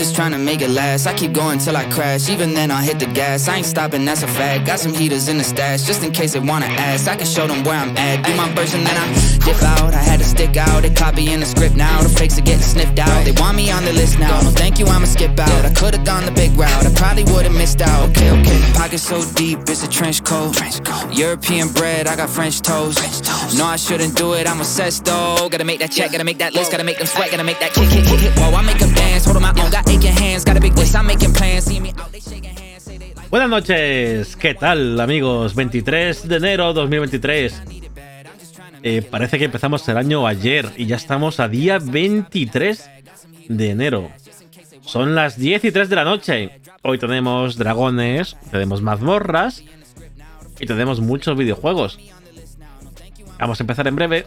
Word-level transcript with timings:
just 0.00 0.16
trying 0.16 0.32
to 0.32 0.38
make 0.38 0.62
it 0.62 0.70
last. 0.70 1.06
I 1.06 1.12
keep 1.12 1.32
going 1.34 1.58
till 1.58 1.76
I 1.76 1.84
crash. 1.90 2.30
Even 2.30 2.54
then, 2.54 2.70
I'll 2.70 2.82
hit 2.82 2.98
the 2.98 3.04
gas. 3.04 3.48
I 3.48 3.56
ain't 3.56 3.66
stopping, 3.66 4.06
that's 4.06 4.22
a 4.22 4.26
fact. 4.26 4.64
Got 4.64 4.80
some 4.80 4.94
heaters 4.94 5.28
in 5.28 5.36
the 5.36 5.44
stash, 5.44 5.82
just 5.82 6.02
in 6.02 6.10
case 6.10 6.32
they 6.32 6.40
wanna 6.40 6.72
ask. 6.88 7.06
I 7.06 7.16
can 7.16 7.26
show 7.26 7.46
them 7.46 7.62
where 7.64 7.74
I'm 7.74 7.94
at. 7.98 8.24
Do 8.24 8.34
my 8.34 8.48
version, 8.54 8.82
then 8.82 8.96
I 8.96 9.06
dip 9.44 9.62
out. 9.62 9.92
I 9.92 10.02
had 10.10 10.18
to 10.20 10.24
stick 10.24 10.56
out. 10.56 10.80
They 10.84 10.88
copying 10.88 11.40
the 11.40 11.44
script 11.44 11.76
now. 11.76 12.00
The 12.00 12.08
fakes 12.08 12.38
are 12.38 12.46
getting 12.50 12.62
sniffed 12.62 12.98
out. 12.98 13.26
They 13.26 13.32
want 13.32 13.58
me 13.58 13.70
on 13.70 13.84
the 13.84 13.92
list 13.92 14.18
now. 14.18 14.40
No, 14.40 14.48
thank 14.48 14.78
you, 14.78 14.86
I'ma 14.86 15.04
skip 15.04 15.38
out. 15.38 15.64
I 15.66 15.70
could've 15.74 16.04
gone 16.06 16.24
the 16.24 16.32
big 16.32 16.52
route. 16.56 16.86
I 16.86 16.90
probably 16.94 17.24
would've 17.24 17.52
missed 17.52 17.82
out. 17.82 18.08
Okay, 18.10 18.30
okay. 18.30 18.60
Pocket 18.72 19.00
so 19.00 19.20
deep, 19.34 19.58
it's 19.68 19.84
a 19.84 19.90
trench 19.90 20.24
coat. 20.24 20.56
European 21.12 21.68
bread, 21.72 22.06
I 22.06 22.16
got 22.16 22.30
French 22.30 22.62
toast. 22.62 22.98
No, 23.58 23.66
I 23.66 23.76
shouldn't 23.76 24.16
do 24.16 24.32
it. 24.32 24.48
I'm 24.48 24.60
obsessed 24.60 25.04
though. 25.04 25.48
Gotta 25.50 25.64
make 25.64 25.80
that 25.80 25.92
check, 25.92 26.10
gotta 26.12 26.24
make 26.24 26.38
that 26.38 26.54
list, 26.54 26.70
gotta 26.70 26.84
make 26.84 26.96
them 26.96 27.06
sweat, 27.06 27.30
gotta 27.30 27.44
make 27.44 27.60
that 27.60 27.74
kick, 27.74 27.90
hit, 27.90 28.06
hit, 28.06 28.20
hit. 28.20 28.32
Whoa, 28.38 28.56
I 28.56 28.62
make 28.62 28.78
them 28.78 28.94
Buenas 33.30 33.48
noches, 33.48 34.36
¿qué 34.36 34.54
tal 34.54 34.98
amigos? 35.00 35.54
23 35.54 36.28
de 36.28 36.36
enero 36.36 36.72
2023. 36.72 37.62
Eh, 38.82 39.02
parece 39.02 39.38
que 39.38 39.44
empezamos 39.44 39.86
el 39.88 39.98
año 39.98 40.26
ayer 40.26 40.72
y 40.76 40.86
ya 40.86 40.96
estamos 40.96 41.38
a 41.38 41.48
día 41.48 41.78
23 41.78 42.90
de 43.48 43.70
enero. 43.70 44.10
Son 44.80 45.14
las 45.14 45.38
10 45.38 45.64
y 45.66 45.72
3 45.72 45.88
de 45.88 45.96
la 45.96 46.04
noche. 46.04 46.60
Hoy 46.82 46.98
tenemos 46.98 47.56
dragones, 47.56 48.36
tenemos 48.50 48.80
mazmorras 48.82 49.62
y 50.58 50.66
tenemos 50.66 51.00
muchos 51.00 51.36
videojuegos. 51.36 51.98
Vamos 53.38 53.60
a 53.60 53.62
empezar 53.62 53.86
en 53.86 53.96
breve. 53.96 54.26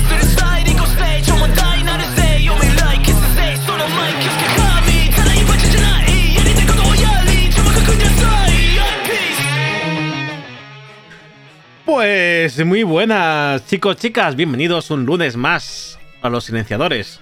Pues 11.93 12.65
muy 12.65 12.83
buenas, 12.83 13.67
chicos, 13.67 13.97
chicas. 13.97 14.37
Bienvenidos 14.37 14.91
un 14.91 15.05
lunes 15.05 15.35
más 15.35 15.99
a 16.21 16.29
los 16.29 16.45
silenciadores. 16.45 17.19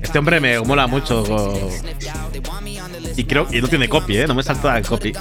Este 0.00 0.16
hombre 0.16 0.38
me 0.38 0.60
mola 0.60 0.86
mucho. 0.86 1.24
Y 3.16 3.24
creo 3.24 3.48
que 3.48 3.60
no 3.60 3.66
tiene 3.66 3.88
copy, 3.88 4.18
¿eh? 4.18 4.26
No 4.28 4.36
me 4.36 4.44
salta 4.44 4.78
el 4.78 4.86
copy. 4.86 5.12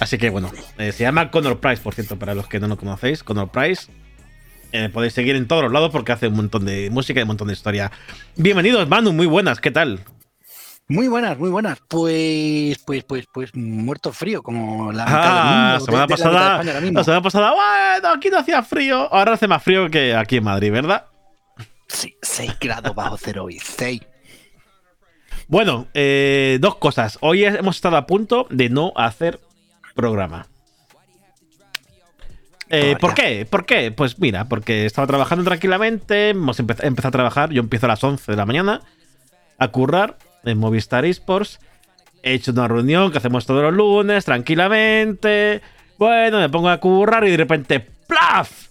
Así 0.00 0.16
que 0.16 0.30
bueno, 0.30 0.50
eh, 0.78 0.92
se 0.92 1.04
llama 1.04 1.30
Connor 1.30 1.60
Price, 1.60 1.82
por 1.82 1.92
cierto, 1.94 2.18
para 2.18 2.34
los 2.34 2.48
que 2.48 2.58
no 2.58 2.68
lo 2.68 2.78
conocéis. 2.78 3.22
Connor 3.22 3.50
Price. 3.50 3.92
Eh, 4.72 4.88
podéis 4.88 5.12
seguir 5.12 5.36
en 5.36 5.46
todos 5.46 5.62
los 5.62 5.72
lados 5.72 5.90
porque 5.90 6.12
hace 6.12 6.28
un 6.28 6.36
montón 6.36 6.64
de 6.64 6.88
música 6.88 7.20
y 7.20 7.24
un 7.24 7.28
montón 7.28 7.48
de 7.48 7.52
historia. 7.52 7.92
Bienvenidos, 8.34 8.88
Manu, 8.88 9.12
muy 9.12 9.26
buenas, 9.26 9.60
¿qué 9.60 9.70
tal? 9.70 10.00
Muy 10.88 11.08
buenas, 11.08 11.38
muy 11.38 11.48
buenas. 11.50 11.78
Pues, 11.88 12.78
pues, 12.84 13.04
pues, 13.04 13.26
pues, 13.32 13.54
muerto 13.54 14.12
frío, 14.12 14.42
como 14.42 14.92
la 14.92 15.04
Ah, 15.06 15.08
del 15.08 15.14
la 15.14 15.70
mundo, 15.80 15.84
semana 15.86 16.02
de- 16.02 16.06
de 16.06 16.06
la 16.06 16.06
de 16.06 16.08
pasada, 16.08 16.62
la 16.92 17.04
semana 17.04 17.22
pasada, 17.22 17.52
bueno, 17.54 18.08
aquí 18.16 18.28
no 18.30 18.38
hacía 18.38 18.62
frío. 18.62 19.12
Ahora 19.14 19.32
hace 19.34 19.48
más 19.48 19.62
frío 19.62 19.88
que 19.90 20.14
aquí 20.14 20.36
en 20.38 20.44
Madrid, 20.44 20.70
¿verdad? 20.72 21.06
Sí, 21.88 22.16
6 22.20 22.52
grados 22.60 22.94
bajo 22.94 23.16
cero 23.16 23.48
y 23.48 23.58
6. 23.58 24.02
Bueno, 25.48 25.86
eh, 25.94 26.58
dos 26.60 26.76
cosas. 26.76 27.18
Hoy 27.20 27.44
hemos 27.44 27.76
estado 27.76 27.96
a 27.96 28.06
punto 28.06 28.46
de 28.50 28.68
no 28.68 28.92
hacer 28.96 29.40
programa. 29.94 30.46
Eh. 32.70 32.96
¿Por 32.98 33.12
qué? 33.14 33.44
¿Por 33.48 33.66
qué? 33.66 33.92
Pues 33.92 34.18
mira, 34.18 34.46
porque 34.46 34.86
estaba 34.86 35.06
trabajando 35.06 35.44
tranquilamente, 35.44 36.30
hemos 36.30 36.58
empe- 36.58 36.82
empezado 36.82 37.08
a 37.08 37.12
trabajar, 37.12 37.50
yo 37.50 37.60
empiezo 37.60 37.84
a 37.86 37.90
las 37.90 38.02
11 38.02 38.32
de 38.32 38.36
la 38.36 38.46
mañana 38.46 38.80
a 39.58 39.68
currar 39.68 40.16
en 40.44 40.58
Movistar 40.58 41.04
Esports. 41.04 41.60
He 42.22 42.34
hecho 42.34 42.52
una 42.52 42.68
reunión 42.68 43.10
que 43.10 43.18
hacemos 43.18 43.46
todos 43.46 43.62
los 43.62 43.74
lunes, 43.74 44.24
tranquilamente. 44.24 45.60
Bueno, 45.98 46.38
me 46.38 46.48
pongo 46.48 46.68
a 46.68 46.78
currar 46.78 47.26
y 47.26 47.30
de 47.30 47.36
repente 47.36 47.80
¡plaf! 47.80 48.68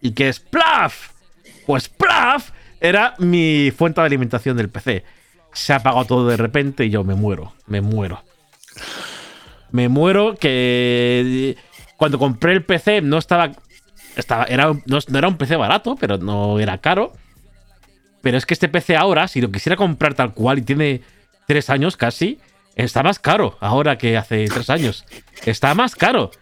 ¿Y 0.00 0.12
qué 0.12 0.28
es 0.28 0.40
¡plaf! 0.40 1.10
Pues 1.66 1.88
¡plaf! 1.88 2.50
Era 2.80 3.14
mi 3.18 3.72
fuente 3.76 4.00
de 4.00 4.06
alimentación 4.06 4.56
del 4.56 4.68
PC. 4.68 5.04
Se 5.52 5.72
ha 5.72 5.76
apagado 5.76 6.04
todo 6.04 6.28
de 6.28 6.36
repente 6.36 6.84
y 6.84 6.90
yo 6.90 7.04
me 7.04 7.14
muero, 7.14 7.54
me 7.66 7.80
muero. 7.80 8.22
Me 9.70 9.88
muero 9.88 10.34
que 10.34 11.56
cuando 11.96 12.18
compré 12.18 12.52
el 12.52 12.64
PC 12.64 13.00
no 13.02 13.18
estaba 13.18 13.52
era 14.48 14.72
no 14.86 15.18
era 15.18 15.28
un 15.28 15.36
PC 15.36 15.56
barato, 15.56 15.96
pero 15.98 16.18
no 16.18 16.60
era 16.60 16.78
caro. 16.78 17.12
Pero 18.24 18.36
es 18.38 18.44
que 18.46 18.54
este 18.54 18.68
PC 18.68 18.96
ahora, 18.96 19.28
si 19.28 19.40
lo 19.40 19.52
quisiera 19.52 19.76
comprar 19.76 20.14
tal 20.14 20.34
cual 20.34 20.58
y 20.58 20.62
tiene 20.62 21.02
tres 21.46 21.70
años 21.70 21.96
casi, 21.96 22.40
está 22.74 23.04
más 23.04 23.20
caro 23.20 23.56
ahora 23.60 23.96
que 23.98 24.16
hace 24.16 24.46
tres 24.48 24.68
años. 24.70 25.04
Está 25.44 25.74
más 25.74 25.94
caro. 25.94 26.32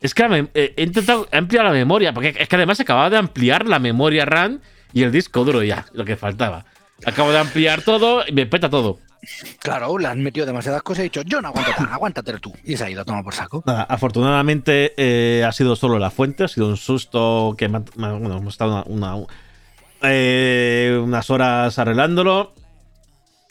Es 0.00 0.14
que 0.14 0.24
eh, 0.54 0.74
he 0.76 0.82
intentado 0.82 1.28
ampliar 1.30 1.64
la 1.64 1.70
memoria, 1.70 2.12
porque 2.12 2.34
es 2.36 2.48
que 2.48 2.56
además 2.56 2.80
acababa 2.80 3.08
de 3.08 3.16
ampliar 3.18 3.66
la 3.68 3.78
memoria 3.78 4.24
RAM 4.24 4.60
y 4.92 5.04
el 5.04 5.12
disco 5.12 5.44
duro 5.44 5.62
ya, 5.62 5.86
lo 5.92 6.04
que 6.04 6.16
faltaba. 6.16 6.64
Acabo 7.06 7.30
de 7.30 7.38
ampliar 7.38 7.82
todo 7.82 8.24
y 8.26 8.32
me 8.32 8.46
peta 8.46 8.68
todo. 8.68 8.98
Claro, 9.60 9.96
le 9.98 10.08
han 10.08 10.20
metido 10.20 10.44
demasiadas 10.44 10.82
cosas 10.82 10.98
y 10.98 11.02
he 11.02 11.04
dicho, 11.04 11.22
yo 11.22 11.40
no 11.40 11.48
aguanto 11.48 11.70
tan, 11.76 11.86
aguántatelo 11.92 12.40
tú. 12.40 12.52
Y 12.64 12.76
se 12.76 12.84
ha 12.84 12.90
ido 12.90 13.02
a 13.02 13.04
tomar 13.04 13.22
por 13.22 13.32
saco. 13.34 13.62
Nada, 13.64 13.84
afortunadamente 13.84 14.92
eh, 14.96 15.44
ha 15.44 15.52
sido 15.52 15.76
solo 15.76 16.00
la 16.00 16.10
fuente, 16.10 16.42
ha 16.42 16.48
sido 16.48 16.66
un 16.66 16.76
susto 16.76 17.54
que 17.56 17.68
me 17.68 17.78
ha- 17.78 17.84
me 17.94 18.06
ha- 18.08 18.12
bueno, 18.12 18.38
hemos 18.38 18.54
estado 18.54 18.82
una, 18.86 19.14
una- 19.14 19.26
eh, 20.02 21.00
unas 21.02 21.30
horas 21.30 21.78
arreglándolo. 21.78 22.54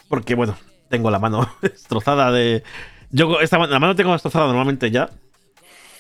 Porque, 0.09 0.35
bueno, 0.35 0.57
tengo 0.89 1.09
la 1.09 1.19
mano 1.19 1.50
destrozada 1.62 2.31
de. 2.31 2.63
Yo 3.12 3.39
esta, 3.41 3.57
la 3.57 3.79
mano 3.79 3.95
tengo 3.95 4.13
destrozada 4.13 4.47
normalmente 4.47 4.91
ya. 4.91 5.09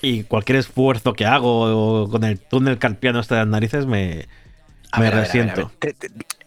Y 0.01 0.23
cualquier 0.23 0.57
esfuerzo 0.57 1.13
que 1.13 1.25
hago 1.25 2.09
con 2.09 2.23
el 2.23 2.39
túnel 2.39 2.77
carpiano 2.79 3.19
este 3.19 3.35
de 3.35 3.41
las 3.41 3.47
narices 3.47 3.85
me, 3.85 4.27
A 4.91 4.99
me 4.99 5.05
ver, 5.05 5.13
a 5.13 5.17
ver, 5.21 5.29
a 5.29 5.33
ver, 5.33 5.49
a 5.49 5.55
resiento. 5.55 5.71
ver. 5.79 5.95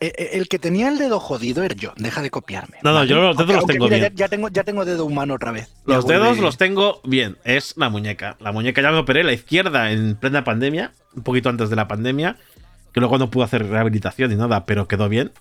El 0.01 0.49
que 0.49 0.59
tenía 0.59 0.89
el 0.89 0.99
dedo 0.99 1.21
jodido 1.21 1.63
era 1.63 1.75
yo. 1.75 1.93
Deja 1.97 2.21
de 2.21 2.31
copiarme. 2.31 2.79
No, 2.83 2.93
no, 2.93 3.05
yo 3.05 3.17
los 3.17 3.37
dedos 3.37 3.55
los 3.55 3.67
tengo 3.67 3.85
mira, 3.85 3.97
bien. 3.97 4.11
Ya, 4.11 4.25
ya 4.25 4.29
tengo, 4.29 4.49
ya 4.49 4.65
tengo 4.65 4.85
dedo 4.85 5.05
humano 5.07 5.35
otra 5.35 5.53
vez. 5.53 5.73
Los 5.87 6.07
dedos 6.07 6.39
los 6.39 6.59
tengo 6.59 7.01
bien. 7.05 7.39
Es 7.45 7.75
la 7.77 7.89
muñeca. 7.89 8.37
La 8.41 8.53
muñeca 8.53 8.83
ya 8.83 8.91
me 8.91 8.99
operé 8.99 9.23
la 9.25 9.33
izquierda 9.33 9.93
en 9.93 10.17
plena 10.17 10.45
pandemia, 10.45 10.93
un 11.15 11.23
poquito 11.23 11.49
antes 11.49 11.71
de 11.71 11.77
la 11.77 11.89
pandemia, 11.89 12.37
que 12.95 13.01
luego 13.01 13.19
no 13.19 13.29
pude 13.29 13.45
hacer 13.45 13.67
rehabilitación 13.67 14.31
ni 14.31 14.37
nada, 14.37 14.65
pero 14.65 14.87
quedó 14.87 15.09
bien. 15.09 15.33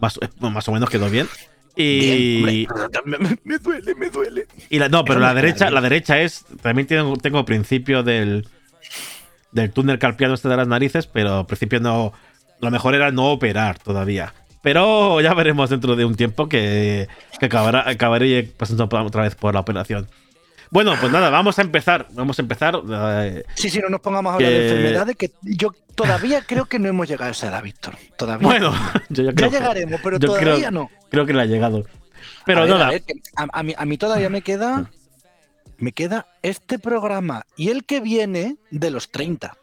Más, 0.00 0.18
eh, 0.20 0.28
más 0.40 0.68
o 0.68 0.72
menos 0.72 0.90
quedó 0.90 1.08
bien. 1.08 1.28
Y, 1.76 2.42
Bien, 2.42 2.66
me, 3.44 3.58
duele, 3.58 3.94
me 3.94 4.10
duele. 4.10 4.46
y 4.68 4.80
la, 4.80 4.88
no, 4.88 5.04
pero 5.04 5.20
Eso 5.20 5.28
la 5.28 5.34
derecha, 5.34 5.66
bien. 5.66 5.74
la 5.74 5.80
derecha 5.80 6.20
es. 6.20 6.44
También 6.60 6.88
tengo, 6.88 7.16
tengo 7.16 7.44
principio 7.44 8.02
del. 8.02 8.48
Del 9.52 9.70
túnel 9.72 9.98
carpiano 9.98 10.34
este 10.34 10.48
de 10.48 10.56
las 10.56 10.68
narices, 10.68 11.06
pero 11.06 11.38
al 11.38 11.46
principio 11.46 11.78
no. 11.80 12.12
Lo 12.60 12.70
mejor 12.70 12.94
era 12.94 13.12
no 13.12 13.30
operar 13.30 13.78
todavía. 13.78 14.34
Pero 14.62 15.20
ya 15.20 15.32
veremos 15.32 15.70
dentro 15.70 15.96
de 15.96 16.04
un 16.04 16.16
tiempo 16.16 16.48
que, 16.48 17.08
que 17.38 17.46
acabará, 17.46 17.88
acabaré 17.88 18.42
pasando 18.42 18.84
otra 18.84 19.22
vez 19.22 19.34
por 19.34 19.54
la 19.54 19.60
operación. 19.60 20.08
Bueno, 20.70 20.94
pues 21.00 21.10
nada, 21.10 21.30
vamos 21.30 21.58
a 21.58 21.62
empezar. 21.62 22.06
Vamos 22.12 22.38
a 22.38 22.42
empezar. 22.42 22.80
eh, 22.90 23.44
Sí, 23.54 23.70
sí, 23.70 23.80
no 23.80 23.88
nos 23.88 24.00
pongamos 24.00 24.30
a 24.32 24.34
hablar 24.36 24.50
Que- 24.50 24.58
de 24.58 24.68
enfermedades 24.70 25.16
que 25.16 25.32
yo 25.42 25.70
todavía 25.94 26.42
creo 26.46 26.66
que 26.66 26.78
no 26.78 26.88
hemos 26.88 27.08
llegado 27.08 27.28
a 27.28 27.32
esa 27.32 27.48
edad, 27.48 27.62
Víctor. 27.62 27.96
Todavía. 28.16 28.46
bueno, 28.46 28.72
yo, 29.08 29.24
ya 29.24 29.32
creo, 29.32 29.50
llegaremos, 29.50 30.00
pero 30.02 30.18
todavía 30.20 30.54
creo, 30.54 30.70
no. 30.70 30.90
creo 31.10 31.26
que 31.26 31.32
le 31.32 31.42
ha 31.42 31.46
llegado. 31.46 31.84
Pero 32.46 32.60
a 32.60 32.62
ver, 32.62 32.70
nada, 32.72 32.86
a, 32.86 32.90
ver, 32.90 33.02
que 33.02 33.14
a- 33.36 33.48
a 33.52 33.62
mí, 33.62 33.74
a 33.76 33.84
mí 33.84 33.98
todavía 33.98 34.28
me 34.30 34.42
queda. 34.42 34.90
Me 35.78 35.92
queda 35.92 36.26
este 36.42 36.78
programa 36.78 37.46
y 37.56 37.70
el 37.70 37.86
que 37.86 38.00
viene 38.00 38.56
de 38.70 38.90
los 38.90 39.10
30. 39.10 39.56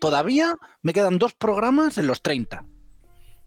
Todavía 0.00 0.54
me 0.80 0.92
quedan 0.92 1.18
dos 1.18 1.34
programas 1.34 1.98
en 1.98 2.06
los 2.06 2.22
30. 2.22 2.64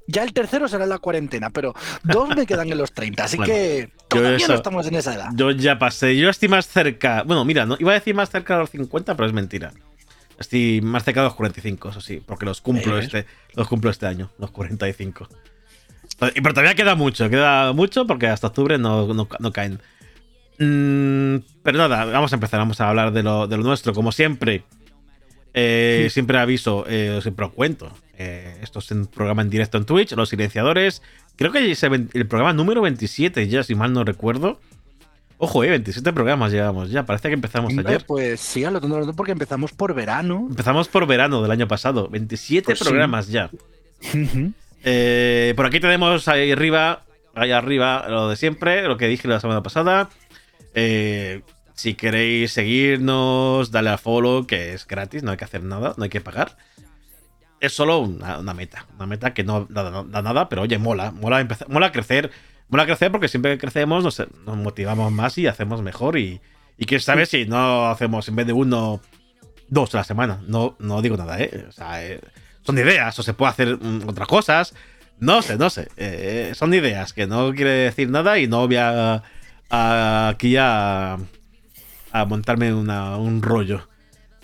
Ya 0.08 0.24
el 0.24 0.34
tercero 0.34 0.68
será 0.68 0.84
en 0.84 0.90
la 0.90 1.00
cuarentena, 1.00 1.50
pero 1.50 1.74
dos 2.04 2.30
me 2.36 2.46
quedan 2.46 2.70
en 2.72 2.78
los 2.78 2.92
30. 2.92 3.24
Así 3.24 3.38
Bueno, 3.38 3.54
que 3.54 3.90
todavía 4.10 4.38
eso- 4.38 4.48
no 4.50 4.56
estamos 4.56 4.86
en 4.88 4.96
esa 4.96 5.14
edad. 5.16 5.30
yo 5.36 5.52
ya 5.52 5.80
pasé. 5.80 6.18
Yo 6.18 6.30
estoy 6.30 6.50
más 6.50 6.68
cerca. 6.68 7.24
Bueno, 7.24 7.46
mira, 7.46 7.66
no, 7.66 7.78
iba 7.80 7.92
a 7.92 7.96
decir 7.96 8.14
más 8.14 8.30
cerca 8.30 8.56
de 8.56 8.60
los 8.62 8.70
50, 8.72 9.16
pero 9.16 9.28
es 9.28 9.34
mentira. 9.34 9.72
Estoy 10.40 10.82
más 10.82 11.04
cerca 11.06 11.22
de 11.22 11.28
los 11.28 11.36
45, 11.36 11.90
eso 11.90 12.02
sí, 12.02 12.22
porque 12.26 12.46
los 12.46 12.60
cumplo, 12.60 12.96
¿Ves? 12.96 13.06
este, 13.06 13.26
los 13.56 13.68
cumplo 13.68 13.92
este 13.92 14.06
año, 14.08 14.30
los 14.40 14.52
45. 14.52 15.28
Y 16.36 16.42
Pero 16.42 16.54
todavía 16.54 16.76
queda 16.76 16.96
mucho, 16.96 17.30
queda 17.30 17.72
mucho 17.72 18.06
porque 18.06 18.28
hasta 18.28 18.48
octubre 18.48 18.78
no, 18.78 19.14
no, 19.14 19.28
no 19.40 19.52
caen. 19.54 19.80
Mm, 20.60 21.38
pero 21.64 21.78
nada, 21.78 22.06
vamos 22.06 22.32
a 22.32 22.36
empezar, 22.36 22.60
vamos 22.60 22.80
a 22.82 22.90
hablar 22.90 23.12
de 23.12 23.24
lo, 23.24 23.48
de 23.48 23.58
lo 23.58 23.64
nuestro, 23.64 23.94
como 23.94 24.12
siempre. 24.12 24.64
Eh, 25.54 26.08
siempre 26.12 26.38
aviso, 26.40 26.86
eh, 26.88 27.20
siempre 27.22 27.46
os 27.46 27.52
cuento. 27.54 27.92
eh, 28.18 28.58
esto 28.62 28.80
es 28.80 28.90
un 28.92 29.08
programa 29.08 29.42
en 29.42 29.50
directo 29.50 29.78
en 29.78 29.86
Twitch, 29.86 30.14
Los 30.14 30.30
Silenciadores. 30.30 31.02
Creo 31.36 31.52
que 31.52 31.72
es 31.72 31.84
el 31.84 32.28
programa 32.28 32.54
número 32.54 32.82
27 32.82 33.48
ya, 33.48 33.64
si 33.64 33.76
mal 33.76 33.92
no 33.94 34.04
recuerdo. 34.04 34.60
Ojo, 35.38 35.64
eh, 35.64 35.70
27 35.70 36.14
programas 36.14 36.52
llevamos 36.52 36.90
ya. 36.90 37.06
Parece 37.06 37.28
que 37.28 37.34
empezamos 37.34 37.72
Hombre, 37.72 37.88
ayer. 37.88 38.06
Pues 38.06 38.40
sí, 38.40 38.64
a 38.64 38.72
lo 38.72 38.80
tonto, 38.80 38.96
a 38.96 39.00
lo 39.00 39.06
tonto, 39.06 39.16
porque 39.18 39.32
empezamos 39.34 39.74
por 39.74 39.94
verano. 39.94 40.46
Empezamos 40.50 40.88
por 40.88 41.06
verano 41.06 41.42
del 41.42 41.52
año 41.52 41.68
pasado. 41.68 42.08
27 42.08 42.66
Pues 42.66 42.80
sí. 42.80 42.86
programas 42.86 43.28
ya. 43.28 43.50
Eh, 44.84 45.54
por 45.56 45.66
aquí 45.66 45.80
tenemos 45.80 46.28
ahí 46.28 46.52
arriba, 46.52 47.04
ahí 47.36 47.52
arriba, 47.52 48.06
lo 48.10 48.30
de 48.30 48.36
siempre, 48.36 48.84
lo 48.88 48.98
que 48.98 49.08
dije 49.08 49.28
la 49.28 49.40
semana 49.40 49.64
pasada. 49.64 50.10
Eh, 50.76 51.42
si 51.74 51.96
queréis 51.96 52.52
seguirnos, 52.52 53.72
dale 53.72 53.90
a 53.90 53.98
follow, 53.98 54.46
que 54.46 54.74
es 54.74 54.86
gratis, 54.88 55.24
no 55.24 55.32
hay 55.32 55.38
que 55.38 55.46
hacer 55.46 55.64
nada, 55.64 55.94
no 55.98 56.04
hay 56.04 56.10
que 56.10 56.22
pagar. 56.22 56.58
Es 57.60 57.74
solo 57.74 58.00
una, 58.00 58.54
meta, 58.54 58.86
una 58.96 59.06
meta 59.06 59.34
que 59.34 59.44
no 59.44 59.66
da, 59.70 60.04
nada, 60.22 60.50
pero 60.50 60.64
oye, 60.64 60.78
mola, 60.78 61.12
mola, 61.12 61.40
empezar, 61.40 61.70
mola 61.70 61.92
crecer, 61.94 62.30
mola 62.68 62.86
crecer 62.86 63.10
porque 63.12 63.28
siempre 63.30 63.54
que 63.54 63.58
crecemos 63.60 64.04
nos, 64.04 64.22
nos 64.46 64.58
motivamos 64.58 65.12
más 65.12 65.38
y 65.38 65.48
hacemos 65.48 65.82
mejor. 65.82 66.18
Y, 66.18 66.42
y 66.78 66.86
quién 66.86 67.00
sabe 67.00 67.26
si 67.26 67.46
no 67.46 67.88
hacemos 67.90 68.28
en 68.28 68.36
vez 68.36 68.48
de 68.48 68.54
uno, 68.54 69.00
dos 69.70 69.94
a 69.96 70.00
la 70.00 70.04
semana. 70.04 70.42
No, 70.46 70.76
no 70.80 71.02
digo 71.02 71.16
nada, 71.16 71.40
¿eh? 71.40 71.66
O 71.70 71.72
sea, 71.72 72.06
eh, 72.06 72.20
son 72.64 72.78
ideas, 72.78 73.18
o 73.18 73.24
se 73.24 73.34
puede 73.34 73.52
hacer 73.52 73.78
mm, 73.82 74.10
otras 74.10 74.28
cosas. 74.28 74.76
No 75.20 75.42
sé, 75.42 75.58
no 75.58 75.70
sé. 75.70 75.88
Eh, 75.96 76.52
son 76.56 76.74
ideas 76.74 77.14
que 77.14 77.28
no 77.28 77.54
quiere 77.54 77.70
decir 77.72 78.10
nada 78.10 78.40
y 78.40 78.48
no 78.48 78.68
voy 78.68 78.76
a, 78.76 79.24
a- 79.70 80.28
aquí 80.28 80.58
a, 80.60 81.18
a 82.14 82.24
montarme 82.26 82.74
una- 82.74 83.18
un 83.18 83.42
rollo. 83.42 83.90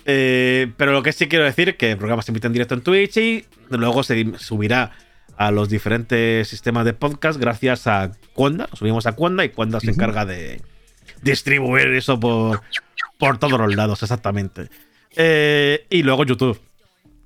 Eh, 0.04 0.72
pero 0.76 0.92
lo 0.92 1.02
que 1.02 1.12
sí 1.12 1.28
quiero 1.28 1.44
decir 1.44 1.70
es 1.70 1.76
que 1.76 1.92
el 1.92 1.96
programa 1.96 2.22
se 2.22 2.32
emite 2.32 2.46
en 2.46 2.52
directo 2.52 2.74
en 2.74 2.82
Twitch 2.82 3.16
y 3.18 3.44
luego 3.70 4.02
se 4.02 4.32
subirá 4.38 4.92
a 5.36 5.50
los 5.50 5.68
diferentes 5.70 6.48
sistemas 6.48 6.84
de 6.84 6.92
podcast 6.92 7.38
gracias 7.40 7.86
a 7.86 8.12
Cuanda. 8.34 8.68
Subimos 8.74 9.06
a 9.06 9.12
Cuanda 9.12 9.44
y 9.44 9.50
Cuanda 9.50 9.80
se 9.80 9.90
encarga 9.90 10.26
de 10.26 10.60
distribuir 11.22 11.88
eso 11.88 12.18
por, 12.18 12.60
por 13.18 13.38
todos 13.38 13.58
los 13.58 13.74
lados, 13.74 14.02
exactamente. 14.02 14.68
Eh, 15.16 15.86
y 15.90 16.02
luego 16.02 16.24
YouTube. 16.24 16.60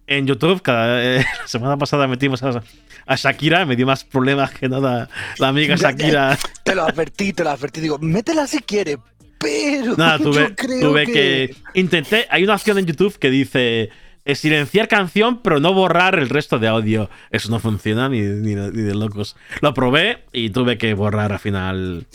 En 0.07 0.27
YouTube, 0.27 0.61
cada, 0.61 1.03
eh, 1.03 1.25
la 1.41 1.49
semana 1.49 1.77
pasada 1.79 2.07
metimos 2.07 2.43
a, 2.43 2.63
a 3.07 3.17
Shakira, 3.17 3.65
me 3.65 3.75
dio 3.77 3.87
más 3.87 4.05
problemas 4.05 4.51
que 4.53 4.69
nada 4.69 5.09
la 5.39 5.49
amiga 5.49 5.77
Shakira. 5.77 6.37
Te 6.63 6.75
lo 6.75 6.85
advertí, 6.85 7.33
te 7.33 7.43
lo 7.45 7.51
advertí. 7.51 7.81
Digo, 7.81 7.99
métela 7.99 8.47
si 8.47 8.59
quiere, 8.59 8.99
pero. 9.45 9.97
Nada, 9.97 10.19
tuve, 10.19 10.41
yo 10.49 10.57
creo 10.57 10.81
tuve 10.91 11.07
que... 11.07 11.55
Intenté. 11.75 12.27
Hay 12.31 12.43
una 12.45 12.55
opción 12.55 12.79
en 12.79 12.87
YouTube 12.87 13.19
que 13.19 13.31
dice 13.31 13.91
silenciar 14.35 14.89
canción, 14.89 15.43
pero 15.43 15.61
no 15.61 15.73
borrar 15.75 16.19
el 16.19 16.29
resto 16.31 16.59
de 16.59 16.67
audio. 16.69 17.11
Eso 17.31 17.51
no 17.51 17.59
funciona 17.61 18.09
ni, 18.09 18.21
ni 18.21 18.55
de- 18.55 18.73
ni 18.73 18.83
de 18.83 18.95
locos. 18.95 19.37
Lo 19.61 19.75
probé 19.75 20.25
y 20.33 20.51
tuve 20.51 20.79
que 20.79 20.95
borrar 20.95 21.33
al 21.33 21.39
final 21.39 22.07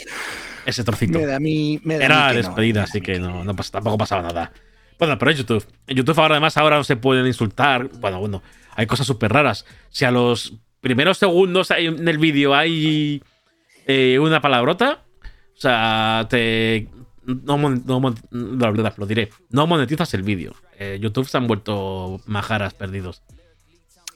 ese 0.66 0.84
trocito. 0.84 1.20
Me 1.20 1.26
da 1.26 1.36
a 1.36 1.40
mí. 1.40 1.80
Me 1.84 1.98
da 1.98 2.02
a 2.02 2.06
Era 2.06 2.16
que 2.30 2.34
no, 2.34 2.38
despedida, 2.48 2.84
así 2.84 3.00
mí 3.00 3.06
que 3.06 3.20
no, 3.20 3.44
no 3.44 3.54
pas- 3.56 3.70
tampoco 3.72 3.98
pasaba 3.98 4.22
nada. 4.24 4.52
Bueno, 4.98 5.18
pero 5.18 5.32
en 5.32 5.38
YouTube. 5.38 5.66
En 5.88 5.96
YouTube 5.98 6.20
ahora 6.20 6.36
además 6.36 6.58
ahora 6.58 6.78
no 6.78 6.84
se 6.84 6.96
pueden 6.96 7.26
insultar. 7.28 7.90
Bueno, 8.00 8.20
bueno, 8.20 8.42
hay 8.76 8.86
cosas 8.88 9.06
súper 9.08 9.32
raras. 9.32 9.66
Si 9.90 10.04
a 10.04 10.12
los 10.12 10.54
primeros 10.82 11.18
segundos 11.18 11.72
en 11.72 12.08
el 12.08 12.18
vídeo 12.18 12.56
hay 12.56 13.22
eh, 13.86 14.18
una 14.20 14.42
palabrota, 14.42 15.04
o 15.56 15.60
sea, 15.60 16.26
te... 16.30 16.88
No, 17.26 17.58
no 17.58 18.16
lo 18.98 19.06
diré. 19.06 19.30
No 19.50 19.68
monetizas 19.68 20.14
el 20.14 20.24
vídeo. 20.24 20.54
Eh, 20.78 20.98
YouTube 21.02 21.28
se 21.28 21.38
han 21.38 21.48
vuelto 21.48 22.22
majaras 22.26 22.74
perdidos. 22.74 23.22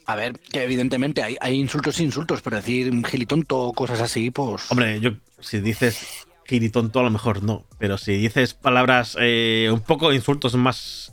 A 0.06 0.16
ver, 0.16 0.38
que 0.38 0.62
evidentemente 0.64 1.22
hay, 1.22 1.36
hay 1.40 1.54
insultos 1.54 1.98
e 2.00 2.02
insultos, 2.02 2.42
pero 2.42 2.56
decir 2.56 2.92
gilitonto 3.06 3.58
o 3.58 3.72
cosas 3.72 4.00
así, 4.00 4.30
pues. 4.30 4.70
Hombre, 4.70 5.00
yo 5.00 5.12
si 5.40 5.60
dices 5.60 6.26
giritonto 6.46 7.00
a 7.00 7.02
lo 7.04 7.10
mejor 7.10 7.42
no, 7.42 7.64
pero 7.78 7.96
si 7.96 8.16
dices 8.18 8.52
palabras 8.52 9.16
eh, 9.18 9.70
un 9.72 9.80
poco 9.80 10.12
insultos 10.12 10.54
más 10.56 11.10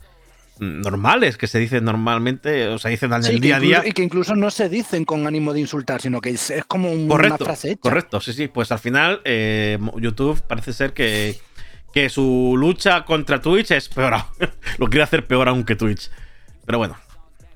normales 0.59 1.37
que 1.37 1.47
se 1.47 1.57
dicen 1.57 1.85
normalmente, 1.85 2.67
o 2.67 2.77
se 2.77 2.89
dicen 2.89 3.11
en 3.13 3.23
Sí, 3.23 3.31
el 3.35 3.39
día 3.39 3.55
a 3.55 3.59
día. 3.59 3.83
y 3.87 3.93
que 3.93 4.03
incluso 4.03 4.35
no 4.35 4.51
se 4.51 4.69
dicen 4.69 5.05
con 5.05 5.25
ánimo 5.25 5.53
de 5.53 5.61
insultar, 5.61 6.01
sino 6.01 6.21
que 6.21 6.31
es, 6.31 6.49
es 6.51 6.65
como 6.65 6.91
un- 6.91 7.03
una 7.03 7.09
Correcto, 7.15 7.45
frase 7.45 7.71
hecha. 7.71 7.79
correcto, 7.81 8.19
sí, 8.19 8.33
sí. 8.33 8.47
Pues 8.47 8.71
al 8.71 8.79
final 8.79 9.21
eh, 9.23 9.79
YouTube 9.97 10.41
parece 10.41 10.73
ser 10.73 10.93
que, 10.93 11.39
que 11.93 12.09
su 12.09 12.55
lucha 12.57 13.03
contra 13.05 13.41
Twitch 13.41 13.71
es 13.71 13.89
peor. 13.89 14.13
Lo 14.77 14.87
quiere 14.87 15.03
hacer 15.03 15.25
peor 15.27 15.47
aún 15.49 15.63
que 15.63 15.75
Twitch. 15.75 16.09
Pero 16.65 16.77
bueno, 16.77 16.95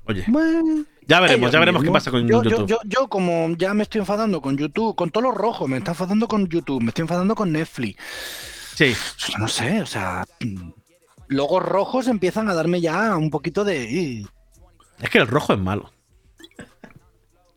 oye, 0.04 0.24
Bueno, 0.28 0.84
ya 1.06 1.20
veremos, 1.20 1.50
ya 1.52 1.58
veremos 1.60 1.82
qué 1.82 1.90
pasa 1.90 2.10
con 2.10 2.26
yo, 2.26 2.42
yo- 2.42 2.50
YouTube. 2.50 2.68
Yo, 2.68 2.78
yo, 2.84 3.08
como 3.08 3.48
ya 3.56 3.72
me 3.74 3.82
estoy 3.84 4.00
enfadando 4.00 4.40
con 4.42 4.56
YouTube, 4.56 4.94
con 4.96 5.10
todo 5.10 5.22
lo 5.24 5.30
rojo, 5.32 5.68
me 5.68 5.78
está 5.78 5.92
enfadando 5.92 6.28
con 6.28 6.48
YouTube, 6.48 6.82
me 6.82 6.88
estoy 6.88 7.02
enfadando 7.02 7.34
con 7.34 7.52
Netflix. 7.52 8.02
Sí, 8.74 8.94
no 9.38 9.48
sé, 9.48 9.80
o 9.80 9.86
sea, 9.86 10.26
logos 11.28 11.62
rojos 11.62 12.08
empiezan 12.08 12.48
a 12.50 12.54
darme 12.54 12.80
ya 12.82 13.16
un 13.16 13.30
poquito 13.30 13.64
de... 13.64 14.26
es 15.00 15.10
que 15.10 15.18
el 15.18 15.26
rojo 15.26 15.54
es 15.54 15.58
malo. 15.58 15.92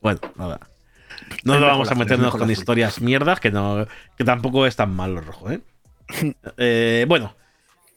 Bueno, 0.02 0.20
nada. 0.36 0.60
No 1.44 1.54
mejor 1.54 1.68
vamos 1.68 1.92
a 1.92 1.96
meternos 1.96 2.36
con 2.36 2.50
historias 2.50 3.02
mierdas 3.02 3.40
que 3.40 3.52
no 3.52 3.86
que 4.18 4.24
tampoco 4.24 4.66
es 4.66 4.76
tan 4.76 4.96
malo 4.96 5.20
el 5.20 5.26
rojo, 5.26 5.52
¿eh? 5.52 5.60
Eh, 6.58 7.06
bueno, 7.08 7.36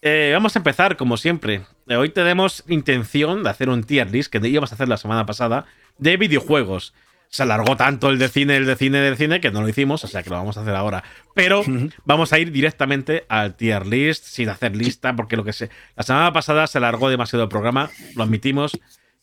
eh, 0.03 0.31
vamos 0.35 0.55
a 0.57 0.59
empezar 0.59 0.97
como 0.97 1.17
siempre. 1.17 1.63
Eh, 1.89 1.97
hoy 1.97 2.11
tenemos 2.11 2.65
intención 2.69 3.43
de 3.43 3.51
hacer 3.51 3.69
un 3.69 3.85
tier 3.85 4.11
list 4.11 4.33
que 4.33 4.47
íbamos 4.47 4.73
a 4.73 4.75
hacer 4.75 4.89
la 4.89 4.97
semana 4.97 5.27
pasada 5.27 5.67
de 5.99 6.17
videojuegos. 6.17 6.95
Se 7.29 7.45
alargó 7.45 7.77
tanto 7.77 8.11
el 8.11 8.19
de 8.19 8.29
cine, 8.29 8.57
el 8.57 8.67
de 8.67 8.77
cine, 8.77 8.99
del 8.99 9.17
cine 9.17 9.41
que 9.41 9.51
no 9.51 9.63
lo 9.63 9.69
hicimos, 9.69 10.05
o 10.05 10.07
sea 10.07 10.23
que 10.23 10.29
lo 10.29 10.37
vamos 10.37 10.59
a 10.59 10.63
hacer 10.63 10.75
ahora. 10.75 11.03
Pero 11.35 11.63
vamos 12.05 12.33
a 12.35 12.39
ir 12.39 12.53
directamente 12.53 13.25
al 13.29 13.55
tier 13.55 13.87
list 13.87 14.25
sin 14.25 14.51
hacer 14.51 14.77
lista, 14.77 15.17
porque 15.17 15.37
lo 15.37 15.45
que 15.45 15.55
sé. 15.55 15.71
La 15.97 16.03
semana 16.03 16.33
pasada 16.35 16.67
se 16.67 16.77
alargó 16.77 17.09
demasiado 17.09 17.45
el 17.45 17.49
programa, 17.49 17.89
lo 18.17 18.25
admitimos, 18.25 18.79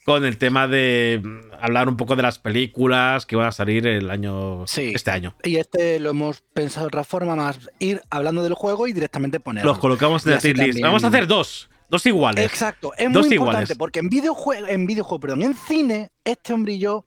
con 0.10 0.26
el 0.26 0.40
tema 0.40 0.68
de 0.68 1.22
mm, 1.24 1.54
hablar 1.62 1.88
un 1.88 1.96
poco 1.96 2.16
de 2.16 2.24
las 2.24 2.40
películas 2.40 3.28
que 3.28 3.36
van 3.36 3.46
a 3.46 3.52
salir 3.52 3.86
el 3.86 4.10
año. 4.10 4.66
Sí. 4.66 4.92
Este 4.96 5.12
año. 5.12 5.36
Y 5.44 5.58
este 5.58 6.00
lo 6.00 6.10
hemos 6.10 6.42
pensado 6.42 6.86
de 6.86 6.88
otra 6.88 7.04
forma, 7.04 7.36
más 7.36 7.60
ir 7.78 8.02
hablando 8.10 8.42
del 8.42 8.56
juego 8.56 8.88
y 8.88 8.94
directamente 8.94 9.40
ponerlo. 9.40 9.70
Los 9.70 9.78
colocamos 9.78 10.26
en 10.26 10.34
así 10.34 10.52
tier 10.52 10.66
list. 10.66 10.82
Vamos 10.82 11.04
a 11.04 11.10
hacer 11.10 11.28
dos. 11.28 11.70
Dos 11.90 12.04
iguales. 12.08 12.44
Exacto, 12.44 12.92
es 12.98 13.12
Dos 13.14 13.28
muy 13.28 13.36
iguales. 13.36 13.76
porque 13.78 14.00
en 14.00 14.10
videojuego, 14.10 14.68
en 14.68 14.88
videojuego, 14.88 15.20
perdón, 15.20 15.44
en 15.44 15.54
cine, 15.56 16.10
este 16.24 16.54
hombre 16.54 16.74
y 16.74 16.80
yo 16.80 17.06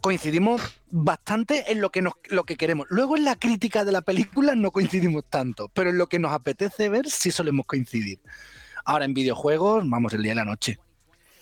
coincidimos 0.00 0.62
bastante 0.90 1.72
en 1.72 1.82
lo 1.82 1.90
que 1.90 2.00
nos, 2.00 2.14
lo 2.30 2.44
que 2.44 2.56
queremos. 2.56 2.86
Luego 2.88 3.18
en 3.18 3.24
la 3.24 3.36
crítica 3.36 3.84
de 3.84 3.92
la 3.92 4.00
película 4.00 4.54
no 4.54 4.70
coincidimos 4.70 5.24
tanto, 5.28 5.70
pero 5.74 5.90
en 5.90 5.98
lo 5.98 6.06
que 6.06 6.18
nos 6.18 6.32
apetece 6.32 6.88
ver 6.88 7.10
sí 7.10 7.30
solemos 7.30 7.66
coincidir. 7.66 8.20
Ahora 8.86 9.04
en 9.04 9.12
videojuegos, 9.12 9.84
vamos, 9.86 10.14
el 10.14 10.22
día 10.22 10.32
y 10.32 10.36
la 10.36 10.46
noche. 10.46 10.78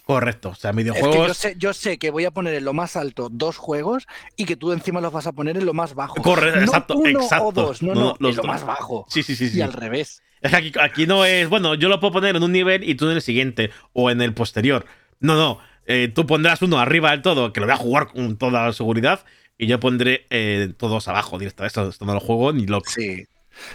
Correcto. 0.04 0.50
O 0.50 0.54
sea, 0.54 0.70
Es 0.70 0.76
que 0.76 0.82
videojuegos. 0.82 1.28
yo 1.28 1.34
sé, 1.34 1.54
yo 1.58 1.72
sé 1.72 1.98
que 1.98 2.10
voy 2.10 2.24
a 2.24 2.30
poner 2.32 2.54
en 2.54 2.64
lo 2.64 2.72
más 2.72 2.96
alto 2.96 3.28
dos 3.30 3.56
juegos 3.56 4.06
y 4.36 4.44
que 4.46 4.56
tú 4.56 4.72
encima 4.72 5.00
los 5.00 5.12
vas 5.12 5.26
a 5.26 5.32
poner 5.32 5.56
en 5.56 5.64
lo 5.64 5.74
más 5.74 5.94
bajo. 5.94 6.16
Correcto, 6.22 6.58
No 6.58 6.64
exacto, 6.66 6.94
uno 6.96 7.20
exacto. 7.22 7.46
o 7.46 7.52
dos, 7.52 7.82
no, 7.82 7.94
No, 7.94 8.16
los 8.18 8.30
en 8.30 8.36
lo 8.36 8.42
dos. 8.42 8.46
más 8.46 8.66
bajo. 8.66 9.06
Sí, 9.08 9.22
sí, 9.22 9.36
sí. 9.36 9.48
sí. 9.48 9.58
Y 9.58 9.62
al 9.62 9.72
revés. 9.72 10.22
Es 10.40 10.50
que 10.50 10.56
aquí, 10.56 10.72
aquí 10.80 11.06
no 11.06 11.24
es, 11.24 11.48
bueno, 11.48 11.74
yo 11.76 11.88
lo 11.88 12.00
puedo 12.00 12.14
poner 12.14 12.34
en 12.34 12.42
un 12.42 12.50
nivel 12.50 12.82
y 12.88 12.96
tú 12.96 13.06
en 13.08 13.12
el 13.16 13.22
siguiente 13.22 13.70
o 13.92 14.10
en 14.10 14.20
el 14.20 14.34
posterior. 14.34 14.86
No, 15.20 15.36
no. 15.36 15.60
eh, 15.86 16.10
tú 16.12 16.26
pondrás 16.26 16.62
uno 16.62 16.80
arriba 16.80 17.12
del 17.12 17.22
todo, 17.22 17.52
que 17.52 17.60
lo 17.60 17.66
voy 17.66 17.74
a 17.74 17.76
jugar 17.76 18.08
con 18.08 18.36
toda 18.36 18.72
seguridad, 18.72 19.24
y 19.56 19.68
yo 19.68 19.78
pondré 19.78 20.26
eh, 20.30 20.72
todos 20.76 21.06
abajo 21.06 21.38
directo. 21.38 21.64
Esto, 21.64 21.88
esto 21.88 22.04
no 22.04 22.14
lo 22.14 22.20
juego 22.20 22.52
ni 22.52 22.66
loco. 22.66 22.90
Sí. 22.90 23.24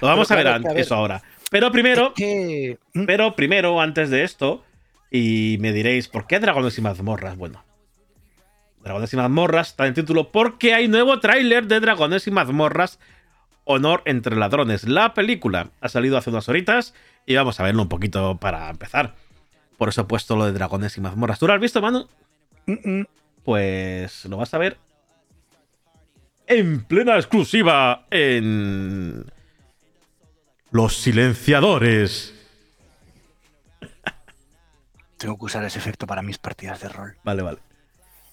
Lo 0.01 0.09
vamos 0.09 0.29
a 0.29 0.35
ver, 0.35 0.47
a 0.49 0.57
ver, 0.59 0.77
eso 0.77 0.95
ahora. 0.95 1.21
Pero 1.49 1.71
primero, 1.71 2.07
Es 2.07 2.13
que- 2.15 2.77
mm, 2.93 3.05
pero 3.05 3.33
primero, 3.37 3.79
antes 3.79 4.09
de 4.09 4.23
esto, 4.23 4.65
y 5.11 5.57
me 5.59 5.73
diréis, 5.73 6.07
¿por 6.07 6.27
qué 6.27 6.39
Dragones 6.39 6.77
y 6.77 6.81
mazmorras? 6.81 7.37
Bueno, 7.37 7.63
Dragones 8.83 9.13
y 9.13 9.17
mazmorras 9.17 9.69
está 9.69 9.87
en 9.87 9.93
título 9.93 10.31
porque 10.31 10.73
hay 10.73 10.87
nuevo 10.87 11.19
tráiler 11.19 11.67
de 11.67 11.79
Dragones 11.79 12.27
y 12.27 12.31
mazmorras 12.31 12.99
Honor 13.65 14.01
entre 14.05 14.35
ladrones. 14.35 14.87
La 14.87 15.13
película 15.13 15.71
ha 15.81 15.89
salido 15.89 16.17
hace 16.17 16.29
unas 16.29 16.47
horitas 16.47 16.93
y 17.25 17.35
vamos 17.35 17.59
a 17.59 17.63
verlo 17.63 17.81
un 17.81 17.89
poquito 17.89 18.37
para 18.37 18.69
empezar. 18.69 19.15
Por 19.77 19.89
eso 19.89 20.01
he 20.01 20.05
puesto 20.05 20.35
lo 20.35 20.45
de 20.45 20.53
Dragones 20.53 20.97
y 20.97 21.01
mazmorras. 21.01 21.39
¿Tú 21.39 21.47
lo 21.47 21.53
has 21.53 21.59
visto, 21.59 21.81
Manu? 21.81 22.07
mm, 22.65 22.99
mm. 22.99 23.05
Pues 23.43 24.25
lo 24.25 24.37
vas 24.37 24.53
a 24.53 24.57
ver 24.57 24.77
en 26.47 26.83
plena 26.85 27.17
exclusiva 27.17 28.05
en 28.09 29.25
Los 30.71 30.97
Silenciadores. 30.97 32.33
Tengo 35.17 35.37
que 35.37 35.45
usar 35.45 35.63
ese 35.65 35.79
efecto 35.79 36.05
para 36.05 36.21
mis 36.21 36.37
partidas 36.37 36.79
de 36.81 36.89
rol. 36.89 37.17
Vale, 37.23 37.41
vale. 37.41 37.59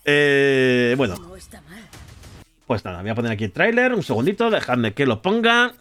Eh, 0.05 0.95
bueno, 0.99 1.17
pues 2.67 2.85
nada, 2.85 3.03
voy 3.03 3.11
a 3.11 3.15
poner 3.15 3.33
aquí 3.33 3.45
el 3.45 3.53
tráiler. 3.53 3.93
Un 3.95 4.03
segundito, 4.03 4.51
dejadme 4.51 4.95
que 4.95 5.07
lo 5.07 5.23
ponga. 5.23 5.75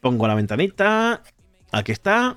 Pongo 0.00 0.26
la 0.26 0.34
ventanita. 0.34 1.22
Aquí 1.72 1.92
está. 1.92 2.36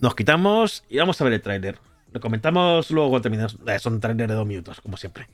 Nos 0.00 0.14
quitamos 0.14 0.84
y 0.88 0.98
vamos 0.98 1.20
a 1.20 1.24
ver 1.24 1.32
el 1.34 1.42
tráiler. 1.42 1.78
Lo 2.12 2.20
comentamos 2.20 2.90
luego 2.90 3.10
cuando 3.10 3.22
terminemos. 3.22 3.58
Eh, 3.66 3.78
son 3.78 4.00
tráiler 4.00 4.28
de 4.28 4.34
dos 4.34 4.46
minutos, 4.46 4.80
como 4.80 4.96
siempre. 4.96 5.26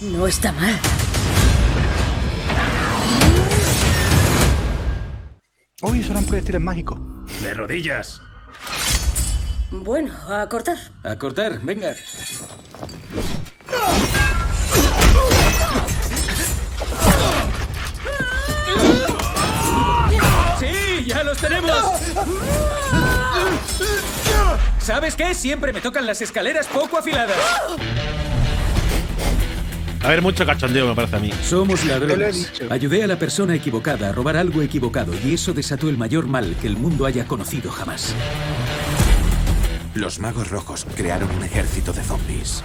No 0.00 0.26
está 0.26 0.52
mal. 0.52 0.78
Uy, 5.82 6.02
son 6.02 6.24
proyectiles 6.24 6.60
mágicos. 6.60 6.98
De 7.42 7.54
rodillas. 7.54 8.20
Bueno, 9.70 10.12
a 10.28 10.48
cortar. 10.48 10.78
A 11.02 11.16
cortar, 11.16 11.60
venga. 11.62 11.94
¡Sí! 20.58 21.04
¡Ya 21.06 21.22
los 21.22 21.38
tenemos! 21.38 21.76
¿Sabes 24.78 25.14
qué? 25.14 25.34
Siempre 25.34 25.72
me 25.72 25.82
tocan 25.82 26.06
las 26.06 26.22
escaleras 26.22 26.66
poco 26.66 26.98
afiladas. 26.98 27.36
A 30.02 30.08
ver, 30.08 30.22
mucho 30.22 30.46
cachondeo 30.46 30.86
me 30.88 30.94
parece 30.94 31.16
a 31.16 31.18
mí. 31.18 31.30
Somos 31.42 31.84
ladrones. 31.84 32.52
Ayudé 32.70 33.02
a 33.02 33.06
la 33.06 33.18
persona 33.18 33.54
equivocada 33.54 34.08
a 34.08 34.12
robar 34.12 34.38
algo 34.38 34.62
equivocado 34.62 35.12
y 35.22 35.34
eso 35.34 35.52
desató 35.52 35.90
el 35.90 35.98
mayor 35.98 36.26
mal 36.26 36.56
que 36.60 36.68
el 36.68 36.76
mundo 36.76 37.04
haya 37.04 37.26
conocido 37.26 37.70
jamás. 37.70 38.14
Los 39.94 40.18
magos 40.18 40.50
rojos 40.50 40.86
crearon 40.96 41.30
un 41.34 41.42
ejército 41.42 41.92
de 41.92 42.02
zombies. 42.02 42.62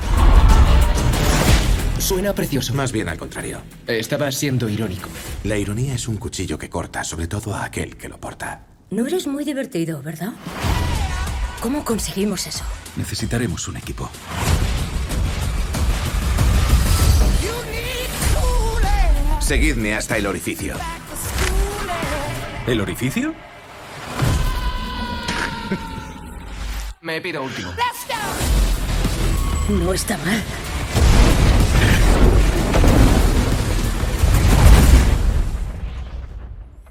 Suena 1.99 2.33
precioso. 2.33 2.73
Más 2.73 2.91
bien 2.91 3.07
al 3.07 3.17
contrario. 3.17 3.61
Estaba 3.87 4.31
siendo 4.31 4.67
irónico. 4.67 5.09
La 5.43 5.57
ironía 5.57 5.95
es 5.95 6.07
un 6.07 6.17
cuchillo 6.17 6.57
que 6.57 6.69
corta, 6.69 7.03
sobre 7.03 7.27
todo 7.27 7.55
a 7.55 7.63
aquel 7.63 7.95
que 7.95 8.09
lo 8.09 8.19
porta. 8.19 8.65
No 8.89 9.07
eres 9.07 9.25
muy 9.25 9.45
divertido, 9.45 10.01
¿verdad? 10.01 10.33
¿Cómo 11.61 11.85
conseguimos 11.85 12.45
eso? 12.45 12.63
Necesitaremos 12.97 13.67
un 13.67 13.77
equipo. 13.77 14.09
Seguidme 19.39 19.95
hasta 19.95 20.17
el 20.17 20.25
orificio. 20.25 20.75
¿El 22.67 22.81
orificio? 22.81 23.33
Me 27.03 27.19
pido 27.19 27.43
último. 27.43 27.69
No 29.67 29.93
está 29.93 30.17
mal. 30.19 30.41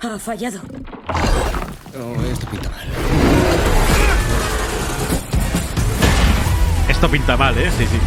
Ha 0.00 0.18
fallado. 0.18 0.60
Oh, 1.96 2.22
esto 2.30 2.46
pinta 2.46 2.68
mal. 2.68 2.86
Esto 6.90 7.10
pinta 7.10 7.36
mal, 7.38 7.56
¿eh? 7.56 7.70
Sí, 7.78 7.86
sí. 7.86 7.98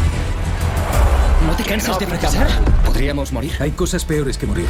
¿No 1.48 1.56
te 1.56 1.64
cansas 1.64 1.98
de 1.98 2.06
fracasar? 2.06 2.48
Podríamos 2.86 3.32
morir. 3.32 3.58
Hay 3.60 3.72
cosas 3.72 4.06
peores 4.06 4.38
que 4.38 4.46
morir. 4.46 4.68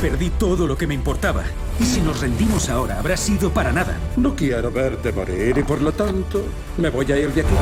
Perdí 0.00 0.30
todo 0.30 0.68
lo 0.68 0.78
que 0.78 0.86
me 0.86 0.94
importaba. 0.94 1.42
Y 1.80 1.84
si 1.84 2.00
nos 2.00 2.20
rendimos 2.20 2.68
ahora, 2.68 3.00
habrá 3.00 3.16
sido 3.16 3.50
para 3.50 3.72
nada. 3.72 3.96
No 4.16 4.36
quiero 4.36 4.70
verte 4.70 5.10
morir 5.10 5.58
y 5.58 5.62
por 5.64 5.82
lo 5.82 5.90
tanto 5.90 6.44
me 6.76 6.88
voy 6.88 7.10
a 7.10 7.16
ir 7.16 7.32
de 7.34 7.40
aquí. 7.40 7.54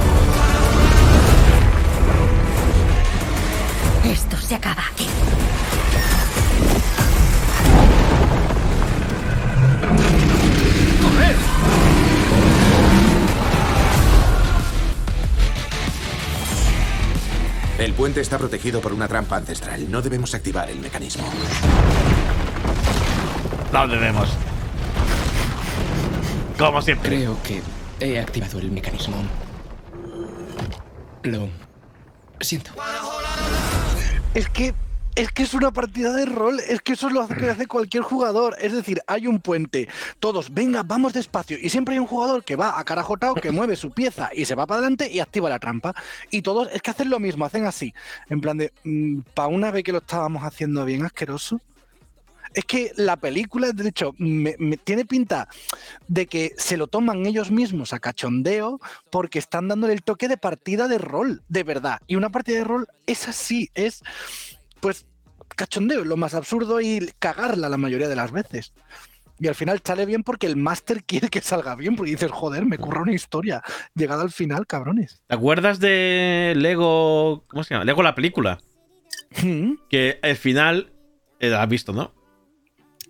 Esto 4.05 4.37
se 4.37 4.55
acaba 4.55 4.83
aquí. 4.93 5.07
El 17.79 17.93
puente 17.93 18.21
está 18.21 18.39
protegido 18.39 18.81
por 18.81 18.93
una 18.93 19.07
trampa 19.07 19.37
ancestral. 19.37 19.91
No 19.91 20.03
debemos 20.03 20.35
activar 20.35 20.71
el 20.71 20.81
mecanismo. 20.81 21.25
No 23.73 23.89
debemos. 23.89 24.29
Como 26.59 26.81
siempre. 26.81 27.09
Creo 27.09 27.37
que 27.43 27.63
he 28.01 28.19
activado 28.19 28.59
el 28.59 28.71
mecanismo. 28.71 29.17
Lo 31.23 31.49
siento. 32.41 32.71
Es 34.35 34.49
que 34.49 34.75
es 35.17 35.33
que 35.33 35.45
es 35.45 35.55
una 35.55 35.71
partida 35.71 36.13
de 36.13 36.27
rol, 36.27 36.61
es 36.61 36.83
que 36.83 36.93
eso 36.93 37.09
es 37.09 37.15
lo 37.15 37.27
que 37.27 37.49
hace 37.49 37.67
cualquier 37.67 38.03
jugador. 38.03 38.55
Es 38.61 38.75
decir, 38.75 39.01
hay 39.07 39.27
un 39.27 39.41
puente, 39.41 39.89
todos, 40.21 40.53
venga, 40.53 40.83
vamos 40.83 41.15
despacio. 41.15 41.57
Y 41.61 41.71
siempre 41.71 41.95
hay 41.95 41.99
un 41.99 42.07
jugador 42.07 42.45
que 42.45 42.55
va 42.55 42.79
a 42.79 42.85
carajotao, 42.85 43.35
que 43.35 43.51
mueve 43.51 43.77
su 43.77 43.91
pieza 43.91 44.29
y 44.35 44.45
se 44.45 44.55
va 44.55 44.67
para 44.67 44.81
adelante 44.81 45.11
y 45.11 45.21
activa 45.21 45.49
la 45.49 45.59
trampa. 45.59 45.95
Y 46.31 46.43
todos 46.43 46.69
es 46.71 46.83
que 46.83 46.91
hacen 46.91 47.09
lo 47.09 47.19
mismo, 47.19 47.47
hacen 47.47 47.65
así. 47.65 47.95
En 48.29 48.43
plan 48.43 48.59
de, 48.59 48.73
para 49.33 49.49
una 49.49 49.71
vez 49.71 49.85
que 49.85 49.93
lo 49.93 49.99
estábamos 49.99 50.45
haciendo 50.45 50.85
bien 50.85 51.05
asqueroso. 51.05 51.63
Es 52.57 52.65
que 52.65 52.91
la 52.97 53.17
película, 53.19 53.71
de 53.73 53.89
hecho, 53.89 54.15
me, 54.19 54.57
me 54.59 54.79
tiene 54.79 55.05
pinta 55.05 55.47
de 56.09 56.27
que 56.27 56.53
se 56.57 56.77
lo 56.79 56.87
toman 56.87 57.27
ellos 57.27 57.51
mismos 57.51 57.93
a 57.93 57.99
cachondeo 57.99 58.81
porque 59.11 59.39
están 59.39 59.69
dándole 59.69 59.93
el 59.93 60.03
toque 60.03 60.27
de 60.27 60.39
partida 60.39 60.89
de 60.89 60.97
rol, 60.99 61.43
de 61.49 61.63
verdad. 61.65 61.99
Y 62.07 62.17
una 62.17 62.31
partida 62.31 62.57
de 62.59 62.65
rol 62.65 62.87
es 63.07 63.29
así, 63.29 63.69
es 63.75 64.03
pues 64.81 65.05
cachondeo, 65.55 66.05
lo 66.05 66.17
más 66.17 66.33
absurdo 66.35 66.81
y 66.81 67.13
cagarla 67.19 67.69
la 67.69 67.77
mayoría 67.77 68.09
de 68.09 68.17
las 68.17 68.33
veces. 68.33 68.73
Y 69.39 69.49
al 69.49 69.55
final 69.55 69.83
sale 69.85 70.07
bien 70.07 70.23
porque 70.23 70.47
el 70.47 70.57
máster 70.57 71.05
quiere 71.05 71.29
que 71.29 71.43
salga 71.43 71.75
bien, 71.77 71.95
porque 71.95 72.13
dices, 72.13 72.31
joder, 72.31 72.65
me 72.65 72.79
curra 72.79 73.03
una 73.03 73.13
historia. 73.13 73.63
Llegada 73.95 74.23
al 74.23 74.31
final, 74.33 74.67
cabrones. 74.67 75.21
¿Te 75.27 75.35
acuerdas 75.35 75.79
de 75.79 76.55
Lego. 76.57 77.45
¿Cómo 77.49 77.63
se 77.65 77.75
llama? 77.75 77.85
Lego 77.85 78.03
la 78.03 78.15
película. 78.15 78.59
Mm, 79.43 79.73
Que 79.91 80.19
el 80.23 80.37
final. 80.37 80.91
eh, 81.39 81.55
¿Has 81.55 81.69
visto, 81.69 81.93
no? 81.93 82.15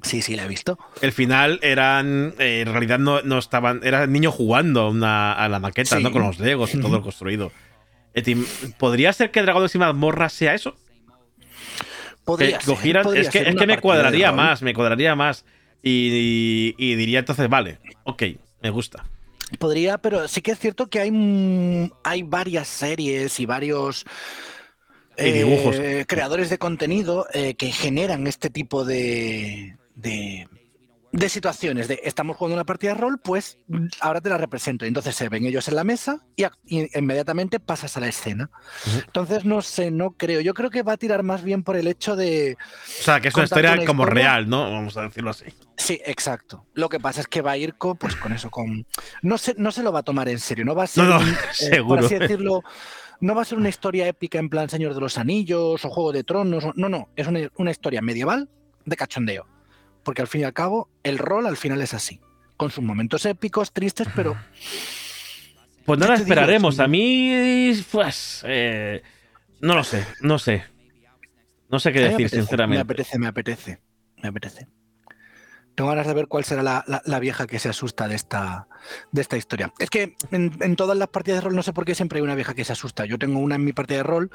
Sí, 0.07 0.23
sí, 0.23 0.37
la 0.37 0.45
he 0.45 0.49
visto. 0.49 0.79
El 1.03 1.13
final 1.13 1.59
eran. 1.63 2.35
eh, 2.39 2.63
en 2.65 2.73
realidad 2.73 2.99
no, 2.99 3.23
no 3.23 3.39
estaban. 3.39 3.81
Era 3.83 4.07
niño 4.07 4.31
jugando 4.31 4.89
una- 4.91 5.33
a 5.33 5.49
la 5.49 5.59
maqueta, 5.59 5.97
Sí. 5.97 6.03
¿no? 6.03 6.13
Con 6.13 6.23
los 6.23 6.39
Legos 6.39 6.75
y 6.75 6.81
todo 6.81 6.93
lo 6.99 7.03
construido. 7.03 7.51
¿Podría 8.79 9.13
ser 9.13 9.31
que 9.31 9.43
Dragones 9.43 9.75
y 9.75 9.79
Mazmorra 9.79 10.29
sea 10.29 10.55
eso? 10.55 10.77
Podría 12.25 12.59
que 12.59 12.65
ser, 12.65 12.75
cogieran- 12.75 13.03
podría 13.05 13.23
es 13.23 13.29
que, 13.31 13.39
es 13.41 13.55
me 13.67 13.79
cuadraría 13.81 14.33
más, 14.33 14.63
me 14.63 14.75
cuadraría 14.75 15.15
más. 15.15 15.45
Y, 15.83 16.75
y- 16.79 16.93
y 16.93 16.95
diría 16.97 17.19
entonces, 17.21 17.49
vale, 17.49 17.79
ok, 18.05 18.23
me 18.63 18.71
gusta. 18.71 19.05
Podría, 19.59 19.99
pero 19.99 20.27
sí 20.27 20.41
que 20.41 20.51
es 20.53 20.59
cierto 20.59 20.89
que 20.89 21.01
hay, 21.01 21.11
mm, 21.13 21.91
hay 22.03 22.23
varias 22.25 22.67
series 22.67 23.39
y 23.39 23.47
varios 23.47 24.05
Y 25.19 25.31
dibujos. 25.31 25.77
eh, 25.79 26.05
creadores 26.09 26.51
de 26.51 26.59
contenido 26.59 27.27
eh, 27.33 27.55
que 27.55 27.71
generan 27.71 28.27
este 28.27 28.51
tipo 28.51 28.85
de, 28.85 29.77
de, 29.97 30.49
de 31.13 31.29
situaciones. 31.29 31.89
De 31.89 32.01
estamos 32.05 32.37
jugando 32.37 32.55
una 32.55 32.65
partida 32.65 32.95
de 32.95 33.01
rol, 33.01 33.19
pues 33.19 33.59
ahora 34.01 34.21
te 34.21 34.29
la 34.29 34.39
represento. 34.39 34.85
Y 34.85 34.89
Entonces 34.89 35.17
se 35.17 35.29
ven 35.29 35.45
ellos 35.45 35.67
en 35.69 35.75
la 35.77 35.83
mesa 35.85 36.25
y, 36.37 36.45
y 36.67 36.89
inmediatamente 36.97 37.59
pasas 37.59 37.97
a 37.97 38.01
la 38.01 38.09
escena. 38.09 38.51
Entonces 39.07 39.45
no 39.45 39.63
sé, 39.63 39.91
no 39.91 40.13
creo. 40.13 40.41
Yo 40.41 40.55
creo 40.55 40.71
que 40.71 40.83
va 40.83 40.93
a 40.93 40.97
tirar 40.97 41.23
más 41.23 41.43
bien 41.43 41.63
por 41.65 41.77
el 41.77 41.87
hecho 41.89 42.15
de. 42.17 42.57
O 43.01 43.03
sea, 43.03 43.21
que 43.21 43.29
es 43.29 43.35
una 43.35 43.45
historia 43.45 43.73
una 43.73 43.85
como 43.85 44.05
historia. 44.05 44.23
real, 44.25 44.49
¿no? 44.49 44.71
Vamos 44.71 44.97
a 44.97 45.03
decirlo 45.03 45.31
así. 45.31 45.47
Sí, 45.77 46.01
exacto. 46.05 46.67
Lo 46.75 46.89
que 46.89 47.01
pasa 47.01 47.21
es 47.21 47.27
que 47.29 47.43
va 47.43 47.51
a 47.53 47.57
ir 47.57 47.75
con, 47.75 47.97
pues, 47.97 48.15
con 48.17 48.33
eso, 48.33 48.51
con. 48.51 48.87
No 49.23 49.39
se, 49.39 49.55
no 49.59 49.73
se 49.73 49.83
lo 49.83 49.93
va 49.93 50.01
a 50.01 50.05
tomar 50.05 50.29
en 50.29 50.39
serio, 50.39 50.65
no 50.65 50.75
va 50.75 50.85
a 50.85 50.87
ser. 50.87 51.05
No, 51.05 51.19
no, 51.19 51.21
un, 51.21 51.29
eh, 51.31 51.37
seguro. 51.53 51.97
Por 51.97 52.05
así 52.07 52.15
decirlo. 52.19 52.63
No 53.19 53.35
va 53.35 53.41
a 53.41 53.45
ser 53.47 53.57
una 53.57 53.71
historia 53.71 54.07
épica 54.07 54.39
en 54.39 54.51
plan 54.51 54.69
Señor 54.69 54.93
de 54.93 55.01
los 55.01 55.17
Anillos 55.17 55.83
o 55.87 55.89
Juego 55.89 56.13
de 56.13 56.23
Tronos. 56.23 56.65
o- 56.65 56.73
No, 56.77 56.91
no. 56.91 57.09
Es 57.17 57.27
una, 57.27 57.41
una 57.57 57.71
historia 57.71 58.03
medieval 58.03 58.51
de 58.85 58.95
cachondeo. 58.95 59.47
Porque 60.07 60.23
al 60.23 60.29
fin 60.29 60.43
y 60.43 60.45
al 60.45 60.53
cabo, 60.55 60.89
el 61.03 61.19
rol 61.19 61.47
al 61.47 61.57
final 61.57 61.83
es 61.83 61.93
así. 61.93 62.21
Con 62.57 62.71
sus 62.71 62.83
momentos 62.83 63.27
épicos, 63.27 63.73
tristes, 63.73 64.07
pero. 64.15 64.37
Pues 65.85 65.99
¿Qué 65.99 66.01
nada, 66.01 66.15
te 66.17 66.25
digo? 66.25 66.33
esperaremos. 66.35 66.81
A 66.81 66.87
mí, 66.89 67.73
pues. 67.91 68.43
eh, 68.47 69.03
no 69.61 69.75
lo 69.75 69.83
sé, 69.85 70.07
no 70.21 70.39
sé. 70.39 70.65
No 71.69 71.81
sé 71.81 71.93
qué 71.93 71.99
me 71.99 72.05
decir, 72.05 72.15
apetece, 72.27 72.37
Me 72.37 72.43
sinceramente. 72.43 72.83
apetece, 72.83 73.19
me 73.19 73.27
apetece. 73.27 73.81
Me 74.23 74.29
apetece. 74.29 74.69
Tengo 75.75 75.91
ganas 75.91 76.07
de 76.07 76.15
ver 76.15 76.29
cuál 76.29 76.45
será 76.45 76.63
la, 76.63 76.85
la- 76.87 77.03
la 77.05 77.19
vieja 77.19 77.47
que 77.47 77.59
se 77.59 77.69
asusta 77.69 78.09
de 78.09 78.15
esta, 78.15 78.67
de 79.13 79.21
esta 79.21 79.37
historia. 79.37 79.75
Es 79.79 79.91
que 79.91 80.15
en, 80.31 80.53
en 80.61 80.77
todas 80.77 80.97
las 80.97 81.09
partidas 81.09 81.39
de 81.39 81.49
rol 81.49 81.55
no 81.57 81.63
sé 81.63 81.73
por 81.75 81.85
qué 81.85 81.95
siempre 81.95 82.19
hay 82.19 82.23
una 82.23 82.35
vieja 82.37 82.55
que 82.55 82.65
se 82.65 82.73
asusta. 82.73 83.05
Yo 83.05 83.19
tengo 83.19 83.41
una 83.41 83.57
en 83.57 83.65
mi 83.65 83.73
partida 83.75 83.99
de 83.99 84.03
rol 84.05 84.31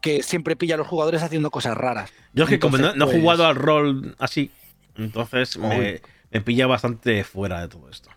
que 0.00 0.22
siempre 0.22 0.56
pilla 0.56 0.76
a 0.76 0.78
los 0.78 0.86
jugadores 0.86 1.22
haciendo 1.22 1.50
cosas 1.50 1.76
raras. 1.76 2.10
Yo 2.32 2.44
es 2.44 2.50
que 2.50 2.58
como 2.60 2.78
no, 2.78 2.94
no 2.94 3.04
he 3.04 3.08
pues, 3.08 3.20
jugado 3.20 3.44
al 3.46 3.56
rol 3.56 4.16
así, 4.18 4.50
entonces 4.98 5.56
me, 5.58 6.00
pilla 6.44 6.66
bastante 6.66 7.24
fuera 7.24 7.60
de 7.62 7.68
todo 7.68 7.88
esto. 7.88 8.10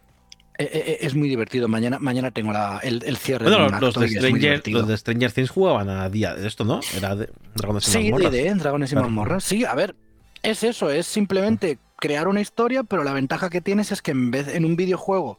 eh, 0.57 0.69
eh, 0.73 0.97
Es 1.01 1.15
muy 1.15 1.29
divertido. 1.29 1.67
Mañana, 1.67 1.97
mañana 1.99 2.31
tengo 2.31 2.51
la- 2.51 2.79
el, 2.83 3.01
el 3.05 3.17
cierre 3.17 3.45
Bueno, 3.49 3.71
de 3.71 3.79
los, 3.81 3.95
de 3.95 4.07
Stranger, 4.09 4.67
los 4.67 4.87
de 4.87 4.97
Stranger 4.97 5.31
Things 5.31 5.49
jugaban 5.49 5.89
a 5.89 6.09
día 6.09 6.35
de 6.35 6.47
esto, 6.47 6.63
¿no? 6.65 6.81
Era 6.97 7.15
de 7.15 7.29
Dragones 7.55 7.87
y 7.87 7.91
Sí, 7.91 7.97
mazmorras. 8.11 8.31
de 8.31 8.53
Dragones 8.55 8.91
y 8.91 8.93
Claro. 8.93 9.07
mazmorras. 9.07 9.43
Sí, 9.43 9.65
a 9.65 9.73
ver, 9.75 9.95
es 10.43 10.63
eso, 10.63 10.89
es 10.91 11.07
simplemente 11.07 11.77
crear 11.97 12.27
una 12.27 12.41
historia, 12.41 12.83
pero 12.83 13.03
la 13.03 13.13
ventaja 13.13 13.49
que 13.49 13.61
tienes 13.61 13.91
es 13.91 14.01
que 14.01 14.11
en 14.11 14.31
vez 14.31 14.47
en 14.49 14.65
un 14.65 14.75
videojuego 14.75 15.37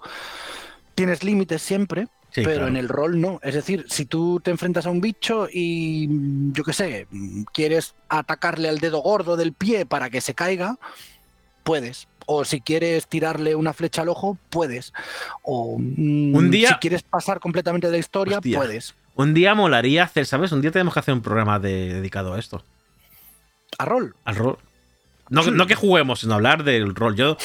tienes 0.95 1.25
límites 1.25 1.63
siempre, 1.63 2.07
Sí, 2.31 2.41
pero 2.45 2.53
claro. 2.61 2.69
en 2.69 2.77
el 2.79 2.89
rol 2.89 3.21
no. 3.21 3.41
Es 3.43 3.55
decir, 3.55 3.85
si 3.91 4.07
tú 4.07 4.41
te 4.43 4.51
enfrentas 4.51 4.87
a 4.87 4.91
un 4.91 5.03
bicho 5.03 5.49
y 5.53 6.09
yo 6.53 6.65
qué 6.65 6.73
sé, 6.73 7.07
quieres 7.53 7.95
atacarle 8.09 8.71
al 8.71 8.79
dedo 8.79 9.01
gordo 9.03 9.37
del 9.37 9.53
pie 9.53 9.85
para 9.85 10.09
que 10.09 10.21
se 10.23 10.33
caiga, 10.35 10.79
puedes. 11.63 12.09
O 12.27 12.45
si 12.45 12.61
quieres 12.61 13.09
tirarle 13.09 13.55
una 13.57 13.73
flecha 13.73 14.03
al 14.03 14.09
ojo, 14.09 14.39
puedes. 14.51 14.93
O 15.43 15.77
mm, 15.79 16.35
Un 16.35 16.51
día- 16.51 16.69
si 16.69 16.75
quieres 16.77 17.03
pasar 17.03 17.41
completamente 17.41 17.89
de 17.89 17.93
la 17.93 17.99
historia, 17.99 18.39
Hostia. 18.39 18.59
puedes. 18.59 18.95
Un 19.15 19.35
día 19.35 19.55
molaría 19.55 20.05
hacer, 20.05 20.25
¿sabes? 20.27 20.53
Un 20.53 20.61
día 20.63 20.71
tenemos 20.71 20.95
que 20.95 21.01
hacer 21.01 21.15
un 21.15 21.21
programa 21.23 21.59
de- 21.59 21.95
dedicado 21.95 22.33
a 22.35 22.39
esto, 22.39 22.65
A 23.79 23.85
rol. 23.85 24.15
al 24.25 24.37
rol. 24.37 24.59
No, 25.29 25.43
no 25.51 25.67
que 25.67 25.75
juguemos, 25.75 26.21
sino 26.21 26.35
hablar 26.35 26.63
del 26.65 26.95
rol. 26.95 27.17
Yo, 27.17 27.37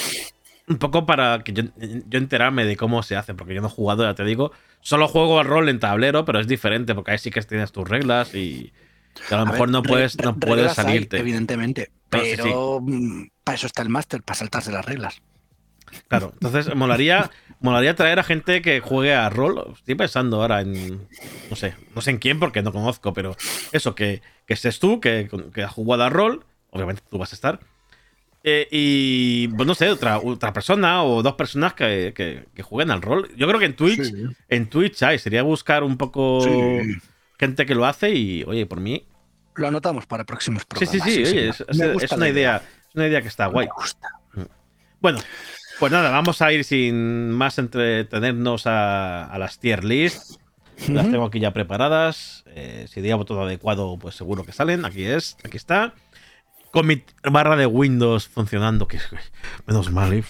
un 0.67 0.77
poco 0.77 1.05
para 1.05 1.43
que 1.43 1.53
yo, 1.53 1.63
yo 1.77 2.17
enterarme 2.19 2.65
de 2.65 2.75
cómo 2.77 3.01
se 3.03 3.15
hace, 3.15 3.33
porque 3.33 3.53
yo 3.53 3.61
no 3.61 3.67
he 3.67 3.71
jugado, 3.71 4.03
ya 4.03 4.13
te 4.13 4.23
digo. 4.25 4.51
Solo 4.81 5.07
juego 5.07 5.39
al 5.39 5.45
rol 5.47 5.69
en 5.69 5.79
tablero, 5.79 6.23
pero 6.25 6.39
es 6.39 6.47
diferente, 6.47 6.93
porque 6.95 7.11
ahí 7.11 7.17
sí 7.17 7.31
que 7.31 7.41
tienes 7.41 7.71
tus 7.71 7.87
reglas 7.87 8.33
y, 8.35 8.71
y 9.29 9.33
a 9.33 9.37
lo 9.37 9.43
A 9.43 9.45
mejor 9.45 9.67
ver, 9.67 9.69
no 9.69 9.83
puedes, 9.83 10.17
no 10.17 10.35
puedes 10.37 10.69
hay, 10.69 10.75
salirte. 10.75 11.17
evidentemente. 11.17 11.83
Sí, 11.85 11.91
Pero 12.09 12.79
mm, 12.81 13.27
para 13.43 13.55
eso 13.55 13.67
está 13.67 13.81
el 13.81 13.89
máster, 13.89 14.23
para 14.23 14.37
saltarse 14.39 14.71
las 14.71 14.85
reglas. 14.85 15.21
Claro, 16.09 16.31
entonces 16.33 16.73
molaría, 16.75 17.31
molaría 17.61 17.95
traer 17.95 18.19
a 18.19 18.23
gente 18.23 18.61
que 18.61 18.81
juegue 18.81 19.13
a 19.13 19.29
rol. 19.29 19.73
Estoy 19.73 19.95
pensando 19.95 20.41
ahora 20.41 20.61
en. 20.61 21.07
No 21.49 21.55
sé, 21.55 21.75
no 21.95 22.01
sé 22.01 22.11
en 22.11 22.17
quién 22.17 22.39
porque 22.39 22.61
no 22.61 22.73
conozco, 22.73 23.13
pero 23.13 23.35
eso, 23.71 23.95
que, 23.95 24.21
que 24.45 24.53
estés 24.53 24.79
tú, 24.79 24.99
que, 24.99 25.29
que 25.53 25.63
has 25.63 25.71
jugado 25.71 26.03
a 26.03 26.09
rol. 26.09 26.45
Obviamente 26.71 27.01
tú 27.09 27.17
vas 27.17 27.31
a 27.31 27.35
estar. 27.35 27.59
Eh, 28.43 28.67
y, 28.71 29.47
pues 29.49 29.65
no 29.67 29.75
sé, 29.75 29.89
otra, 29.89 30.19
otra 30.19 30.53
persona 30.53 31.03
o 31.03 31.21
dos 31.23 31.33
personas 31.35 31.73
que, 31.73 32.13
que- 32.15 32.45
que 32.53 32.63
jueguen 32.63 32.91
al 32.91 33.01
rol. 33.01 33.29
Yo 33.35 33.47
creo 33.47 33.59
que 33.59 33.65
en 33.65 33.75
Twitch, 33.75 34.13
en 34.49 34.69
Twitch 34.69 35.03
hay, 35.03 35.19
sería 35.19 35.41
buscar 35.43 35.83
un 35.83 35.97
poco 35.97 36.41
Sí. 36.43 36.95
Gente 37.39 37.65
que 37.65 37.75
lo 37.75 37.85
hace 37.85 38.11
y, 38.11 38.43
oye, 38.45 38.65
por 38.65 38.79
mí. 38.79 39.05
Lo 39.55 39.67
anotamos 39.67 40.05
para 40.05 40.23
próximos 40.23 40.63
Sí, 40.77 40.85
sí, 40.85 40.99
programas. 40.99 41.13
sí, 41.13 41.21
oye, 41.23 41.49
es, 42.03 42.11
una 42.11 42.29
idea, 42.29 42.57
es 42.89 42.95
una 42.95 43.07
idea 43.07 43.21
que 43.21 43.27
está 43.27 43.47
guay. 43.47 43.67
Me 43.67 43.73
gusta. 43.73 44.09
Bueno, 44.99 45.19
pues 45.79 45.91
nada, 45.91 46.09
vamos 46.11 46.41
a 46.41 46.51
ir 46.51 46.63
sin 46.63 47.31
más 47.31 47.57
entretenernos 47.57 48.65
a, 48.67 49.25
a 49.25 49.37
las 49.39 49.59
tier 49.59 49.83
list. 49.83 50.39
Las 50.89 51.03
Ujú. 51.05 51.11
tengo 51.11 51.25
aquí 51.25 51.39
ya 51.39 51.53
preparadas. 51.53 52.43
Eh, 52.47 52.85
si 52.87 53.01
digo 53.01 53.25
todo 53.25 53.43
adecuado, 53.43 53.97
pues 53.99 54.15
seguro 54.15 54.43
que 54.43 54.51
salen. 54.51 54.85
Aquí 54.85 55.03
es, 55.05 55.37
aquí 55.43 55.57
está. 55.57 55.93
Con 56.71 56.85
mi 56.85 57.03
barra 57.23 57.55
de 57.55 57.65
Windows 57.65 58.27
funcionando, 58.27 58.87
que 58.87 58.99
menos 59.65 59.91
mal, 59.91 60.13
¿eh? 60.13 60.23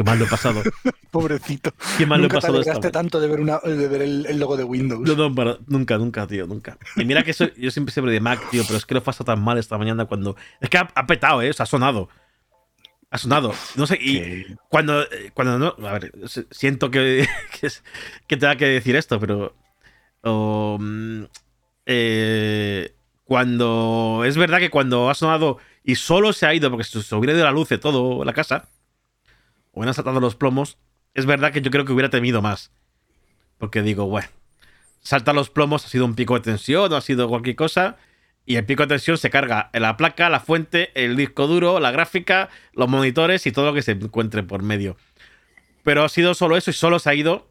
Qué 0.00 0.04
mal 0.04 0.18
lo 0.18 0.24
he 0.24 0.28
pasado. 0.28 0.62
Pobrecito. 1.10 1.72
Qué 1.98 2.06
mal 2.06 2.20
lo 2.20 2.24
he 2.26 2.28
Nunca 2.28 2.38
te 2.38 2.46
pasado 2.46 2.60
esta 2.62 2.78
vez. 2.80 2.90
tanto 2.92 3.20
de 3.20 3.28
ver, 3.28 3.38
una, 3.40 3.58
de 3.58 3.86
ver 3.86 4.00
el, 4.00 4.24
el 4.24 4.38
logo 4.38 4.56
de 4.56 4.64
Windows. 4.64 5.06
No, 5.06 5.14
no, 5.14 5.34
para- 5.34 5.58
nunca, 5.66 5.98
nunca, 5.98 6.26
tío, 6.26 6.46
nunca. 6.46 6.78
Y 6.96 7.04
mira 7.04 7.22
que 7.22 7.34
soy- 7.34 7.52
yo 7.58 7.70
siempre 7.70 7.92
siempre 7.92 8.10
de 8.14 8.20
Mac, 8.20 8.40
tío, 8.50 8.62
pero 8.66 8.78
es 8.78 8.86
que 8.86 8.94
lo 8.94 9.00
he 9.00 9.02
pasado 9.02 9.26
tan 9.26 9.42
mal 9.44 9.58
esta 9.58 9.76
mañana 9.76 10.06
cuando. 10.06 10.36
Es 10.58 10.70
que 10.70 10.78
ha, 10.78 10.88
ha 10.94 11.06
petado, 11.06 11.42
¿eh? 11.42 11.50
O 11.50 11.52
sea, 11.52 11.64
ha 11.64 11.66
sonado. 11.66 12.08
Ha 13.10 13.18
sonado. 13.18 13.52
No 13.76 13.86
sé, 13.86 13.98
y 14.00 14.46
cuando, 14.70 15.02
eh, 15.02 15.32
cuando 15.34 15.58
no. 15.58 15.86
A 15.86 15.92
ver, 15.98 16.12
siento 16.50 16.90
que, 16.90 17.28
que, 17.60 17.66
es- 17.66 17.82
que 18.26 18.38
tenga 18.38 18.56
que 18.56 18.64
decir 18.66 18.96
esto, 18.96 19.20
pero. 19.20 19.54
mm, 20.22 21.24
eh, 21.86 22.94
cuando. 23.24 24.22
Es 24.24 24.36
verdad 24.36 24.58
que 24.60 24.70
cuando 24.70 25.10
ha 25.10 25.14
sonado 25.14 25.58
y 25.84 25.96
solo 25.96 26.32
se 26.32 26.46
ha 26.46 26.54
ido 26.54 26.70
porque 26.70 26.84
se, 26.84 27.02
se 27.02 27.14
hubiera 27.14 27.34
ido 27.34 27.44
la 27.44 27.52
luz 27.52 27.68
de 27.68 27.78
todo 27.78 28.24
la 28.24 28.32
casa, 28.32 28.68
hubieran 29.72 29.94
saltado 29.94 30.20
los 30.20 30.34
plomos, 30.36 30.78
es 31.14 31.26
verdad 31.26 31.52
que 31.52 31.60
yo 31.62 31.70
creo 31.70 31.84
que 31.84 31.92
hubiera 31.92 32.10
temido 32.10 32.42
más. 32.42 32.70
Porque 33.58 33.82
digo, 33.82 34.06
bueno, 34.06 34.28
salta 35.02 35.32
los 35.32 35.50
plomos, 35.50 35.84
ha 35.84 35.88
sido 35.88 36.04
un 36.04 36.14
pico 36.14 36.34
de 36.34 36.40
tensión 36.40 36.92
o 36.92 36.96
ha 36.96 37.00
sido 37.00 37.28
cualquier 37.28 37.56
cosa. 37.56 37.96
Y 38.46 38.56
el 38.56 38.64
pico 38.64 38.82
de 38.82 38.88
tensión 38.88 39.18
se 39.18 39.30
carga 39.30 39.70
en 39.72 39.82
la 39.82 39.96
placa, 39.96 40.28
la 40.30 40.40
fuente, 40.40 40.90
el 40.94 41.16
disco 41.16 41.46
duro, 41.46 41.78
la 41.78 41.90
gráfica, 41.90 42.48
los 42.72 42.88
monitores 42.88 43.46
y 43.46 43.52
todo 43.52 43.66
lo 43.66 43.74
que 43.74 43.82
se 43.82 43.92
encuentre 43.92 44.42
por 44.42 44.62
medio. 44.62 44.96
Pero 45.84 46.04
ha 46.04 46.08
sido 46.08 46.34
solo 46.34 46.56
eso 46.56 46.70
y 46.70 46.74
solo 46.74 46.98
se 46.98 47.10
ha 47.10 47.14
ido. 47.14 47.48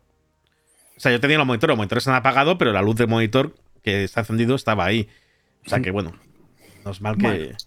O 0.98 1.00
sea, 1.00 1.12
yo 1.12 1.20
tenía 1.20 1.38
los 1.38 1.48
monitores, 1.48 1.70
los 1.74 1.78
monitores 1.78 2.04
se 2.04 2.10
han 2.10 2.16
apagado, 2.18 2.58
pero 2.58 2.74
la 2.74 2.82
luz 2.82 2.96
del 2.96 3.08
monitor 3.08 3.56
que 3.84 4.04
está 4.04 4.22
encendido 4.22 4.56
estaba 4.56 4.84
ahí. 4.86 5.08
O 5.66 5.70
sea 5.70 5.80
que 5.80 5.92
bueno, 5.92 6.14
no 6.84 6.92
es 6.92 7.02
mal 7.02 7.16
que, 7.18 7.28
Bueno. 7.28 7.58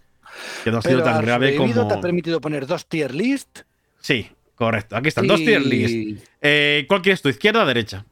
que 0.64 0.70
no 0.70 0.78
ha 0.78 0.82
sido 0.82 1.02
tan 1.02 1.22
grave 1.22 1.56
como. 1.56 1.86
te 1.88 1.94
ha 1.94 2.00
permitido 2.00 2.40
poner 2.40 2.66
dos 2.66 2.86
tier 2.86 3.14
list. 3.14 3.60
Sí, 4.00 4.30
correcto. 4.64 4.96
Aquí 4.96 5.08
están, 5.08 5.26
dos 5.26 5.38
tier 5.40 5.64
list. 5.64 5.94
y 5.94 6.18
Eh, 6.40 6.84
¿Cuál 6.88 7.02
quieres 7.02 7.22
tú, 7.22 7.28
izquierda 7.28 7.62
o 7.62 7.66
derecha? 7.66 8.04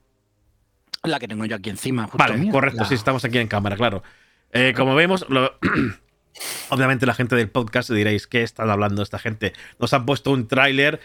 La 1.03 1.19
que 1.19 1.27
tengo 1.29 1.45
yo 1.47 1.57
aquí 1.57 1.71
encima. 1.71 2.05
justo 2.05 2.19
Vale, 2.19 2.51
correcto, 2.51 2.81
la- 2.83 2.89
sí, 2.89 2.95
estamos 2.95 3.25
aquí 3.25 3.39
en 3.39 3.49
cámara, 3.49 3.77
claro. 3.77 4.03
Eh, 4.53 4.75
como 4.77 4.95
vemos, 4.95 5.25
lo- 5.29 5.55
obviamente 6.71 7.07
la 7.07 7.15
gente 7.15 7.37
del 7.37 7.49
podcast 7.51 7.91
diréis, 7.91 8.27
¿qué 8.27 8.43
están 8.43 8.71
hablando 8.71 9.03
esta 9.03 9.19
gente? 9.19 9.53
Nos 9.79 9.93
han 9.95 10.07
puesto 10.07 10.31
un 10.31 10.47
tráiler, 10.49 11.01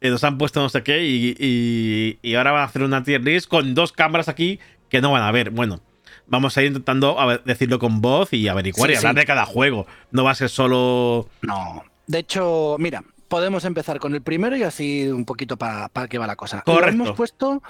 eh, 0.00 0.10
nos 0.10 0.24
han 0.24 0.38
puesto 0.38 0.60
no 0.60 0.68
sé 0.68 0.82
qué, 0.82 1.04
y, 1.04 1.34
y- 1.38 2.18
y 2.22 2.34
ahora 2.34 2.52
van 2.52 2.62
a 2.62 2.64
hacer 2.64 2.82
una 2.82 3.02
tier 3.02 3.22
list 3.22 3.48
con 3.48 3.74
dos 3.74 3.92
cámaras 3.92 4.28
aquí 4.28 4.58
que 4.88 5.00
no 5.00 5.12
van 5.12 5.22
a 5.22 5.30
ver. 5.32 5.50
Bueno, 5.50 5.80
vamos 6.26 6.56
a 6.56 6.62
ir 6.62 6.68
intentando 6.68 7.18
a 7.20 7.26
ver- 7.26 7.42
decirlo 7.44 7.78
con 7.78 8.00
voz 8.00 8.32
y 8.32 8.48
averiguar 8.48 8.88
Sí, 8.90 8.94
y 8.94 8.96
hablar 8.98 9.14
sí. 9.14 9.20
de 9.20 9.26
cada 9.26 9.46
juego. 9.46 9.86
No 10.10 10.24
va 10.24 10.30
a 10.32 10.34
ser 10.34 10.48
solo... 10.48 11.28
No. 11.42 11.84
De 12.06 12.18
hecho, 12.20 12.76
mira, 12.78 13.04
podemos 13.30 13.64
empezar 13.64 13.98
con 13.98 14.14
el 14.14 14.20
primero 14.20 14.54
y 14.56 14.62
así 14.64 15.08
un 15.08 15.24
poquito 15.24 15.56
para 15.56 15.88
que 16.08 16.18
va 16.18 16.26
la 16.26 16.36
cosa. 16.36 16.60
Correcto. 16.60 16.96
Lo 16.98 17.04
hemos 17.04 17.16
puesto. 17.16 17.62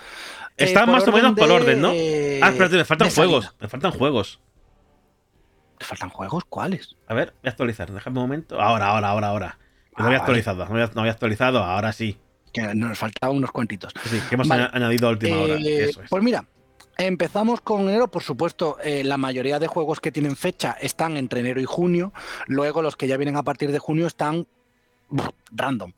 eh, 0.57 0.65
Están 0.65 0.91
más 0.91 1.07
o 1.07 1.13
menos 1.13 1.35
por 1.37 1.47
de, 1.49 1.55
orden, 1.55 1.81
¿no? 1.81 1.93
eh, 1.95 2.41
ah, 2.43 2.49
espérate, 2.49 2.77
me 2.79 2.85
faltan 2.85 3.11
juegos. 3.11 3.45
salida. 3.45 3.59
Me 3.61 3.69
faltan 3.69 3.91
juegos. 3.93 4.41
¿Te 5.79 5.85
faltan 5.87 6.09
juegos? 6.11 6.45
¿Cuáles? 6.49 6.97
A 7.07 7.15
ver, 7.15 7.35
voy 7.43 7.49
a 7.49 7.51
actualizar. 7.51 7.91
Déjame 7.93 8.19
un 8.19 8.25
momento. 8.25 8.61
Ahora, 8.61 8.89
ahora, 8.89 9.09
ahora, 9.11 9.29
ahora. 9.29 9.59
Que 9.97 10.03
no 10.03 10.05
Ah, 10.05 10.07
había 10.07 10.07
vale. 10.07 10.17
actualizado. 10.19 10.65
No 10.67 10.73
había, 10.75 10.91
no 10.95 11.01
había 11.03 11.13
actualizado. 11.13 11.59
Ahora 11.63 11.93
sí. 11.93 12.19
Que 12.53 12.75
nos 12.75 12.99
faltaban 12.99 13.37
unos 13.37 13.53
cuantitos. 13.53 13.93
Sí, 14.05 14.21
que 14.29 14.35
hemos 14.35 14.49
Vale. 14.49 14.69
añadido 14.73 15.09
a 15.09 15.11
última 15.13 15.37
hora. 15.39 15.55
Eh, 15.55 15.85
Eso 15.91 16.03
es. 16.03 16.09
Pues 16.11 16.23
mira, 16.23 16.45
empezamos 16.99 17.61
con 17.61 17.83
enero, 17.83 18.09
por 18.09 18.23
supuesto, 18.23 18.77
eh, 18.83 19.05
la 19.05 19.17
mayoría 19.17 19.59
de 19.59 19.69
juegos 19.69 20.01
que 20.01 20.11
tienen 20.11 20.37
fecha 20.37 20.77
están 20.81 21.17
entre 21.17 21.41
enero 21.41 21.61
y 21.61 21.65
junio, 21.65 22.13
luego 22.47 22.83
los 22.83 22.97
que 22.97 23.07
ya 23.07 23.17
vienen 23.17 23.37
a 23.37 23.43
partir 23.43 23.71
de 23.73 23.79
junio 23.79 24.07
están 24.07 24.47
random. 25.53 25.93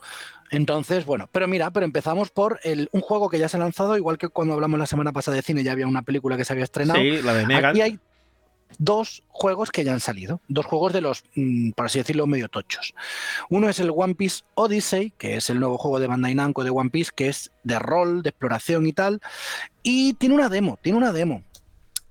Entonces, 0.50 1.06
bueno, 1.06 1.28
pero 1.32 1.48
mira, 1.48 1.70
pero 1.70 1.86
empezamos 1.86 2.30
por 2.30 2.60
el- 2.62 2.88
un 2.92 3.00
juego 3.00 3.28
que 3.30 3.38
ya 3.38 3.48
se 3.48 3.56
ha 3.56 3.60
lanzado, 3.60 3.96
igual 3.96 4.18
que 4.18 4.28
cuando 4.28 4.54
hablamos 4.54 4.78
la 4.78 4.86
semana 4.86 5.12
pasada 5.12 5.36
de 5.36 5.42
cine, 5.42 5.62
ya 5.64 5.72
había 5.72 5.86
una 5.86 6.02
película 6.02 6.36
que 6.36 6.44
se 6.44 6.52
había 6.52 6.64
estrenado. 6.64 7.00
Sí, 7.00 7.22
la 7.22 7.32
de 7.34 7.46
Megan. 7.46 7.70
Aquí 7.70 7.80
hay 7.80 7.98
dos 8.78 9.22
juegos 9.28 9.70
que 9.70 9.84
ya 9.84 9.92
han 9.92 10.00
salido, 10.00 10.40
dos 10.48 10.66
juegos 10.66 10.92
de 10.92 11.00
los, 11.02 11.24
mm, 11.34 11.70
por 11.72 11.86
así 11.86 11.98
decirlo, 11.98 12.26
medio 12.26 12.48
tochos. 12.48 12.94
Uno 13.50 13.68
es 13.68 13.80
el 13.80 13.92
One 13.94 14.14
Piece 14.14 14.42
Odyssey, 14.54 15.12
que 15.16 15.36
es 15.36 15.48
el 15.50 15.60
nuevo 15.60 15.78
juego 15.78 16.00
de 16.00 16.06
Bandai 16.06 16.34
Namco 16.34 16.64
de 16.64 16.70
One 16.70 16.90
Piece, 16.90 17.12
que 17.14 17.28
es 17.28 17.50
de 17.64 17.78
rol, 17.78 18.22
de 18.22 18.30
exploración 18.30 18.86
y 18.86 18.92
tal, 18.92 19.20
y 19.82 20.14
tiene 20.14 20.34
una 20.34 20.48
demo, 20.48 20.78
tiene 20.82 20.98
una 20.98 21.12
demo. 21.12 21.42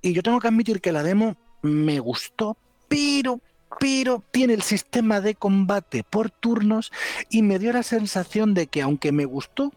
Y 0.00 0.12
yo 0.14 0.22
tengo 0.22 0.40
que 0.40 0.48
admitir 0.48 0.80
que 0.80 0.92
la 0.92 1.02
demo 1.02 1.36
me 1.62 1.98
gustó, 2.00 2.56
pero 2.88 3.40
pero 3.80 4.22
tiene 4.30 4.54
el 4.54 4.62
sistema 4.62 5.20
de 5.20 5.34
combate 5.34 6.04
por 6.04 6.30
turnos 6.30 6.92
y 7.30 7.42
me 7.42 7.58
dio 7.58 7.72
la 7.72 7.82
sensación 7.82 8.54
de 8.54 8.66
que 8.66 8.82
aunque 8.82 9.12
me 9.12 9.24
gustó, 9.24 9.72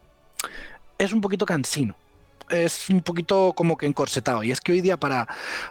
es 0.98 1.12
un 1.12 1.20
poquito 1.20 1.46
cansino 1.46 1.96
es 2.50 2.88
un 2.90 3.02
poquito 3.02 3.52
como 3.54 3.76
que 3.76 3.86
encorsetado. 3.86 4.42
Y 4.42 4.52
es 4.52 4.60
que 4.60 4.72
hoy 4.72 4.80
día 4.80 4.96
para, 4.96 5.26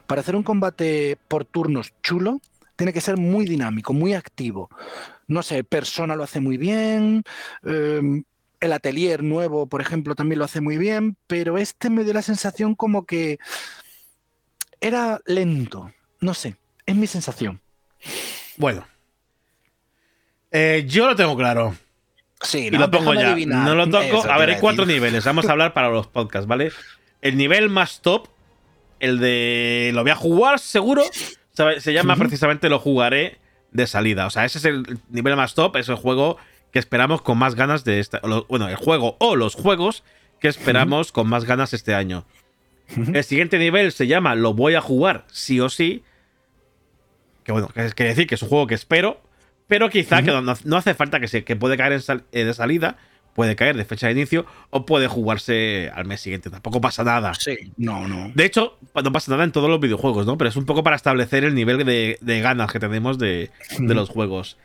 para 0.08 0.22
hacer 0.22 0.36
un 0.36 0.44
combate 0.44 1.18
por 1.28 1.46
turnos 1.46 1.94
chulo, 2.04 2.42
tiene 2.76 2.94
que 2.94 3.02
ser 3.02 3.18
muy 3.18 3.46
dinámico, 3.46 3.94
muy 3.94 4.14
activo. 4.14 4.70
No 5.28 5.42
sé, 5.44 5.64
Persona 5.64 6.16
lo 6.16 6.24
hace 6.24 6.40
muy 6.40 6.58
bien, 6.58 7.24
eh, 7.64 8.24
el 8.60 8.74
Atelier 8.74 9.24
nuevo, 9.24 9.68
por 9.68 9.82
ejemplo, 9.82 10.16
también 10.16 10.40
lo 10.40 10.46
hace 10.46 10.62
muy 10.62 10.78
bien, 10.78 11.18
pero 11.28 11.58
este 11.58 11.90
me 11.90 12.04
dio 12.04 12.14
la 12.14 12.22
sensación 12.22 12.76
como 12.76 13.06
que 13.06 13.40
era 14.82 15.20
lento. 15.26 15.92
No 16.20 16.34
sé, 16.34 16.58
es 16.86 16.96
mi 16.96 17.08
sensación. 17.08 17.62
Bueno. 18.58 18.86
Eh, 20.52 20.86
yo 20.88 21.08
lo 21.08 21.16
tengo 21.16 21.36
claro. 21.36 21.76
Sí, 22.42 22.68
y 22.68 22.72
lo 22.72 22.90
pongo 22.92 23.14
ya. 23.14 23.32
adivinar. 23.32 23.68
No 23.68 23.76
lo 23.76 23.90
toco. 23.90 24.20
Eso 24.20 24.32
a 24.32 24.38
ver, 24.38 24.52
hay 24.52 24.60
cuatro 24.60 24.86
niveles. 24.86 25.26
Vamos 25.26 25.48
a 25.48 25.52
hablar 25.52 25.74
para 25.74 25.90
los 25.90 26.08
podcasts, 26.08 26.48
¿vale? 26.48 26.72
El 27.22 27.38
nivel 27.38 27.70
más 27.70 28.02
top, 28.02 28.28
el 29.00 29.20
de. 29.20 29.92
Lo 29.94 30.04
voy 30.04 30.12
a 30.12 30.16
jugar 30.16 30.60
seguro. 30.60 31.04
Se 31.80 31.94
llama 31.94 32.16
precisamente 32.18 32.70
Lo 32.70 32.80
jugaré 32.80 33.40
de 33.72 33.88
salida. 33.88 34.28
O 34.28 34.30
sea, 34.30 34.46
ese 34.46 34.58
es 34.60 34.66
el 34.66 35.00
nivel 35.10 35.36
más 35.36 35.54
top. 35.54 35.78
Es 35.78 35.90
el 35.90 35.96
juego 35.96 36.38
que 36.72 36.80
esperamos 36.80 37.22
con 37.22 37.38
más 37.38 37.56
ganas 37.56 37.84
de 37.84 38.00
esta. 38.00 38.22
Bueno, 38.50 38.68
el 38.68 38.76
juego 38.76 39.16
o 39.20 39.36
los 39.36 39.56
juegos 39.56 40.04
que 40.40 40.48
esperamos 40.48 41.12
con 41.12 41.28
más 41.28 41.46
ganas 41.46 41.74
este 41.74 41.96
año. 41.96 42.26
El 43.14 43.24
siguiente 43.24 43.58
nivel 43.58 43.92
se 43.92 44.08
llama 44.08 44.36
Lo 44.36 44.54
voy 44.54 44.76
a 44.76 44.82
jugar 44.82 45.26
sí 45.32 45.60
o 45.60 45.70
sí. 45.70 46.04
Que 47.46 47.54
bueno, 47.54 47.68
que 47.70 47.90
quiere 47.92 48.10
decir 48.10 48.28
que 48.28 48.36
es 48.36 48.42
un 48.42 48.50
juego 48.50 48.68
que 48.68 48.76
espero. 48.76 49.22
Pero 49.68 49.90
quizá 49.90 50.22
que 50.22 50.32
no, 50.32 50.42
no 50.42 50.78
hace 50.78 50.94
falta 50.94 51.20
que 51.22 51.28
se 51.30 51.44
que 51.46 51.56
puede 51.56 51.78
caer 51.78 51.94
en 51.94 52.02
sal- 52.02 52.24
eh, 52.34 52.44
de 52.44 52.54
salida, 52.54 52.98
puede 53.34 53.56
caer 53.56 53.76
de 53.78 53.84
fecha 53.86 54.08
de 54.08 54.14
inicio 54.14 54.46
o 54.70 54.86
puede 54.86 55.08
jugarse 55.08 55.90
al 55.96 56.06
mes 56.06 56.22
siguiente. 56.22 56.50
Tampoco 56.52 56.82
pasa 56.82 57.04
nada. 57.04 57.34
Sí, 57.34 57.72
no, 57.78 58.08
no. 58.08 58.32
De 58.36 58.46
hecho, 58.46 58.78
no 58.94 59.12
pasa 59.12 59.32
nada 59.32 59.44
en 59.44 59.52
todos 59.52 59.70
los 59.70 59.80
videojuegos, 59.80 60.26
¿no? 60.28 60.38
Pero 60.38 60.50
es 60.50 60.56
un 60.56 60.66
poco 60.66 60.84
para 60.84 60.96
establecer 60.96 61.44
el 61.46 61.56
nivel 61.56 61.84
de, 61.86 62.18
de 62.22 62.42
ganas 62.42 62.72
que 62.72 62.80
tenemos 62.80 63.18
de, 63.18 63.50
de 63.80 63.94
los 63.96 64.10
juegos. 64.10 64.58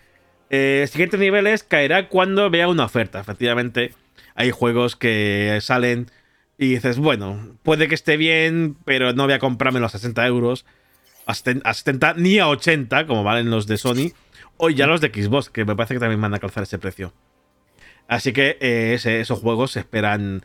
Eh, 0.51 0.81
el 0.83 0.89
siguiente 0.89 1.17
nivel 1.17 1.47
es 1.47 1.63
caerá 1.63 2.09
cuando 2.09 2.51
vea 2.51 2.69
una 2.69 2.85
oferta. 2.85 3.21
Efectivamente, 3.21 3.95
hay 4.35 4.51
juegos 4.51 4.97
que 4.97 5.59
salen 5.63 6.11
y 6.59 6.69
dices, 6.75 6.99
bueno, 6.99 7.57
puede 7.63 7.89
que 7.89 7.95
esté 7.95 8.19
bien, 8.19 8.77
pero 8.85 9.15
no 9.15 9.25
voy 9.25 9.33
a 9.33 9.39
comprarme 9.39 9.81
los 9.81 9.93
60 9.93 10.27
euros 10.27 10.67
a 11.31 11.35
70, 11.35 11.69
a 11.69 11.75
70 11.75 12.15
ni 12.15 12.39
a 12.39 12.49
80, 12.49 13.07
como 13.07 13.23
valen 13.25 13.51
los 13.51 13.67
de 13.67 13.77
Sony, 13.79 14.13
o 14.57 14.71
ya 14.71 14.87
los 14.87 15.01
de 15.01 15.09
Xbox, 15.09 15.51
que 15.51 15.65
me 15.65 15.75
parece 15.77 15.95
que 15.95 16.01
también 16.01 16.21
van 16.21 16.35
a 16.35 16.39
calzar 16.39 16.63
ese 16.63 16.79
precio. 16.79 17.13
Así 18.09 18.33
que 18.33 18.59
eh, 18.61 18.93
ese- 18.95 19.21
esos 19.21 19.39
juegos 19.41 19.73
se 19.73 19.81
esperan, 19.81 20.43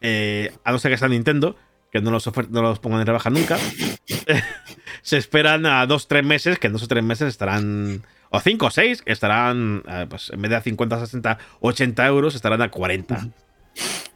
eh, 0.00 0.52
a 0.64 0.72
no 0.72 0.78
ser 0.78 0.90
que 0.90 0.98
sea 0.98 1.08
Nintendo, 1.08 1.56
que 1.92 2.00
no 2.00 2.10
los, 2.10 2.28
no 2.50 2.62
los 2.62 2.80
pongan 2.80 3.00
en 3.00 3.06
rebaja 3.06 3.30
nunca, 3.30 3.56
se 5.02 5.16
esperan 5.16 5.64
a 5.66 5.86
2-3 5.86 6.22
meses, 6.24 6.58
que 6.58 6.66
en 6.66 6.72
2 6.72 6.82
o 6.82 6.88
3 6.88 7.04
meses 7.04 7.28
estarán, 7.28 8.04
o 8.30 8.40
5 8.40 8.66
o 8.66 8.70
6, 8.70 9.02
que 9.02 9.12
estarán, 9.12 9.82
eh, 9.88 10.06
pues 10.08 10.30
en 10.30 10.42
vez 10.42 10.50
de 10.50 10.56
a 10.56 10.60
50, 10.60 10.98
60, 11.00 11.38
80 11.60 12.06
euros, 12.06 12.34
estarán 12.34 12.62
a 12.62 12.70
40. 12.70 13.28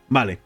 Vale. 0.09 0.41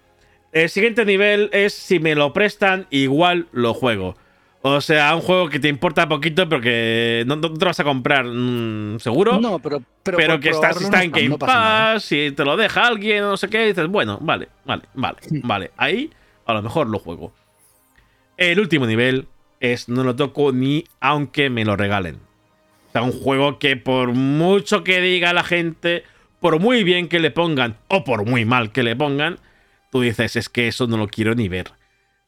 El 0.53 0.69
siguiente 0.69 1.07
nivel 1.07 1.49
es 1.53 1.73
si 1.73 1.99
me 1.99 2.15
lo 2.15 2.33
prestan, 2.35 2.87
igual 2.91 3.49
lo 3.53 3.73
juego. 3.73 4.17
O 4.65 4.81
sea, 4.81 5.15
un 5.17 5.23
juego 5.23 5.49
que 5.49 5.59
te 5.59 5.67
importa 5.67 6.09
poquito, 6.09 6.49
pero 6.49 6.63
que 6.63 7.25
no, 7.27 7.35
no 7.35 7.53
te 7.53 7.59
lo 7.59 7.67
vas 7.67 7.81
a 7.81 7.85
comprar 7.85 8.25
mm, 8.25 9.01
seguro. 9.01 9.41
No, 9.41 9.59
pero, 9.59 9.83
pero, 10.05 10.39
que 10.39 10.51
está, 10.51 10.71
está 10.71 11.03
en 11.03 11.11
Game 11.11 11.29
no. 11.31 11.39
Pass, 11.39 12.05
si 12.05 12.31
te 12.31 12.45
lo 12.45 12.57
deja 12.57 12.87
alguien, 12.87 13.23
no 13.23 13.37
sé 13.37 13.49
qué, 13.49 13.67
dices, 13.67 13.89
bueno, 13.89 14.19
vale, 14.21 14.49
vale, 14.65 14.85
vale, 14.95 15.19
vale. 15.43 15.71
Ahí 15.77 16.11
a 16.47 16.55
lo 16.55 16.63
mejor 16.63 16.89
lo 16.89 17.01
juego. 17.01 17.33
El 18.37 18.61
último 18.61 18.87
nivel 18.87 19.27
es 19.59 19.89
no 19.89 20.05
lo 20.05 20.15
toco 20.15 20.53
ni 20.53 20.85
aunque 21.01 21.51
me 21.51 21.65
lo 21.65 21.77
regalen. 21.77 22.21
O 22.89 22.93
sea, 22.93 23.03
un 23.03 23.13
juego 23.13 23.59
que 23.59 23.77
por 23.77 24.13
mucho 24.13 24.85
que 24.85 25.01
diga 25.01 25.33
la 25.33 25.43
gente, 25.43 26.05
por 26.39 26.61
muy 26.61 26.85
bien 26.85 27.09
que 27.09 27.19
le 27.19 27.33
pongan, 27.33 27.79
o 27.89 28.05
por 28.05 28.25
muy 28.25 28.45
mal 28.45 28.71
que 28.71 28.85
le 28.85 28.95
pongan, 28.95 29.41
tú 29.91 30.03
dices, 30.03 30.37
es 30.37 30.49
que 30.49 30.69
eso 30.69 30.87
no 30.87 30.99
lo 30.99 31.09
quiero 31.09 31.35
ni 31.35 31.49
ver. 31.49 31.73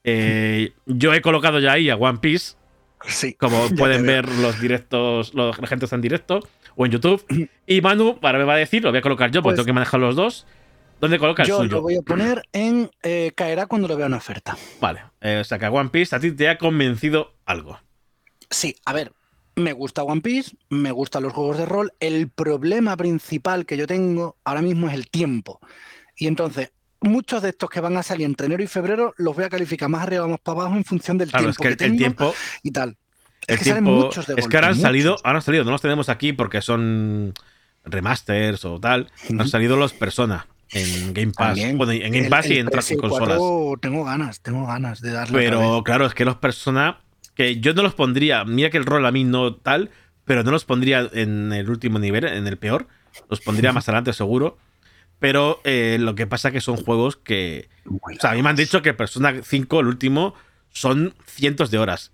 Eh, 0.04 0.72
yo 0.86 1.12
he 1.14 1.20
colocado 1.22 1.58
ya 1.60 1.72
ahí 1.72 1.90
a 1.90 1.96
One 1.96 2.18
Piece, 2.18 2.54
Sí. 3.06 3.34
como 3.34 3.56
pueden 3.76 4.06
ver 4.06 4.28
los 4.28 4.60
directos, 4.60 5.34
los, 5.34 5.58
la 5.58 5.66
gente 5.66 5.86
está 5.86 5.96
en 5.96 6.02
directo 6.02 6.40
o 6.76 6.86
en 6.86 6.92
YouTube. 6.92 7.24
Y 7.66 7.80
Manu, 7.80 8.18
ahora 8.22 8.38
me 8.38 8.44
va 8.44 8.54
a 8.54 8.58
decir, 8.58 8.82
lo 8.82 8.90
voy 8.90 8.98
a 8.98 9.02
colocar 9.02 9.30
yo, 9.30 9.42
porque 9.42 9.54
Pues- 9.54 9.56
tengo 9.56 9.66
que 9.66 9.72
manejar 9.72 10.00
los 10.00 10.14
dos. 10.16 10.46
¿Dónde 11.00 11.18
coloca 11.18 11.42
el 11.42 11.48
Yo 11.48 11.58
suyo? 11.58 11.70
lo 11.72 11.82
voy 11.82 11.96
a 11.96 12.02
poner 12.02 12.42
en 12.52 12.88
eh, 13.02 13.32
caerá 13.34 13.66
cuando 13.66 13.88
lo 13.88 13.96
vea 13.96 14.06
una 14.06 14.18
oferta. 14.18 14.56
Vale, 14.80 15.00
eh, 15.20 15.38
o 15.40 15.44
sea 15.44 15.58
que 15.58 15.66
a 15.66 15.70
One 15.70 15.90
Piece 15.90 16.14
a 16.14 16.20
ti 16.20 16.30
te 16.32 16.48
ha 16.48 16.56
convencido 16.56 17.34
algo. 17.44 17.78
Sí, 18.48 18.76
a 18.86 18.92
ver, 18.92 19.12
me 19.56 19.72
gusta 19.72 20.02
One 20.04 20.20
Piece, 20.20 20.56
me 20.70 20.92
gustan 20.92 21.24
los 21.24 21.32
juegos 21.32 21.58
de 21.58 21.66
rol. 21.66 21.92
El 22.00 22.30
problema 22.30 22.96
principal 22.96 23.66
que 23.66 23.76
yo 23.76 23.86
tengo 23.86 24.36
ahora 24.44 24.62
mismo 24.62 24.86
es 24.88 24.94
el 24.94 25.10
tiempo. 25.10 25.58
Y 26.16 26.26
entonces, 26.28 26.70
muchos 27.04 27.42
de 27.42 27.50
estos 27.50 27.68
que 27.70 27.80
van 27.80 27.96
a 27.96 28.02
salir 28.02 28.26
entre 28.26 28.46
enero 28.46 28.62
y 28.62 28.66
febrero 28.66 29.14
los 29.18 29.34
voy 29.34 29.44
a 29.44 29.48
calificar 29.50 29.88
más 29.88 30.02
arriba, 30.02 30.26
más 30.26 30.40
para 30.40 30.60
abajo 30.62 30.76
en 30.76 30.84
función 30.84 31.18
del 31.18 31.30
Claro, 31.30 31.44
tiempo 31.52 31.62
es 31.62 31.66
que 31.66 31.68
el, 31.68 31.76
que 31.76 31.84
el 31.84 31.90
tengo 31.90 31.98
tiempo. 31.98 32.34
y 32.62 32.70
tal. 32.70 32.96
El 33.46 33.54
Es 33.54 33.58
que 33.62 33.68
salen 33.70 33.84
muchos 33.84 34.26
de 34.26 34.32
es 34.32 34.36
que 34.36 34.42
golpe, 34.42 34.56
ahora 34.56 34.68
han 34.68 34.76
salido, 34.76 35.16
ahora 35.22 35.38
han 35.38 35.42
salido, 35.42 35.64
no 35.64 35.70
los 35.70 35.82
tenemos 35.82 36.08
aquí 36.08 36.32
porque 36.32 36.62
son 36.62 37.34
remasters 37.84 38.64
o 38.64 38.80
tal. 38.80 39.10
Han 39.38 39.48
salido 39.48 39.76
los 39.76 39.92
Persona 39.92 40.46
en 40.72 41.12
Game 41.12 41.32
Pass. 41.32 41.48
También. 41.48 41.76
Bueno, 41.78 41.92
en 41.92 42.00
Game 42.12 42.18
El- 42.24 42.28
Pass 42.30 42.48
y 42.50 42.58
en 42.58 42.66
otras 42.68 42.86
3 42.86 42.90
y 42.92 42.94
el 42.94 43.00
consolas. 43.00 43.38
4 43.38 43.78
Tengo 43.80 44.04
ganas, 44.04 44.40
tengo 44.40 44.66
ganas 44.66 45.00
de 45.00 45.10
darle. 45.12 45.38
Pero 45.38 45.82
claro, 45.84 46.06
es 46.06 46.14
que 46.14 46.24
los 46.24 46.36
Persona, 46.36 47.00
que 47.34 47.60
yo 47.60 47.74
no 47.74 47.82
los 47.82 47.94
pondría, 47.94 48.44
mira 48.44 48.70
que 48.70 48.78
el 48.78 48.86
rol 48.86 49.04
a 49.04 49.12
mí 49.12 49.24
no 49.24 49.54
tal, 49.54 49.90
pero 50.24 50.42
no 50.42 50.50
los 50.50 50.64
pondría 50.64 51.08
en 51.12 51.52
el 51.52 51.68
último 51.68 51.98
nivel, 51.98 52.24
en 52.24 52.46
el 52.46 52.56
peor. 52.56 52.86
Los 53.28 53.40
pondría 53.42 53.72
más 53.74 53.86
adelante 53.88 54.12
seguro. 54.14 54.56
Pero 55.18 55.60
eh, 55.64 55.96
lo 56.00 56.14
que 56.14 56.26
pasa 56.26 56.50
que 56.50 56.60
son 56.60 56.76
juegos 56.76 57.16
que... 57.16 57.68
O 57.86 58.00
sea, 58.20 58.32
a 58.32 58.34
mí 58.34 58.42
me 58.42 58.50
han 58.50 58.56
dicho 58.56 58.82
que 58.82 58.94
Persona 58.94 59.42
5, 59.42 59.80
el 59.80 59.86
último, 59.86 60.34
son 60.70 61.14
cientos 61.26 61.70
de 61.70 61.78
horas. 61.78 62.12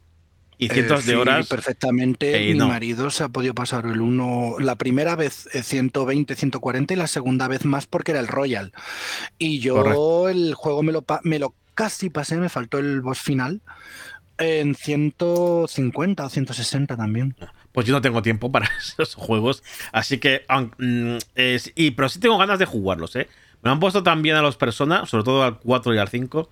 Y 0.58 0.68
cientos 0.68 1.00
Eh, 1.04 1.06
de 1.06 1.12
sí, 1.12 1.18
horas... 1.18 1.48
Perfectamente. 1.48 2.50
eh, 2.50 2.52
Mi 2.52 2.58
no. 2.58 2.68
marido 2.68 3.10
se 3.10 3.24
ha 3.24 3.28
podido 3.30 3.54
pasar 3.54 3.86
el 3.86 4.00
uno, 4.00 4.56
la 4.60 4.76
primera 4.76 5.16
vez 5.16 5.48
eh, 5.54 5.62
120, 5.62 6.36
140 6.36 6.94
y 6.94 6.96
la 6.96 7.06
segunda 7.06 7.48
vez 7.48 7.64
más 7.64 7.86
porque 7.86 8.12
era 8.12 8.20
el 8.20 8.28
Royal. 8.28 8.72
Y 9.38 9.60
yo 9.60 9.74
Correcto. 9.76 10.28
el 10.28 10.54
juego 10.54 10.82
me 10.82 10.92
lo, 10.92 11.04
me 11.24 11.38
lo 11.38 11.54
casi 11.74 12.10
pasé, 12.10 12.36
me 12.36 12.50
faltó 12.50 12.78
el 12.78 13.00
boss 13.00 13.20
final 13.20 13.62
en 14.38 14.74
150 14.74 16.24
o 16.24 16.28
160 16.28 16.96
también. 16.96 17.36
Pues 17.72 17.86
yo 17.86 17.92
no 17.92 18.00
tengo 18.00 18.22
tiempo 18.22 18.50
para 18.50 18.68
esos 18.78 19.14
juegos. 19.14 19.62
Así 19.92 20.18
que. 20.18 20.44
mm, 20.78 21.16
es- 21.34 21.72
y, 21.74 21.92
pero 21.92 22.08
sí 22.08 22.18
tengo 22.20 22.38
ganas 22.38 22.58
de 22.58 22.66
jugarlos, 22.66 23.14
¿eh? 23.16 23.28
Me 23.62 23.70
han 23.70 23.78
puesto 23.80 24.02
también 24.02 24.36
a 24.36 24.42
los 24.42 24.56
Persona, 24.56 25.04
sobre 25.06 25.24
todo 25.24 25.42
al 25.42 25.58
4 25.58 25.94
y 25.94 25.98
al 25.98 26.08
5. 26.08 26.48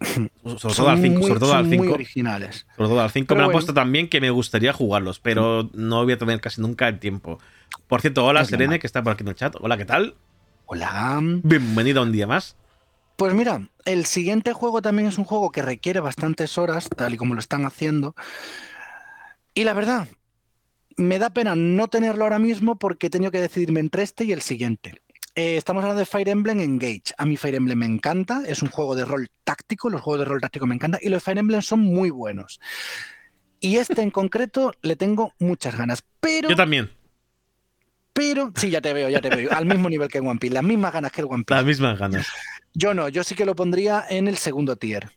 Sobre 0.58 0.74
todo 0.76 0.88
al 0.90 1.02
5. 1.02 1.18
muy- 1.18 1.26
Sobre 1.28 1.40
todo 1.40 1.54
al 1.54 1.64
muy 1.64 1.78
5. 1.78 1.92
originales. 1.92 2.66
Sobre 2.76 2.88
todo 2.88 3.00
al 3.00 3.10
5 3.10 3.26
Pero 3.26 3.36
me 3.38 3.42
han 3.42 3.46
bueno. 3.48 3.56
puesto 3.56 3.74
también 3.74 4.08
que 4.08 4.20
me 4.20 4.30
gustaría 4.30 4.72
jugarlos, 4.72 5.18
pero 5.18 5.68
no 5.74 6.04
voy 6.04 6.12
a 6.12 6.18
tener 6.18 6.40
casi 6.40 6.60
nunca 6.60 6.86
el 6.86 7.00
tiempo. 7.00 7.40
Por 7.88 8.00
cierto, 8.00 8.24
hola 8.24 8.42
Es 8.42 8.48
Serene, 8.48 8.78
que 8.78 8.86
está 8.86 9.02
por 9.02 9.12
aquí 9.14 9.24
en 9.24 9.28
el 9.28 9.34
chat. 9.34 9.56
Hola, 9.60 9.76
¿qué 9.76 9.84
tal? 9.84 10.14
Hola. 10.66 11.18
Bienvenido 11.42 12.02
un 12.02 12.12
día 12.12 12.28
más. 12.28 12.56
Pues 13.16 13.34
mira, 13.34 13.68
el 13.84 14.06
siguiente 14.06 14.52
juego 14.52 14.80
también 14.82 15.08
es 15.08 15.18
un 15.18 15.24
juego 15.24 15.50
que 15.50 15.62
requiere 15.62 15.98
bastantes 15.98 16.56
horas, 16.58 16.88
tal 16.96 17.14
y 17.14 17.16
como 17.16 17.34
lo 17.34 17.40
están 17.40 17.66
haciendo. 17.66 18.14
Y 19.52 19.64
la 19.64 19.72
verdad, 19.72 20.06
me 20.98 21.18
da 21.18 21.30
pena 21.30 21.54
no 21.56 21.88
tenerlo 21.88 22.24
ahora 22.24 22.38
mismo 22.38 22.78
porque 22.78 23.06
he 23.06 23.10
tenido 23.10 23.30
que 23.30 23.40
decidirme 23.40 23.80
entre 23.80 24.02
este 24.02 24.24
y 24.24 24.32
el 24.32 24.42
siguiente. 24.42 25.00
Eh, 25.34 25.56
estamos 25.56 25.82
hablando 25.82 26.00
de 26.00 26.06
Fire 26.06 26.28
Emblem 26.28 26.60
Engage. 26.60 27.14
A 27.16 27.24
mí 27.24 27.36
Fire 27.36 27.54
Emblem 27.54 27.78
me 27.78 27.86
encanta, 27.86 28.42
es 28.46 28.60
un 28.60 28.70
juego 28.70 28.96
de 28.96 29.04
rol 29.04 29.28
táctico, 29.44 29.88
los 29.88 30.00
juegos 30.00 30.20
de 30.20 30.24
rol 30.24 30.40
táctico 30.40 30.66
me 30.66 30.74
encantan 30.74 31.00
y 31.02 31.08
los 31.08 31.22
Fire 31.22 31.38
Emblem 31.38 31.62
son 31.62 31.80
muy 31.80 32.10
buenos. 32.10 32.60
Y 33.60 33.76
este 33.76 34.02
en 34.02 34.10
concreto 34.10 34.72
le 34.82 34.96
tengo 34.96 35.32
muchas 35.38 35.76
ganas, 35.76 36.02
pero, 36.20 36.48
Yo 36.48 36.56
también. 36.56 36.90
pero, 38.12 38.52
sí, 38.56 38.70
ya 38.70 38.80
te 38.80 38.92
veo, 38.92 39.08
ya 39.08 39.20
te 39.20 39.30
veo, 39.30 39.52
al 39.52 39.66
mismo 39.66 39.88
nivel 39.88 40.08
que 40.08 40.18
One 40.18 40.38
Piece, 40.40 40.54
las 40.54 40.64
mismas 40.64 40.92
ganas 40.92 41.12
que 41.12 41.20
el 41.20 41.28
One 41.28 41.44
Piece. 41.44 41.54
Las 41.54 41.64
mismas 41.64 41.98
ganas. 41.98 42.26
Yo 42.74 42.94
no, 42.94 43.08
yo 43.08 43.22
sí 43.22 43.36
que 43.36 43.46
lo 43.46 43.54
pondría 43.54 44.04
en 44.08 44.26
el 44.26 44.36
segundo 44.36 44.76
tier. 44.76 45.10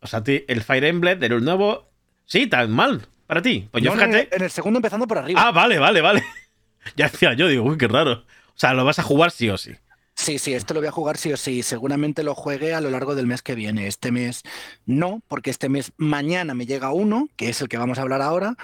O 0.00 0.06
sea, 0.06 0.22
el 0.26 0.62
Fire 0.62 0.84
Emblem 0.84 1.18
del 1.18 1.42
nuevo. 1.42 1.88
Sí, 2.26 2.46
tan 2.46 2.70
mal. 2.70 3.08
Para 3.28 3.42
ti. 3.42 3.68
Pues 3.70 3.84
yo 3.84 3.92
fíjate. 3.92 4.34
en 4.34 4.42
el 4.42 4.50
segundo 4.50 4.78
empezando 4.78 5.06
por 5.06 5.18
arriba. 5.18 5.40
Ah, 5.40 5.52
vale, 5.52 5.78
vale, 5.78 6.00
vale. 6.00 6.24
ya 6.96 7.08
decía 7.08 7.34
yo, 7.34 7.46
digo, 7.46 7.62
uy, 7.62 7.76
qué 7.76 7.86
raro. 7.86 8.12
O 8.12 8.58
sea, 8.58 8.72
lo 8.72 8.86
vas 8.86 8.98
a 8.98 9.02
jugar 9.02 9.30
sí 9.30 9.50
o 9.50 9.58
sí. 9.58 9.72
Sí, 10.14 10.38
sí, 10.38 10.54
esto 10.54 10.72
lo 10.74 10.80
voy 10.80 10.88
a 10.88 10.92
jugar 10.92 11.18
sí 11.18 11.30
o 11.30 11.36
sí. 11.36 11.62
Seguramente 11.62 12.22
lo 12.22 12.34
juegue 12.34 12.74
a 12.74 12.80
lo 12.80 12.90
largo 12.90 13.14
del 13.14 13.26
mes 13.26 13.42
que 13.42 13.54
viene. 13.54 13.86
Este 13.86 14.10
mes 14.10 14.44
no, 14.86 15.20
porque 15.28 15.50
este 15.50 15.68
mes 15.68 15.92
mañana 15.98 16.54
me 16.54 16.64
llega 16.64 16.90
uno, 16.90 17.28
que 17.36 17.50
es 17.50 17.60
el 17.60 17.68
que 17.68 17.76
vamos 17.76 17.98
a 17.98 18.02
hablar 18.02 18.22
ahora, 18.22 18.56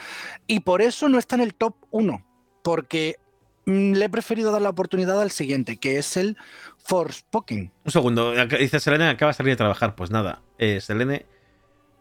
y 0.47 0.61
por 0.61 0.81
eso 0.81 1.11
no 1.11 1.19
está 1.19 1.37
en 1.37 1.43
el 1.43 1.55
top 1.55 1.77
1, 1.91 2.27
porque 2.65 3.19
mm, 3.67 3.93
le 3.93 4.07
he 4.07 4.09
preferido 4.09 4.51
dar 4.51 4.63
la 4.63 4.71
oportunidad 4.71 5.21
al 5.21 5.31
siguiente, 5.31 5.77
que 5.77 5.99
es 5.99 6.17
el 6.17 6.39
Forspoken. 6.79 7.71
Un 7.85 7.93
segundo. 7.93 8.33
Dice 8.33 8.81
Selene, 8.81 9.11
acaba 9.11 9.31
de 9.31 9.37
salir 9.37 9.53
de 9.53 9.57
trabajar. 9.57 9.95
Pues 9.95 10.11
nada. 10.11 10.43
Eh, 10.59 10.81
Selene. 10.81 11.27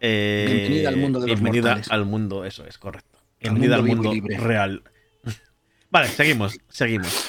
Eh, 0.06 0.46
Bienvenida 0.46 0.88
al 0.90 0.96
mundo 0.96 1.20
de 1.20 1.28
los 1.28 1.40
Bienvenida 1.40 1.70
mortales. 1.70 1.90
al 1.90 2.04
mundo, 2.04 2.44
eso 2.44 2.66
es 2.66 2.78
correcto. 2.78 3.18
Al 3.18 3.24
Bienvenida 3.40 3.76
al 3.76 3.84
mundo 3.84 4.10
vivo 4.10 4.28
mundo, 4.28 4.44
real. 4.44 4.82
vale, 5.90 6.08
seguimos, 6.08 6.58
seguimos. 6.68 7.26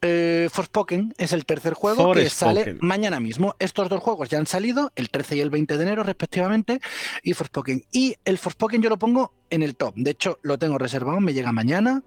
Eh, 0.00 0.48
Forspoken 0.52 1.14
es 1.16 1.32
el 1.32 1.44
tercer 1.44 1.72
juego 1.72 2.12
que 2.12 2.28
sale 2.28 2.76
mañana 2.80 3.18
mismo. 3.20 3.56
Estos 3.58 3.88
dos 3.88 4.00
juegos 4.00 4.28
ya 4.28 4.38
han 4.38 4.46
salido, 4.46 4.92
el 4.94 5.10
13 5.10 5.36
y 5.36 5.40
el 5.40 5.50
20 5.50 5.76
de 5.76 5.82
enero 5.82 6.02
respectivamente, 6.02 6.80
y 7.22 7.32
Forspoken. 7.32 7.84
Y 7.90 8.14
el 8.24 8.38
Forspoken 8.38 8.82
yo 8.82 8.90
lo 8.90 8.98
pongo 8.98 9.32
en 9.50 9.62
el 9.62 9.74
top. 9.76 9.94
De 9.96 10.10
hecho, 10.10 10.38
lo 10.42 10.58
tengo 10.58 10.78
reservado, 10.78 11.20
me 11.20 11.32
llega 11.32 11.52
mañana. 11.52 12.02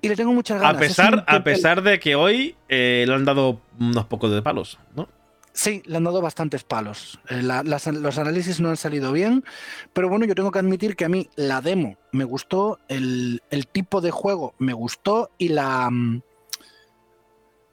Y 0.00 0.08
le 0.08 0.16
tengo 0.16 0.32
muchas 0.32 0.60
ganas. 0.60 0.76
A 0.76 0.78
pesar, 0.78 1.24
a 1.26 1.42
pesar 1.42 1.82
de 1.82 1.98
que 1.98 2.14
hoy 2.14 2.56
eh, 2.68 3.04
le 3.06 3.14
han 3.14 3.24
dado 3.24 3.60
unos 3.80 4.04
pocos 4.04 4.30
de 4.30 4.42
palos, 4.42 4.78
¿no? 4.94 5.08
Sí, 5.56 5.82
le 5.86 5.98
han 5.98 6.04
dado 6.04 6.20
bastantes 6.20 6.64
palos. 6.64 7.20
Eh, 7.30 7.40
los 7.42 8.18
análisis 8.18 8.58
no 8.58 8.70
han 8.70 8.76
salido 8.76 9.12
bien, 9.12 9.44
pero 9.92 10.08
bueno, 10.08 10.26
yo 10.26 10.34
tengo 10.34 10.50
que 10.50 10.58
admitir 10.58 10.96
que 10.96 11.04
a 11.04 11.08
mí 11.08 11.30
la 11.36 11.60
demo 11.60 11.96
me 12.10 12.24
gustó, 12.24 12.80
el, 12.88 13.40
tipo 13.70 14.00
de 14.00 14.10
juego 14.10 14.54
me 14.58 14.72
gustó 14.72 15.30
y 15.38 15.50
la, 15.50 15.88
mm, 15.88 16.22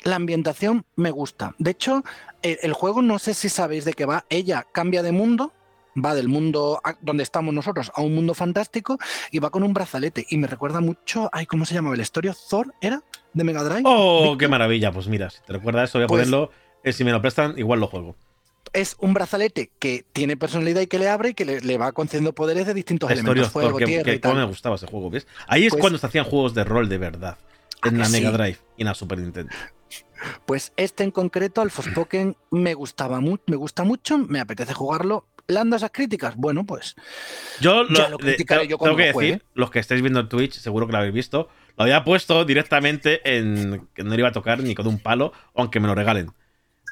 la 0.03 0.15
ambientación 0.15 0.85
me 0.95 1.09
gusta. 1.09 1.55
De 1.57 1.71
hecho, 1.71 2.03
el, 2.43 2.71
juego 2.73 3.01
no 3.01 3.17
sé 3.17 3.33
si 3.33 3.49
sabéis 3.49 3.83
de 3.83 3.93
qué 3.93 4.05
va. 4.05 4.25
Ella 4.29 4.67
cambia 4.71 5.01
de 5.01 5.11
mundo, 5.11 5.51
va 5.97 6.13
del 6.13 6.27
mundo 6.27 6.79
donde 7.01 7.23
estamos 7.23 7.51
nosotros 7.51 7.91
a 7.95 8.03
un 8.03 8.13
mundo 8.13 8.35
fantástico 8.35 8.99
y 9.31 9.39
va 9.39 9.49
con 9.49 9.63
un 9.63 9.73
brazalete. 9.73 10.27
Y 10.29 10.37
me 10.37 10.45
recuerda 10.45 10.81
mucho, 10.81 11.31
ay, 11.33 11.47
¿cómo 11.47 11.65
se 11.65 11.73
llamaba 11.73 11.95
el 11.95 12.01
historia? 12.01 12.35
¿Thor 12.47 12.75
era? 12.79 13.01
¿De 13.33 13.43
Mega 13.43 13.63
Drive? 13.63 13.83
¡Oh, 13.85 14.37
qué 14.37 14.47
maravilla! 14.47 14.91
Pues 14.91 15.07
mira, 15.07 15.31
si 15.31 15.41
te 15.41 15.53
recuerda 15.53 15.83
eso, 15.83 15.97
voy 15.97 16.05
a 16.05 16.07
pues 16.07 16.27
ponerlo 16.29 16.51
eh, 16.83 16.93
si 16.93 17.03
me 17.03 17.11
lo 17.11 17.21
prestan, 17.21 17.57
igual 17.57 17.79
lo 17.79 17.87
juego. 17.87 18.15
Es 18.73 18.95
un 18.99 19.13
brazalete 19.13 19.71
que 19.79 20.05
tiene 20.13 20.37
personalidad 20.37 20.81
y 20.81 20.87
que 20.87 20.99
le 20.99 21.09
abre 21.09 21.29
y 21.29 21.33
que 21.33 21.45
le, 21.45 21.77
va 21.77 21.91
concediendo 21.91 22.33
poderes 22.33 22.67
de 22.67 22.73
distintos 22.73 23.11
elementos. 23.11 23.49
Fuego, 23.49 23.77
tierra 23.79 24.13
y 24.13 24.19
tal. 24.19 24.35
me 24.35 24.45
gustaba 24.45 24.75
ese 24.75 24.87
juego, 24.87 25.09
¿ves? 25.09 25.27
Ahí 25.47 25.65
es 25.65 25.71
pues 25.71 25.81
cuando 25.81 25.99
se 25.99 26.05
hacían 26.05 26.25
juegos 26.25 26.53
de 26.53 26.63
rol 26.63 26.87
de 26.87 26.97
verdad. 26.97 27.37
En 27.83 27.97
la 27.97 28.07
Mega 28.07 28.31
Drive 28.31 28.59
y 28.77 28.83
en 28.83 28.87
la 28.87 28.93
Super 28.93 29.19
Nintendo. 29.19 29.53
Pues 30.45 30.71
este 30.77 31.03
en 31.03 31.09
concreto, 31.09 31.61
al 31.61 31.71
Forspoken, 31.71 32.37
me 32.51 32.75
gustaba 32.75 33.19
mucho, 33.19 33.43
me 33.47 33.55
gusta 33.55 33.83
mucho, 33.83 34.19
me 34.19 34.39
apetece 34.39 34.71
jugarlo. 34.71 35.25
¿Le 35.47 35.59
esas 35.75 35.91
críticas? 35.91 36.35
Bueno, 36.37 36.65
pues. 36.65 36.95
Yo 37.59 37.83
lo, 37.83 38.17
criticaré 38.17 38.67
yo 38.67 38.77
tengo 38.77 38.95
que 38.95 39.11
decir, 39.11 39.43
los 39.53 39.69
que 39.69 39.79
estáis 39.79 40.01
viendo 40.01 40.21
en 40.21 40.29
Twitch, 40.29 40.53
seguro 40.53 40.85
que 40.85 40.93
lo 40.93 40.99
habéis 40.99 41.13
visto, 41.13 41.49
lo 41.75 41.83
había 41.83 42.03
puesto 42.03 42.45
directamente 42.45 43.21
en 43.37 43.87
que 43.93 44.03
no 44.03 44.11
le 44.11 44.17
iba 44.19 44.29
a 44.29 44.31
tocar 44.31 44.61
ni 44.61 44.75
con 44.75 44.87
un 44.87 44.99
palo, 44.99 45.33
aunque 45.55 45.79
me 45.79 45.87
lo 45.87 45.95
regalen. 45.95 46.31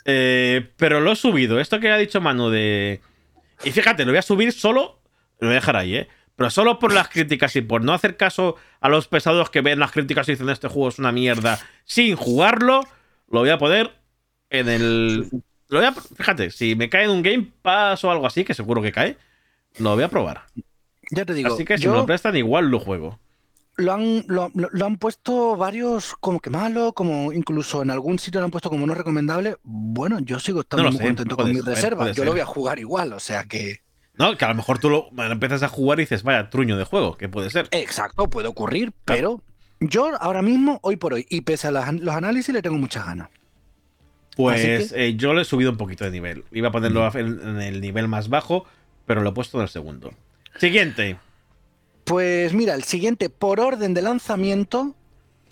Eh, 0.05 0.69
pero 0.77 1.01
lo 1.01 1.11
he 1.11 1.15
subido. 1.15 1.59
Esto 1.59 1.79
que 1.79 1.91
ha 1.91 1.97
dicho 1.97 2.21
Manu 2.21 2.49
de. 2.49 3.01
Y 3.63 3.71
fíjate, 3.71 4.05
lo 4.05 4.11
voy 4.11 4.19
a 4.19 4.23
subir 4.23 4.51
solo. 4.51 4.99
Lo 5.39 5.47
voy 5.47 5.53
a 5.53 5.59
dejar 5.59 5.75
ahí, 5.75 5.95
¿eh? 5.95 6.07
Pero 6.35 6.49
solo 6.49 6.79
por 6.79 6.93
las 6.93 7.09
críticas 7.09 7.55
y 7.55 7.61
por 7.61 7.83
no 7.83 7.93
hacer 7.93 8.15
caso 8.15 8.55
a 8.79 8.87
los 8.87 9.07
pesados 9.07 9.49
que 9.49 9.61
ven 9.61 9.79
las 9.79 9.91
críticas 9.91 10.27
y 10.29 10.33
dicen 10.33 10.49
este 10.49 10.69
juego 10.69 10.87
es 10.87 10.99
una 10.99 11.11
mierda 11.11 11.59
sin 11.83 12.15
jugarlo, 12.15 12.87
lo 13.29 13.41
voy 13.41 13.49
a 13.49 13.57
poner 13.57 13.91
en 14.49 14.69
el. 14.69 15.29
Lo 15.67 15.79
voy 15.79 15.85
a, 15.85 15.91
fíjate, 15.91 16.51
si 16.51 16.75
me 16.75 16.89
cae 16.89 17.03
en 17.03 17.11
un 17.11 17.21
Game 17.21 17.51
Pass 17.61 18.03
o 18.05 18.11
algo 18.11 18.25
así, 18.25 18.45
que 18.45 18.53
seguro 18.53 18.81
que 18.81 18.91
cae, 18.91 19.17
lo 19.79 19.95
voy 19.95 20.03
a 20.03 20.07
probar. 20.07 20.45
Ya 21.11 21.25
te 21.25 21.33
digo. 21.33 21.53
Así 21.53 21.65
que 21.65 21.77
si 21.77 21.87
me 21.87 21.93
lo 21.93 22.05
prestan, 22.05 22.37
igual 22.37 22.69
lo 22.69 22.79
juego 22.79 23.19
lo 23.79 23.93
han, 23.93 24.25
lo, 24.27 24.51
han 24.85 24.97
puesto 24.97 25.55
varios 25.55 26.15
como 26.19 26.39
que 26.39 26.49
malo, 26.49 26.93
como 26.93 27.31
incluso 27.31 27.81
en 27.81 27.91
algún 27.91 28.19
sitio 28.19 28.41
lo 28.41 28.45
han 28.45 28.51
puesto 28.51 28.69
como 28.69 28.85
no 28.85 28.93
recomendable. 28.93 29.57
Bueno, 29.63 30.19
yo 30.19 30.39
sigo 30.39 30.61
estando 30.61 30.91
muy 30.91 30.99
contento 30.99 31.35
con 31.35 31.51
mi 31.51 31.61
reserva. 31.61 32.11
Yo 32.11 32.25
lo 32.25 32.31
voy 32.31 32.41
a 32.41 32.45
jugar 32.45 32.79
igual, 32.79 33.13
o 33.13 33.19
sea 33.19 33.45
que. 33.45 33.81
No, 34.15 34.37
que 34.37 34.43
a 34.43 34.49
lo 34.49 34.55
mejor 34.55 34.79
tú 34.79 34.89
lo 34.89 35.09
empiezas 35.17 35.63
a 35.63 35.69
jugar 35.69 35.99
y 35.99 36.03
dices, 36.03 36.23
vaya, 36.23 36.49
truño 36.49 36.77
de 36.77 36.83
juego, 36.83 37.15
que 37.15 37.29
puede 37.29 37.49
ser. 37.49 37.69
Exacto, 37.71 38.29
puede 38.29 38.49
ocurrir, 38.49 38.91
pero 39.05 39.41
yo 39.79 40.11
ahora 40.19 40.41
mismo, 40.41 40.79
hoy 40.83 40.97
por 40.97 41.13
hoy, 41.13 41.25
y 41.29 41.41
pese 41.41 41.67
a 41.67 41.71
los 41.71 42.13
análisis, 42.13 42.53
le 42.53 42.61
tengo 42.61 42.77
muchas 42.77 43.05
ganas. 43.05 43.29
Pues 44.35 44.93
eh, 44.93 45.15
yo 45.15 45.33
le 45.33 45.41
he 45.41 45.45
subido 45.45 45.71
un 45.71 45.77
poquito 45.77 46.03
de 46.03 46.11
nivel. 46.11 46.43
Iba 46.51 46.69
a 46.69 46.71
ponerlo 46.71 47.09
en 47.13 47.61
el 47.61 47.79
nivel 47.81 48.07
más 48.07 48.29
bajo, 48.29 48.65
pero 49.05 49.21
lo 49.21 49.29
he 49.29 49.33
puesto 49.33 49.57
en 49.57 49.63
el 49.63 49.69
segundo. 49.69 50.13
Siguiente. 50.57 51.17
Pues 52.09 52.53
mira, 52.55 52.73
el 52.73 52.83
siguiente, 52.85 53.29
por 53.29 53.59
orden 53.59 53.93
de 53.93 54.01
lanzamiento, 54.01 54.95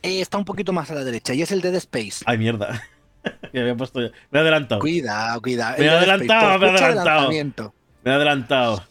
eh, 0.01 0.21
está 0.21 0.39
un 0.39 0.43
poquito 0.43 0.73
más 0.73 0.89
a 0.89 0.95
la 0.95 1.03
derecha 1.03 1.35
y 1.35 1.43
es 1.43 1.51
el 1.51 1.61
Dead 1.61 1.75
Space. 1.75 2.23
Ay, 2.25 2.39
mierda. 2.39 2.83
me 3.53 3.61
había 3.61 3.75
puesto 3.75 3.99
Me 3.99 4.09
he 4.31 4.39
adelantado. 4.39 4.81
Cuidado, 4.81 5.39
cuidado. 5.39 5.75
Me 5.77 5.85
he 5.85 5.89
adelantado, 5.91 6.57
me 6.57 6.65
he 6.65 6.69
adelantado. 6.71 7.29
Me 8.03 8.11
he 8.11 8.13
adelantado. 8.15 8.83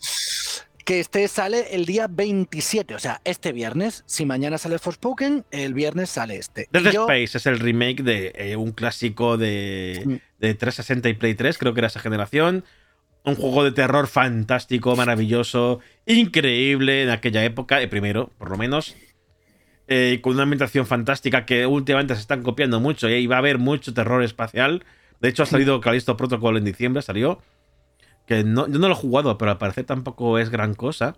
Que 0.84 1.00
este 1.00 1.26
sale 1.26 1.74
el 1.74 1.86
día 1.86 2.06
27, 2.08 2.94
o 2.94 3.00
sea, 3.00 3.20
este 3.24 3.50
viernes. 3.50 4.04
Si 4.06 4.24
mañana 4.26 4.58
sale 4.58 4.78
Forspoken, 4.78 5.44
el 5.50 5.74
viernes 5.74 6.10
sale 6.10 6.36
este. 6.36 6.68
Dead 6.70 6.86
Space 6.86 7.36
es 7.36 7.46
el 7.46 7.58
remake 7.58 8.04
de 8.04 8.32
eh, 8.36 8.54
un 8.54 8.70
clásico 8.70 9.36
de, 9.38 10.04
mm. 10.06 10.14
de 10.38 10.54
360 10.54 11.08
y 11.08 11.14
Play 11.14 11.34
3, 11.34 11.58
creo 11.58 11.74
que 11.74 11.80
era 11.80 11.88
esa 11.88 11.98
generación 11.98 12.64
un 13.26 13.34
juego 13.34 13.64
de 13.64 13.72
terror 13.72 14.06
fantástico, 14.06 14.94
maravilloso, 14.94 15.80
increíble 16.06 17.02
en 17.02 17.10
aquella 17.10 17.44
época, 17.44 17.82
el 17.82 17.88
primero, 17.88 18.30
por 18.38 18.50
lo 18.50 18.56
menos. 18.56 18.96
Eh, 19.88 20.20
con 20.22 20.34
una 20.34 20.44
ambientación 20.44 20.86
fantástica 20.86 21.44
que 21.44 21.66
últimamente 21.66 22.14
se 22.14 22.20
están 22.20 22.42
copiando 22.42 22.80
mucho 22.80 23.08
y 23.08 23.26
va 23.26 23.36
a 23.36 23.38
haber 23.40 23.58
mucho 23.58 23.92
terror 23.92 24.22
espacial. 24.22 24.84
De 25.20 25.28
hecho, 25.28 25.42
ha 25.42 25.46
salido 25.46 25.80
Callisto 25.80 26.16
Protocol 26.16 26.56
en 26.56 26.64
diciembre, 26.64 27.02
salió. 27.02 27.40
Que 28.26 28.44
no, 28.44 28.68
yo 28.68 28.78
no 28.78 28.88
lo 28.88 28.94
he 28.94 28.96
jugado, 28.96 29.36
pero 29.38 29.50
al 29.50 29.58
parecer 29.58 29.84
tampoco 29.84 30.38
es 30.38 30.50
gran 30.50 30.74
cosa. 30.74 31.16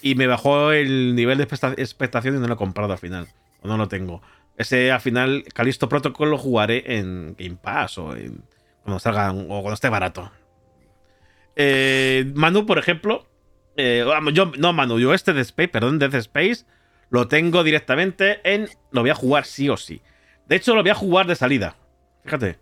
Y 0.00 0.14
me 0.14 0.26
bajó 0.26 0.72
el 0.72 1.14
nivel 1.14 1.36
de 1.36 1.44
expectación 1.44 2.36
y 2.36 2.38
no 2.38 2.46
lo 2.48 2.54
he 2.54 2.58
comprado 2.58 2.92
al 2.92 2.98
final. 2.98 3.28
O 3.60 3.68
no 3.68 3.76
lo 3.76 3.88
tengo. 3.88 4.22
Ese 4.56 4.90
al 4.90 5.00
final, 5.02 5.44
Callisto 5.52 5.88
Protocol 5.90 6.30
lo 6.30 6.38
jugaré 6.38 6.98
en 6.98 7.34
Game 7.38 7.58
Pass 7.60 7.98
o 7.98 8.16
en, 8.16 8.42
cuando 8.82 8.98
salga 9.00 9.32
o 9.32 9.46
cuando 9.46 9.74
esté 9.74 9.90
barato. 9.90 10.30
Eh, 11.56 12.30
Manu, 12.34 12.66
por 12.66 12.78
ejemplo, 12.78 13.26
eh, 13.76 14.04
yo, 14.32 14.52
no 14.58 14.72
Manu, 14.72 14.98
yo 14.98 15.14
este 15.14 15.32
de 15.32 15.40
Space, 15.40 15.68
perdón, 15.68 15.98
Death 15.98 16.14
Space, 16.14 16.64
lo 17.10 17.28
tengo 17.28 17.64
directamente 17.64 18.40
en. 18.44 18.68
Lo 18.90 19.00
voy 19.00 19.10
a 19.10 19.14
jugar 19.14 19.44
sí 19.44 19.68
o 19.68 19.76
sí. 19.76 20.02
De 20.46 20.56
hecho, 20.56 20.74
lo 20.74 20.82
voy 20.82 20.90
a 20.90 20.94
jugar 20.94 21.26
de 21.26 21.34
salida. 21.34 21.76
Fíjate. 22.24 22.58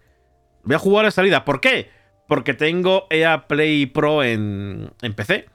Lo 0.63 0.69
voy 0.69 0.75
a 0.77 0.79
jugar 0.79 1.05
de 1.05 1.11
salida. 1.11 1.45
¿Por 1.45 1.61
qué? 1.61 1.91
Porque 2.27 2.55
tengo 2.55 3.07
EA 3.11 3.47
Play 3.47 3.87
Pro 3.87 4.23
en, 4.23 4.91
en 5.03 5.15
PC. 5.15 5.47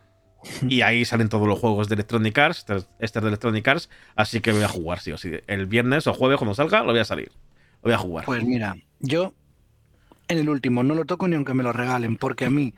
Y 0.68 0.82
ahí 0.82 1.04
salen 1.04 1.30
todos 1.30 1.48
los 1.48 1.60
juegos 1.60 1.90
de 1.90 1.96
Electronic 1.96 2.38
Arts, 2.38 2.60
este, 2.60 2.86
es 3.00 3.12
de 3.12 3.28
Electronic 3.28 3.68
Arts, 3.68 3.90
así 4.16 4.40
que 4.40 4.54
voy 4.54 4.64
a 4.64 4.70
jugar 4.70 5.00
sí 5.00 5.12
o 5.12 5.18
sí. 5.18 5.32
El 5.48 5.66
viernes 5.66 6.08
o 6.08 6.14
jueves 6.14 6.38
cuando 6.38 6.56
salga, 6.56 6.80
lo 6.80 6.92
voy 6.92 7.00
a 7.00 7.06
salir. 7.06 7.30
Lo 7.82 7.84
voy 7.84 7.94
a 7.94 7.98
jugar. 7.98 8.26
Pues 8.26 8.44
mira, 8.44 8.78
yo 9.00 9.34
en 10.28 10.38
el 10.38 10.50
último 10.50 10.84
no 10.84 10.96
lo 10.96 11.06
toco 11.06 11.28
ni 11.28 11.36
aunque 11.36 11.54
me 11.54 11.64
lo 11.64 11.74
regalen, 11.74 12.16
porque 12.16 12.46
a 12.46 12.50
mí 12.50 12.74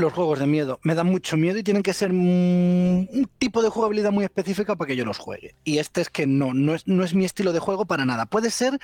los 0.00 0.12
juegos 0.12 0.38
de 0.38 0.46
miedo 0.46 0.80
me 0.82 0.94
dan 0.94 1.06
mucho 1.06 1.36
miedo 1.36 1.58
y 1.58 1.62
tienen 1.62 1.82
que 1.82 1.92
ser 1.92 2.10
un 2.10 3.28
tipo 3.38 3.62
de 3.62 3.68
jugabilidad 3.68 4.10
muy 4.10 4.24
específica 4.24 4.76
para 4.76 4.88
que 4.88 4.96
yo 4.96 5.04
los 5.04 5.18
juegue. 5.18 5.54
Y 5.64 5.78
este 5.78 6.00
es 6.00 6.10
que 6.10 6.26
no, 6.26 6.54
no 6.54 6.74
es, 6.74 6.86
no 6.86 7.04
es 7.04 7.14
mi 7.14 7.24
estilo 7.24 7.52
de 7.52 7.58
juego 7.58 7.84
para 7.84 8.04
nada. 8.04 8.26
Puede 8.26 8.50
ser 8.50 8.78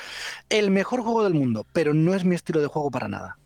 el 0.49 0.71
mejor 0.71 1.03
juego 1.03 1.25
del 1.25 1.35
mundo, 1.35 1.67
pero 1.73 1.95
no 1.95 2.15
es 2.15 2.25
mi 2.25 2.35
estilo 2.35 2.61
de 2.61 2.67
juego 2.67 2.91
para 2.91 3.09
nada. 3.09 3.39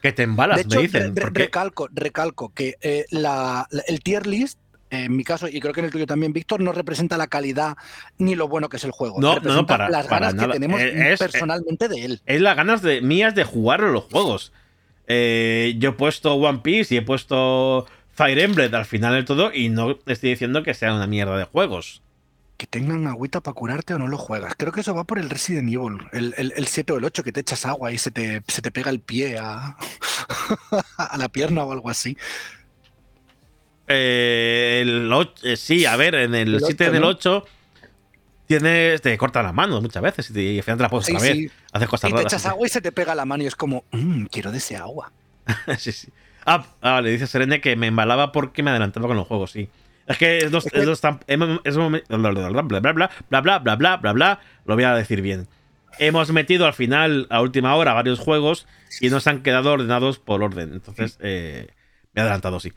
Que 0.00 0.12
te 0.12 0.24
embalas, 0.24 0.66
me 0.66 0.82
dicen. 0.82 1.14
recalco, 1.14 1.88
recalco 1.92 2.52
que 2.52 2.76
eh, 2.80 3.06
el 3.10 4.00
tier 4.02 4.26
list 4.26 4.58
en 4.92 5.16
mi 5.16 5.24
caso, 5.24 5.48
y 5.48 5.58
creo 5.58 5.72
que 5.72 5.80
en 5.80 5.86
el 5.86 5.92
tuyo 5.92 6.06
también, 6.06 6.34
Víctor, 6.34 6.60
no 6.60 6.70
representa 6.70 7.16
la 7.16 7.26
calidad 7.26 7.76
ni 8.18 8.34
lo 8.34 8.46
bueno 8.46 8.68
que 8.68 8.76
es 8.76 8.84
el 8.84 8.90
juego. 8.90 9.22
No, 9.22 9.40
no, 9.40 9.66
para 9.66 9.88
las 9.88 10.06
ganas 10.06 10.34
que 10.34 10.46
tenemos 10.48 10.80
eh, 10.82 11.14
personalmente 11.18 11.88
de 11.88 12.04
él. 12.04 12.20
Es 12.26 12.42
las 12.42 12.54
ganas 12.54 12.82
de, 12.82 13.00
mías 13.00 13.34
de 13.34 13.44
jugar 13.44 13.80
los 13.80 14.04
juegos. 14.04 14.52
Eh, 15.14 15.74
yo 15.76 15.90
he 15.90 15.92
puesto 15.92 16.32
One 16.32 16.60
Piece 16.60 16.94
y 16.94 16.98
he 16.98 17.02
puesto 17.02 17.86
Fire 18.12 18.38
Emblem 18.38 18.74
al 18.74 18.86
final 18.86 19.12
del 19.12 19.26
todo 19.26 19.52
y 19.52 19.68
no 19.68 19.98
estoy 20.06 20.30
diciendo 20.30 20.62
que 20.62 20.72
sea 20.72 20.94
una 20.94 21.06
mierda 21.06 21.36
de 21.36 21.44
juegos. 21.44 22.02
Que 22.56 22.66
tengan 22.66 23.06
agüita 23.06 23.42
para 23.42 23.54
curarte 23.54 23.92
o 23.92 23.98
no 23.98 24.08
lo 24.08 24.16
juegas. 24.16 24.54
Creo 24.56 24.72
que 24.72 24.80
eso 24.80 24.94
va 24.94 25.04
por 25.04 25.18
el 25.18 25.28
Resident 25.28 25.68
Evil, 25.68 25.98
el, 26.12 26.52
el, 26.56 26.66
7 26.66 26.94
o 26.94 26.96
el 26.96 27.04
8, 27.04 27.24
que 27.24 27.32
te 27.32 27.40
echas 27.40 27.66
agua 27.66 27.92
y 27.92 27.98
se 27.98 28.10
te, 28.10 28.42
se 28.48 28.62
te 28.62 28.70
pega 28.70 28.90
el 28.90 29.00
pie 29.00 29.36
a, 29.36 29.76
a 30.96 31.18
la 31.18 31.28
pierna 31.28 31.64
o 31.64 31.72
algo 31.72 31.90
así. 31.90 32.16
Eh, 33.88 34.82
eh 35.42 35.56
sí, 35.56 35.84
a 35.84 35.96
ver, 35.96 36.14
en 36.14 36.34
el, 36.34 36.58
7 36.58 36.90
del 36.90 37.04
8 37.04 37.44
tienes, 38.46 39.00
te 39.02 39.16
corta 39.18 39.42
la 39.42 39.52
mano 39.52 39.80
muchas 39.80 40.02
veces 40.02 40.30
y, 40.34 40.58
al 40.58 40.64
final 40.64 40.78
te 40.78 40.82
la 40.82 40.88
puedes 40.88 41.06
sí, 41.06 41.50
Haces 41.72 41.88
cosas 41.88 42.10
y 42.10 42.14
te 42.14 42.22
echas 42.22 42.46
agua 42.46 42.66
y 42.66 42.70
se 42.70 42.80
te 42.80 42.92
pega 42.92 43.14
la 43.14 43.24
mano 43.24 43.42
y 43.42 43.46
es 43.46 43.56
como, 43.56 43.84
mmm, 43.92 44.24
quiero 44.26 44.50
de 44.50 44.58
ese 44.58 44.76
agua. 44.76 45.12
sí, 45.78 45.92
sí. 45.92 46.08
Ah, 46.44 46.64
ah, 46.80 47.00
le 47.00 47.10
dice 47.10 47.26
Serene 47.26 47.60
que 47.60 47.76
me 47.76 47.86
embalaba 47.86 48.32
porque 48.32 48.62
me 48.62 48.70
adelantaba 48.70 49.06
con 49.06 49.16
los 49.16 49.26
juegos, 49.26 49.52
sí. 49.52 49.68
Es 50.06 50.18
que 50.18 50.38
es 50.38 50.50
dos, 50.50 50.66
es 50.72 50.84
dos 50.84 51.00
tan, 51.00 51.20
es 51.26 51.38
bla 51.38 51.88
bla 52.08 52.30
bla 52.30 52.48
bla 52.48 52.62
bla 52.62 52.80
bla 52.80 53.10
bla 53.28 53.58
bla 53.58 53.76
bla 53.76 53.96
bla 53.96 54.12
bla 54.12 54.40
lo 54.64 54.74
voy 54.74 54.84
a 54.84 54.94
decir 54.94 55.22
bien. 55.22 55.46
Hemos 55.98 56.32
metido 56.32 56.66
al 56.66 56.74
final, 56.74 57.26
a 57.30 57.40
última 57.42 57.76
hora, 57.76 57.92
varios 57.92 58.18
juegos 58.18 58.66
y 59.00 59.10
nos 59.10 59.26
han 59.26 59.42
quedado 59.42 59.72
ordenados 59.72 60.18
por 60.18 60.42
orden. 60.42 60.72
Entonces, 60.72 61.18
eh, 61.20 61.68
me 62.14 62.20
he 62.20 62.22
adelantado, 62.22 62.58
sí. 62.60 62.72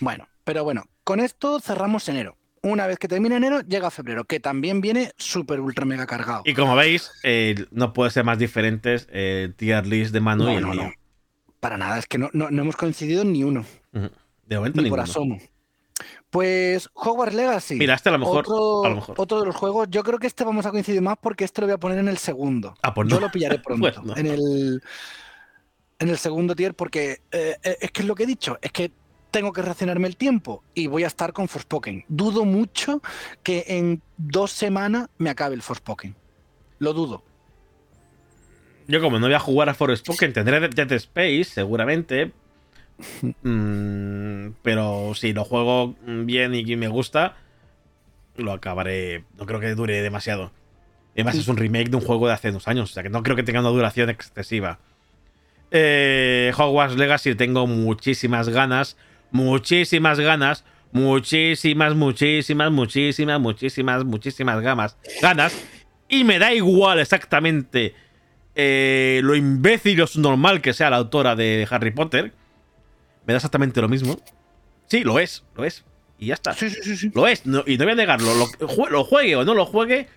Bueno, 0.00 0.28
pero 0.44 0.64
bueno, 0.64 0.84
con 1.04 1.20
esto 1.20 1.60
cerramos 1.60 2.08
enero 2.08 2.37
una 2.62 2.86
vez 2.86 2.98
que 2.98 3.08
termine 3.08 3.36
enero, 3.36 3.60
llega 3.60 3.90
febrero, 3.90 4.24
que 4.24 4.40
también 4.40 4.80
viene 4.80 5.12
súper 5.16 5.60
ultra 5.60 5.84
mega 5.84 6.06
cargado. 6.06 6.42
Y 6.44 6.54
como 6.54 6.74
veis, 6.76 7.10
eh, 7.22 7.66
no 7.70 7.92
puede 7.92 8.10
ser 8.10 8.24
más 8.24 8.38
diferentes 8.38 9.06
el 9.10 9.50
eh, 9.50 9.52
tier 9.56 9.86
list 9.86 10.12
de 10.12 10.20
Manu 10.20 10.50
y 10.50 10.54
el 10.54 10.66
mío. 10.66 10.92
Para 11.60 11.76
nada, 11.76 11.98
es 11.98 12.06
que 12.06 12.18
no, 12.18 12.30
hemos 12.32 12.76
coincidido 12.76 13.24
ni 13.24 13.42
uno. 13.44 13.64
De 13.92 14.56
momento 14.56 14.80
ni 14.80 14.90
por 14.90 15.00
asomo. 15.00 15.38
Pues 16.30 16.88
Hogwarts 16.92 17.34
Legacy. 17.34 17.74
Mira, 17.76 17.94
este 17.94 18.10
a 18.10 18.12
lo 18.12 18.18
mejor. 18.18 18.44
Otro, 18.46 18.84
a 18.84 18.88
lo 18.90 18.94
mejor. 18.96 19.14
otro 19.18 19.40
de 19.40 19.46
los 19.46 19.56
juegos. 19.56 19.88
Yo 19.90 20.04
creo 20.04 20.18
que 20.18 20.26
este 20.26 20.44
vamos 20.44 20.66
a 20.66 20.70
coincidir 20.70 21.00
más 21.00 21.16
porque 21.20 21.44
este 21.44 21.62
lo 21.62 21.66
voy 21.66 21.74
a 21.74 21.78
poner 21.78 21.98
en 21.98 22.08
el 22.08 22.18
segundo. 22.18 22.74
Ah, 22.82 22.92
pues 22.92 23.08
Yo 23.08 23.16
no. 23.16 23.26
lo 23.26 23.32
pillaré 23.32 23.58
pronto. 23.64 23.90
Pues 23.90 24.02
no. 24.04 24.16
En 24.16 24.26
el. 24.26 24.82
En 26.00 26.08
el 26.10 26.18
segundo 26.18 26.54
tier, 26.54 26.74
porque 26.74 27.22
eh, 27.32 27.56
es 27.80 27.90
que 27.90 28.02
es 28.02 28.06
lo 28.06 28.14
que 28.14 28.22
he 28.22 28.26
dicho, 28.26 28.56
es 28.62 28.70
que 28.70 28.92
tengo 29.30 29.52
que 29.52 29.62
racionarme 29.62 30.08
el 30.08 30.16
tiempo 30.16 30.62
y 30.74 30.86
voy 30.86 31.04
a 31.04 31.06
estar 31.06 31.32
con 31.32 31.48
Forspoken. 31.48 32.04
Dudo 32.08 32.44
mucho 32.44 33.02
que 33.42 33.64
en 33.68 34.02
dos 34.16 34.50
semanas 34.50 35.08
me 35.18 35.30
acabe 35.30 35.54
el 35.54 35.62
Forspoken. 35.62 36.14
Lo 36.78 36.92
dudo. 36.92 37.22
Yo, 38.86 39.00
como 39.02 39.18
no 39.18 39.26
voy 39.26 39.34
a 39.34 39.40
jugar 39.40 39.68
a 39.68 39.74
Forspoken, 39.74 40.32
tendré 40.32 40.66
Dead 40.68 40.92
Space, 40.92 41.44
seguramente. 41.44 42.32
Mm, 43.42 44.54
pero 44.62 45.12
si 45.14 45.32
lo 45.32 45.44
juego 45.44 45.94
bien 46.04 46.54
y 46.54 46.76
me 46.76 46.88
gusta, 46.88 47.36
lo 48.36 48.52
acabaré. 48.52 49.24
No 49.36 49.46
creo 49.46 49.60
que 49.60 49.74
dure 49.74 50.00
demasiado. 50.02 50.52
Además, 51.14 51.34
es 51.34 51.48
un 51.48 51.56
remake 51.56 51.90
de 51.90 51.96
un 51.96 52.02
juego 52.02 52.28
de 52.28 52.34
hace 52.34 52.50
unos 52.50 52.68
años, 52.68 52.90
o 52.90 52.94
sea 52.94 53.02
que 53.02 53.10
no 53.10 53.22
creo 53.22 53.34
que 53.34 53.42
tenga 53.42 53.60
una 53.60 53.70
duración 53.70 54.08
excesiva. 54.08 54.78
Eh, 55.70 56.52
Hogwarts 56.56 56.96
Legacy 56.96 57.34
tengo 57.34 57.66
muchísimas 57.66 58.48
ganas, 58.48 58.96
muchísimas 59.30 60.18
ganas, 60.20 60.64
muchísimas, 60.92 61.94
muchísimas, 61.94 62.70
muchísimas, 62.70 63.40
muchísimas, 63.40 64.04
muchísimas 64.04 64.60
gamas, 64.60 64.96
ganas. 65.22 65.56
Y 66.08 66.24
me 66.24 66.38
da 66.38 66.52
igual 66.54 67.00
exactamente 67.00 67.94
eh, 68.54 69.20
lo 69.22 69.34
imbécil 69.36 70.00
o 70.02 70.06
normal 70.16 70.60
que 70.62 70.72
sea 70.72 70.90
la 70.90 70.96
autora 70.96 71.36
de 71.36 71.66
Harry 71.70 71.90
Potter. 71.90 72.32
Me 73.26 73.34
da 73.34 73.36
exactamente 73.36 73.80
lo 73.80 73.88
mismo. 73.88 74.18
Sí, 74.86 75.04
lo 75.04 75.18
es, 75.18 75.44
lo 75.54 75.64
es. 75.64 75.84
Y 76.18 76.26
ya 76.28 76.34
está. 76.34 76.54
Sí, 76.54 76.70
sí, 76.70 76.80
sí, 76.82 76.96
sí. 76.96 77.10
Lo 77.14 77.26
es, 77.28 77.44
no- 77.46 77.62
y 77.66 77.76
no 77.76 77.84
voy 77.84 77.92
a 77.92 77.96
negarlo. 77.96 78.34
Lo, 78.34 78.46
jue- 78.46 78.88
lo 78.88 79.04
juegue 79.04 79.36
o 79.36 79.44
no 79.44 79.54
lo 79.54 79.66
juegue. 79.66 80.08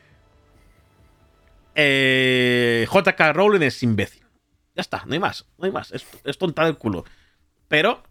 eh, 1.76 2.88
JK 2.92 3.20
Rowling 3.34 3.62
es 3.62 3.82
imbécil. 3.84 4.22
Ya 4.76 4.82
está, 4.82 5.04
no 5.06 5.14
hay 5.14 5.20
más, 5.20 5.46
no 5.58 5.66
hay 5.66 5.72
más. 5.72 5.92
Es, 5.92 6.06
es 6.24 6.38
tonta 6.38 6.66
del 6.66 6.78
culo. 6.78 7.04
Pero 7.68 8.02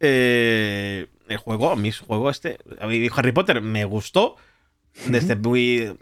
eh, 0.00 1.06
el 1.28 1.36
juego, 1.36 1.76
mi 1.76 1.92
juego 1.92 2.30
este, 2.30 2.58
Harry 2.80 3.32
Potter 3.32 3.60
me 3.60 3.84
gustó 3.84 4.36
desde 5.06 5.36
muy. 5.36 5.96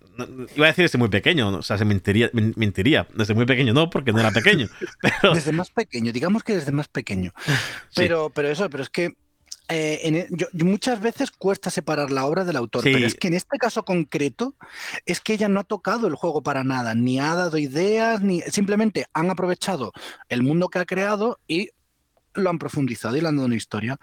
Iba 0.57 0.67
a 0.67 0.69
decir 0.69 0.85
desde 0.85 0.99
muy 0.99 1.09
pequeño, 1.09 1.49
o 1.59 1.63
sea, 1.63 1.77
se 1.77 1.85
mentiría, 1.85 2.31
men- 2.33 2.55
mentiría. 2.57 3.07
Desde 3.15 3.35
muy 3.35 3.45
pequeño 3.45 3.75
no, 3.75 3.91
porque 3.91 4.13
no 4.13 4.21
era 4.21 4.31
pequeño. 4.31 4.67
Pero 5.03 5.35
Desde 5.35 5.53
más 5.53 5.71
pequeño, 5.71 6.11
digamos 6.13 6.43
que 6.43 6.55
desde 6.55 6.73
más 6.73 6.89
pequeño. 6.89 7.33
Pero, 7.95 8.31
pero 8.31 8.49
eso, 8.49 8.69
pero 8.71 8.83
es 8.83 8.89
que 8.89 9.13
eh, 9.69 10.01
en 10.05 10.15
e- 10.17 10.29
yo 10.31 10.47
muchas 10.65 11.01
veces 11.03 11.31
cuesta 11.31 11.69
separar 11.71 12.11
la 12.11 12.25
obra 12.25 12.45
del 12.45 12.57
autor, 12.57 12.83
Sí. 12.83 12.91
pero 12.93 13.07
es 13.07 13.15
que 13.15 13.29
en 13.29 13.35
este 13.35 13.59
caso 13.59 13.85
concreto 13.85 14.55
es 15.05 15.21
que 15.21 15.35
ella 15.35 15.49
no 15.49 15.61
ha 15.61 15.65
tocado 15.65 16.07
el 16.09 16.15
juego 16.15 16.43
para 16.43 16.65
nada, 16.65 16.95
ni 16.95 17.21
ha 17.21 17.35
dado 17.35 17.59
ideas, 17.59 18.23
ni 18.23 18.41
simplemente 18.41 19.05
han 19.13 19.31
aprovechado 19.31 19.93
el 20.31 20.43
mundo 20.43 20.69
que 20.71 20.79
ha 20.79 20.87
creado 20.87 21.39
y 21.47 21.69
lo 22.39 22.51
han 22.51 22.59
profundizado 22.59 23.17
y 23.17 23.21
le 23.21 23.29
han 23.29 23.37
dado 23.37 23.47
una 23.47 23.57
historia. 23.57 23.99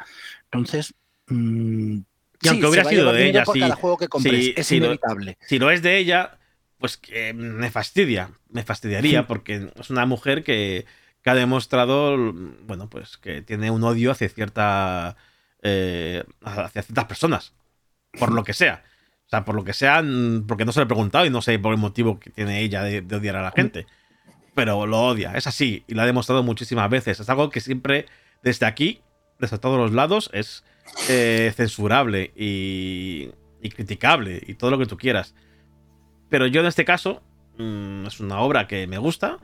Entonces, 0.46 0.94
mm, 1.28 1.98
Y 2.42 2.48
aunque 2.48 2.62
sí, 2.64 2.70
hubiera 2.70 2.90
sido 2.90 3.12
de 3.14 3.28
ella, 3.28 3.44
cada 3.46 3.76
juego 3.76 3.98
que 3.98 4.08
compres, 4.08 4.34
es 4.56 4.72
lo- 4.80 4.98
si 5.48 5.60
lo 5.60 5.72
es 5.72 5.82
de 5.82 5.98
ella, 5.98 6.38
pues 6.78 6.98
que 6.98 7.34
me 7.34 7.72
fastidia. 7.72 8.32
Me 8.50 8.64
fastidiaría 8.64 9.28
porque 9.28 9.70
es 9.80 9.90
una 9.90 10.06
mujer 10.06 10.44
que, 10.44 10.86
que 11.24 11.30
ha 11.30 11.36
demostrado, 11.36 12.34
bueno, 12.68 12.90
pues 12.90 13.18
que 13.18 13.42
tiene 13.42 13.72
un 13.72 13.84
odio 13.84 14.12
hacia 14.12 14.30
cierta. 14.30 15.16
eh, 15.68 16.24
hacia 16.44 16.84
ciertas 16.84 17.06
personas. 17.06 17.54
Por 18.20 18.32
lo 18.32 18.44
que 18.44 18.54
sea. 18.54 18.84
O 19.26 19.30
sea, 19.30 19.44
por 19.44 19.56
lo 19.56 19.64
que 19.64 19.74
sea, 19.74 20.04
mm, 20.04 20.46
porque 20.46 20.64
no 20.66 20.72
se 20.72 20.80
lo 20.80 20.84
he 20.84 20.88
preguntado 20.88 21.26
y 21.26 21.32
no 21.32 21.42
sé 21.42 21.58
por 21.58 21.74
el 21.74 21.80
motivo 21.80 22.20
que 22.20 22.30
tiene 22.30 22.62
ella 22.62 22.84
de, 22.84 23.02
de 23.02 23.16
odiar 23.16 23.36
a 23.38 23.42
la 23.42 23.52
gente. 23.52 23.88
Pero 24.54 24.86
lo 24.88 25.02
odia, 25.02 25.34
es 25.36 25.48
así, 25.48 25.84
y 25.88 25.96
lo 25.96 26.04
ha 26.04 26.06
demostrado 26.06 26.44
muchísimas 26.44 26.90
veces. 26.90 27.20
Es 27.20 27.30
algo 27.30 27.50
que 27.50 27.60
siempre, 27.62 28.06
desde 28.46 28.68
aquí, 28.68 29.02
desde 29.40 29.58
todos 29.58 29.78
los 29.78 29.92
lados, 29.92 30.30
es 30.32 30.64
eh, 31.10 31.52
censurable 31.56 32.32
y, 32.36 33.32
y 33.62 33.70
criticable 33.72 34.42
y 34.46 34.54
todo 34.54 34.70
lo 34.72 34.78
que 34.78 34.86
tú 34.86 34.98
quieras. 34.98 35.34
Pero 36.30 36.46
yo 36.46 36.62
en 36.62 36.68
este 36.68 36.86
caso, 36.86 37.24
mm, 37.58 38.06
es 38.06 38.20
una 38.20 38.40
obra 38.40 38.68
que 38.68 38.86
me 38.86 39.00
gusta, 39.00 39.40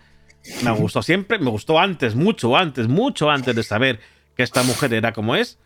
me 0.64 0.72
gustó 0.78 1.02
siempre, 1.02 1.40
me 1.40 1.50
gustó 1.50 1.80
antes, 1.80 2.14
mucho 2.14 2.56
antes, 2.56 2.88
mucho 2.88 3.32
antes 3.32 3.56
de 3.56 3.64
saber 3.64 4.00
que 4.38 4.44
esta 4.44 4.62
mujer 4.62 4.94
era 4.94 5.14
como 5.14 5.36
es. 5.36 5.58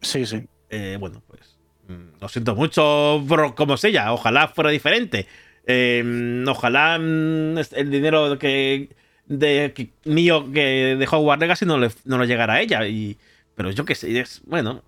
Sí, 0.00 0.24
sí. 0.24 0.48
Eh, 0.70 0.96
bueno, 0.98 1.22
pues 1.26 1.58
mm, 1.88 2.20
lo 2.20 2.28
siento 2.28 2.56
mucho 2.56 3.22
por 3.28 3.54
cómo 3.54 3.74
es 3.74 3.84
ella, 3.84 4.14
ojalá 4.14 4.48
fuera 4.48 4.70
diferente. 4.70 5.26
Eh, 5.66 6.42
ojalá 6.48 6.98
mm, 6.98 7.58
el 7.72 7.90
dinero 7.90 8.38
que, 8.38 8.96
de, 9.28 9.92
mío 10.04 10.50
que 10.52 10.96
de 10.96 11.08
Hogwarts 11.10 11.40
Legacy 11.40 11.66
no 11.66 11.78
le, 11.78 11.90
no 12.04 12.18
le 12.18 12.26
llegara 12.26 12.54
a 12.54 12.60
ella. 12.60 12.86
Y, 12.86 13.18
pero 13.54 13.70
yo 13.70 13.84
qué 13.84 13.94
sé, 13.94 14.18
es, 14.18 14.42
bueno, 14.46 14.82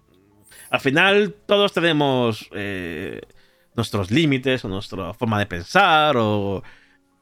al 0.70 0.80
final 0.80 1.34
todos 1.46 1.72
tenemos 1.72 2.48
eh, 2.52 3.20
nuestros 3.74 4.10
límites 4.10 4.64
o 4.64 4.68
nuestra 4.68 5.14
forma 5.14 5.38
de 5.38 5.46
pensar 5.46 6.16
o... 6.16 6.62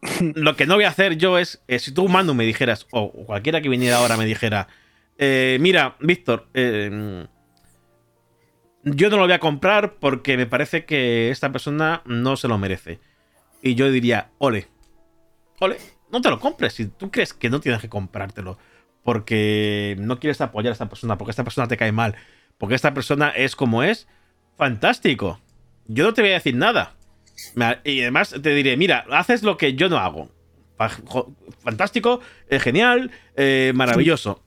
Lo 0.35 0.55
que 0.55 0.65
no 0.65 0.77
voy 0.77 0.85
a 0.85 0.91
hacer 0.91 1.17
yo 1.17 1.39
es, 1.39 1.63
eh, 1.67 1.81
si 1.81 1.93
tú, 1.93 2.09
Manu, 2.09 2.33
me 2.33 2.45
dijeras, 2.45 2.87
o, 2.93 3.01
o 3.03 3.27
cualquiera 3.27 3.61
que 3.61 3.69
viniera 3.69 3.97
ahora 3.97 4.17
me 4.17 4.27
dijera, 4.27 4.69
eh, 5.19 5.59
mira, 5.61 5.97
Víctor, 5.99 6.49
eh, 6.55 7.27
yo 8.85 9.11
no 9.11 9.17
lo 9.17 9.25
voy 9.25 9.33
a 9.33 9.41
comprar 9.41 9.95
porque 9.95 10.37
me 10.37 10.47
parece 10.47 10.85
que 10.85 11.31
esta 11.31 11.51
persona 11.51 12.03
no 12.07 12.37
se 12.37 12.47
lo 12.47 12.57
merece. 12.57 13.01
Y 13.61 13.75
yo 13.75 13.91
diría, 13.91 14.31
ole, 14.39 14.69
ole, 15.59 15.79
no 16.11 16.21
te 16.21 16.31
lo 16.31 16.39
compres 16.41 16.75
si 16.75 16.87
tú 16.87 17.11
crees 17.11 17.33
que 17.33 17.51
no 17.51 17.61
tienes 17.61 17.81
que 17.81 17.89
comprártelo 17.89 18.59
porque 19.09 19.97
no 19.99 20.21
quieres 20.21 20.41
apoyar 20.43 20.71
a 20.71 20.73
esta 20.73 20.89
persona, 20.91 21.17
porque 21.17 21.31
esta 21.31 21.43
persona 21.43 21.67
te 21.67 21.79
cae 21.79 21.93
mal, 21.93 22.15
porque 22.59 22.75
esta 22.75 22.93
persona 22.93 23.31
es 23.31 23.57
como 23.57 23.83
es, 23.83 24.07
fantástico. 24.59 25.41
Yo 25.87 26.05
no 26.05 26.13
te 26.13 26.21
voy 26.21 26.33
a 26.33 26.35
decir 26.35 26.55
nada. 26.55 26.95
Y 27.85 28.03
además 28.03 28.35
te 28.43 28.55
diré, 28.55 28.77
mira, 28.77 29.07
haces 29.11 29.43
lo 29.43 29.57
que 29.57 29.73
yo 29.73 29.89
no 29.89 29.97
hago. 29.97 30.29
Fantástico, 31.63 32.21
eh, 32.51 32.59
genial, 32.59 33.11
eh, 33.37 33.73
maravilloso. 33.75 34.43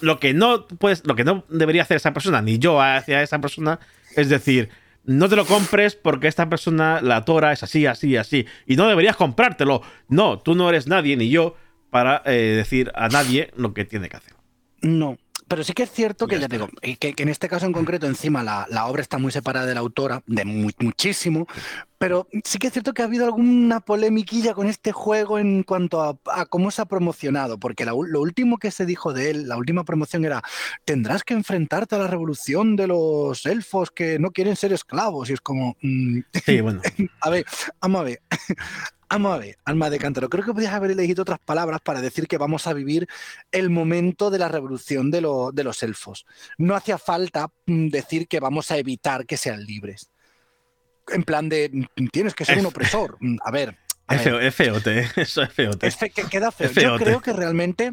Lo 0.00 0.18
que 0.18 0.34
no 0.34 0.66
puedes, 0.66 1.06
lo 1.06 1.14
que 1.14 1.22
no 1.22 1.44
debería 1.48 1.82
hacer 1.82 1.98
esa 1.98 2.12
persona, 2.12 2.42
ni 2.42 2.58
yo 2.58 2.80
hacia 2.82 3.22
esa 3.22 3.40
persona, 3.40 3.78
es 4.16 4.28
decir, 4.28 4.70
no 5.04 5.28
te 5.28 5.36
lo 5.36 5.46
compres 5.46 5.96
porque 5.96 6.28
esta 6.28 6.48
persona, 6.48 7.00
la 7.02 7.16
autora, 7.16 7.52
es 7.52 7.62
así, 7.62 7.86
así, 7.86 8.16
así. 8.16 8.46
Y 8.66 8.76
no 8.76 8.88
deberías 8.88 9.16
comprártelo. 9.16 9.82
No, 10.08 10.38
tú 10.38 10.54
no 10.54 10.68
eres 10.68 10.86
nadie, 10.86 11.16
ni 11.16 11.28
yo, 11.28 11.56
para 11.90 12.22
eh, 12.24 12.54
decir 12.56 12.90
a 12.94 13.08
nadie 13.08 13.50
lo 13.56 13.74
que 13.74 13.84
tiene 13.84 14.08
que 14.08 14.16
hacer. 14.16 14.34
No, 14.80 15.18
pero 15.48 15.62
sí 15.64 15.72
que 15.72 15.82
es 15.84 15.90
cierto 15.92 16.26
que 16.26 16.36
Ya 16.36 16.42
ya 16.42 16.48
te 16.48 16.56
digo, 16.56 16.68
que, 16.98 17.14
que 17.14 17.22
en 17.22 17.28
este 17.28 17.48
caso 17.48 17.66
en 17.66 17.72
concreto 17.72 18.06
encima 18.06 18.42
la, 18.42 18.66
la 18.70 18.86
obra 18.86 19.02
está 19.02 19.18
muy 19.18 19.30
separada 19.32 19.66
de 19.66 19.74
la 19.74 19.80
autora, 19.80 20.22
de 20.26 20.44
mu- 20.44 20.70
muchísimo, 20.78 21.46
pero 21.98 22.28
sí 22.44 22.58
que 22.58 22.66
es 22.66 22.72
cierto 22.72 22.92
que 22.92 23.02
ha 23.02 23.06
habido 23.06 23.24
alguna 23.24 23.80
polemiquilla 23.80 24.52
con 24.54 24.66
este 24.68 24.92
juego 24.92 25.38
en 25.38 25.62
cuanto 25.62 26.02
a, 26.02 26.18
a 26.32 26.46
cómo 26.46 26.70
se 26.70 26.82
ha 26.82 26.86
promocionado, 26.86 27.58
porque 27.58 27.84
la 27.84 27.92
lo 27.92 28.20
último 28.20 28.58
que 28.58 28.70
se 28.70 28.84
dijo 28.86 29.12
de 29.12 29.30
él, 29.30 29.48
la 29.48 29.56
última 29.56 29.84
promoción 29.84 30.24
era, 30.24 30.42
tendrás 30.84 31.22
que 31.24 31.34
enfrentarte 31.34 31.94
a 31.94 31.98
la 31.98 32.06
revolución 32.08 32.76
de 32.76 32.86
los 32.88 33.46
elfos 33.46 33.90
que 33.90 34.18
no 34.18 34.30
quieren 34.32 34.56
ser 34.56 34.72
esclavos, 34.72 35.30
y 35.30 35.34
es 35.34 35.40
como, 35.40 35.76
mm, 35.82 36.20
Sí, 36.44 36.60
bueno. 36.60 36.80
a 37.20 37.30
ver, 37.30 37.44
vamos 37.80 38.00
a 38.00 38.04
ver. 38.04 38.20
Vamos 39.14 39.32
a 39.32 39.38
ver, 39.38 39.56
alma 39.64 39.90
de 39.90 39.98
cántaro. 40.00 40.28
Creo 40.28 40.44
que 40.44 40.52
podías 40.52 40.72
haber 40.72 40.90
elegido 40.90 41.22
otras 41.22 41.38
palabras 41.38 41.80
para 41.80 42.00
decir 42.00 42.26
que 42.26 42.36
vamos 42.36 42.66
a 42.66 42.72
vivir 42.72 43.06
el 43.52 43.70
momento 43.70 44.28
de 44.28 44.40
la 44.40 44.48
revolución 44.48 45.10
de, 45.12 45.20
lo- 45.20 45.52
de 45.52 45.62
los 45.62 45.84
elfos. 45.84 46.26
No 46.58 46.74
hacía 46.74 46.98
falta 46.98 47.48
mm, 47.66 47.90
decir 47.90 48.26
que 48.26 48.40
vamos 48.40 48.72
a 48.72 48.76
evitar 48.78 49.24
que 49.24 49.36
sean 49.36 49.64
libres. 49.64 50.10
En 51.08 51.22
plan 51.22 51.48
de, 51.48 51.70
mm, 51.96 52.06
tienes 52.08 52.34
que 52.34 52.44
ser 52.44 52.58
un 52.58 52.66
opresor. 52.66 53.16
Mm, 53.20 53.36
A 53.44 53.50
ver. 53.52 53.78
Es 54.08 54.54
feote, 54.54 55.08
eso 55.16 55.42
es 55.42 55.52
feote. 55.52 55.86
Es 55.86 55.96
fe- 55.96 56.10
que 56.10 56.24
queda 56.24 56.50
feo. 56.52 56.66
Es 56.68 56.74
Yo 56.74 56.96
creo 56.96 57.20
que 57.22 57.32
realmente 57.32 57.92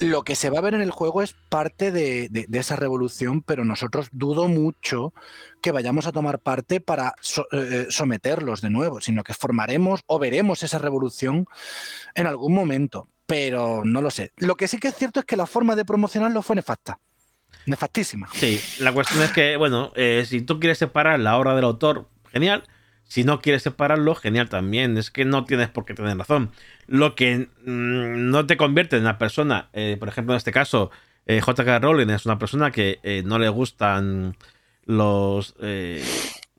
lo 0.00 0.22
que 0.24 0.34
se 0.34 0.50
va 0.50 0.58
a 0.58 0.62
ver 0.62 0.74
en 0.74 0.80
el 0.82 0.90
juego 0.90 1.22
es 1.22 1.34
parte 1.48 1.92
de, 1.92 2.28
de- 2.28 2.46
de 2.48 2.58
esa 2.58 2.74
revolución, 2.76 3.40
pero 3.42 3.64
nosotros 3.64 4.08
dudo 4.10 4.48
mucho 4.48 5.14
que 5.62 5.70
vayamos 5.70 6.06
a 6.06 6.12
tomar 6.12 6.40
parte 6.40 6.80
para 6.80 7.14
so- 7.20 7.46
eh, 7.52 7.86
someterlos 7.90 8.60
de 8.62 8.70
nuevo, 8.70 9.00
sino 9.00 9.22
que 9.22 9.32
formaremos 9.34 10.00
o 10.06 10.18
veremos 10.18 10.62
esa 10.64 10.78
revolución 10.78 11.46
en 12.14 12.26
algún 12.26 12.52
momento. 12.54 13.08
Pero 13.26 13.82
no 13.84 14.02
lo 14.02 14.10
sé. 14.10 14.32
Lo 14.36 14.56
que 14.56 14.68
sí 14.68 14.78
que 14.78 14.88
es 14.88 14.96
cierto 14.96 15.20
es 15.20 15.24
que 15.26 15.36
la 15.36 15.46
forma 15.46 15.76
de 15.76 15.84
promocionarlo 15.84 16.42
fue 16.42 16.56
nefasta. 16.56 16.98
Nefastísima. 17.66 18.28
Sí, 18.34 18.60
la 18.80 18.92
cuestión 18.92 19.22
es 19.22 19.30
que, 19.30 19.56
bueno, 19.56 19.92
eh, 19.96 20.24
si 20.28 20.42
tú 20.42 20.60
quieres 20.60 20.76
separar 20.76 21.18
la 21.20 21.38
obra 21.38 21.54
del 21.54 21.64
autor, 21.64 22.10
genial. 22.30 22.64
Si 23.06 23.24
no 23.24 23.40
quieres 23.40 23.62
separarlo, 23.62 24.14
genial 24.14 24.48
también. 24.48 24.96
Es 24.98 25.10
que 25.10 25.24
no 25.24 25.44
tienes 25.44 25.68
por 25.68 25.84
qué 25.84 25.94
tener 25.94 26.16
razón. 26.16 26.50
Lo 26.86 27.14
que 27.14 27.48
mm, 27.64 28.30
no 28.30 28.46
te 28.46 28.56
convierte 28.56 28.96
en 28.96 29.02
una 29.02 29.18
persona, 29.18 29.68
eh, 29.72 29.96
por 29.98 30.08
ejemplo, 30.08 30.34
en 30.34 30.38
este 30.38 30.52
caso, 30.52 30.90
eh, 31.26 31.40
JK 31.40 31.80
Rowling 31.80 32.10
es 32.10 32.26
una 32.26 32.38
persona 32.38 32.70
que 32.70 32.98
eh, 33.02 33.22
no 33.24 33.38
le 33.38 33.48
gustan 33.48 34.36
los 34.86 35.54
eh, 35.60 36.04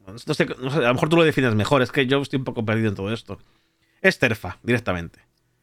no 0.08 0.34
sé, 0.34 0.46
no 0.46 0.70
sé, 0.70 0.78
a 0.78 0.82
lo 0.82 0.94
mejor 0.94 1.10
tú 1.10 1.18
lo 1.18 1.24
defines 1.24 1.56
mejor, 1.56 1.82
es 1.82 1.92
que 1.92 2.06
yo 2.06 2.22
estoy 2.22 2.38
un 2.40 2.46
poco 2.46 2.66
perdido 2.66 2.90
en 2.90 2.96
todo 2.96 3.12
esto. 3.12 3.40
Es 4.02 4.20
terfa, 4.20 4.60
directamente. 4.64 5.20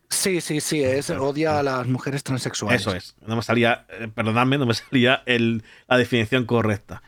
Sí, 0.09 0.41
sí, 0.41 0.61
sí, 0.61 0.83
es 0.83 1.09
odia 1.11 1.59
a 1.59 1.62
las 1.62 1.87
mujeres 1.87 2.22
transexuales. 2.22 2.83
Eso 2.83 2.95
es. 2.95 3.16
No 3.26 3.37
me 3.37 3.43
salía, 3.43 3.87
perdonadme, 4.14 4.59
no 4.59 4.66
me 4.66 4.74
salía 4.74 5.22
el, 5.26 5.62
la 5.89 5.97
definición 5.97 6.45
correcta. 6.45 7.03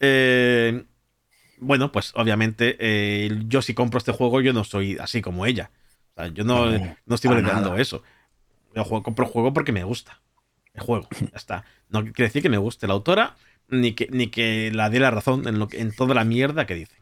Eh, 0.00 0.84
bueno, 1.60 1.92
pues 1.92 2.12
obviamente 2.14 2.76
eh, 2.80 3.30
yo 3.46 3.62
si 3.62 3.74
compro 3.74 3.98
este 3.98 4.12
juego 4.12 4.40
yo 4.40 4.52
no 4.52 4.64
soy 4.64 4.96
así 4.98 5.20
como 5.22 5.46
ella. 5.46 5.70
O 6.14 6.20
sea, 6.22 6.28
yo 6.28 6.44
no, 6.44 6.70
No, 6.70 6.96
no 7.06 7.14
estoy 7.14 7.30
validando 7.30 7.76
eso. 7.76 8.02
Yo 8.74 8.84
juego, 8.84 9.02
compro 9.02 9.24
el 9.26 9.30
juego 9.32 9.52
porque 9.52 9.72
me 9.72 9.84
gusta. 9.84 10.20
El 10.74 10.82
juego, 10.82 11.08
ya 11.20 11.36
está. 11.36 11.64
No 11.88 12.02
quiere 12.02 12.24
decir 12.24 12.42
que 12.42 12.48
me 12.48 12.58
guste 12.58 12.86
la 12.86 12.94
autora 12.94 13.36
ni 13.68 13.92
que, 13.92 14.08
ni 14.10 14.28
que 14.28 14.70
la 14.72 14.90
dé 14.90 15.00
la 15.00 15.10
razón 15.10 15.46
en, 15.48 15.58
lo 15.58 15.68
que, 15.68 15.80
en 15.80 15.94
toda 15.94 16.14
la 16.14 16.24
mierda 16.24 16.66
que 16.66 16.74
dice. 16.74 16.96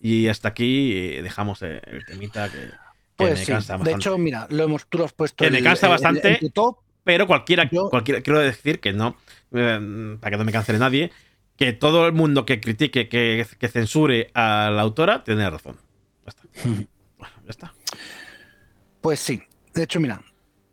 Y 0.00 0.28
hasta 0.28 0.48
aquí 0.48 0.92
eh, 0.96 1.22
dejamos 1.22 1.62
eh, 1.62 1.80
el 1.86 2.04
temita 2.04 2.50
que, 2.50 2.58
que 2.58 2.70
Pues 3.16 3.30
me 3.38 3.44
sí. 3.44 3.52
cansa 3.52 3.72
De 3.74 3.78
bastante. 3.78 4.00
hecho, 4.00 4.18
mira, 4.18 4.46
lo 4.50 4.64
hemos, 4.64 4.86
tú 4.86 4.98
lo 4.98 5.04
has 5.04 5.12
puesto 5.12 5.42
Que 5.44 5.50
me 5.50 5.58
el- 5.58 5.64
cansa 5.64 5.86
el- 5.86 5.92
bastante. 5.92 6.38
top. 6.52 6.78
Pero 7.04 7.26
cualquiera, 7.26 7.68
Yo- 7.70 7.88
cualquiera, 7.90 8.20
quiero 8.22 8.38
decir 8.40 8.80
que 8.80 8.92
no, 8.92 9.16
eh, 9.52 10.16
para 10.20 10.30
que 10.32 10.36
no 10.38 10.44
me 10.44 10.52
cancele 10.52 10.78
nadie, 10.78 11.10
que 11.56 11.72
todo 11.72 12.06
el 12.06 12.12
mundo 12.12 12.44
que 12.44 12.60
critique, 12.60 13.08
que, 13.08 13.46
que 13.58 13.68
censure 13.68 14.30
a 14.34 14.70
la 14.72 14.82
autora, 14.82 15.24
tiene 15.24 15.48
razón. 15.48 15.76
Ya 16.24 16.28
está. 16.28 16.42
Bueno, 17.18 17.34
ya 17.44 17.50
está. 17.50 17.74
Pues 19.00 19.20
sí. 19.20 19.42
De 19.74 19.82
hecho, 19.82 20.00
mira, 20.00 20.22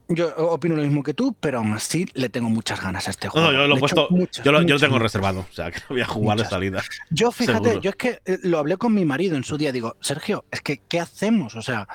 yo 0.08 0.34
opino 0.38 0.76
lo 0.76 0.84
mismo 0.84 1.04
que 1.04 1.14
tú, 1.14 1.36
pero 1.40 1.60
aún 1.60 1.74
así 1.74 2.06
le 2.14 2.30
tengo 2.30 2.50
muchas 2.50 2.82
ganas 2.82 3.08
a 3.08 3.12
este 3.12 3.30
juego. 3.30 3.48
no, 3.48 3.54
yo 3.54 3.68
lo 3.68 3.76
he 3.76 3.80
puesto, 3.80 4.08
muchas, 4.10 4.44
yo, 4.44 4.52
lo, 4.52 4.60
yo 4.60 4.62
lo 4.62 4.74
muchas, 4.74 4.82
tengo 4.82 4.94
muchas. 4.94 5.04
reservado, 5.04 5.40
o 5.50 5.54
sea, 5.54 5.72
que 5.72 5.80
no 5.80 5.86
voy 5.90 6.02
a 6.02 6.06
jugar 6.06 6.38
de 6.38 6.46
salida. 6.46 6.84
Yo, 7.10 7.32
fíjate, 7.32 7.64
Seguro. 7.64 7.82
yo 7.82 7.90
es 7.90 7.96
que 7.96 8.22
eh, 8.26 8.38
lo 8.44 8.60
hablé 8.60 8.78
con 8.78 8.94
mi 8.94 9.06
marido 9.06 9.36
en 9.36 9.44
su 9.44 9.58
día. 9.58 9.72
Digo, 9.72 9.96
Sergio, 10.02 10.46
es 10.52 10.62
que, 10.62 10.82
¿qué 10.88 11.00
hacemos? 11.00 11.56
O 11.56 11.62
sea, 11.62 11.88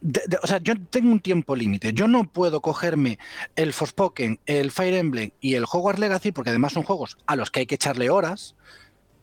de- 0.00 0.22
de- 0.26 0.38
o 0.42 0.46
sea, 0.46 0.58
yo 0.58 0.74
tengo 0.90 1.10
un 1.10 1.20
tiempo 1.20 1.56
límite. 1.56 1.92
Yo 1.92 2.06
no 2.08 2.24
puedo 2.24 2.60
cogerme 2.60 3.18
el 3.56 3.72
Forspoken, 3.72 4.40
el 4.46 4.70
Fire 4.70 4.94
Emblem 4.94 5.30
y 5.40 5.54
el 5.54 5.64
Hogwarts 5.70 6.00
Legacy, 6.00 6.32
porque 6.32 6.50
además 6.50 6.72
son 6.72 6.82
juegos 6.84 7.16
a 7.26 7.36
los 7.36 7.50
que 7.50 7.60
hay 7.60 7.66
que 7.66 7.74
echarle 7.76 8.10
horas 8.10 8.54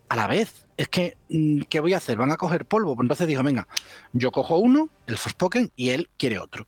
a 0.10 0.16
la 0.16 0.28
vez. 0.28 0.66
Es 0.78 0.90
que, 0.90 1.18
mm, 1.30 1.62
¿qué 1.70 1.80
voy 1.80 1.94
a 1.94 1.98
hacer? 1.98 2.18
Van 2.18 2.32
a 2.32 2.38
coger 2.38 2.66
polvo. 2.66 2.96
Pues 2.96 3.06
entonces 3.06 3.28
dijo, 3.28 3.42
venga, 3.44 3.68
yo 4.14 4.32
cojo 4.32 4.58
uno, 4.58 4.90
el 5.08 5.18
Forspoken, 5.18 5.72
y 5.76 5.90
él 5.92 6.10
quiere 6.18 6.40
otro. 6.40 6.68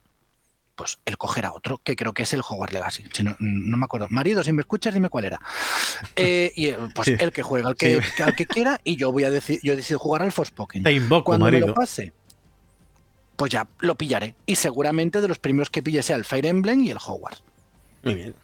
Pues 0.76 1.00
él 1.06 1.18
cogerá 1.18 1.52
otro, 1.54 1.82
que 1.84 1.96
creo 1.96 2.14
que 2.14 2.22
es 2.24 2.34
el 2.34 2.42
Hogwarts 2.48 2.72
Legacy. 2.74 3.04
Si 3.12 3.24
no, 3.24 3.36
no 3.40 3.78
me 3.78 3.86
acuerdo. 3.86 4.08
Marido, 4.12 4.44
si 4.44 4.54
me 4.54 4.62
escuchas, 4.62 4.94
dime 4.94 5.10
cuál 5.10 5.26
era. 5.26 5.40
Eh, 6.16 6.54
y 6.56 6.68
eh, 6.68 6.78
pues 6.94 7.08
Sí. 7.08 7.16
el 7.20 7.32
que 7.32 7.42
juega, 7.42 7.70
el 7.70 7.76
que, 7.76 8.00
Sí. 8.02 8.22
al 8.24 8.36
que 8.36 8.46
quiera, 8.46 8.80
y 8.84 8.96
yo 8.96 9.12
voy 9.12 9.24
a 9.24 9.32
decir, 9.32 9.60
yo 9.64 9.76
decido 9.76 9.98
jugar 10.00 10.22
al 10.22 10.32
Forspoken. 10.32 10.84
Te 10.84 10.92
invoco, 10.94 11.26
Cuando 11.26 11.48
me 11.52 11.60
lo 11.60 11.74
pase, 11.74 12.14
pues 13.38 13.52
ya 13.54 13.66
lo 13.80 13.96
pillaré. 13.96 14.36
Y 14.46 14.56
seguramente 14.58 15.22
de 15.22 15.28
los 15.30 15.40
primeros 15.40 15.70
que 15.70 15.82
pille 15.82 16.04
sea 16.04 16.18
el 16.18 16.26
Fire 16.26 16.46
Emblem 16.48 16.82
y 16.84 16.90
el 16.92 16.98
Hogwarts. 16.98 17.42
Muy 18.04 18.16
bien. 18.16 18.36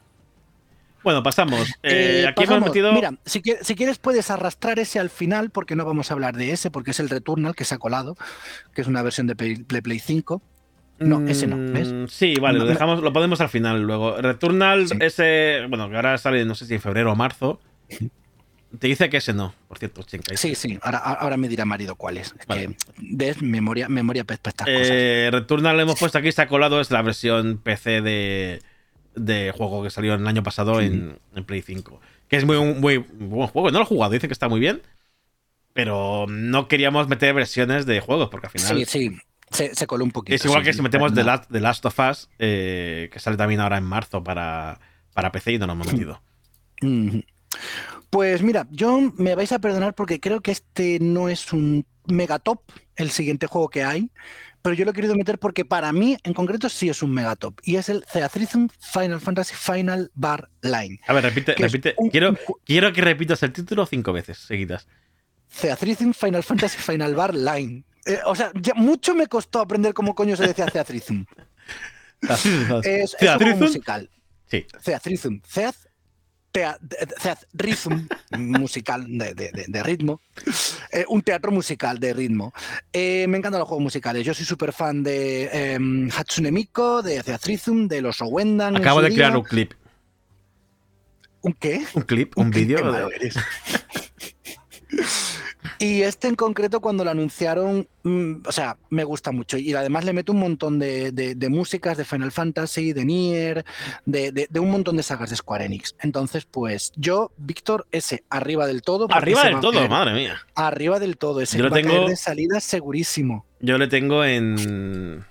Bueno, 1.04 1.22
pasamos. 1.22 1.68
Eh, 1.84 2.22
Eh, 2.22 2.28
aquí 2.28 2.44
pasamos. 2.46 2.58
hemos 2.58 2.70
metido. 2.70 2.94
Mira, 2.94 3.14
si, 3.26 3.42
qui- 3.42 3.58
si 3.62 3.76
quieres 3.76 3.98
puedes 4.00 4.32
arrastrar 4.32 4.80
ese 4.80 5.00
al 5.00 5.10
final, 5.10 5.50
porque 5.50 5.76
no 5.76 5.84
vamos 5.84 6.10
a 6.10 6.14
hablar 6.14 6.38
de 6.38 6.52
ese, 6.52 6.72
porque 6.72 6.92
es 6.92 7.00
el 7.02 7.10
Returnal 7.10 7.56
que 7.56 7.66
se 7.66 7.76
ha 7.76 7.78
colado, 7.78 8.16
que 8.74 8.82
es 8.82 8.88
una 8.88 9.02
versión 9.02 9.28
de 9.28 9.36
Play, 9.36 9.58
Play 9.58 10.00
5. 10.00 10.42
No, 11.00 11.28
ese 11.28 11.48
no, 11.48 11.58
¿ves? 11.74 11.92
Mm, 11.92 12.06
Sí, 12.08 12.36
vale, 12.40 12.60
No, 12.60 12.64
lo 12.64 12.70
no. 12.70 12.74
dejamos, 12.74 13.02
lo 13.02 13.12
podemos 13.12 13.42
al 13.42 13.50
final 13.50 13.82
luego. 13.82 14.22
Returnal, 14.22 14.88
Sí. 14.88 14.96
ese, 15.02 15.66
bueno, 15.68 15.90
que 15.90 15.96
ahora 15.98 16.18
sale, 16.18 16.46
no 16.46 16.56
sé 16.56 16.66
si 16.68 16.76
en 16.76 16.82
febrero 16.82 17.12
o 17.12 17.16
marzo. 17.16 17.60
Te 18.80 18.88
dice 18.88 19.10
que 19.10 19.18
ese 19.18 19.34
no, 19.34 19.54
por 19.68 19.78
cierto, 19.78 20.02
chinga. 20.04 20.36
Sí, 20.36 20.56
sí, 20.56 20.80
ahora, 20.82 20.98
ahora 20.98 21.38
me 21.38 21.48
dirá 21.48 21.64
marido 21.64 21.96
cuál 21.96 22.18
es. 22.18 22.34
Es 22.40 22.48
Vale. 22.48 22.70
que 22.70 22.76
de 22.98 23.36
memoria, 23.42 23.88
memoria 23.88 24.24
para 24.24 24.36
estas 24.36 24.54
cosas. 24.56 24.68
Eh, 24.68 25.30
Returnal 25.32 25.78
le 25.78 25.84
hemos 25.84 26.00
puesto 26.00 26.18
aquí, 26.18 26.30
ha 26.36 26.48
colado, 26.48 26.82
es 26.82 26.90
la 26.90 27.02
versión 27.04 27.60
PC 27.60 28.02
de, 28.02 28.62
de 29.16 29.54
juego 29.56 29.84
que 29.84 29.92
salió 29.92 30.16
el 30.16 30.26
año 30.26 30.42
pasado 30.42 30.82
en, 30.82 31.20
en 31.36 31.44
Play 31.44 31.62
5. 31.62 32.02
Que 32.28 32.38
es 32.38 32.46
muy, 32.46 32.58
muy 32.58 32.98
buen 32.98 33.48
juego, 33.48 33.70
no 33.70 33.78
lo 33.80 33.86
he 33.86 33.88
jugado, 33.88 34.12
dice 34.14 34.28
que 34.28 34.34
está 34.34 34.50
muy 34.50 34.60
bien. 34.60 34.82
Pero 35.74 36.26
no 36.28 36.68
queríamos 36.68 37.08
meter 37.08 37.34
versiones 37.34 37.86
de 37.86 38.00
juegos, 38.00 38.30
porque 38.30 38.48
al 38.48 38.52
final 38.52 38.78
Sí, 38.78 38.86
sí, 38.86 39.18
se, 39.52 39.74
se 39.76 39.88
coló 39.88 40.04
un 40.04 40.12
poquito. 40.12 40.36
es 40.36 40.46
igual 40.46 40.62
sí, 40.62 40.66
que 40.66 40.74
si 40.74 40.82
metemos 40.82 41.14
The 41.14 41.22
no. 41.22 41.28
Last, 41.28 41.52
The 41.52 41.60
Last 41.60 41.86
of 41.86 42.00
Us, 42.00 42.30
eh, 42.40 43.10
que 43.12 43.20
sale 43.20 43.38
también 43.38 43.60
ahora 43.60 43.78
en 43.78 43.84
marzo 43.84 44.24
para, 44.24 44.80
para 45.14 45.32
PC 45.32 45.54
y 45.54 45.58
no 45.60 45.68
lo 45.68 45.74
hemos 45.74 45.92
metido. 45.92 46.22
Mm. 46.82 47.20
Pues 48.14 48.44
mira, 48.44 48.68
yo 48.70 49.12
me 49.18 49.34
vais 49.34 49.52
a 49.52 49.58
perdonar 49.58 49.96
porque 49.96 50.20
creo 50.20 50.40
que 50.42 50.52
este 50.52 51.00
no 51.02 51.30
es 51.30 51.52
un 51.52 51.84
megatop, 52.06 52.62
el 52.96 53.10
siguiente 53.10 53.48
juego 53.48 53.70
que 53.70 53.84
hay, 53.84 54.12
pero 54.62 54.76
yo 54.76 54.86
lo 54.86 54.92
he 54.92 54.94
querido 54.94 55.16
meter 55.16 55.40
porque 55.40 55.66
para 55.66 55.92
mí 55.92 56.16
en 56.24 56.34
concreto 56.36 56.70
sí 56.70 56.90
es 56.90 57.02
un 57.02 57.12
megatop 57.12 57.60
y 57.64 57.78
es 57.78 57.90
el 57.90 58.06
Theatrhythm 58.14 58.68
Final 58.80 59.20
Fantasy 59.20 59.56
Final 59.56 60.12
Bar 60.14 60.48
Line. 60.62 61.00
A 61.08 61.14
ver, 61.14 61.24
repite, 61.24 61.56
repite. 61.58 61.96
un- 61.98 62.12
Quiero, 62.12 62.38
quiero 62.64 62.94
que 62.94 63.02
repitas 63.02 63.42
el 63.42 63.52
título 63.52 63.88
cinco 63.88 64.14
veces 64.14 64.38
seguidas. 64.38 64.88
Theatrhythm 65.60 66.12
Final 66.14 66.44
Fantasy 66.44 66.78
Final 66.78 67.16
Bar 67.16 67.34
Line. 67.34 67.84
Eh, 68.06 68.20
o 68.28 68.36
sea, 68.36 68.52
ya 68.62 68.76
mucho 68.76 69.16
me 69.16 69.26
costó 69.26 69.60
aprender 69.60 69.96
cómo 69.96 70.14
coño 70.14 70.36
se 70.36 70.46
decía 70.46 70.68
Theatrhythm. 70.68 71.26
Es, 72.84 73.16
es 73.20 73.36
un 73.42 73.60
musical. 73.60 74.10
Sí. 74.46 74.66
Theatrhythm. 74.84 75.42
Theath, 75.52 75.76
tea- 76.54 76.78
Theatrhythm, 77.22 78.08
musical 78.38 79.06
de, 79.10 79.34
de- 79.68 79.84
ritmo. 79.84 80.22
Eh, 80.92 81.04
un 81.10 81.22
teatro 81.22 81.52
musical 81.52 82.00
de 82.00 82.14
ritmo. 82.14 82.54
Eh, 82.94 83.26
me 83.28 83.38
encantan 83.40 83.60
los 83.60 83.68
juegos 83.68 83.84
musicales. 83.84 84.26
Yo 84.26 84.34
soy 84.34 84.46
súper 84.46 84.72
fan 84.72 85.04
de 85.04 85.50
em, 85.52 86.10
Hatsune 86.16 86.52
Miku, 86.52 87.02
de 87.02 87.22
Theatrhythm, 87.24 87.88
de 87.88 88.02
los 88.02 88.22
Owendan. 88.22 88.76
en 88.76 88.82
Acabo 88.82 89.02
de 89.02 89.14
crear 89.14 89.36
un 89.36 89.44
clip. 89.44 89.74
¿Un 91.42 91.54
qué? 91.54 91.84
Un 91.96 92.04
clip, 92.04 92.38
un 92.38 92.52
Qué- 92.52 92.60
vídeo. 92.60 92.80
Y 95.80 96.02
este 96.02 96.28
en 96.28 96.36
concreto, 96.36 96.82
cuando 96.82 97.04
lo 97.06 97.12
anunciaron, 97.12 97.88
mm, 98.04 98.34
o 98.46 98.52
sea, 98.52 98.78
me 98.90 99.04
gusta 99.04 99.32
mucho. 99.32 99.58
Y 99.58 99.74
además 99.74 100.04
le 100.06 100.14
meto 100.14 100.32
un 100.34 100.40
montón 100.40 100.80
de, 100.80 101.12
de- 101.12 101.36
de 101.36 101.50
músicas 101.50 101.98
de 101.98 102.06
Final 102.06 102.32
Fantasy, 102.32 102.94
de 102.94 103.06
Nier, 103.06 103.66
de, 104.06 104.32
de- 104.32 104.60
un 104.60 104.70
montón 104.72 104.98
de 104.98 105.04
sagas 105.04 105.30
de 105.30 105.36
Square 105.36 105.66
Enix. 105.66 105.96
Entonces, 106.02 106.46
pues 106.46 106.92
yo, 106.96 107.32
Víctor, 107.38 107.88
ese, 107.92 108.24
arriba 108.30 108.68
del 108.68 108.82
todo. 108.82 109.08
Arriba 109.12 109.44
del 109.46 109.60
todo, 109.60 109.88
madre 109.88 110.14
mía. 110.14 110.36
Arriba 110.56 111.00
del 111.00 111.18
todo, 111.18 111.42
ese. 111.42 111.58
Yo 111.58 111.64
lo 111.66 111.70
va 111.70 111.78
a 111.78 111.82
caer 111.82 111.94
tengo- 111.96 112.10
de 112.10 112.16
salida 112.16 112.60
segurísimo. 112.60 113.46
Yo 113.60 113.78
le 113.78 113.88
tengo 113.88 114.26
en. 114.26 115.26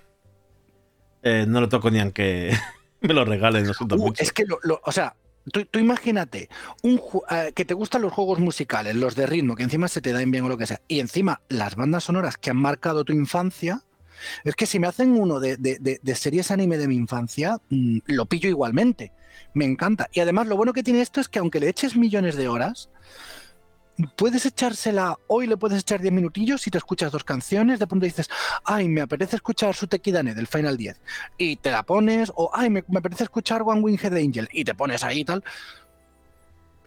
eh, 1.22 1.44
no 1.46 1.60
lo 1.60 1.68
toco 1.68 1.90
ni 1.90 2.00
aunque 2.00 2.52
me 3.00 3.14
lo 3.14 3.24
regalen, 3.24 3.66
Uh, 3.68 4.12
es 4.18 4.32
que, 4.32 4.44
lo, 4.44 4.58
lo- 4.62 4.80
o 4.84 4.92
sea, 4.92 5.14
tú, 5.50 5.64
tú 5.64 5.78
imagínate 5.78 6.48
un, 6.82 7.00
eh, 7.30 7.52
que 7.54 7.64
te 7.64 7.74
gustan 7.74 8.02
los 8.02 8.12
juegos 8.12 8.38
musicales, 8.38 8.94
los 8.94 9.14
de 9.16 9.26
ritmo, 9.26 9.54
que 9.56 9.62
encima 9.64 9.88
se 9.88 10.00
te 10.00 10.12
dan 10.12 10.30
bien 10.30 10.44
o 10.44 10.48
lo 10.48 10.58
que 10.58 10.66
sea, 10.66 10.80
y 10.88 11.00
encima 11.00 11.40
las 11.48 11.76
bandas 11.76 12.04
sonoras 12.04 12.36
que 12.36 12.50
han 12.50 12.56
marcado 12.58 13.04
tu 13.04 13.12
infancia. 13.12 13.82
Es 14.44 14.54
que 14.54 14.66
si 14.66 14.78
me 14.78 14.86
hacen 14.86 15.12
uno 15.18 15.40
de, 15.40 15.56
de- 15.56 15.78
de- 15.80 15.98
de 16.00 16.14
series 16.14 16.50
anime 16.52 16.78
de 16.78 16.86
mi 16.86 16.94
infancia, 16.96 17.58
mm, 17.70 17.98
lo 18.06 18.26
pillo 18.26 18.48
igualmente. 18.48 19.12
Me 19.54 19.64
encanta. 19.64 20.08
Y 20.12 20.20
además 20.20 20.46
lo 20.46 20.56
bueno 20.56 20.72
que 20.72 20.82
tiene 20.84 21.00
esto 21.00 21.20
es 21.20 21.28
que 21.28 21.40
aunque 21.40 21.58
le 21.58 21.68
eches 21.68 21.96
millones 21.96 22.36
de 22.36 22.46
horas, 22.48 22.88
puedes 24.16 24.46
echársela, 24.46 25.18
hoy 25.28 25.46
le 25.46 25.56
puedes 25.56 25.80
echar 25.80 26.00
10 26.00 26.12
minutillos 26.12 26.66
y 26.66 26.70
te 26.70 26.78
escuchas 26.78 27.12
dos 27.12 27.24
canciones, 27.24 27.78
de 27.78 27.86
pronto 27.86 28.04
dices, 28.06 28.28
ay, 28.64 28.88
me 28.88 29.00
apetece 29.02 29.36
escuchar 29.36 29.74
su 29.74 29.86
Tekidane 29.86 30.34
del 30.34 30.46
Final 30.46 30.76
10 30.76 31.00
y 31.38 31.56
te 31.56 31.70
la 31.70 31.82
pones, 31.82 32.32
o 32.34 32.50
ay, 32.54 32.70
me, 32.70 32.84
me 32.88 32.98
apetece 32.98 33.24
escuchar 33.24 33.62
One 33.64 33.80
Winged 33.80 34.14
Angel 34.14 34.48
y 34.52 34.64
te 34.64 34.74
pones 34.74 35.04
ahí 35.04 35.20
y 35.20 35.24
tal. 35.24 35.44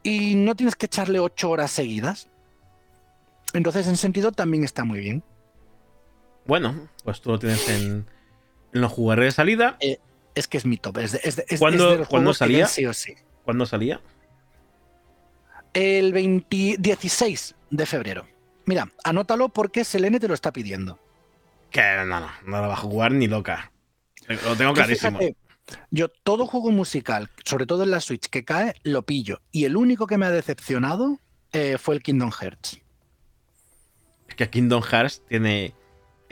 Y 0.04 0.36
no 0.36 0.56
tienes 0.56 0.76
que 0.76 0.86
echarle 0.86 1.20
ocho 1.20 1.50
horas 1.50 1.72
seguidas. 1.72 2.28
Entonces, 3.54 3.88
en 3.88 3.98
sentido, 3.98 4.32
también 4.32 4.64
está 4.64 4.84
muy 4.84 5.00
bien. 5.00 5.24
Bueno, 6.46 6.88
pues 7.04 7.22
tú 7.22 7.32
lo 7.32 7.40
tienes 7.40 7.68
en, 7.70 8.06
en 8.74 8.82
los 8.82 8.92
jugaré 8.92 9.26
de 9.26 9.32
salida. 9.32 9.78
Es 10.36 10.48
que 10.48 10.58
es 10.58 10.66
mi 10.66 10.78
top. 10.78 10.98
Es 11.00 11.14
de, 11.14 11.22
es 11.24 11.36
de- 11.38 11.46
es- 11.48 11.60
¿Cuándo- 11.60 11.92
de 11.92 11.98
los 12.00 12.08
cuándo 12.08 12.34
salía? 12.34 12.68
sí 12.68 12.86
o 12.86 12.94
sí. 12.94 13.16
¿Cuándo 13.44 13.66
salía? 13.66 14.00
El 15.76 16.14
20 16.14 16.78
16 16.80 17.56
de 17.70 17.86
febrero. 17.86 18.28
Mira, 18.66 18.92
anótalo 19.04 19.50
porque 19.50 19.84
Selene 19.84 20.20
te 20.20 20.28
lo 20.28 20.34
está 20.34 20.52
pidiendo. 20.52 21.00
Que 21.70 21.82
no, 21.98 22.06
no, 22.06 22.32
no 22.46 22.62
lo 22.62 22.68
va 22.70 22.74
a 22.74 22.78
jugar 22.78 23.12
ni 23.12 23.28
loca. 23.28 23.72
Lo 24.28 24.56
tengo 24.56 24.74
clarísimo. 24.74 25.20
fíjate, 25.20 25.38
yo 25.92 26.08
todo 26.08 26.48
juego 26.48 26.72
musical, 26.72 27.30
sobre 27.44 27.66
todo 27.66 27.84
en 27.84 27.92
la 27.92 28.00
Switch, 28.00 28.28
que 28.30 28.46
cae, 28.46 28.76
lo 28.84 29.04
pillo. 29.04 29.42
Y 29.52 29.66
el 29.66 29.76
único 29.76 30.08
que 30.08 30.18
me 30.18 30.26
ha 30.26 30.32
decepcionado 30.32 31.20
eh, 31.52 31.78
fue 31.78 31.96
el 31.96 32.02
Kingdom 32.02 32.32
Hearts. 32.32 32.80
Es 34.28 34.36
que 34.36 34.50
Kingdom 34.50 34.82
Hearts 34.82 35.24
tiene 35.28 35.76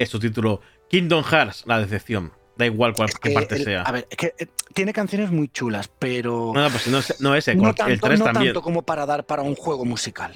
su 0.06 0.20
título 0.20 0.62
Kingdom 0.90 1.24
Hearts, 1.24 1.64
la 1.66 1.80
decepción. 1.80 2.32
Da 2.56 2.66
igual 2.68 2.94
cuál, 2.94 3.10
qué 3.20 3.32
parte 3.32 3.56
el- 3.56 3.64
sea. 3.64 3.82
A 3.82 3.92
ver, 3.92 4.08
es 4.10 4.18
que 4.18 4.34
eh, 4.38 4.48
tiene 4.74 4.94
canciones 4.94 5.32
muy 5.32 5.48
chulas, 5.48 5.88
pero 6.00 6.52
no, 6.54 6.62
no, 6.62 6.70
pues 6.70 6.88
no, 6.88 7.00
es- 7.00 7.20
no 7.20 7.36
ese, 7.36 7.56
no 7.56 7.74
tanto, 7.74 7.92
el 7.94 8.00
3 8.02 8.20
no 8.20 8.26
también. 8.26 8.48
tanto 8.54 8.62
como 8.62 8.84
para 8.84 9.06
dar 9.06 9.26
para 9.26 9.42
un 9.42 9.56
juego 9.56 9.86
musical. 9.86 10.36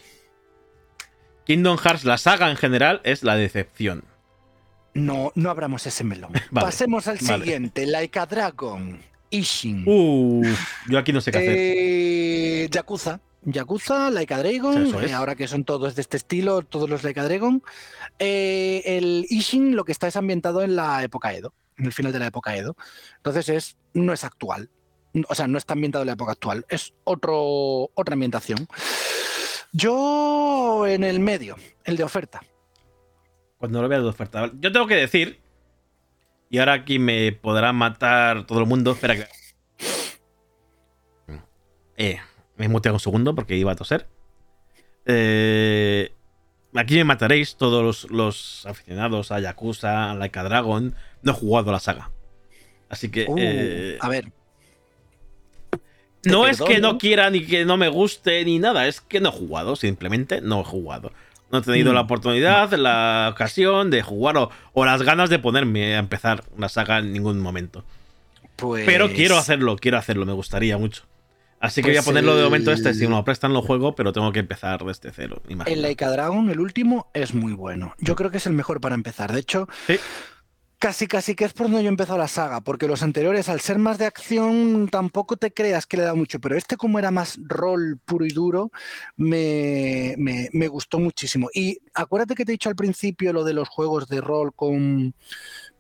Kingdom 1.45 1.78
Hearts, 1.78 2.03
la 2.03 2.18
saga 2.18 2.49
en 2.49 2.57
general, 2.57 3.01
es 3.03 3.24
la 3.24 3.36
decepción. 3.36 4.03
No, 4.93 5.32
no 5.36 5.49
abramos 5.51 5.86
ese 5.86 6.03
melón. 6.03 6.32
Vale, 6.51 6.65
Pasemos 6.65 7.07
al 7.07 7.18
vale. 7.22 7.43
siguiente, 7.43 7.86
Laika 7.86 8.26
Dragon, 8.26 8.99
Ishin. 9.30 9.84
Uh, 9.86 10.43
yo 10.89 10.97
aquí 10.97 11.13
no 11.13 11.22
sé 11.22 11.32
qué 11.32 11.38
hacer. 11.38 11.55
Eh, 11.55 12.68
Yakuza. 12.72 13.20
Yakuza, 13.49 14.11
Laika 14.11 14.39
Dragon, 14.39 14.87
es. 14.87 15.09
eh, 15.09 15.13
ahora 15.13 15.35
que 15.35 15.47
son 15.47 15.63
todos 15.63 15.95
de 15.95 16.01
este 16.01 16.17
estilo, 16.17 16.63
todos 16.63 16.89
los 16.89 17.03
Laika 17.03 17.23
Dragon. 17.23 17.63
Eh, 18.19 18.83
el 18.85 19.25
Ishin 19.29 19.73
lo 19.75 19.85
que 19.85 19.93
está 19.93 20.07
es 20.07 20.17
ambientado 20.17 20.63
en 20.63 20.75
la 20.75 21.01
época 21.01 21.33
Edo, 21.33 21.53
en 21.77 21.85
el 21.85 21.93
final 21.93 22.11
de 22.11 22.19
la 22.19 22.27
época 22.27 22.57
Edo. 22.57 22.75
Entonces 23.15 23.47
es, 23.47 23.77
no 23.93 24.11
es 24.11 24.25
actual. 24.25 24.69
O 25.29 25.33
sea, 25.33 25.47
no 25.47 25.57
está 25.57 25.73
ambientado 25.73 26.03
en 26.03 26.07
la 26.07 26.13
época 26.13 26.33
actual. 26.33 26.65
Es 26.67 26.93
otro, 27.05 27.89
otra 27.95 28.13
ambientación. 28.13 28.67
Yo 29.71 30.85
en 30.85 31.05
el 31.05 31.21
medio, 31.21 31.55
el 31.85 31.95
de 31.95 32.03
oferta. 32.03 32.41
Cuando 33.57 33.81
lo 33.81 33.87
vea 33.87 33.99
de 33.99 34.07
oferta. 34.07 34.51
Yo 34.59 34.71
tengo 34.73 34.87
que 34.87 34.95
decir. 34.95 35.39
Y 36.49 36.59
ahora 36.59 36.73
aquí 36.73 36.99
me 36.99 37.31
podrá 37.31 37.71
matar 37.71 38.45
todo 38.45 38.59
el 38.59 38.65
mundo. 38.65 38.91
Espera 38.91 39.15
que. 39.15 39.27
Eh, 41.99 42.19
me 42.58 42.68
muteado 42.68 42.95
un 42.95 42.99
segundo 42.99 43.36
porque 43.36 43.55
iba 43.55 43.72
a 43.72 43.76
toser. 43.76 44.08
Eh, 45.05 46.12
aquí 46.76 46.95
me 46.95 47.03
mataréis 47.05 47.55
todos 47.55 47.84
los, 47.84 48.12
los 48.12 48.66
aficionados 48.66 49.32
a 49.32 49.39
Yakuza, 49.39 50.12
a 50.12 50.16
Laika 50.16 50.43
Dragon. 50.43 50.95
No 51.22 51.32
he 51.32 51.36
jugado 51.36 51.72
la 51.72 51.80
saga. 51.80 52.12
Así 52.89 53.10
que. 53.10 53.26
Uh, 53.28 53.36
eh, 53.38 53.97
a 54.01 54.10
ver. 54.10 54.32
no 56.26 56.47
es 56.47 56.62
que 56.62 56.80
no 56.80 56.97
quiera 56.97 57.30
ni 57.30 57.45
que 57.45 57.64
no 57.66 57.78
me 57.78 57.88
guste 57.89 58.43
ni 58.43 58.60
nada. 58.60 58.88
Es 58.88 59.01
que 59.01 59.20
no 59.20 59.30
he 59.30 59.32
jugado. 59.32 59.76
Simplemente 59.76 60.41
no 60.41 60.62
he 60.62 60.66
jugado. 60.66 61.12
No 61.51 61.60
he 61.60 61.62
tenido 61.62 61.91
Mm. 61.91 61.95
la 61.95 62.01
oportunidad, 62.01 62.74
la 62.74 63.30
ocasión 63.32 63.89
de 63.89 64.01
jugar 64.01 64.36
o, 64.38 64.49
o 64.74 64.86
las 64.86 65.01
ganas 65.03 65.30
de 65.30 65.39
ponerme 65.39 65.95
a 65.95 65.99
empezar 65.99 66.43
la 66.58 66.68
saga 66.68 66.97
en 66.97 67.14
ningún 67.14 67.39
momento. 67.39 67.86
Pues, 68.58 68.86
Pero 68.86 69.10
quiero 69.10 69.38
hacerlo, 69.38 69.78
quiero 69.78 69.97
hacerlo, 69.97 70.26
me 70.26 70.34
gustaría 70.34 70.78
mucho. 70.78 71.03
Así 71.60 71.82
que 71.82 71.89
voy 71.89 71.97
a 71.97 71.99
Pues 72.01 72.05
ponerlo 72.08 72.36
de 72.36 72.43
momento 72.43 72.72
este, 72.72 72.93
si 72.93 73.08
lo 73.08 73.24
prestan 73.24 73.53
lo 73.53 73.62
juego, 73.62 73.95
pero 73.95 74.14
tengo 74.14 74.32
que 74.32 74.39
empezar 74.39 74.84
desde 74.86 75.12
cero. 75.12 75.41
imagino. 75.49 75.74
El 75.76 75.82
Laika 75.82 76.10
Dragon, 76.12 76.49
el 76.49 76.60
último, 76.60 77.10
es 77.14 77.34
muy 77.34 77.53
bueno. 77.53 77.95
Yo 77.99 78.16
creo 78.16 78.30
que 78.30 78.38
es 78.38 78.45
el 78.45 78.53
mejor 78.53 78.80
para 78.80 78.93
empezar. 78.95 79.34
De 79.34 79.39
hecho, 79.39 79.68
Sí. 79.88 79.95
casi 80.78 81.08
casi 81.08 81.34
que 81.34 81.45
es 81.45 81.53
por 81.53 81.66
donde 81.66 81.82
yo 81.82 81.88
he 81.88 81.89
empezado 81.89 82.20
la 82.20 82.28
saga, 82.28 82.62
porque 82.62 82.88
los 82.88 83.01
anteriores, 83.01 83.49
al 83.49 83.60
ser 83.62 83.80
más 83.80 83.97
de 83.97 84.05
acción, 84.05 84.88
tampoco 84.91 85.36
te 85.36 85.51
creas 85.51 85.88
que 85.88 85.97
le 85.97 86.03
da 86.03 86.14
mucho, 86.14 86.39
pero 86.39 86.55
este 86.55 86.78
como 86.78 86.99
era 86.99 87.10
más 87.10 87.39
rol 87.43 87.97
puro 88.05 88.24
y 88.26 88.30
duro, 88.30 88.72
me, 89.16 90.14
me- 90.20 90.49
me 90.53 90.68
gustó 90.68 90.99
muchísimo. 90.99 91.49
Y 91.55 91.80
acuérdate 91.95 92.36
que 92.36 92.45
te 92.45 92.51
he 92.51 92.53
dicho 92.53 92.70
al 92.70 92.76
principio 92.76 93.34
lo 93.34 93.43
de 93.43 93.53
los 93.53 93.68
juegos 93.68 94.08
de 94.08 94.22
rol 94.22 94.53
con 94.53 95.16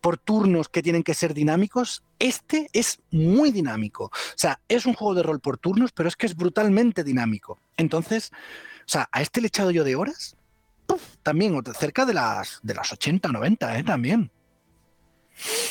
por 0.07 0.17
turnos 0.17 0.69
que 0.69 0.81
tienen 0.81 1.03
que 1.03 1.13
ser 1.13 1.33
dinámicos, 1.33 2.01
este 2.17 2.69
es 2.71 3.01
muy 3.11 3.51
dinámico. 3.51 4.05
O 4.05 4.11
sea, 4.37 4.61
es 4.69 4.85
un 4.85 4.93
juego 4.93 5.13
de 5.15 5.21
rol 5.21 5.41
por 5.41 5.57
turnos, 5.57 5.91
pero 5.91 6.07
es 6.07 6.15
que 6.15 6.25
es 6.27 6.33
brutalmente 6.33 7.03
dinámico. 7.03 7.59
Entonces, 7.75 8.31
o 8.31 8.85
sea, 8.89 9.09
a 9.11 9.21
este 9.21 9.41
le 9.41 9.47
he 9.47 9.49
echado 9.49 9.69
yo 9.71 9.83
de 9.83 9.97
horas, 9.97 10.37
¡puf! 10.85 11.01
también 11.23 11.61
cerca 11.77 12.05
de 12.05 12.13
las, 12.13 12.61
de 12.63 12.73
las 12.73 12.93
80, 12.93 13.27
90, 13.27 13.79
¿eh? 13.79 13.83
también. 13.83 14.31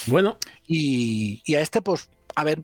Bueno, 0.07 0.37
Y, 0.67 1.41
y 1.47 1.55
a 1.55 1.63
este, 1.63 1.81
pues, 1.81 2.11
a 2.35 2.45
ver, 2.45 2.63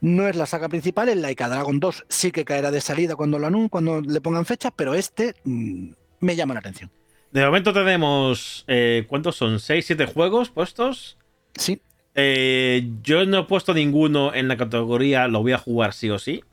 no 0.00 0.26
es 0.26 0.34
la 0.34 0.46
saga 0.46 0.68
principal, 0.68 1.08
el 1.08 1.22
Laika 1.22 1.48
Dragon 1.48 1.78
2 1.78 2.04
sí 2.08 2.32
que 2.32 2.44
caerá 2.44 2.72
de 2.72 2.80
salida 2.80 3.14
cuando 3.14 3.38
lo 3.38 3.46
anun- 3.48 3.70
cuando 3.70 4.00
le 4.00 4.20
pongan 4.20 4.44
fecha, 4.44 4.72
pero 4.72 4.94
este 4.94 5.36
mm, 5.44 5.92
me 6.18 6.34
llama 6.34 6.54
la 6.54 6.60
atención. 6.60 6.90
De 7.32 7.44
momento 7.44 7.72
tenemos. 7.72 8.64
eh, 8.68 9.04
¿Cuántos 9.08 9.36
son? 9.36 9.56
¿6, 9.58 9.82
7 9.82 10.06
juegos 10.06 10.50
puestos? 10.50 11.16
Sí, 11.56 11.80
Eh, 12.14 12.88
yo 13.02 13.24
no 13.26 13.38
he 13.40 13.44
puesto 13.44 13.72
ninguno 13.74 14.34
en 14.34 14.46
la 14.48 14.56
categoría 14.58 15.28
lo 15.28 15.40
voy 15.42 15.52
a 15.52 15.58
jugar 15.58 15.92
sí 15.94 16.10
o 16.10 16.18
sí. 16.18 16.44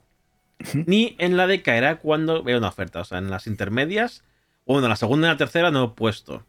Ni 0.74 1.16
en 1.20 1.38
la 1.38 1.48
de 1.48 1.62
caerá 1.62 2.00
cuando 2.00 2.44
vea 2.44 2.58
una 2.58 2.70
oferta. 2.70 3.02
O 3.02 3.06
sea, 3.06 3.18
en 3.18 3.30
las 3.30 3.46
intermedias. 3.48 4.24
O 4.66 4.74
bueno, 4.74 4.88
en 4.88 4.90
la 4.90 4.96
segunda 4.96 5.28
y 5.28 5.32
la 5.32 5.38
tercera 5.38 5.72
no 5.72 5.84
he 5.86 5.88
puesto. 5.90 6.46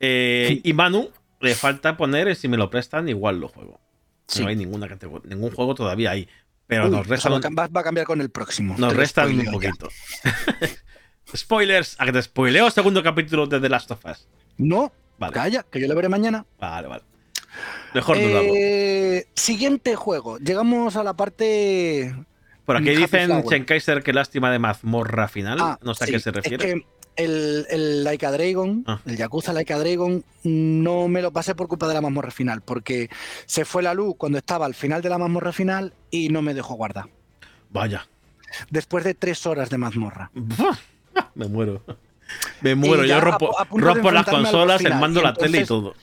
Eh, 0.00 0.46
Sí. 0.48 0.60
Y 0.64 0.72
Manu, 0.72 1.10
le 1.40 1.54
falta 1.54 1.96
poner 1.96 2.34
si 2.36 2.48
me 2.48 2.56
lo 2.56 2.68
prestan, 2.70 3.08
igual 3.08 3.38
lo 3.40 3.48
juego. 3.48 3.80
sí. 4.26 4.42
No 4.42 4.48
hay 4.48 4.56
ninguna 4.56 4.88
categoría, 4.88 5.28
ningún 5.34 5.50
juego 5.52 5.74
todavía 5.74 6.10
ahí. 6.10 6.28
Pero 6.66 6.86
Uy, 6.86 6.90
nos 6.90 7.06
restan, 7.06 7.32
va, 7.32 7.36
a 7.36 7.40
cam- 7.40 7.76
va- 7.76 7.80
a 7.80 7.84
cambiar 7.84 8.06
con 8.06 8.20
el 8.20 8.28
próximo. 8.30 8.74
nos 8.78 8.94
restan 8.96 9.38
un 9.38 9.44
poquito. 9.52 9.88
Spoilers, 11.34 11.96
a 11.98 12.04
que 12.06 12.12
te 12.12 12.22
spoileo 12.22 12.70
segundo 12.70 13.02
capítulo 13.02 13.46
de 13.46 13.60
The 13.60 13.68
Last 13.68 13.90
of 13.90 14.04
Us. 14.04 14.26
No, 14.58 14.92
Vale, 15.18 15.32
calla, 15.32 15.62
que 15.70 15.80
yo 15.80 15.88
lo 15.88 15.94
veré 15.94 16.08
mañana. 16.08 16.44
vale, 16.60 16.88
vale. 16.88 17.02
Mejor. 17.94 18.18
Eh, 18.20 19.26
siguiente 19.34 19.96
juego. 19.96 20.36
Llegamos 20.38 20.94
a 20.96 21.02
la 21.02 21.14
parte. 21.14 22.14
Por 22.66 22.76
aquí 22.76 22.90
dicen 22.90 23.26
Flower. 23.26 23.44
Schenkaiser 23.46 24.02
que 24.02 24.12
lástima 24.12 24.50
de 24.50 24.58
mazmorra 24.58 25.26
final. 25.28 25.56
Ah, 25.60 25.78
no 25.82 25.94
sé 25.94 26.04
a 26.04 26.06
qué 26.08 26.20
se 26.20 26.32
refiere. 26.32 26.68
Es 26.68 26.74
que 26.74 26.86
el, 27.16 27.66
el 27.70 28.04
Laika 28.04 28.30
Dragon, 28.30 28.84
Ah. 28.86 29.00
el 29.06 29.16
Yakuza 29.16 29.54
Laika 29.54 29.78
Dragon, 29.78 30.22
no 30.42 31.08
me 31.08 31.22
lo 31.22 31.32
pasé 31.32 31.54
por 31.54 31.66
culpa 31.68 31.88
de 31.88 31.94
la 31.94 32.02
mazmorra 32.02 32.30
final, 32.30 32.60
porque 32.60 33.08
se 33.46 33.64
fue 33.64 33.82
la 33.82 33.94
luz 33.94 34.16
cuando 34.18 34.36
estaba 34.36 34.66
al 34.66 34.74
final 34.74 35.00
de 35.00 35.08
la 35.08 35.16
mazmorra 35.16 35.52
final 35.52 35.94
y 36.10 36.28
no 36.28 36.42
me 36.42 36.52
dejó 36.52 36.74
guardar. 36.74 37.06
Vaya. 37.70 38.06
Después 38.68 39.02
de 39.04 39.14
tres 39.14 39.46
horas 39.46 39.70
de 39.70 39.78
mazmorra. 39.78 40.30
Me 41.34 41.46
muero. 41.46 41.82
Me 42.60 42.74
muero. 42.74 43.04
Yo 43.04 43.20
rompo, 43.20 43.58
a- 43.58 43.62
a 43.62 43.64
punto 43.66 43.86
de 43.86 43.94
rompo 43.94 44.10
las 44.10 44.26
consolas, 44.26 44.80
el 44.80 44.86
final. 44.86 45.00
mando, 45.00 45.22
la 45.22 45.34
tele 45.34 45.60
y 45.60 45.64
todo. 45.64 45.94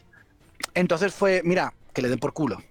Entonces 0.74 1.14
fue, 1.14 1.41
mira, 1.43 1.74
que 1.93 2.01
le 2.01 2.09
den 2.09 2.20
por 2.20 2.34
culo. 2.34 2.61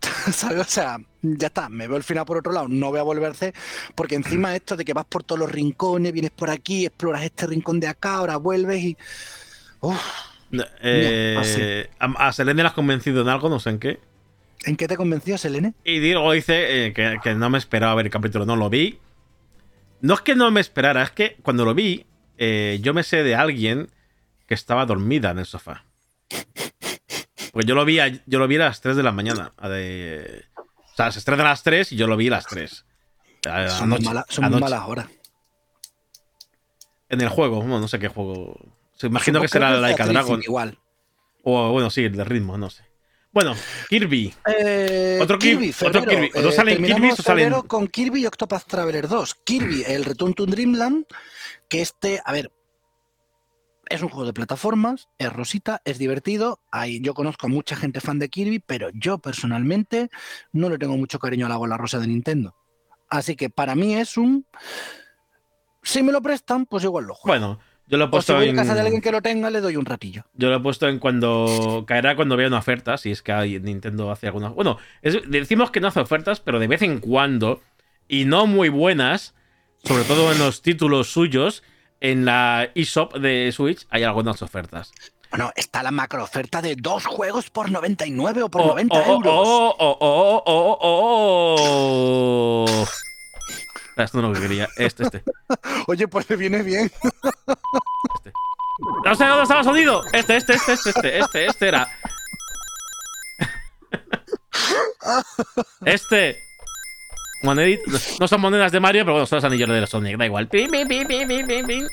¿Sabes? 0.32 0.60
O 0.60 0.64
sea, 0.64 0.98
ya 1.22 1.48
está, 1.48 1.68
me 1.68 1.88
veo 1.88 1.96
el 1.96 2.02
final 2.04 2.24
por 2.24 2.38
otro 2.38 2.52
lado, 2.52 2.68
no 2.68 2.90
voy 2.90 3.00
a 3.00 3.02
volverse, 3.02 3.52
porque 3.94 4.14
encima 4.14 4.54
esto 4.54 4.76
de 4.76 4.84
que 4.84 4.92
vas 4.92 5.04
por 5.06 5.24
todos 5.24 5.38
los 5.40 5.50
rincones, 5.50 6.12
vienes 6.12 6.30
por 6.30 6.48
aquí, 6.50 6.86
exploras 6.86 7.22
este 7.24 7.46
rincón 7.46 7.80
de 7.80 7.88
acá, 7.88 8.14
ahora 8.14 8.36
vuelves 8.36 8.82
y... 8.82 8.96
Uf, 9.80 10.00
Eh, 10.82 11.88
a, 11.98 12.28
a 12.28 12.32
Selene 12.32 12.62
la 12.62 12.68
has 12.68 12.74
convencido 12.74 13.22
en 13.22 13.28
algo, 13.28 13.48
no 13.48 13.58
sé 13.58 13.70
en 13.70 13.78
qué. 13.80 13.98
¿En 14.64 14.76
qué 14.76 14.86
te 14.86 14.96
convenció, 14.96 15.36
Selene? 15.38 15.74
Y 15.84 15.98
Diego 15.98 16.30
dice 16.32 16.86
eh, 16.86 16.92
que, 16.92 17.16
que 17.22 17.34
no 17.34 17.50
me 17.50 17.58
esperaba 17.58 17.94
ver 17.96 18.06
el 18.06 18.12
capítulo, 18.12 18.46
no 18.46 18.54
lo 18.56 18.70
vi. 18.70 18.98
No 20.00 20.14
es 20.14 20.20
que 20.20 20.34
no 20.34 20.50
me 20.50 20.60
esperara, 20.60 21.02
es 21.02 21.10
que 21.10 21.36
cuando 21.42 21.64
lo 21.64 21.74
vi, 21.74 22.06
eh, 22.38 22.78
yo 22.82 22.94
me 22.94 23.02
sé 23.02 23.22
de 23.22 23.34
alguien 23.34 23.90
que 24.46 24.54
estaba 24.54 24.86
dormida 24.86 25.30
en 25.30 25.38
el 25.38 25.46
sofá. 25.46 25.84
Pues 27.52 27.64
yo 27.66 27.74
lo 27.74 27.84
vi 27.84 27.98
a, 28.00 28.08
yo 28.26 28.38
lo 28.38 28.46
vi 28.48 28.56
a 28.56 28.60
las 28.60 28.80
3 28.80 28.96
de 28.96 29.02
la 29.02 29.12
mañana. 29.12 29.52
a 29.56 29.68
de- 29.68 30.44
o 30.56 30.96
sea, 30.96 31.10
se 31.12 31.18
estrena 31.18 31.42
a 31.42 31.48
las 31.48 31.62
3 31.62 31.92
y 31.92 31.96
yo 31.96 32.06
lo 32.06 32.16
vi 32.16 32.28
a 32.28 32.32
las 32.32 32.46
3. 32.46 32.84
A- 33.48 33.68
Son, 33.68 33.88
anoche- 33.92 34.04
mala- 34.04 34.26
son 34.28 34.44
anoche. 34.44 34.60
malas 34.60 34.82
horas. 34.88 35.06
En 37.08 37.20
el 37.20 37.28
juego, 37.28 37.56
bueno, 37.60 37.80
no 37.80 37.88
sé 37.88 37.98
qué 37.98 38.08
juego. 38.08 38.56
Se 38.94 39.06
imagino 39.06 39.38
Supongo 39.38 39.42
que 39.42 39.48
será 39.48 39.68
creo 39.68 39.80
Laika 39.80 40.06
Dragon. 40.06 40.42
Igual. 40.42 40.78
O 41.44 41.70
bueno, 41.72 41.90
sí, 41.90 42.04
el 42.04 42.16
de 42.16 42.24
ritmo, 42.24 42.58
no 42.58 42.70
sé. 42.70 42.84
Bueno, 43.36 43.54
Kirby. 43.90 44.32
Eh, 44.46 45.18
Otro 45.20 45.38
Kirby, 45.38 45.68
otro. 45.84 46.06
Kirby. 46.06 46.30
¿No 46.42 46.48
Eh, 46.48 46.52
salen 46.52 46.82
Kirby's 46.82 47.20
o 47.20 47.22
salen- 47.22 47.52
con 47.66 47.86
Kirby 47.86 48.22
y 48.22 48.26
Octopath 48.26 48.64
Traveler 48.64 49.06
2. 49.08 49.34
Kirby, 49.44 49.82
el 49.86 50.06
Return 50.06 50.32
to 50.32 50.46
Dreamland, 50.46 51.04
que 51.68 51.82
este, 51.82 52.22
a 52.24 52.32
ver, 52.32 52.50
es 53.90 54.00
un 54.00 54.08
juego 54.08 54.24
de 54.24 54.32
plataformas, 54.32 55.10
es 55.18 55.30
rosita, 55.30 55.82
es 55.84 55.98
divertido. 55.98 56.60
Hay, 56.72 57.02
yo 57.02 57.12
conozco 57.12 57.44
a 57.46 57.50
mucha 57.50 57.76
gente 57.76 58.00
fan 58.00 58.18
de 58.18 58.30
Kirby, 58.30 58.58
pero 58.60 58.88
yo 58.94 59.18
personalmente 59.18 60.08
no 60.52 60.70
le 60.70 60.78
tengo 60.78 60.96
mucho 60.96 61.18
cariño 61.18 61.44
a 61.44 61.50
la 61.50 61.58
bola 61.58 61.76
rosa 61.76 61.98
de 61.98 62.06
Nintendo. 62.06 62.56
Así 63.10 63.36
que 63.36 63.50
para 63.50 63.74
mí 63.74 63.96
es 63.96 64.16
un... 64.16 64.46
Si 65.82 66.02
me 66.02 66.10
lo 66.10 66.22
prestan, 66.22 66.64
pues 66.64 66.84
igual 66.84 67.04
lo 67.04 67.12
juego. 67.14 67.38
Bueno, 67.38 67.60
yo 67.88 67.98
lo 67.98 68.04
he 68.04 68.06
o 68.06 68.08
si 68.08 68.10
puesto 68.10 68.34
voy 68.34 68.46
a 68.46 68.50
en. 68.50 68.56
casa 68.56 68.74
de 68.74 68.80
alguien 68.80 69.00
que 69.00 69.12
lo 69.12 69.22
tenga, 69.22 69.50
le 69.50 69.60
doy 69.60 69.76
un 69.76 69.84
ratillo. 69.84 70.24
Yo 70.34 70.50
lo 70.50 70.56
he 70.56 70.60
puesto 70.60 70.88
en 70.88 70.98
cuando. 70.98 71.84
Caerá 71.86 72.16
cuando 72.16 72.36
vea 72.36 72.48
una 72.48 72.58
oferta. 72.58 72.96
Si 72.98 73.10
es 73.10 73.22
que 73.22 73.32
hay, 73.32 73.58
Nintendo 73.60 74.10
hace 74.10 74.26
algunas. 74.26 74.52
Bueno, 74.54 74.78
es- 75.02 75.18
decimos 75.28 75.70
que 75.70 75.80
no 75.80 75.88
hace 75.88 76.00
ofertas, 76.00 76.40
pero 76.40 76.58
de 76.58 76.66
vez 76.68 76.82
en 76.82 76.98
cuando. 77.00 77.60
Y 78.08 78.24
no 78.24 78.46
muy 78.46 78.68
buenas. 78.68 79.34
Sobre 79.84 80.04
todo 80.04 80.32
en 80.32 80.38
los 80.38 80.62
títulos 80.62 81.08
suyos. 81.12 81.62
En 82.00 82.24
la 82.26 82.70
eShop 82.74 83.14
de 83.16 83.50
Switch 83.52 83.86
hay 83.90 84.02
algunas 84.02 84.42
ofertas. 84.42 84.92
Bueno, 85.30 85.50
está 85.56 85.82
la 85.82 85.90
macro 85.90 86.22
oferta 86.22 86.60
de 86.62 86.76
dos 86.76 87.04
juegos 87.06 87.50
por 87.50 87.70
99 87.70 88.42
o 88.44 88.48
por 88.50 88.62
Oh, 88.62 88.66
90 88.68 88.94
oh, 88.96 89.12
euros. 89.14 89.32
oh, 89.34 89.76
oh, 89.78 89.96
oh, 90.00 90.42
oh, 90.46 90.78
oh, 90.80 92.66
oh. 92.68 92.86
Ah, 93.96 94.02
Esto 94.04 94.20
no 94.20 94.30
es 94.30 94.34
lo 94.36 94.40
que 94.42 94.48
quería. 94.48 94.68
Este, 94.76 95.04
este. 95.04 95.22
Oye, 95.86 96.06
pues 96.08 96.28
le 96.28 96.36
viene 96.36 96.62
bien. 96.62 96.90
No 99.04 99.14
sé 99.14 99.24
dónde 99.24 99.42
estaba 99.44 99.64
sonido. 99.64 100.02
Este, 100.12 100.36
este, 100.36 100.54
este, 100.54 100.72
este, 100.74 100.90
este, 100.90 101.18
este, 101.18 101.46
este 101.46 101.68
era. 101.68 101.88
Este. 105.84 106.36
Monedit- 107.42 108.18
No 108.18 108.26
son 108.28 108.40
monedas 108.40 108.72
de 108.72 108.80
Mario, 108.80 109.04
pero 109.04 109.12
bueno, 109.12 109.26
son 109.26 109.36
los 109.36 109.44
anillos 109.44 109.68
de 109.68 109.86
Sonic. 109.86 110.16
Da 110.16 110.26
igual. 110.26 110.48
Pim, 110.48 110.70
pim, 110.70 110.88
pim, 110.88 111.06
pim, 111.06 111.46
pim, 111.46 111.66
pim. 111.66 111.86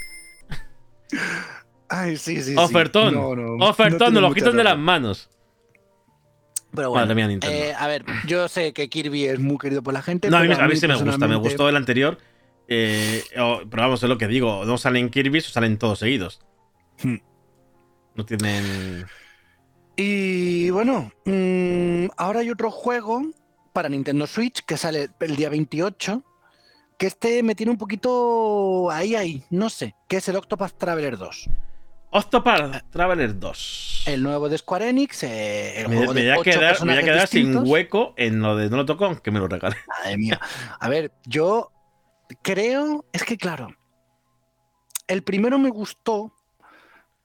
Ay, 1.89 2.17
sí, 2.17 2.37
sí. 2.41 2.53
sí. 2.53 2.55
Ofertón. 2.57 3.13
No, 3.13 3.35
no, 3.35 3.65
Ofertón, 3.65 3.99
tiene 3.99 4.13
nos 4.21 4.29
lo 4.29 4.33
quitan 4.33 4.57
de 4.57 4.63
las 4.63 4.77
manos. 4.77 5.29
Pero 6.75 6.89
bueno, 6.89 7.05
Madre 7.05 7.15
mía, 7.15 7.27
Nintendo. 7.27 7.55
eh, 7.55 7.73
a 7.77 7.87
ver, 7.87 8.03
yo 8.25 8.47
sé 8.47 8.73
que 8.73 8.89
Kirby 8.89 9.25
es 9.25 9.39
muy 9.39 9.57
querido 9.57 9.83
por 9.83 9.93
la 9.93 10.01
gente. 10.01 10.29
No, 10.29 10.37
a 10.37 10.43
mí, 10.43 10.53
a 10.53 10.67
mí 10.67 10.75
sí 10.75 10.87
me 10.87 10.95
gusta, 10.95 11.27
me 11.27 11.35
gustó 11.35 11.69
el 11.69 11.75
anterior. 11.75 12.17
eh, 12.67 13.23
pero 13.33 13.67
vamos, 13.83 14.01
es 14.01 14.09
lo 14.09 14.17
que 14.17 14.27
digo, 14.27 14.65
no 14.65 14.77
salen 14.77 15.09
Kirby 15.09 15.39
o 15.39 15.41
salen 15.41 15.77
todos 15.77 15.99
seguidos. 15.99 16.41
Hmm. 17.03 17.17
No 18.15 18.25
tienen. 18.25 19.05
Y 19.95 20.69
bueno, 20.71 21.11
mm, 21.25 22.07
ahora 22.17 22.39
hay 22.39 22.49
otro 22.49 22.71
juego 22.71 23.21
para 23.73 23.89
Nintendo 23.89 24.25
Switch 24.27 24.63
que 24.65 24.77
sale 24.77 25.09
el 25.19 25.35
día 25.35 25.49
28. 25.49 26.23
Que 26.97 27.07
este 27.07 27.43
me 27.43 27.55
tiene 27.55 27.71
un 27.71 27.77
poquito 27.77 28.89
ahí, 28.91 29.15
ahí, 29.15 29.43
no 29.49 29.69
sé, 29.69 29.95
que 30.07 30.17
es 30.17 30.29
el 30.29 30.35
Octopath 30.35 30.77
Traveler 30.77 31.17
2. 31.17 31.49
Octopath 32.15 32.91
Traveler 32.91 33.39
2. 33.39 34.03
El 34.05 34.21
nuevo 34.21 34.47
de 34.47 34.59
Square 34.59 34.89
Enix, 34.89 35.23
eh, 35.23 35.81
el 35.81 35.89
Me, 35.89 35.97
juego 35.97 36.13
me 36.13 36.21
de 36.21 36.31
voy 36.35 36.39
a 36.39 36.43
quedar, 36.43 36.59
me 36.59 36.61
voy 36.61 36.67
a 36.67 36.69
personajes 36.69 37.05
quedar 37.05 37.27
sin 37.27 37.57
hueco 37.67 38.13
en 38.17 38.39
lo 38.39 38.55
de 38.55 38.69
no 38.69 38.77
lo 38.77 38.85
toco, 38.85 39.05
aunque 39.05 39.31
me 39.31 39.39
lo 39.39 39.47
regale. 39.47 39.75
Madre 39.87 40.17
mía. 40.17 40.39
A 40.79 40.89
ver, 40.89 41.11
yo 41.25 41.71
creo, 42.43 43.03
es 43.13 43.23
que 43.23 43.35
claro, 43.35 43.75
el 45.07 45.23
primero 45.23 45.57
me 45.57 45.69
gustó, 45.69 46.35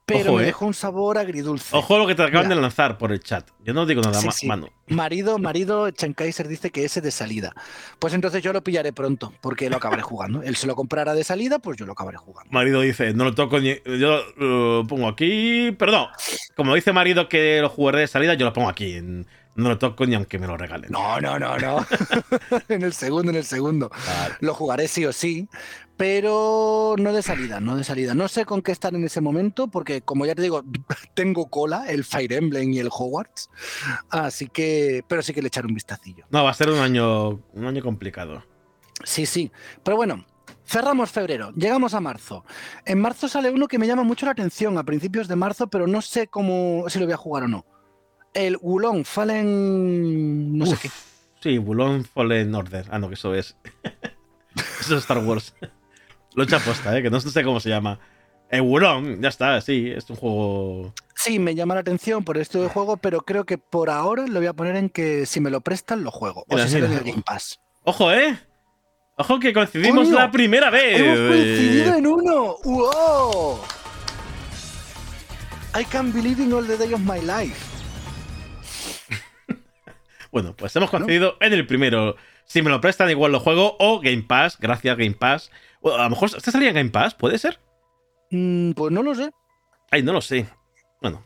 pero 0.09 0.31
Ojo, 0.31 0.37
me 0.39 0.43
eh. 0.43 0.47
dejó 0.47 0.65
un 0.65 0.73
sabor 0.75 1.19
agridulce. 1.19 1.77
Ojo 1.77 1.99
lo 1.99 2.07
que 2.07 2.15
te 2.15 2.23
acaban 2.23 2.47
Mira. 2.47 2.57
de 2.57 2.63
lanzar 2.63 2.97
por 2.97 3.13
el 3.13 3.21
chat. 3.21 3.47
Yo 3.63 3.75
no 3.75 3.85
digo 3.85 4.01
nada 4.01 4.19
Sí, 4.19 4.27
más, 4.27 4.37
sí. 4.37 4.47
mano. 4.47 4.69
Marido, 4.89 5.37
marido, 5.39 5.87
Kaiser 6.17 6.49
dice 6.49 6.71
que 6.71 6.85
ese 6.87 7.03
de 7.03 7.11
salida. 7.11 7.53
Pues 7.99 8.15
entonces 8.15 8.43
yo 8.43 8.55
lo 8.55 8.65
pillaré 8.65 8.95
pronto, 8.95 9.35
porque 9.43 9.69
lo 9.69 9.77
acabaré 9.77 10.01
jugando. 10.01 10.43
Él 10.43 10.57
se 10.57 10.67
lo 10.67 10.75
comprará 10.75 11.13
de 11.15 11.25
salida, 11.25 11.59
pues 11.59 11.77
yo 11.77 11.85
lo 11.85 11.93
acabaré 11.93 12.17
jugando. 12.17 12.51
Marido 12.51 12.81
dice, 12.81 13.13
no 13.13 13.25
lo 13.25 13.35
toco 13.35 13.61
ni. 13.61 13.75
Yo 13.85 14.23
lo 14.39 14.87
pongo 14.89 15.09
aquí. 15.09 15.73
Pero 15.79 15.93
no. 15.93 16.09
Como 16.57 16.75
dice 16.75 16.93
marido 16.95 17.29
que 17.29 17.61
lo 17.61 17.69
jugaré 17.69 18.01
de 18.01 18.07
salida, 18.07 18.33
yo 18.33 18.47
lo 18.47 18.53
pongo 18.55 18.71
aquí. 18.71 18.95
en- 18.95 19.27
no 19.57 19.71
lo 19.71 19.77
toco 19.77 20.07
ni 20.07 20.15
aunque 20.15 20.39
me 20.39 20.47
lo 20.47 20.57
regalen. 20.57 20.89
No, 20.93 21.21
no, 21.21 21.37
no, 21.37 21.59
no. 21.59 21.85
en 22.69 22.83
el 22.83 22.93
segundo, 22.93 23.31
en 23.33 23.37
el 23.39 23.45
segundo. 23.45 23.91
Vale. 23.91 24.37
Lo 24.39 24.55
jugaré 24.55 24.87
sí 24.87 25.05
o 25.05 25.13
sí, 25.13 25.49
pero 25.99 26.95
no 26.97 27.13
de 27.13 27.23
salida, 27.23 27.59
no 27.59 27.77
de 27.77 27.83
salida. 27.83 28.15
No 28.15 28.29
sé 28.29 28.47
con 28.47 28.63
qué 28.63 28.71
estar 28.71 28.95
en 28.95 29.03
ese 29.05 29.21
momento, 29.21 29.67
porque 29.67 30.01
como 30.01 30.25
ya 30.25 30.37
te 30.37 30.43
digo, 30.43 30.63
tengo 31.15 31.51
cola, 31.51 31.87
el 31.89 32.05
Fire 32.05 32.33
Emblem 32.33 32.73
y 32.73 32.79
el 32.79 32.89
Hogwarts. 32.89 33.51
Así 34.09 34.47
que, 34.47 35.05
pero 35.09 35.23
sí 35.23 35.35
que 35.35 35.43
le 35.43 35.49
echaré 35.49 35.67
un 35.67 35.75
vistacillo. 35.75 36.25
No, 36.31 36.45
va 36.45 36.51
a 36.51 36.55
ser 36.55 36.71
un 36.71 36.79
año, 36.79 37.43
un 37.53 37.67
año 37.67 37.83
complicado. 37.83 38.45
Sí, 39.03 39.27
sí. 39.27 39.51
Pero 39.83 39.97
bueno, 39.97 40.25
cerramos 40.65 41.11
febrero, 41.11 41.51
llegamos 41.57 41.95
a 41.95 42.01
marzo. 42.01 42.45
En 42.85 43.01
marzo 43.01 43.29
sale 43.29 43.51
uno 43.51 43.67
que 43.67 43.79
me 43.79 43.89
llama 43.89 44.05
mucho 44.05 44.25
la 44.25 44.33
atención 44.33 44.79
a 44.79 44.85
principios 44.85 45.27
de 45.27 45.35
marzo, 45.35 45.67
pero 45.67 45.89
no 45.89 46.01
sé 46.01 46.29
cómo 46.29 46.85
si 46.89 47.01
lo 47.01 47.07
voy 47.07 47.15
a 47.15 47.19
jugar 47.19 47.43
o 47.43 47.49
no. 47.49 47.67
El 48.35 48.57
Wulong 48.61 49.05
Fallen. 49.05 50.57
no 50.57 50.65
sé 50.65 50.77
qué. 50.81 50.91
Sí, 51.41 51.59
Bulon 51.59 52.05
Fallen 52.05 52.55
Order. 52.55 52.87
Ah, 52.91 53.01
no, 53.01 53.09
que 53.09 53.15
eso 53.15 53.35
es. 53.35 53.57
eso 54.81 54.95
es 54.97 55.03
Star 55.03 55.19
Wars. 55.19 55.55
Lo 56.39 56.45
he 56.45 56.47
hecho 56.47 56.57
aposta, 56.57 56.97
¿eh? 56.97 57.03
Que 57.03 57.11
no 57.11 57.21
sé 57.21 57.43
cómo 57.43 57.59
se 57.59 57.69
llama. 57.69 57.99
El 58.49 58.63
Wulong, 58.63 59.21
ya 59.21 59.29
está, 59.29 59.61
sí, 59.61 59.93
es 59.95 60.09
un 60.09 60.17
juego. 60.17 60.95
Sí, 61.17 61.41
me 61.41 61.57
llama 61.57 61.75
la 61.75 61.81
atención 61.81 62.25
por 62.25 62.39
esto 62.39 62.63
de 62.63 62.69
juego, 62.69 62.97
pero 62.97 63.23
creo 63.23 63.45
que 63.45 63.59
por 63.59 63.91
ahora 63.91 64.25
lo 64.27 64.39
voy 64.39 64.47
a 64.47 64.53
poner 64.53 64.77
en 64.77 64.89
que 64.89 65.27
si 65.27 65.41
me 65.41 65.51
lo 65.51 65.61
prestan, 65.61 66.05
lo 66.05 66.13
juego. 66.13 66.45
O 66.49 66.57
si 66.59 66.77
mira. 66.77 66.87
el 66.87 67.01
Game 67.01 67.23
Pass. 67.27 67.61
Ojo, 67.83 68.13
¿eh? 68.13 68.39
Ojo 69.17 69.41
que 69.41 69.53
coincidimos 69.53 70.07
Coño, 70.07 70.17
la 70.17 70.31
primera 70.31 70.71
vez. 70.71 71.01
¡Hemos 71.01 71.29
coincidido 71.29 71.95
en 71.97 72.07
uno! 72.07 72.57
¡Wow! 72.65 73.61
I 75.79 75.85
can't 75.85 76.15
believe 76.15 76.41
in 76.41 76.53
all 76.53 76.65
the 76.65 76.77
day 76.77 76.95
of 76.95 77.01
my 77.01 77.21
life. 77.21 77.57
Bueno, 80.31 80.55
pues 80.55 80.77
hemos 80.77 80.91
coincidido 80.91 81.39
en 81.41 81.55
el 81.55 81.67
primero. 81.67 82.15
Si 82.45 82.61
me 82.61 82.69
lo 82.69 82.83
prestan, 82.83 83.09
igual 83.11 83.33
lo 83.33 83.41
juego. 83.41 83.77
O 83.79 84.01
Game 84.01 84.23
Pass, 84.23 84.59
gracias 84.61 84.97
Game 84.97 85.15
Pass. 85.15 85.51
O 85.81 85.95
a 85.95 86.03
lo 86.05 86.11
mejor 86.11 86.31
este 86.37 86.51
salía 86.51 86.69
en 86.71 86.75
Game 86.75 86.91
Pass, 86.91 87.15
¿puede 87.15 87.39
ser? 87.39 87.59
Mm, 88.31 88.73
pues 88.73 88.93
no 88.93 89.03
lo 89.03 89.15
sé. 89.15 89.31
Ay, 89.91 90.03
no 90.03 90.13
lo 90.13 90.21
sé. 90.21 90.47
Bueno. 91.01 91.25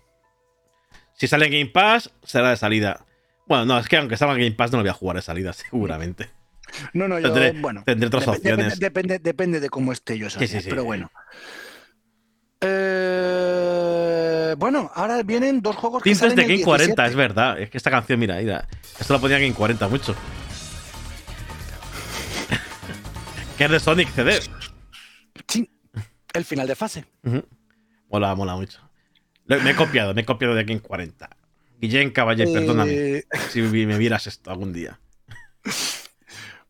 Si 1.15 1.27
sale 1.27 1.47
en 1.47 1.53
Game 1.53 1.67
Pass, 1.67 2.11
será 2.23 2.51
de 2.51 2.57
salida. 2.57 3.05
Bueno, 3.47 3.65
no, 3.65 3.79
es 3.79 3.89
que 3.89 3.97
aunque 3.97 4.17
salga 4.17 4.35
en 4.35 4.41
Game 4.41 4.53
Pass, 4.57 4.71
no 4.73 4.79
lo 4.79 4.83
voy 4.85 4.91
a 4.91 4.95
jugar 4.95 5.17
de 5.17 5.23
salida, 5.23 5.53
seguramente. 5.55 6.31
No, 6.95 7.07
no, 7.09 7.19
yo, 7.19 7.33
Tendré- 7.35 7.61
bueno. 7.61 7.83
tendré 7.85 8.07
otras 8.07 8.27
dep- 8.27 8.37
opciones. 8.37 8.79
Depende, 8.79 9.19
depende 9.19 9.61
de 9.61 9.69
cómo 9.69 9.93
esté 9.93 10.17
yo, 10.19 10.31
Sí, 10.31 10.47
sí, 10.47 10.61
sí. 10.61 10.69
pero 10.71 10.85
bueno. 10.85 11.11
Eh, 12.65 14.55
bueno, 14.59 14.91
ahora 14.95 15.23
vienen 15.23 15.61
dos 15.63 15.77
juegos 15.77 16.03
que 16.03 16.11
Tintes 16.11 16.21
salen 16.31 16.37
de 16.37 16.43
Game 16.45 16.63
40, 16.65 16.87
17. 17.03 17.09
es 17.11 17.17
verdad. 17.17 17.61
Es 17.61 17.71
que 17.71 17.77
esta 17.79 17.91
canción, 17.91 18.19
mira, 18.21 18.37
mira. 18.37 18.67
Esto 18.99 19.15
lo 19.15 19.21
ponía 19.21 19.37
en 19.37 19.43
Game 19.45 19.55
40 19.55 19.89
mucho. 19.89 20.15
Que 23.63 23.67
es 23.67 23.71
de 23.71 23.81
Sonic 23.81 24.09
CD. 24.15 24.41
Sí, 25.49 25.71
el 26.33 26.45
final 26.45 26.67
de 26.67 26.75
fase. 26.75 27.05
Mola, 28.09 28.35
mola 28.35 28.57
mucho. 28.57 28.81
Me 29.47 29.71
he 29.71 29.75
copiado, 29.77 30.15
me 30.15 30.23
he 30.23 30.25
copiado 30.25 30.55
de 30.55 30.65
Game 30.65 30.81
40. 30.81 31.29
Guillén 31.81 32.11
Caballé, 32.11 32.47
perdóname. 32.47 32.93
Eh, 32.93 33.25
Si 33.51 33.61
me 33.61 33.99
vieras 33.99 34.27
esto 34.27 34.51
algún 34.51 34.73
día. 34.73 35.01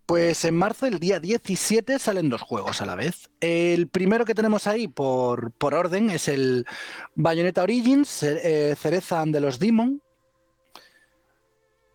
Pues 0.07 0.45
en 0.45 0.57
marzo, 0.57 0.87
el 0.87 0.99
día 0.99 1.21
17, 1.21 1.99
salen 1.99 2.29
dos 2.29 2.43
juegos 2.43 2.83
a 2.83 2.87
la 2.87 2.95
vez. 2.97 3.31
El 3.41 3.89
primero 3.89 4.25
que 4.25 4.35
tenemos 4.35 4.67
ahí 4.67 4.89
por, 4.89 5.53
por 5.53 5.75
orden 5.75 6.11
es 6.11 6.29
el 6.29 6.67
Bayonetta 7.15 7.63
Origins, 7.63 8.23
eh, 8.23 8.75
Cereza 8.79 9.21
and 9.21 9.35
the 9.35 9.41
los 9.41 9.59
Demon, 9.59 10.03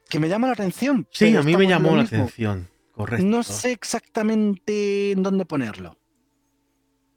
que 0.09 0.19
me 0.19 0.29
llama 0.29 0.47
la 0.47 0.53
atención. 0.53 1.07
Sí, 1.11 1.35
a 1.35 1.43
mí 1.43 1.55
me 1.55 1.63
en 1.65 1.69
llamó 1.69 1.95
la 1.95 2.03
mismo. 2.03 2.23
atención. 2.23 2.69
Correcto. 2.97 3.25
No 3.25 3.43
sé 3.43 3.71
exactamente 3.71 5.11
en 5.11 5.21
dónde 5.23 5.45
ponerlo. 5.45 5.95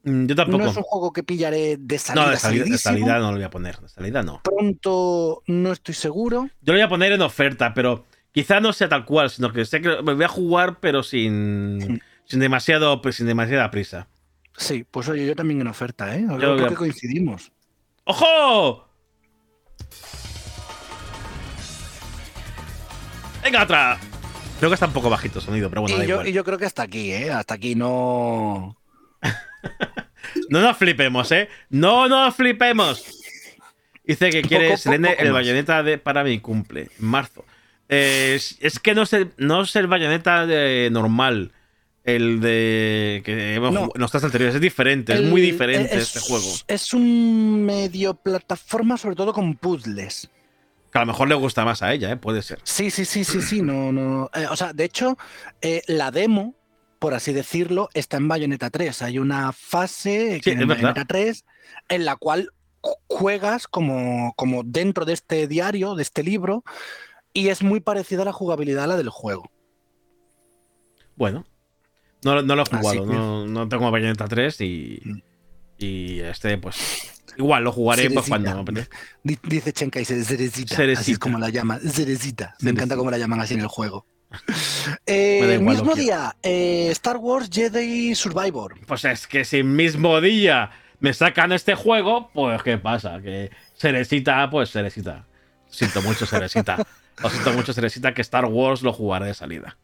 Mm, 0.05 0.27
Yo 0.27 0.37
tampoco. 0.37 0.63
No 0.65 0.71
es 0.71 0.77
un 0.77 0.83
juego 0.83 1.13
que 1.13 1.23
pillaré 1.23 1.77
de 1.79 1.99
salida. 1.99 2.25
no, 2.27 2.31
de 2.31 2.37
salida, 2.37 2.65
de 2.65 2.79
salidísimo. 2.79 3.07
salida 3.07 3.19
no 3.19 3.31
lo 3.31 3.37
voy 3.39 3.45
a 3.45 3.51
poner. 3.51 3.79
De 3.81 3.89
salida 3.89 4.23
no. 4.23 4.43
Pronto 4.45 5.43
no 5.47 5.73
estoy 5.73 5.95
seguro. 5.95 6.49
Yo 6.61 6.73
lo 6.73 6.79
voy 6.79 6.83
a 6.83 6.89
poner 6.89 7.13
en 7.13 7.23
oferta, 7.23 7.73
pero 7.75 8.05
quizá 8.33 8.61
no 8.61 8.73
sea 8.75 8.89
tal 8.91 9.05
cual, 9.07 9.31
sino 9.31 9.53
que 9.53 9.65
sé 9.65 9.81
que 9.81 9.89
me 10.03 10.15
voy 10.15 10.25
a 10.25 10.29
jugar, 10.29 10.81
pero 10.81 11.03
sin, 11.03 12.01
sin 12.25 12.41
demasiado, 12.41 13.01
pues, 13.03 13.17
sin 13.17 13.27
demasiada 13.27 13.71
prisa. 13.71 14.09
Sí, 14.57 14.85
pues 14.91 15.09
oye, 15.09 15.27
yo 15.27 15.35
también 15.35 15.61
en 15.63 15.67
oferta, 15.69 16.15
¿eh? 16.15 16.27
Yo 16.29 16.37
Creo 16.37 16.67
a- 16.67 16.69
que 16.69 16.75
coincidimos. 16.75 17.51
¡Ojo! 18.05 18.87
Venga, 23.43 23.63
otra. 23.63 23.99
Creo 24.61 24.71
que 24.71 24.75
está 24.75 24.87
un 24.87 24.93
poco 24.93 25.11
bajito 25.11 25.41
el 25.41 25.45
sonido, 25.45 25.69
pero 25.71 25.83
bueno, 25.83 25.97
da 25.99 26.05
y, 26.05 26.07
yo, 26.09 26.15
igual. 26.15 26.29
y 26.29 26.33
yo 26.33 26.45
creo 26.45 26.59
que 26.59 26.67
hasta 26.67 26.83
aquí, 26.83 27.11
¿eh? 27.13 27.31
Hasta 27.33 27.55
aquí 27.55 27.75
no. 27.75 28.77
No 30.49 30.61
nos 30.61 30.77
flipemos, 30.77 31.33
¿eh? 31.33 31.49
No 31.71 32.09
nos 32.09 32.35
flipemos. 32.35 33.05
Dice 34.05 34.31
que 34.31 34.43
quiere 34.43 34.77
Selene 34.77 35.17
el 35.19 35.33
bayoneta 35.33 35.83
de, 35.83 35.99
para 35.99 36.23
mi 36.25 36.39
cumple, 36.41 36.89
en 36.99 37.07
marzo. 37.07 37.45
Eh, 37.89 38.35
es, 38.37 38.57
es 38.61 38.79
que 38.79 38.95
no 38.95 39.03
es 39.03 39.13
el, 39.13 39.33
no 39.39 39.63
es 39.63 39.75
el 39.77 39.87
bayoneta 39.87 40.47
de 40.47 40.89
normal. 40.93 41.53
El 42.05 42.41
de 42.41 43.23
que 43.25 43.55
hemos 43.55 43.73
No. 43.73 43.81
jugado 43.87 43.93
los 43.99 44.25
anteriores. 44.25 44.55
Es 44.57 44.61
diferente, 44.61 45.15
es 45.15 45.23
muy 45.23 45.41
diferente 45.41 45.97
es- 45.97 46.03
este 46.15 46.21
juego. 46.21 46.47
Es 46.67 46.93
un 46.95 47.65
medio 47.65 48.15
plataforma, 48.15 48.97
sobre 48.97 49.17
todo 49.17 49.33
con 49.33 49.55
puzzles. 49.57 50.31
Que 50.93 50.99
a 50.99 51.03
lo 51.03 51.07
mejor 51.07 51.29
le 51.29 51.35
gusta 51.37 51.65
más 51.65 51.83
a 51.83 51.93
ella, 51.93 52.11
¿eh? 52.11 52.17
Puede 52.17 52.43
ser. 52.43 52.59
Sí, 52.65 52.91
sí, 52.91 53.05
sí, 53.05 53.25
sí, 53.25 53.41
sí. 53.43 53.63
No, 53.63 53.93
no. 53.93 54.31
eh, 54.35 54.47
o 54.51 54.57
sea, 54.57 54.73
de 54.73 54.85
hecho, 54.85 55.17
eh, 55.63 55.83
la 55.87 56.11
demo, 56.11 56.55
por 56.99 57.15
así 57.15 57.33
decirlo, 57.33 57.89
está 57.95 58.17
en 58.17 58.27
Bayonetta 58.29 58.71
3. 58.71 59.03
Hay 59.03 59.19
una 59.19 59.53
fase 59.53 60.41
Sí, 60.43 60.51
en. 60.51 60.67
Bayonetta 60.67 61.05
3 61.05 61.45
en 61.89 62.05
la 62.05 62.17
cual 62.17 62.51
ju- 62.83 62.97
juegas 63.09 63.69
como, 63.69 64.33
como 64.37 64.63
dentro 64.65 65.05
de 65.05 65.13
este 65.13 65.47
diario, 65.47 65.95
de 65.95 66.03
este 66.03 66.23
libro, 66.25 66.65
y 67.33 67.49
es 67.49 67.63
muy 67.63 67.79
parecida 67.81 68.23
a 68.23 68.25
la 68.25 68.33
jugabilidad 68.33 68.85
a 68.85 68.89
la 68.89 68.97
del 68.97 69.11
juego. 69.11 69.51
Bueno. 71.17 71.47
No, 72.25 72.43
no 72.43 72.55
lo 72.57 72.63
he 72.63 72.67
jugado, 72.77 73.07
no, 73.07 73.47
no 73.47 73.69
tengo 73.69 73.91
Bayonetta 73.91 74.27
3 74.29 74.61
y, 74.61 75.01
Mm. 75.05 75.23
y 75.79 76.21
este, 76.21 76.59
pues. 76.59 77.20
Igual 77.41 77.65
lo 77.65 77.73
jugaré 77.73 78.11
pues, 78.11 78.29
cuando. 78.29 78.65
Di- 79.23 79.39
Dice 79.43 79.73
Chenkai, 79.73 80.05
Cerecita. 80.05 80.75
Así 80.75 80.77
Cerecita. 80.77 81.13
es 81.13 81.19
como 81.19 81.39
la 81.39 81.49
llama, 81.49 81.79
Cerecita. 81.79 82.55
Me 82.61 82.71
encanta 82.71 82.97
cómo 82.97 83.11
la 83.11 83.17
llaman 83.17 83.41
así 83.41 83.55
en 83.55 83.61
el 83.61 83.67
juego. 83.69 84.05
Eh, 85.07 85.57
igual, 85.59 85.77
mismo 85.77 85.95
día, 85.95 86.37
eh, 86.43 86.89
Star 86.93 87.17
Wars 87.17 87.49
Jedi 87.53 88.15
Survivor. 88.15 88.75
Pues 88.87 89.05
es 89.05 89.27
que 89.27 89.45
si 89.45 89.63
mismo 89.63 90.21
día 90.21 90.71
me 91.01 91.13
sacan 91.15 91.53
este 91.53 91.75
juego, 91.75 92.31
pues 92.33 92.63
¿qué 92.63 92.79
pasa? 92.79 93.21
Que 93.21 93.51
Cerecita, 93.77 94.49
pues 94.51 94.71
Cerecita. 94.71 95.27
Siento 95.69 96.01
mucho 96.03 96.27
Cerecita. 96.27 96.77
Lo 97.23 97.29
siento 97.31 97.53
mucho 97.53 97.73
Cerecita 97.73 98.15
que 98.15 98.23
Star 98.23 98.45
Wars 98.47 98.83
lo 98.83 98.93
jugaré 98.93 99.27
de 99.27 99.35
salida. 99.35 99.77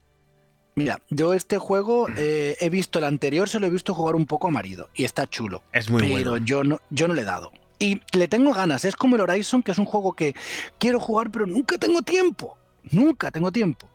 Mira, 0.79 1.01
yo 1.09 1.33
este 1.33 1.57
juego 1.57 2.07
eh, 2.19 2.59
he 2.61 2.69
visto 2.69 2.99
el 2.99 3.07
anterior, 3.07 3.49
se 3.49 3.59
lo 3.59 3.67
he 3.67 3.71
visto 3.71 3.95
jugar 3.95 4.15
un 4.15 4.27
poco 4.27 4.49
a 4.49 4.51
marido 4.51 4.91
y 4.95 5.05
está 5.05 5.27
chulo. 5.27 5.63
Es 5.73 5.89
muy 5.89 6.03
pero 6.03 6.33
bueno. 6.33 6.45
yo 6.45 6.65
no, 6.65 6.81
yo 6.91 7.09
no 7.09 7.15
le 7.15 7.23
he 7.23 7.25
dado. 7.25 7.51
Y 7.79 8.03
le 8.13 8.29
tengo 8.29 8.53
ganas, 8.53 8.85
es 8.85 8.95
como 8.95 9.17
el 9.17 9.23
Horizon, 9.23 9.63
que 9.63 9.73
es 9.73 9.79
un 9.79 9.87
juego 9.87 10.13
que 10.13 10.35
quiero 10.79 11.01
jugar, 11.01 11.31
pero 11.31 11.47
nunca 11.47 11.79
tengo 11.79 12.03
tiempo. 12.03 12.59
Nunca 12.91 13.31
tengo 13.31 13.51
tiempo. 13.51 13.89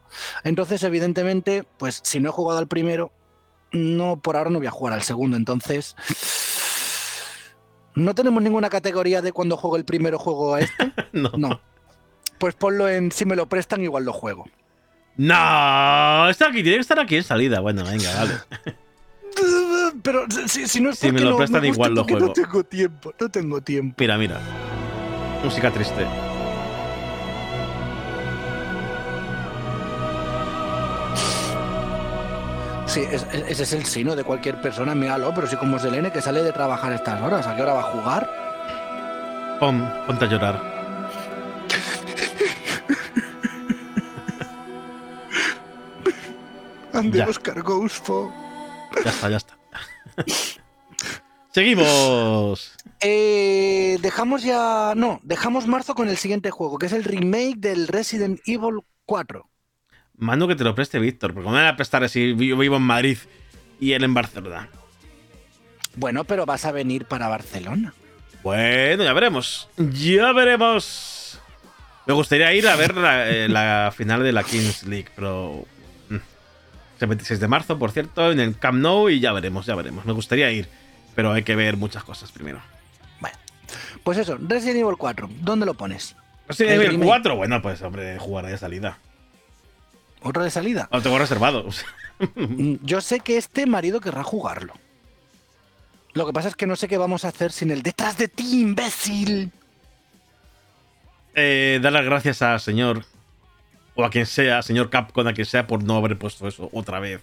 Entonces, 0.44 0.82
evidentemente, 0.82 1.66
pues 1.78 2.02
si 2.04 2.20
no 2.20 2.30
he 2.30 2.32
jugado 2.32 2.58
al 2.58 2.68
primero, 2.68 3.12
no, 3.72 4.20
por 4.20 4.36
ahora 4.36 4.50
no 4.50 4.58
voy 4.58 4.68
a 4.68 4.72
jugar 4.72 4.94
al 4.94 5.04
segundo. 5.04 5.38
Entonces, 5.38 5.96
no 7.94 8.16
tenemos 8.16 8.42
ninguna 8.42 8.70
categoría 8.70 9.22
de 9.22 9.32
cuando 9.32 9.56
juego 9.56 9.78
el 9.78 9.86
primero 9.86 10.18
juego 10.18 10.56
a 10.56 10.62
este. 10.62 10.92
No. 11.14 11.32
No. 11.38 11.62
Pues 12.40 12.56
ponlo 12.56 12.90
en 12.90 13.12
si 13.12 13.26
me 13.26 13.36
lo 13.36 13.48
prestan, 13.48 13.84
igual 13.84 14.04
lo 14.04 14.14
juego. 14.14 14.48
No, 15.18 16.30
está 16.30 16.48
aquí, 16.48 16.64
tiene 16.64 16.78
que 16.78 16.82
estar 16.82 17.00
aquí 17.00 17.18
en 17.18 17.24
salida. 17.24 17.60
Bueno, 17.60 17.84
venga, 17.84 18.10
vale. 18.16 18.34
Pero 20.04 20.26
si, 20.48 20.68
si 20.68 20.82
no 20.82 20.90
es 20.92 21.00
Si 21.00 21.12
me 21.12 21.20
lo 21.20 21.32
no 21.32 21.38
prestan, 21.38 21.62
guste, 21.62 21.74
igual 21.74 21.94
lo 21.94 22.04
juego. 22.04 22.28
No 22.28 22.34
tengo 22.34 22.64
tiempo, 22.64 23.14
no 23.20 23.30
tengo 23.30 23.62
tiempo. 23.62 23.96
Mira, 24.00 24.18
mira. 24.18 24.40
Música 25.44 25.72
triste. 25.72 26.06
Sí, 32.86 33.02
es- 33.10 33.26
es- 33.32 33.44
ese 33.52 33.64
es 33.64 33.74
el 33.74 33.86
sino 33.86 34.16
de 34.16 34.24
cualquier 34.24 34.60
persona, 34.62 34.94
míralo, 34.96 35.34
pero 35.34 35.48
sí 35.48 35.56
como 35.56 35.78
es 35.78 35.84
el 35.86 35.96
N 35.96 36.12
que 36.12 36.22
sale 36.22 36.44
de 36.44 36.52
trabajar 36.52 36.92
a 36.92 36.96
estas 36.96 37.22
horas, 37.22 37.48
¿a 37.48 37.56
qué 37.56 37.62
hora 37.62 37.74
va 37.74 37.80
a 37.80 37.84
jugar? 37.84 38.30
Pon, 39.60 39.90
ponte 40.06 40.26
a 40.26 40.28
llorar. 40.28 40.81
Ande 46.94 47.20
Ya. 47.20 47.28
Oscar 47.28 47.62
Ghost 47.62 48.08
Ya 49.04 49.12
está, 49.12 49.30
ya 49.30 49.38
está. 49.38 49.58
Seguimos. 51.54 52.74
Eh, 53.02 53.98
dejamos 54.02 54.44
ya. 54.44 54.94
No, 54.96 55.20
dejamos 55.24 55.68
marzo 55.68 55.96
con 55.96 56.08
el 56.08 56.18
siguiente 56.18 56.50
juego, 56.50 56.78
que 56.78 56.86
es 56.86 56.94
el 56.94 57.04
remake 57.04 57.58
del 57.58 57.88
Resident 57.88 58.40
Evil 58.46 58.80
4. 59.06 59.50
Mando 60.18 60.48
que 60.48 60.56
te 60.56 60.64
lo 60.64 60.76
preste 60.76 61.00
Víctor, 61.00 61.34
porque 61.34 61.48
no 61.50 61.56
me 61.56 61.62
van 61.62 61.74
a 61.74 61.76
prestar 61.76 62.08
si 62.08 62.30
yo 62.38 62.58
vivo 62.58 62.76
en 62.78 62.84
Madrid 62.84 63.18
y 63.80 63.94
él 63.94 64.04
en 64.04 64.14
Barcelona. 64.14 64.70
Bueno, 65.96 66.24
pero 66.24 66.46
vas 66.46 66.64
a 66.66 66.72
venir 66.72 67.06
para 67.06 67.28
Barcelona. 67.28 67.94
Bueno, 68.44 69.04
ya 69.04 69.14
veremos. 69.14 69.68
Ya 69.78 70.32
veremos. 70.32 71.40
Me 72.06 72.14
gustaría 72.14 72.54
ir 72.54 72.68
a 72.68 72.76
ver 72.76 72.96
la, 72.96 73.30
eh, 73.30 73.50
la 73.50 73.94
final 73.96 74.24
de 74.24 74.32
la 74.32 74.44
Kings 74.44 74.84
League, 74.84 75.10
pero. 75.16 75.66
El 77.02 77.08
26 77.10 77.40
de 77.40 77.48
marzo, 77.48 77.78
por 77.80 77.92
cierto, 77.92 78.32
en 78.32 78.40
el 78.40 78.58
Camp 78.58 78.80
Nou 78.80 79.10
y 79.10 79.20
ya 79.20 79.32
veremos, 79.34 79.66
ya 79.66 79.76
veremos. 79.76 80.06
Me 80.06 80.14
gustaría 80.14 80.52
ir, 80.52 80.68
pero 81.16 81.32
hay 81.34 81.44
que 81.44 81.56
ver 81.56 81.78
muchas 81.78 82.04
cosas 82.04 82.32
primero. 82.32 82.62
Pues 84.04 84.18
eso, 84.18 84.36
Resident 84.42 84.80
Evil 84.80 84.96
4, 84.98 85.30
¿dónde 85.42 85.66
lo 85.68 85.76
pones? 85.76 86.16
Resident 86.48 86.76
Evil 86.78 86.88
remake. 86.92 87.06
4, 87.08 87.36
bueno, 87.36 87.62
pues 87.62 87.82
hombre, 87.84 88.18
jugaré 88.18 88.50
de 88.50 88.58
salida. 88.58 88.98
¿Otro 90.24 90.44
de 90.44 90.50
salida? 90.50 90.90
Lo 90.92 91.02
tengo 91.02 91.18
reservado. 91.20 91.66
Mm, 92.36 92.76
Yo 92.84 93.02
sé 93.02 93.20
que 93.22 93.36
este 93.38 93.66
marido 93.66 94.00
querrá 94.00 94.22
jugarlo. 94.24 94.74
Lo 96.14 96.28
que 96.28 96.34
pasa 96.34 96.50
es 96.50 96.56
que 96.56 96.68
no 96.68 96.76
sé 96.76 96.88
qué 96.88 97.00
vamos 97.00 97.26
a 97.26 97.30
hacer 97.30 97.52
sin 97.52 97.72
el 97.72 97.82
detrás 97.82 98.16
de 98.18 98.28
ti, 98.28 98.62
imbécil. 98.62 99.52
eh, 101.34 101.80
dar 101.82 101.94
las 101.94 102.06
gracias 102.06 102.44
al 102.44 102.60
señor, 102.60 103.06
o 103.96 104.04
a 104.06 104.10
quien 104.10 104.26
sea, 104.26 104.62
señor 104.62 104.90
Capcom, 104.90 105.28
a 105.28 105.34
quien 105.34 105.46
sea, 105.46 105.68
por 105.68 105.84
no 105.84 105.96
haber 105.98 106.18
puesto 106.18 106.48
eso 106.48 106.70
otra 106.74 107.00
vez. 107.00 107.22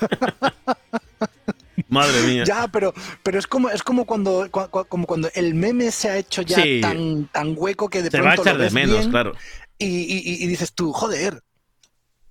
Madre 1.88 2.22
mía. 2.22 2.44
Ya, 2.46 2.68
pero, 2.68 2.94
pero 3.22 3.38
es 3.38 3.46
como 3.46 3.68
es 3.70 3.82
como 3.82 4.04
cuando 4.04 4.46
cua- 4.48 4.70
cua- 4.70 4.86
como 4.86 5.06
cuando 5.06 5.28
el 5.34 5.54
meme 5.54 5.90
se 5.90 6.08
ha 6.08 6.16
hecho 6.18 6.42
ya 6.42 6.62
Sí. 6.62 6.80
tan, 6.80 7.26
tan 7.32 7.54
hueco 7.56 7.88
que 7.88 8.02
de 8.02 8.10
Se 8.10 8.20
va 8.20 8.32
a 8.32 8.34
pronto 8.34 8.42
echar 8.50 8.56
lo 8.58 8.64
de 8.64 8.70
menos, 8.70 8.98
bien 8.98 9.10
claro. 9.10 9.32
Y, 9.78 9.86
y- 9.86 10.46
dices 10.46 10.72
tú, 10.72 10.92
joder, 10.92 11.42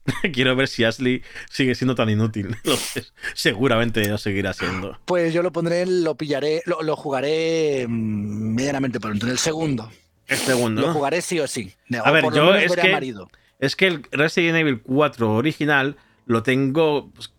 Quiero 0.34 0.56
ver 0.56 0.68
si 0.70 0.84
Ashley 0.86 1.24
sigue 1.52 1.76
siendo 1.76 1.94
tan 1.94 2.10
inútil. 2.10 2.56
Seguramente 3.36 4.08
lo 4.08 4.18
seguirá 4.18 4.54
siendo. 4.54 4.98
pues 5.06 5.34
yo 5.34 5.44
lo 5.44 5.52
pondré, 5.52 5.86
lo 5.86 6.16
pillaré, 6.16 6.64
lo, 6.66 6.82
lo 6.82 6.96
jugaré 6.96 7.86
mm, 7.88 8.56
medianamente 8.56 9.00
pronto, 9.00 9.26
en 9.26 9.34
el 9.34 9.38
segundo. 9.38 9.92
El 10.28 10.38
segundo. 10.38 10.82
Lo 10.82 10.94
jugaré 10.94 11.22
sí 11.22 11.40
o 11.40 11.48
sí. 11.48 11.74
A 12.04 12.10
O 12.10 12.14
ver, 12.14 12.24
por 12.24 12.34
lo 12.34 12.38
yo 12.38 12.46
menos 12.54 12.72
es 12.72 12.78
a 12.78 12.82
que- 12.82 12.92
marido. 12.92 13.30
Es 13.60 13.76
que 13.76 13.88
el 13.88 14.04
Resident 14.12 14.58
Evil 14.58 14.82
4 14.82 15.34
original 15.34 15.98
lo 16.26 16.42
tengo. 16.44 17.12
pues, 17.12 17.34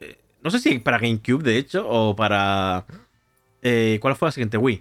eh, 0.00 0.18
no 0.42 0.50
sé 0.50 0.60
si 0.60 0.78
para 0.78 0.98
GameCube, 0.98 1.42
de 1.42 1.58
hecho, 1.58 1.86
o 1.88 2.14
para. 2.16 2.86
eh, 3.62 3.98
¿Cuál 4.00 4.14
fue 4.16 4.28
la 4.28 4.32
siguiente? 4.32 4.56
Wii. 4.56 4.80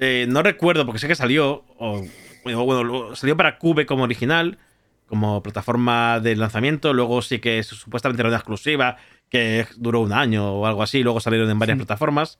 Eh, 0.00 0.26
no 0.28 0.42
recuerdo, 0.42 0.84
porque 0.84 0.98
sé 0.98 1.08
que 1.08 1.14
salió. 1.14 1.64
O, 1.78 2.02
bueno, 2.44 3.14
salió 3.14 3.36
para 3.36 3.58
Cube 3.58 3.86
como 3.86 4.02
original, 4.02 4.58
como 5.06 5.42
plataforma 5.42 6.18
de 6.20 6.34
lanzamiento. 6.36 6.92
Luego 6.92 7.22
sí 7.22 7.38
que 7.38 7.62
supuestamente 7.62 8.22
era 8.22 8.28
una 8.28 8.38
exclusiva, 8.38 8.96
que 9.30 9.66
duró 9.76 10.00
un 10.00 10.12
año 10.12 10.52
o 10.54 10.66
algo 10.66 10.82
así. 10.82 11.02
Luego 11.02 11.20
salieron 11.20 11.48
en 11.48 11.58
varias 11.58 11.78
plataformas. 11.78 12.38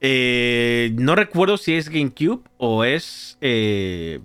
Eh, 0.00 0.90
no 0.96 1.14
recuerdo 1.14 1.56
si 1.56 1.74
es 1.76 1.88
GameCube 1.88 2.42
o 2.58 2.82
es. 2.84 3.38
eh, 3.40 4.20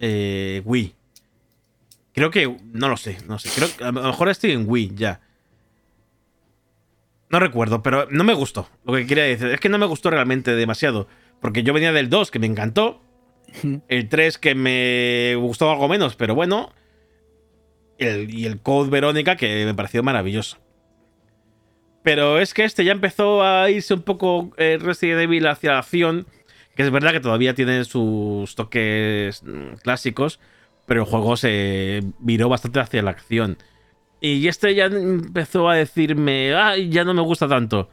eh, 0.00 0.62
Wii. 0.64 0.94
Creo 2.12 2.30
que. 2.30 2.56
No 2.72 2.88
lo 2.88 2.96
sé, 2.96 3.18
no 3.26 3.38
sé. 3.38 3.48
Creo 3.54 3.68
que 3.76 3.84
a 3.84 3.92
lo 3.92 4.02
mejor 4.02 4.28
estoy 4.28 4.52
en 4.52 4.64
Wii 4.68 4.92
ya. 4.94 5.20
No 7.30 7.38
recuerdo, 7.40 7.82
pero 7.82 8.06
no 8.10 8.24
me 8.24 8.32
gustó. 8.34 8.68
Lo 8.84 8.94
que 8.94 9.06
quería 9.06 9.24
decir 9.24 9.48
es 9.48 9.60
que 9.60 9.68
no 9.68 9.78
me 9.78 9.86
gustó 9.86 10.10
realmente 10.10 10.54
demasiado. 10.54 11.08
Porque 11.40 11.62
yo 11.62 11.72
venía 11.74 11.92
del 11.92 12.08
2, 12.08 12.30
que 12.30 12.38
me 12.38 12.46
encantó. 12.46 13.02
El 13.88 14.08
3, 14.08 14.38
que 14.38 14.54
me 14.54 15.34
gustó 15.36 15.70
algo 15.70 15.88
menos, 15.88 16.16
pero 16.16 16.34
bueno. 16.34 16.72
El- 17.98 18.32
y 18.34 18.46
el 18.46 18.60
Code 18.60 18.90
Verónica, 18.90 19.36
que 19.36 19.64
me 19.66 19.74
pareció 19.74 20.02
maravilloso. 20.02 20.58
Pero 22.02 22.38
es 22.40 22.54
que 22.54 22.64
este 22.64 22.84
ya 22.84 22.92
empezó 22.92 23.42
a 23.42 23.68
irse 23.70 23.92
un 23.92 24.02
poco 24.02 24.50
eh, 24.56 24.78
Resident 24.80 25.20
Evil 25.20 25.46
hacia 25.48 25.72
la 25.72 25.78
acción. 25.80 26.26
Que 26.78 26.84
es 26.84 26.92
verdad 26.92 27.10
que 27.10 27.18
todavía 27.18 27.54
tiene 27.54 27.82
sus 27.84 28.54
toques 28.54 29.42
mm, 29.42 29.78
clásicos. 29.82 30.38
Pero 30.86 31.00
el 31.02 31.06
juego 31.08 31.36
se 31.36 32.04
viró 32.20 32.48
bastante 32.48 32.78
hacia 32.78 33.02
la 33.02 33.10
acción. 33.10 33.58
Y 34.20 34.46
este 34.46 34.74
ya 34.76 34.84
empezó 34.86 35.68
a 35.68 35.74
decirme, 35.74 36.54
ay, 36.54 36.88
ya 36.88 37.02
no 37.02 37.14
me 37.14 37.20
gusta 37.22 37.48
tanto. 37.48 37.90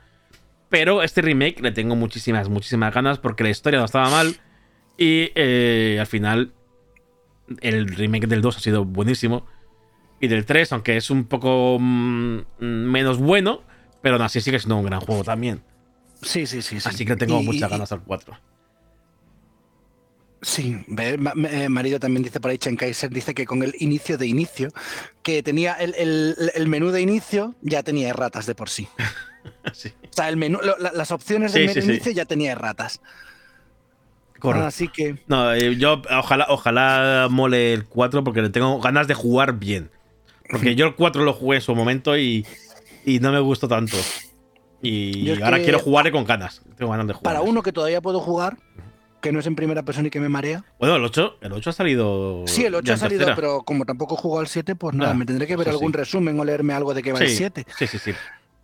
Pero 0.69 1.01
este 1.01 1.21
remake 1.23 1.61
le 1.61 1.71
tengo 1.71 1.95
muchísimas, 1.95 2.47
muchísimas 2.47 2.93
ganas 2.93 3.17
porque 3.17 3.43
la 3.43 3.49
historia 3.49 3.79
no 3.79 3.85
estaba 3.85 4.09
mal. 4.11 4.35
Y 4.99 5.31
eh, 5.33 5.97
al 5.99 6.05
final, 6.05 6.53
el 7.61 7.87
remake 7.87 8.27
del 8.27 8.41
2 8.41 8.57
ha 8.57 8.59
sido 8.59 8.85
buenísimo. 8.85 9.47
Y 10.21 10.27
del 10.27 10.45
3, 10.45 10.71
aunque 10.73 10.95
es 10.95 11.09
un 11.09 11.25
poco 11.25 11.77
mm, 11.79 12.39
menos 12.59 13.17
bueno, 13.17 13.61
pero 14.01 14.15
aún 14.15 14.23
así 14.23 14.41
sigue 14.41 14.59
siendo 14.59 14.77
un 14.77 14.85
gran 14.85 15.01
juego 15.01 15.23
también. 15.23 15.63
Sí, 16.21 16.45
sí, 16.45 16.61
sí. 16.61 16.79
sí. 16.79 16.87
Así 16.87 17.03
que 17.03 17.11
le 17.13 17.17
tengo 17.17 17.41
Y- 17.41 17.45
muchas 17.45 17.67
y- 17.67 17.71
ganas 17.71 17.91
al 17.91 18.01
4. 18.03 18.37
Sí, 20.47 20.77
eh, 20.99 21.17
marido 21.69 21.99
también 21.99 22.21
dice 22.21 22.39
por 22.39 22.51
ahí, 22.51 22.59
Chen 22.59 22.75
Kaiser 22.75 23.09
dice 23.09 23.33
que 23.33 23.47
con 23.47 23.63
el 23.63 23.73
inicio 23.79 24.15
de 24.15 24.27
inicio, 24.27 24.69
que 25.23 25.41
tenía 25.41 25.73
el, 25.73 25.95
el- 25.95 26.35
el 26.53 26.67
menú 26.67 26.91
de 26.91 27.01
inicio, 27.01 27.55
ya 27.61 27.81
tenía 27.81 28.09
erratas 28.09 28.45
de 28.45 28.53
por 28.53 28.69
sí. 28.69 28.87
Sí. 29.73 29.89
O 30.03 30.13
sea, 30.13 30.29
el 30.29 30.37
menú, 30.37 30.59
lo- 30.63 30.77
las 30.77 31.11
opciones 31.11 31.51
del 31.53 31.63
Sí, 31.63 31.67
menú 31.67 31.75
de 31.75 31.81
sí. 31.81 31.91
inicio 31.95 32.11
ya 32.11 32.25
tenía 32.25 32.51
erratas. 32.51 33.01
Correcto. 34.39 34.67
Así 34.67 34.87
que, 34.87 35.17
No, 35.27 35.51
eh, 35.53 35.75
yo 35.77 36.01
ojalá, 36.15 36.45
ojalá 36.49 37.27
mole 37.31 37.73
el 37.73 37.85
4 37.85 38.23
porque 38.23 38.41
le 38.43 38.49
tengo 38.49 38.79
ganas 38.79 39.07
de 39.07 39.15
jugar 39.15 39.53
bien. 39.57 39.89
Porque 40.49 40.75
yo 40.75 40.85
el 40.85 40.93
4 40.95 41.23
lo 41.23 41.33
jugué 41.33 41.57
en 41.57 41.61
su 41.63 41.73
momento 41.73 42.15
y, 42.17 42.45
y 43.03 43.19
no 43.19 43.31
me 43.31 43.39
gustó 43.39 43.67
tanto. 43.67 43.97
Y 44.83 45.31
ahora 45.41 45.57
que- 45.57 45.63
quiero 45.63 45.79
jugar 45.79 46.11
con 46.11 46.23
ganas. 46.25 46.61
Tengo 46.77 46.91
ganas 46.91 47.07
de 47.07 47.13
jugar. 47.13 47.33
para 47.35 47.41
uno 47.41 47.63
que 47.63 47.71
todavía 47.71 48.01
puedo 48.01 48.19
jugar, 48.19 48.57
que 49.25 49.31
no 49.31 49.39
es 49.39 49.47
en 49.47 49.55
primera 49.55 49.81
persona 49.81 50.07
y 50.07 50.11
que 50.11 50.19
me 50.19 50.29
marea. 50.29 50.63
Bueno, 50.77 50.95
el 50.97 51.03
8, 51.03 51.37
el 51.41 51.51
8 51.51 51.69
ha 51.71 51.73
salido. 51.73 52.43
Sí, 52.45 52.63
el 52.63 52.75
8 52.75 52.85
ya 52.85 52.93
ha 52.93 52.97
salido, 52.97 53.19
tercera. 53.19 53.35
pero 53.35 53.63
como 53.63 53.83
tampoco 53.83 54.15
juego 54.15 54.39
al 54.39 54.47
7, 54.47 54.75
pues 54.75 54.95
nada, 54.95 55.15
me 55.15 55.25
tendré 55.25 55.47
que 55.47 55.55
ver 55.55 55.67
algún 55.69 55.91
sí. 55.91 55.97
resumen 55.97 56.39
o 56.39 56.45
leerme 56.45 56.73
algo 56.73 56.93
de 56.93 57.01
qué 57.01 57.11
va 57.11 57.19
el 57.19 57.27
Sí, 57.27 57.37
7. 57.37 57.65
sí, 57.75 57.87
sí, 57.87 57.97
sí. 57.97 58.11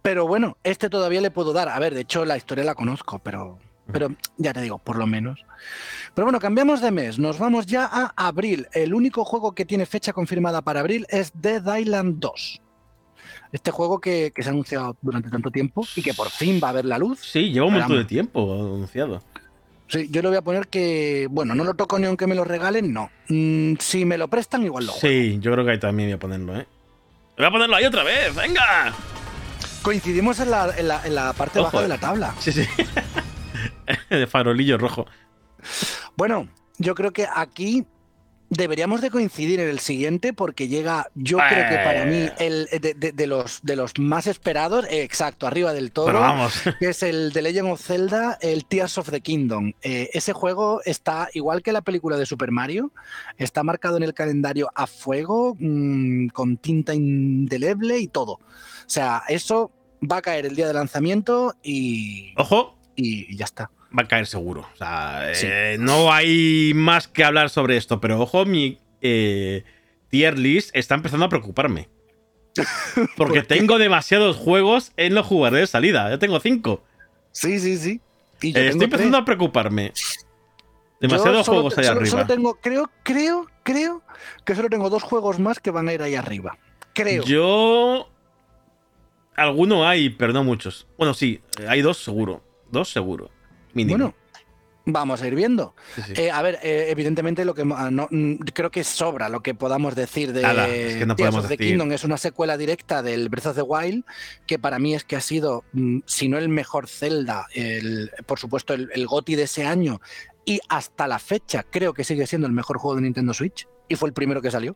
Pero 0.04 0.28
bueno, 0.28 0.58
este 0.64 0.88
todavía 0.88 1.20
le 1.20 1.32
puedo 1.32 1.52
dar. 1.52 1.68
A 1.70 1.80
ver, 1.80 1.96
de 1.96 2.02
hecho 2.02 2.26
la 2.26 2.38
historia 2.38 2.64
la 2.64 2.76
conozco, 2.76 3.18
pero, 3.20 3.58
pero 3.92 4.10
ya 4.38 4.54
te 4.54 4.62
digo, 4.62 4.78
por 4.78 4.98
lo 4.98 5.08
menos. 5.08 5.44
Pero 6.14 6.26
bueno, 6.28 6.40
cambiamos 6.40 6.80
de 6.80 6.92
mes. 6.92 7.18
Nos 7.18 7.40
vamos 7.40 7.66
ya 7.66 7.86
a 7.92 8.14
abril. 8.16 8.68
El 8.74 8.94
único 8.94 9.26
juego 9.26 9.54
que 9.54 9.66
tiene 9.66 9.88
fecha 9.88 10.14
confirmada 10.14 10.62
para 10.62 10.82
abril 10.82 11.08
es 11.10 11.32
Dead 11.34 11.64
Island 11.78 12.20
2. 12.20 12.62
Este 13.52 13.72
juego 13.72 14.00
que, 14.00 14.32
que 14.34 14.44
se 14.44 14.50
ha 14.50 14.52
anunciado 14.52 14.96
durante 15.02 15.30
tanto 15.32 15.50
tiempo 15.50 15.86
y 15.96 16.02
que 16.04 16.14
por 16.14 16.30
fin 16.30 16.60
va 16.64 16.70
a 16.70 16.74
ver 16.74 16.86
la 16.86 16.98
luz. 17.00 17.20
Sí, 17.22 17.52
lleva 17.52 17.66
un 17.66 17.74
montón 17.74 17.98
de 17.98 18.06
tiempo 18.06 18.54
anunciado. 18.54 19.22
Sí, 19.92 20.08
yo 20.10 20.22
le 20.22 20.30
voy 20.30 20.38
a 20.38 20.42
poner 20.42 20.68
que, 20.70 21.28
bueno, 21.30 21.54
no 21.54 21.64
lo 21.64 21.74
toco 21.74 22.00
ni 22.00 22.06
aunque 22.08 22.26
me 22.28 22.34
lo 22.36 22.44
regalen, 22.46 22.94
no. 22.94 23.12
Mm, 23.28 23.74
si 23.80 24.06
me 24.06 24.18
lo 24.18 24.28
prestan, 24.30 24.64
igual 24.64 24.86
lo 24.86 24.94
juego. 24.94 25.08
Sí, 25.16 25.38
yo 25.42 25.52
creo 25.52 25.66
que 25.66 25.72
ahí 25.72 25.80
también 25.80 26.10
voy 26.10 26.14
a 26.16 26.20
ponerlo, 26.20 26.58
¿eh? 26.58 26.66
Voy 27.38 27.46
a 27.46 27.52
ponerlo 27.52 27.76
ahí 27.76 27.86
otra 27.86 28.04
vez, 28.04 28.34
venga. 28.36 28.94
Coincidimos 29.82 30.40
en 30.40 30.52
la, 30.52 30.74
en 30.78 30.88
la- 30.88 31.06
en 31.06 31.16
la 31.16 31.34
parte 31.34 31.60
Ojo, 31.60 31.66
baja 31.66 31.82
de 31.82 31.88
la 31.90 31.98
tabla. 31.98 32.34
Sí, 32.40 32.52
sí. 32.52 32.66
El 34.10 34.28
farolillo 34.28 34.78
rojo. 34.78 35.06
Bueno, 36.16 36.48
yo 36.78 36.96
creo 36.96 37.12
que 37.12 37.28
aquí 37.34 37.86
deberíamos 38.52 39.00
de 39.00 39.10
coincidir 39.10 39.62
en 39.62 39.70
el 39.70 39.80
siguiente 39.80 40.34
porque 40.34 40.68
llega, 40.68 41.08
yo 41.16 41.38
creo 41.38 41.70
que 41.70 41.76
para 41.78 42.06
mí, 42.06 42.28
el 42.38 42.68
de, 42.82 42.94
de- 42.94 43.12
de 43.14 43.28
los, 43.28 43.62
de 43.64 43.78
los 43.78 43.98
más 43.98 44.28
esperados, 44.28 44.86
eh, 44.90 45.04
exacto, 45.04 45.48
arriba 45.48 45.74
del 45.74 45.92
todo, 45.94 46.12
vamos. 46.12 46.54
que 46.80 46.90
es 46.90 47.02
el 47.02 47.32
de 47.32 47.42
Legend 47.42 47.70
of 47.72 47.82
Zelda, 47.82 48.38
el 48.42 48.66
Tears 48.66 48.98
of 48.98 49.10
the 49.10 49.22
Kingdom. 49.22 49.72
Eh, 49.82 50.10
ese 50.14 50.34
juego 50.34 50.82
está, 50.84 51.30
igual 51.34 51.64
que 51.64 51.72
la 51.72 51.82
película 51.82 52.18
de 52.18 52.26
Super 52.26 52.52
Mario, 52.52 52.92
está 53.38 53.64
marcado 53.64 53.96
en 53.98 54.04
el 54.04 54.14
calendario 54.14 54.70
a 54.76 54.86
fuego, 54.86 55.56
mm, 55.58 56.28
con 56.28 56.58
tinta 56.58 56.94
indeleble 56.94 57.98
y 58.00 58.08
todo. 58.08 58.34
O 58.34 58.40
sea, 58.94 59.24
eso 59.30 59.72
va 60.04 60.18
a 60.18 60.22
caer 60.22 60.46
el 60.46 60.56
día 60.58 60.68
de 60.68 60.74
lanzamiento 60.74 61.56
y, 61.64 62.34
Ojo, 62.36 62.78
y 62.98 63.34
ya 63.38 63.46
está. 63.46 63.72
Va 63.98 64.04
a 64.04 64.08
caer 64.08 64.28
seguro. 64.28 64.68
O 64.74 64.78
sea, 64.78 65.30
Sí. 65.34 65.48
eh, 65.50 65.78
no 65.80 66.12
hay 66.14 66.74
más 66.76 67.08
que 67.08 67.24
hablar 67.24 67.50
sobre 67.50 67.78
esto, 67.78 68.00
pero 68.00 68.20
ojo, 68.20 68.46
mi 68.46 68.80
eh, 69.02 69.64
tier 70.10 70.38
list 70.38 70.70
está 70.76 70.96
empezando 70.96 71.26
a 71.26 71.30
preocuparme. 71.30 71.90
Porque 73.18 73.44
tengo 73.44 73.78
demasiados 73.78 74.36
juegos 74.38 74.92
en 74.98 75.16
los 75.16 75.26
jugadores 75.26 75.64
de 75.64 75.68
salida. 75.68 76.10
Ya 76.10 76.20
tengo 76.20 76.40
cinco. 76.40 76.84
Sí, 77.32 77.60
sí, 77.60 77.78
sí. 77.78 78.02
Y 78.42 78.52
yo 78.54 78.60
Eh, 78.60 78.68
estoy 78.70 78.86
empezando 78.86 79.18
tres. 79.18 79.22
a 79.22 79.26
preocuparme. 79.26 79.94
Demasiados 81.00 81.46
solo- 81.46 81.58
juegos 81.62 81.78
ahí 81.78 81.86
solo- 81.86 82.00
arriba. 82.00 82.12
solo 82.12 82.26
tengo, 82.28 82.56
creo, 82.62 82.92
creo, 83.04 83.48
creo 83.64 84.04
que 84.46 84.54
solo 84.56 84.70
tengo 84.70 84.90
dos 84.90 85.02
juegos 85.04 85.40
más 85.40 85.60
que 85.60 85.72
van 85.72 85.88
a 85.88 85.94
ir 85.94 86.02
ahí 86.04 86.16
arriba. 86.16 86.58
Creo. 86.94 87.24
Yo. 87.24 88.08
Alguno 89.36 89.88
hay, 89.88 90.10
pero 90.10 90.34
no 90.34 90.44
muchos. 90.44 90.88
Bueno, 90.98 91.14
sí, 91.14 91.42
hay 91.68 91.82
dos 91.82 91.98
seguro. 92.04 92.44
Dos 92.70 92.90
seguro. 92.92 93.32
Mínimo. 93.74 93.98
Bueno, 93.98 94.16
vamos 94.86 95.22
a 95.22 95.28
ir 95.28 95.36
viendo. 95.36 95.76
Sí, 95.96 96.02
sí. 96.08 96.14
Eh, 96.16 96.32
a 96.32 96.42
ver, 96.42 96.60
eh, 96.64 96.88
evidentemente 96.90 97.46
lo 97.46 97.54
que 97.54 97.64
ah, 97.76 97.90
no, 97.92 98.10
creo 98.54 98.72
que 98.72 98.84
sobra 98.84 99.30
lo 99.30 99.42
que 99.42 99.54
podamos 99.54 99.96
decir 99.96 100.34
de 100.34 100.42
Nada, 100.42 100.68
es 100.68 100.96
que 100.98 101.06
no 101.06 101.16
Tears 101.16 101.30
podemos 101.30 101.46
of 101.46 101.50
the 101.50 101.58
decir. 101.58 101.74
Kingdom. 101.74 101.92
Es 101.92 102.04
una 102.04 102.18
secuela 102.18 102.58
directa 102.58 103.04
del 103.04 103.30
Breath 103.30 103.48
of 103.48 103.56
the 103.56 103.62
Wild, 103.62 104.04
que 104.48 104.58
para 104.58 104.80
mí 104.80 104.96
es 104.96 105.04
que 105.04 105.16
ha 105.16 105.22
sido, 105.22 105.64
si 106.06 106.30
no 106.30 106.38
el 106.38 106.50
mejor 106.50 106.88
Zelda, 106.88 107.46
el, 107.54 108.12
por 108.26 108.40
supuesto 108.40 108.74
el, 108.74 108.90
el 108.94 109.06
GOTY 109.08 109.36
de 109.36 109.44
ese 109.44 109.66
año, 109.66 110.02
y 110.46 110.60
hasta 110.70 111.08
la 111.08 111.20
fecha 111.20 111.64
creo 111.70 111.94
que 111.94 112.04
sigue 112.04 112.26
siendo 112.26 112.48
el 112.48 112.54
mejor 112.54 112.78
juego 112.80 112.96
de 112.96 113.04
Nintendo 113.04 113.34
Switch, 113.34 113.68
y 113.88 113.96
fue 113.96 114.10
el 114.10 114.14
primero 114.14 114.42
que 114.42 114.50
salió. 114.50 114.76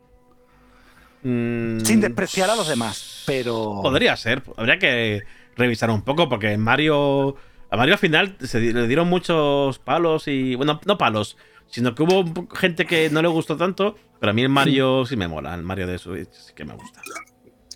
Mm, 1.24 1.80
Sin 1.80 2.02
despreciar 2.02 2.52
a 2.52 2.56
los 2.56 2.68
demás, 2.68 3.24
pero... 3.26 3.80
Podría 3.82 4.16
ser. 4.16 4.43
Habría 4.58 4.78
que 4.78 5.24
revisar 5.56 5.89
un 5.89 6.04
poco, 6.04 6.30
porque 6.30 6.52
en 6.52 6.62
Mario. 6.62 7.36
A 7.76 7.78
Mario 7.78 7.95
al 7.95 7.99
final 7.99 8.38
se 8.39 8.61
le 8.61 8.88
dieron 8.88 9.09
muchos 9.09 9.80
palos 9.80 10.30
y. 10.30 10.55
Bueno, 10.55 10.80
no 10.86 10.97
palos, 10.97 11.36
sino 11.67 11.93
que 11.93 12.03
hubo 12.03 12.47
gente 12.55 12.86
que 12.86 13.09
no 13.09 13.21
le 13.21 13.28
gustó 13.28 13.57
tanto. 13.57 13.97
Pero 14.17 14.30
a 14.30 14.34
mí 14.34 14.43
el 14.43 14.47
Mario 14.49 15.05
sí 15.05 15.17
me 15.17 15.28
mola. 15.28 15.53
El 15.53 15.63
Mario 15.63 15.86
de 15.86 15.97
Switch 15.97 16.30
sí 16.32 16.53
que 16.55 16.63
me 16.63 16.73
gusta. 16.73 17.01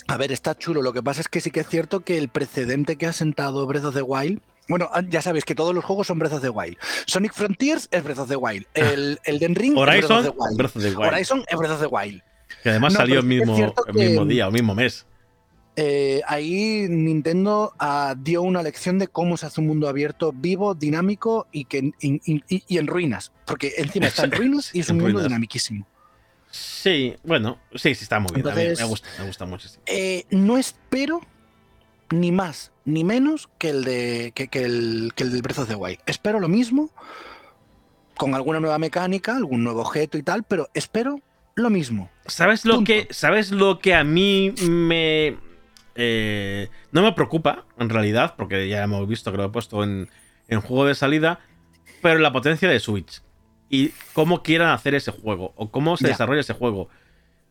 A 0.08 0.16
ver, 0.16 0.32
está 0.32 0.58
chulo. 0.58 0.82
Lo 0.82 0.94
que 0.94 1.04
pasa 1.04 1.20
es 1.20 1.28
que 1.28 1.42
sí 1.42 1.52
que 1.52 1.60
es 1.60 1.68
cierto 1.68 2.00
que 2.00 2.18
el 2.18 2.30
precedente 2.30 2.96
que 2.96 3.08
ha 3.08 3.12
sentado 3.14 3.68
Breath 3.68 3.84
of 3.84 3.94
the 3.94 4.02
Wild. 4.02 4.40
Bueno, 4.70 4.90
ah, 4.94 5.02
ya 5.06 5.22
sabéis 5.22 5.44
que 5.44 5.54
todos 5.54 5.76
los 5.76 5.84
juegos 5.84 6.08
son 6.08 6.18
Breath 6.18 6.32
of 6.36 6.42
the 6.44 6.50
Wild. 6.50 6.78
Sonic 7.06 7.34
Frontiers 7.34 7.90
es 7.92 8.02
Breath 8.02 8.20
of 8.20 8.30
the 8.30 8.38
Wild. 8.38 8.68
El, 8.76 9.20
el 9.26 9.40
Den 9.40 9.54
Ring 9.54 9.78
Horizon, 9.78 10.26
es 10.28 10.32
Breath 10.32 10.32
of 10.32 10.34
the 10.34 10.40
Wild. 10.40 10.58
Breath 10.58 10.76
of 10.78 10.82
the 10.84 10.90
Wild. 10.96 11.12
Horizon 11.14 11.44
es 11.46 11.58
Breath 11.58 11.72
of 11.74 11.82
the 11.82 11.88
Wild. 11.88 12.22
Que 12.64 12.70
además 12.70 12.94
No, 12.94 13.00
salió 13.00 13.20
el 13.20 13.26
mismo, 13.26 13.58
el 13.58 13.74
que- 13.94 14.08
mismo 14.08 14.26
día 14.26 14.48
o 14.48 14.52
mismo 14.52 14.74
mes. 14.76 15.06
Eh, 15.82 16.22
ahí 16.28 16.88
Nintendo 16.90 17.74
ah, 17.80 18.14
dio 18.18 18.42
una 18.42 18.62
lección 18.62 19.00
de 19.00 19.08
cómo 19.08 19.38
se 19.38 19.46
hace 19.46 19.62
un 19.62 19.68
mundo 19.68 19.88
abierto, 19.88 20.34
vivo, 20.36 20.76
dinámico 20.76 21.48
y, 21.54 21.64
que, 21.66 21.92
y, 22.02 22.20
y- 22.26 22.64
y 22.68 22.78
en 22.80 22.88
ruinas. 22.88 23.32
Porque 23.46 23.76
encima 23.78 24.08
está 24.08 24.26
en 24.26 24.32
ruinas 24.32 24.76
y 24.76 24.82
es 24.82 24.90
un 24.90 24.98
mundo 24.98 25.12
ruinas. 25.14 25.30
dinamiquísimo. 25.30 25.88
Sí, 26.52 27.16
bueno, 27.24 27.60
sí, 27.76 27.96
sí, 27.96 28.04
está 28.04 28.20
muy 28.20 28.34
bien. 28.34 28.46
a 28.48 28.54
mí 28.56 28.62
Entonces- 28.62 28.80
me 28.80 28.86
gusta, 28.90 29.08
me 29.20 29.26
gusta 29.28 29.46
mucho. 29.46 29.70
sí. 29.70 29.78
Eh, 29.86 30.26
no 30.32 30.58
espero 30.58 31.22
ni 32.12 32.32
más 32.34 32.72
ni 32.84 33.04
menos 33.06 33.50
que 33.58 33.70
el 33.70 33.84
de 33.86 34.32
que, 34.36 34.48
que 34.50 34.64
el, 34.64 35.12
que 35.16 35.24
el 35.24 35.32
del 35.32 35.42
Breath 35.44 35.60
of 35.60 35.68
the 35.70 35.76
Wild. 35.76 36.00
Espero 36.08 36.40
lo 36.42 36.50
mismo, 36.50 36.90
con 38.18 38.36
alguna 38.36 38.60
nueva 38.60 38.80
mecánica, 38.80 39.38
algún 39.38 39.64
nuevo 39.64 39.82
objeto 39.82 40.18
y 40.18 40.24
tal, 40.24 40.44
pero 40.44 40.70
espero 40.74 41.22
lo 41.56 41.70
mismo. 41.70 42.10
¿Sabes 42.26 42.66
lo 42.66 42.76
Punto. 42.76 42.88
que, 42.92 43.08
¿sabes 43.12 43.52
lo 43.52 43.80
que 43.80 43.94
a 43.94 44.04
mí 44.04 44.54
me. 44.68 45.38
Eh, 46.02 46.70
no 46.94 47.02
me 47.04 47.12
preocupa, 47.12 47.66
en 47.78 47.90
realidad, 47.90 48.36
porque 48.38 48.68
ya 48.70 48.82
hemos 48.84 49.06
visto 49.08 49.32
que 49.32 49.38
lo 49.38 49.46
he 49.46 49.50
puesto 49.50 49.84
en, 49.84 50.10
en 50.48 50.62
juego 50.62 50.86
de 50.86 50.96
salida, 50.96 51.40
pero 52.02 52.20
la 52.20 52.32
potencia 52.32 52.70
de 52.70 52.80
Switch. 52.80 53.22
Y 53.70 53.90
cómo 54.14 54.42
quieran 54.42 54.70
hacer 54.70 54.96
ese 54.96 55.12
juego, 55.12 55.54
o 55.58 55.70
cómo 55.70 55.98
se 55.98 56.06
Ya. 56.06 56.12
desarrolla 56.12 56.42
ese 56.42 56.54
juego. 56.54 56.88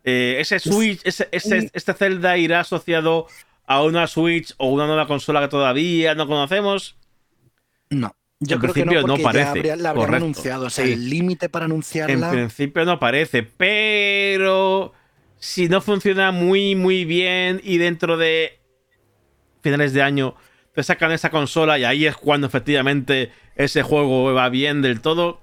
Eh, 0.03 0.37
ese 0.41 0.59
Switch, 0.59 1.01
ese, 1.05 1.29
este 1.31 1.93
Zelda 1.93 2.39
irá 2.39 2.61
asociado 2.61 3.27
a 3.67 3.83
una 3.83 4.07
Switch 4.07 4.55
o 4.57 4.69
una 4.71 4.87
nueva 4.87 5.07
consola 5.07 5.41
que 5.43 5.49
todavía 5.49 6.15
no 6.15 6.27
conocemos. 6.27 6.97
No. 7.91 8.15
Yo 8.41 8.55
En 8.55 8.61
creo 8.61 8.73
que 8.73 8.85
no, 8.85 8.93
principio 8.93 9.01
no 9.03 9.07
porque 9.15 9.23
ya 9.23 9.29
parece, 9.29 9.49
habría- 9.51 9.77
la 9.77 9.91
habrían 9.91 10.15
anunciado. 10.15 10.67
O 10.67 10.71
sea, 10.71 10.87
Sí. 10.87 10.93
el 10.93 11.11
límite 11.11 11.49
para 11.49 11.67
En 11.67 11.73
anunciarla. 11.73 12.31
principio 12.31 12.85
no 12.85 12.99
parece, 12.99 13.43
pero 13.43 14.93
si 15.39 15.69
no 15.69 15.81
funciona 15.81 16.33
muy, 16.33 16.75
muy 16.75 17.05
bien 17.05 17.61
y 17.63 17.79
dentro 17.79 18.17
de 18.17 18.59
finales 19.63 19.93
de 19.93 20.03
año 20.03 20.35
te 20.75 20.83
sacan 20.83 21.13
esa 21.13 21.31
consola 21.31 21.79
y 21.79 21.85
ahí 21.85 22.07
es 22.07 22.17
cuando 22.17 22.47
efectivamente 22.47 23.33
ese 23.57 23.83
juego 23.83 24.33
va 24.33 24.49
bien 24.49 24.83
del 24.83 25.01
todo, 25.01 25.41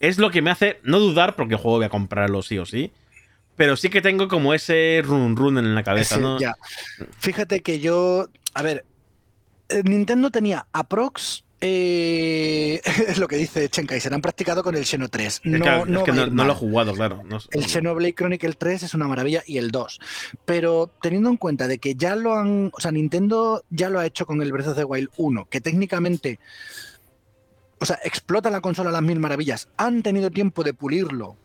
es 0.00 0.18
lo 0.18 0.30
que 0.30 0.42
me 0.42 0.50
hace 0.50 0.78
no 0.84 0.98
dudar 1.00 1.34
porque 1.36 1.54
el 1.54 1.60
juego 1.60 1.78
voy 1.78 1.86
a 1.86 1.90
comprarlo 1.90 2.42
sí 2.42 2.58
o 2.58 2.66
sí, 2.66 2.92
pero 3.56 3.76
sí 3.76 3.88
que 3.88 4.02
tengo 4.02 4.28
como 4.28 4.54
ese 4.54 5.00
run 5.04 5.34
run 5.34 5.58
en 5.58 5.74
la 5.74 5.82
cabeza, 5.82 6.18
¿no? 6.18 6.38
ya. 6.38 6.54
Fíjate 7.18 7.62
que 7.62 7.80
yo. 7.80 8.28
A 8.54 8.62
ver. 8.62 8.84
eh, 9.68 9.82
Nintendo 9.84 10.30
tenía 10.30 10.66
aprox. 10.72 11.42
Eh, 11.60 12.80
es 13.08 13.18
lo 13.18 13.28
que 13.28 13.36
dice 13.36 13.68
Chenkai, 13.68 14.00
serán 14.00 14.20
practicado 14.20 14.62
con 14.62 14.74
el 14.76 14.84
Xeno 14.84 15.08
3. 15.08 15.26
Es 15.26 15.44
No, 15.44 15.84
es 15.84 15.86
no 15.86 16.04
que 16.04 16.12
no, 16.12 16.26
no 16.26 16.44
lo 16.44 16.52
he 16.52 16.56
jugado, 16.56 16.92
claro. 16.92 17.22
El 17.50 17.64
Xenoblade 17.66 18.14
Chronicle 18.14 18.52
3 18.52 18.82
es 18.82 18.94
una 18.94 19.08
maravilla 19.08 19.42
y 19.46 19.58
el 19.58 19.70
2. 19.70 20.00
Pero 20.44 20.90
teniendo 21.00 21.30
en 21.30 21.36
cuenta 21.36 21.66
de 21.66 21.78
que 21.78 21.94
ya 21.94 22.14
lo 22.16 22.34
han, 22.34 22.70
o 22.72 22.80
sea, 22.80 22.92
Nintendo 22.92 23.64
ya 23.70 23.88
lo 23.88 24.00
ha 24.00 24.06
hecho 24.06 24.26
con 24.26 24.42
el 24.42 24.52
Breath 24.52 24.68
of 24.68 24.76
the 24.76 24.84
Wild 24.84 25.08
1, 25.16 25.46
que 25.48 25.60
técnicamente, 25.60 26.38
o 27.78 27.86
sea, 27.86 27.98
explota 28.04 28.50
la 28.50 28.60
consola 28.60 28.90
a 28.90 28.92
las 28.92 29.02
mil 29.02 29.18
maravillas, 29.18 29.68
han 29.76 30.02
tenido 30.02 30.30
tiempo 30.30 30.62
de 30.62 30.74
pulirlo. 30.74 31.36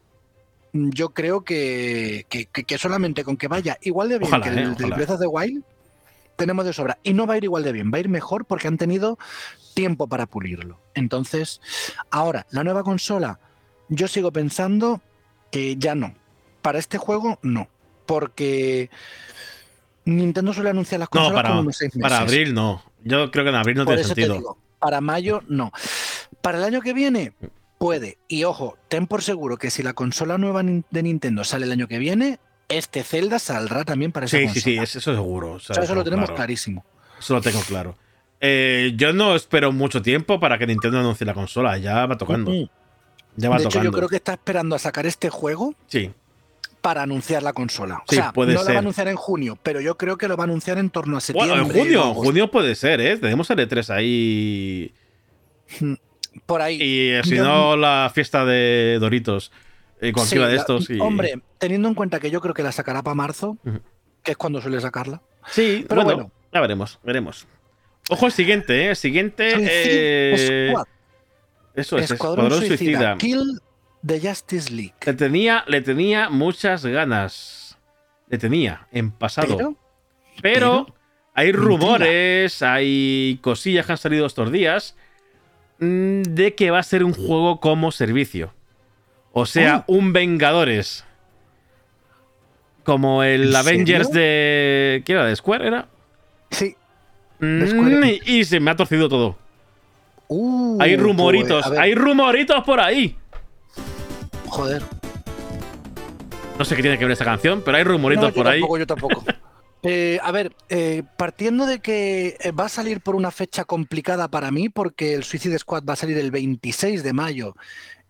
Yo 0.74 1.10
creo 1.10 1.42
que, 1.44 2.26
que- 2.30 2.78
solamente 2.78 3.26
con 3.26 3.36
que 3.36 3.50
vaya 3.50 3.78
igual 3.82 4.08
de 4.08 4.20
bien 4.20 4.30
Ojalá, 4.30 4.44
que 4.46 4.52
el 4.52 4.92
eh. 4.92 4.96
Breath 4.96 5.10
of 5.10 5.20
the 5.20 5.28
Wild, 5.28 5.64
tenemos 6.42 6.66
de 6.66 6.74
sobra. 6.74 6.98
Y 7.04 7.14
no 7.14 7.28
va 7.28 7.36
a 7.36 7.38
ir 7.38 7.44
igual 7.44 7.64
de 7.64 7.72
bien, 7.72 7.92
va 7.94 7.98
a 7.98 8.00
ir 8.00 8.10
mejor 8.10 8.46
porque 8.46 8.68
han 8.68 8.78
tenido 8.78 9.18
tiempo 9.76 10.08
para 10.08 10.26
pulirlo. 10.26 10.80
Entonces, 10.96 11.62
ahora, 12.10 12.48
la 12.52 12.64
nueva 12.64 12.84
consola, 12.84 13.40
yo 13.90 14.08
sigo 14.08 14.32
pensando 14.32 15.02
que 15.52 15.76
ya 15.78 15.96
no. 15.96 16.16
Para 16.62 16.80
este 16.80 16.98
juego, 16.98 17.40
no. 17.44 17.68
Porque 18.06 18.90
Nintendo 20.06 20.52
suele 20.54 20.72
anunciar 20.72 21.00
las 21.00 21.10
No, 21.12 21.22
consolas 21.22 21.36
para, 21.44 21.50
con 21.50 21.60
unos 21.60 21.78
seis 21.78 21.96
meses. 21.96 22.02
para 22.02 22.22
abril 22.24 22.54
no. 22.54 22.84
Yo 23.04 23.32
creo 23.32 23.44
que 23.46 23.50
en 23.50 23.56
abril 23.56 23.78
no 23.78 23.86
Por 23.86 23.94
tiene 23.96 24.02
eso 24.02 24.16
te 24.16 24.22
sentido. 24.22 24.38
digo, 24.40 24.58
para 24.80 25.00
mayo, 25.02 25.42
no. 25.48 25.72
Para 26.42 26.58
el 26.58 26.64
año 26.64 26.82
que 26.82 26.94
viene, 26.94 27.34
puede. 27.78 28.18
Y 28.28 28.44
ojo, 28.44 28.78
ten 28.90 29.08
por 29.08 29.22
seguro 29.22 29.58
que 29.58 29.70
si 29.72 29.84
la 29.84 29.94
consola 29.94 30.38
nueva 30.38 30.64
de 30.64 31.04
Nintendo 31.04 31.44
sale 31.44 31.66
el 31.66 31.72
año 31.72 31.88
que 31.88 32.00
viene, 32.00 32.40
este 32.72 33.04
Zelda 33.04 33.40
saldrá 33.40 33.84
también 33.86 34.12
para 34.12 34.26
esa 34.26 34.38
Sí, 34.38 34.44
sí, 34.44 34.46
consola. 34.48 34.64
sí, 34.64 34.78
es- 34.78 34.96
eso 34.98 35.14
seguro. 35.16 35.52
O 35.54 35.60
sea, 35.60 35.84
eso 35.84 35.96
lo 35.96 36.04
tenemos 36.04 36.32
clarísimo. 36.32 36.86
Eso 37.20 37.34
lo 37.36 37.42
tengo 37.42 37.60
claro. 37.62 37.98
Eh, 38.40 38.94
yo 38.96 39.14
no 39.14 39.36
espero 39.36 39.72
mucho 39.72 40.02
tiempo 40.02 40.40
para 40.40 40.58
que 40.58 40.66
Nintendo 40.66 41.00
anuncie 41.00 41.26
la 41.26 41.34
consola. 41.34 41.78
Ya 41.78 42.06
va 42.06 42.18
tocando. 42.18 42.50
Mm. 42.52 42.68
Ya 43.38 43.50
va 43.50 43.58
De 43.58 43.62
hecho, 43.64 43.70
tocando. 43.70 43.92
yo 43.92 43.98
creo 43.98 44.10
que 44.10 44.16
está 44.16 44.34
esperando 44.34 44.76
a 44.76 44.80
sacar 44.80 45.06
este 45.06 45.30
juego 45.30 45.76
Sí. 45.88 46.12
para 46.82 47.04
anunciar 47.04 47.44
la 47.44 47.54
consola. 47.54 47.98
O 48.00 48.04
Sí, 48.10 48.16
sea, 48.16 48.34
puede 48.34 48.54
no 48.54 48.56
la 48.56 48.62
va 48.62 48.66
ser. 48.66 48.76
a 48.78 48.80
anunciar 48.80 49.08
en 49.08 49.16
junio, 49.16 49.58
pero 49.62 49.80
yo 49.80 49.96
creo 49.98 50.18
que 50.18 50.28
lo 50.28 50.36
va 50.36 50.44
a 50.44 50.48
anunciar 50.48 50.80
en 50.80 50.90
torno 50.90 51.18
a 51.18 51.22
septiembre. 51.22 51.60
Bueno, 51.62 51.72
en 51.72 51.80
junio, 51.80 52.08
en 52.08 52.14
junio 52.16 52.50
puede 52.52 52.74
ser, 52.76 53.00
¿eh? 53.00 53.18
Tenemos 53.18 53.48
el 53.52 53.60
E3 53.60 53.90
ahí. 53.92 54.94
Por 56.46 56.62
ahí. 56.62 56.82
Y 56.82 57.10
eh, 57.12 57.22
si 57.24 57.36
no, 57.36 57.76
la 57.76 58.12
fiesta 58.14 58.46
de 58.46 58.98
Doritos. 59.00 59.52
Y 60.02 60.12
cualquiera 60.12 60.46
Sí, 60.46 60.50
de 60.50 60.56
la- 60.56 60.62
estos. 60.62 60.90
y- 60.90 61.00
Hombre, 61.00 61.42
teniendo 61.60 61.88
en 61.88 61.94
cuenta 61.94 62.20
que 62.20 62.32
yo 62.32 62.42
creo 62.42 62.54
que 62.54 62.64
la 62.64 62.72
sacará 62.72 63.02
para 63.04 63.16
marzo, 63.16 63.58
que 64.24 64.32
es 64.32 64.38
cuando 64.38 64.60
suele 64.62 64.82
sacarla. 64.82 65.22
Sí, 65.48 65.86
pero 65.88 66.04
bueno, 66.04 66.18
bueno. 66.24 66.32
Ya 66.54 66.60
veremos, 66.62 67.00
veremos. 67.04 67.48
Ojo 68.10 68.26
el 68.26 68.32
siguiente, 68.32 68.86
¿eh? 68.86 68.90
El 68.90 68.96
siguiente. 68.96 69.54
Eh, 69.58 70.70
Squad. 70.72 70.86
Eso 71.76 71.98
es, 71.98 72.12
Escuadrón, 72.12 72.48
Escuadrón 72.48 72.68
Suicida. 72.68 72.78
Suicida. 72.78 73.18
Kill 73.18 73.62
the 74.06 74.20
Justice 74.28 74.72
League. 74.74 74.94
Le 75.06 75.14
tenía, 75.14 75.64
le 75.68 75.82
tenía 75.82 76.30
muchas 76.30 76.86
ganas. 76.86 77.78
Le 78.28 78.38
tenía 78.38 78.88
en 78.92 79.12
pasado. 79.12 79.56
Pero, 79.58 79.76
Pero, 80.42 80.86
pero, 80.86 80.96
hay 81.34 81.48
mentira. 81.48 81.64
rumores, 81.68 82.62
hay 82.62 83.40
cosillas 83.42 83.86
que 83.86 83.92
han 83.94 83.98
salido 83.98 84.26
estos 84.26 84.52
días 84.52 84.96
mm, 85.80 86.24
de 86.24 86.56
que 86.56 86.72
va 86.72 86.80
a 86.80 86.84
ser 86.84 87.04
un 87.04 87.14
juego 87.14 87.60
como 87.60 87.92
servicio. 87.92 88.54
O 89.34 89.46
sea, 89.46 89.84
un 89.88 90.14
Vengadores. 90.14 91.06
Como 92.84 93.24
el 93.24 93.50
¿En 93.50 93.56
Avengers 93.56 94.08
serio? 94.08 94.22
de. 94.22 95.04
¿Qué 95.06 95.14
era? 95.14 95.26
¿De 95.26 95.36
Square? 95.36 95.68
¿Era? 95.68 95.88
sí. 96.50 96.76
Mm, 97.40 98.04
y, 98.04 98.40
y 98.40 98.46
se 98.46 98.60
me 98.60 98.70
ha 98.70 98.76
torcido 98.76 99.10
todo. 99.10 99.36
Uh, 100.28 100.78
hay 100.80 100.92
pues, 100.96 101.04
rumoritos, 101.04 101.66
hay 101.72 101.96
rumoritos 101.96 102.64
por 102.64 102.80
ahí. 102.80 103.16
Joder. 104.48 104.84
No 106.60 106.64
sé 106.66 106.76
qué 106.76 106.84
tiene 106.84 107.00
que 107.00 107.06
ver 107.06 107.14
esta 107.14 107.26
canción, 107.26 107.64
pero 107.66 107.78
hay 107.78 107.84
rumoritos 107.84 108.26
No, 108.26 108.30
yo 108.30 108.36
por 108.36 108.48
ahí. 108.48 108.60
tampoco, 108.60 108.78
yo 108.78 108.88
tampoco. 108.88 109.24
Eh, 109.84 110.20
a 110.22 110.32
ver, 110.32 110.56
eh, 110.70 111.02
partiendo 111.18 111.66
de 111.66 111.80
que 111.80 112.38
eh, 112.40 112.52
va 112.52 112.66
a 112.66 112.70
salir 112.70 113.02
por 113.02 113.16
una 113.16 113.32
fecha 113.32 113.64
complicada 113.66 114.28
para 114.28 114.52
mí, 114.52 114.70
porque 114.70 115.16
el 115.16 115.24
Suicide 115.24 115.58
Squad 115.58 115.84
va 115.90 115.94
a 115.94 115.96
salir 115.96 116.20
el 116.20 116.30
26 116.30 117.02
de 117.02 117.14
mayo, 117.14 117.56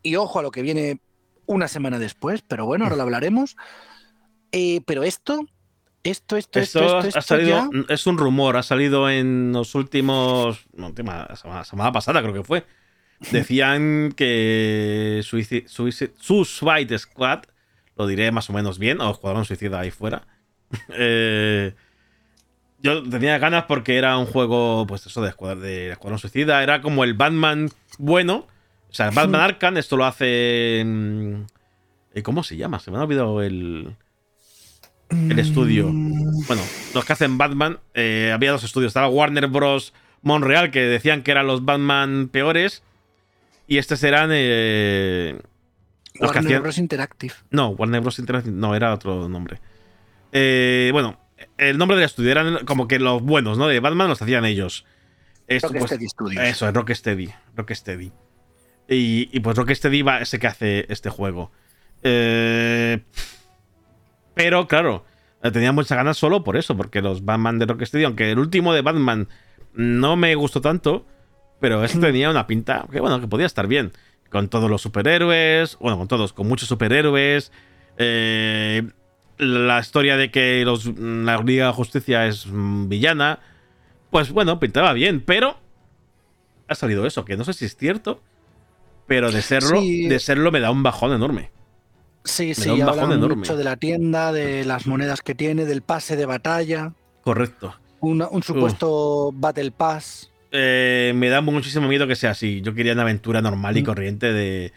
y 0.04 0.18
ojo 0.18 0.38
a 0.40 0.42
lo 0.42 0.52
que 0.52 0.64
viene 0.64 1.00
una 1.46 1.68
semana 1.68 2.00
después, 2.00 2.42
pero 2.48 2.66
bueno, 2.66 2.86
ahora 2.86 2.96
lo 2.98 3.04
hablaremos. 3.04 3.56
Eh, 4.52 4.82
pero 4.86 5.04
esto, 5.04 5.46
esto, 6.04 6.36
esto, 6.38 6.60
esto, 6.60 6.80
Esto, 6.80 6.98
esto, 6.98 7.18
ha 7.18 7.20
esto 7.20 7.22
salido, 7.22 7.70
ya- 7.72 7.94
es 7.94 8.08
un 8.08 8.18
rumor, 8.18 8.58
ha 8.58 8.64
salido 8.64 9.10
en 9.10 9.52
los 9.54 9.76
últimos. 9.76 10.66
No, 10.74 10.94
la 10.98 11.36
semana, 11.36 11.64
semana 11.64 11.92
pasada 11.92 12.22
creo 12.22 12.34
que 12.34 12.44
fue. 12.44 12.66
Decían 13.32 14.14
que 14.16 15.22
Suicide, 15.24 15.66
Suicide- 15.68 16.14
Suicide 16.20 16.98
Squad, 16.98 17.44
lo 17.96 18.08
diré 18.08 18.32
más 18.32 18.50
o 18.50 18.54
menos 18.54 18.80
bien, 18.80 19.00
o 19.00 19.12
Escuadrón 19.12 19.46
Suicida 19.46 19.80
ahí 19.80 19.92
fuera. 19.92 20.26
eh, 20.89 21.74
yo 22.80 23.04
tenía 23.08 23.38
ganas 23.38 23.66
porque 23.66 23.98
era 23.98 24.18
un 24.18 24.26
juego, 24.26 24.88
pues 24.88 25.06
eso, 25.06 25.22
de 25.22 25.30
Escuadrón, 25.30 25.62
de 25.62 25.92
Escuadrón 25.92 26.18
Suicida. 26.18 26.64
Era 26.64 26.82
como 26.82 27.04
el 27.04 27.14
Batman 27.14 27.70
bueno. 28.00 28.48
O 28.92 28.94
sea, 28.94 29.10
Batman 29.10 29.42
Arkham, 29.42 29.78
esto 29.78 29.96
lo 29.98 30.06
hace. 30.06 30.82
eh, 30.82 32.24
¿Cómo 32.24 32.44
se 32.44 32.58
llama? 32.58 32.80
Se 32.80 32.92
me 32.92 32.98
ha 32.98 33.04
olvidado 33.04 33.42
el 33.42 33.96
el 35.10 35.39
estudio. 35.39 35.89
Mm, 35.92 36.46
Bueno, 36.48 36.62
los 36.94 37.04
que 37.06 37.14
hacen 37.14 37.38
Batman, 37.38 37.80
eh, 37.94 38.32
había 38.34 38.52
dos 38.52 38.64
estudios. 38.64 38.89
Estaba 38.89 39.08
Warner 39.10 39.48
Bros. 39.48 39.94
Montreal, 40.24 40.70
que 40.72 40.82
decían 40.82 41.24
que 41.24 41.32
eran 41.32 41.48
los 41.48 41.66
Batman 41.66 42.30
peores. 42.32 42.84
Y 43.68 43.78
estos 43.78 44.04
eran. 44.04 44.30
eh, 44.34 45.39
los 46.20 46.20
que 46.32 46.38
Warner 46.38 46.46
hacían. 46.46 46.62
Bros. 46.64 46.78
Interactive. 46.78 47.34
No, 47.50 47.70
Warner 47.70 48.02
Bros. 48.02 48.20
Interactive. 48.20 48.56
No, 48.56 48.76
era 48.76 48.94
otro 48.94 49.28
nombre. 49.30 49.60
Eh, 50.34 50.89
bueno, 50.94 51.18
el 51.58 51.78
nombre 51.78 51.98
del 51.98 52.06
estudio 52.06 52.32
eran 52.32 52.66
como 52.66 52.88
que 52.88 53.00
los 53.00 53.22
buenos, 53.22 53.58
¿no? 53.58 53.68
De 53.68 53.80
Batman 53.80 54.10
los 54.10 54.22
hacían 54.22 54.46
ellos. 54.46 54.86
Esto, 55.48 55.70
pues, 55.70 55.82
Rocksteady 55.82 56.08
Studios. 56.08 56.44
eso, 56.46 56.68
es 56.68 56.74
Rocksteady. 56.74 57.30
Rocksteady. 57.56 58.12
Y, 58.92 59.30
y 59.32 59.39
pues 59.39 59.56
Rocksteady 59.56 60.02
va 60.02 60.20
ese 60.20 60.38
que 60.38 60.48
hace 60.48 60.86
este 60.89 61.10
juego. 61.10 61.50
Eh, 62.04 63.00
pero 64.34 64.68
claro, 64.68 65.06
eh, 65.42 65.50
tenía 65.52 65.72
muchas 65.72 65.98
ganas 65.98 66.18
solo 66.18 66.44
por 66.44 66.58
eso, 66.58 66.76
porque 66.76 67.02
los 67.02 67.24
Batman 67.24 67.58
de 67.58 67.68
Rocksteady, 67.68 68.04
aunque 68.04 68.32
el 68.32 68.39
último 68.39 68.74
de 68.74 68.82
Batman 68.82 69.30
no 69.74 70.18
me 70.18 70.36
gustó 70.36 70.60
tanto, 70.60 71.06
pero 71.62 71.84
este 71.86 72.00
tenía 72.00 72.30
una 72.30 72.48
pinta 72.48 72.86
que 72.92 73.00
bueno, 73.00 73.22
que 73.22 73.28
podía 73.28 73.46
estar 73.46 73.66
bien. 73.66 73.94
Con 74.30 74.50
todos 74.50 74.70
los 74.70 74.82
superhéroes, 74.82 75.78
bueno, 75.80 75.98
con 75.98 76.08
todos, 76.08 76.34
con 76.34 76.48
muchos 76.48 76.68
superhéroes. 76.68 77.52
eh, 77.98 78.84
la 79.38 79.80
historia 79.80 80.18
de 80.18 80.32
que 80.32 80.64
los, 80.66 80.86
la 80.98 81.38
Liga 81.38 81.68
de 81.68 81.74
Justicia 81.74 82.28
es 82.28 82.46
mm, 82.46 82.89
villana. 82.89 83.39
Pues 84.10 84.32
bueno, 84.32 84.60
pintaba 84.60 84.92
bien, 84.94 85.22
pero 85.22 85.58
ha 86.68 86.76
salido 86.76 87.06
eso, 87.06 87.26
que 87.26 87.38
no 87.38 87.44
sé 87.46 87.54
si 87.54 87.66
es 87.66 87.76
cierto, 87.76 88.22
pero 89.12 89.30
de 89.32 89.41
serlo, 89.41 89.82
Sí. 89.82 90.07
de 90.07 90.20
serlo 90.20 90.51
me 90.51 90.62
da 90.62 90.72
un 90.72 90.84
bajón 90.84 91.12
enorme. 91.12 91.51
Sí, 92.24 92.49
da 92.49 92.55
sí, 92.55 92.70
un 92.70 92.80
bajón 92.80 92.99
hablan 93.03 93.18
enorme. 93.18 93.36
mucho 93.38 93.57
de 93.57 93.64
la 93.66 93.76
tienda, 93.76 94.32
de 94.32 94.64
las 94.64 94.88
monedas 94.88 95.22
que 95.22 95.36
tiene, 95.36 95.66
del 95.66 95.82
pase 95.82 96.16
de 96.16 96.26
batalla, 96.26 96.93
Correcto. 97.24 97.76
una- 97.99 98.30
un 98.30 98.41
supuesto 98.41 99.32
Battle 99.34 99.72
Pass. 99.72 100.32
Eh, 100.51 101.12
me 101.16 101.28
da 101.30 101.41
muchísimo 101.41 101.88
miedo 101.89 102.07
que 102.07 102.16
sea 102.16 102.32
así. 102.32 102.62
Yo 102.62 102.74
quería 102.74 102.93
una 102.93 103.01
aventura 103.01 103.41
normal 103.41 103.76
y 103.78 103.82
Mm. 103.82 103.86
corriente 103.86 104.32
de, 104.32 104.72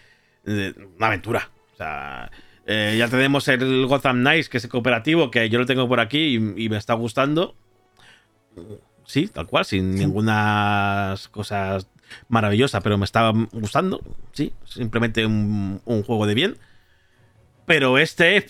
de- 0.45 0.74
Una 0.97 1.07
aventura. 1.07 1.51
O 1.74 1.76
sea, 1.76 2.30
eh, 2.66 2.97
ya 2.99 3.09
tenemos 3.09 3.47
el 3.49 3.87
Gotham 3.87 4.20
Knights, 4.20 4.49
que 4.49 4.59
es 4.59 4.64
el 4.64 4.70
cooperativo, 4.70 5.30
que 5.30 5.49
yo 5.49 5.59
lo 5.61 5.66
tengo 5.66 5.87
por 5.89 6.01
aquí 6.01 6.37
y, 6.57 6.64
y 6.64 6.68
me 6.68 6.76
está 6.76 6.95
gustando. 6.95 7.55
Sí, 9.07 9.26
tal 9.28 9.47
cual, 9.47 9.64
sin 9.64 9.95
ninguna 9.95 11.14
cosas 11.30 11.87
maravillosas, 12.29 12.83
pero 12.83 12.99
me 12.99 13.05
estaba 13.05 13.33
gustando. 13.53 14.01
Sí, 14.33 14.53
simplemente 14.65 15.27
un, 15.27 15.81
un 15.85 16.03
juego 16.03 16.27
de 16.27 16.35
bien. 16.35 16.57
Pero 17.67 17.99
este 17.99 18.47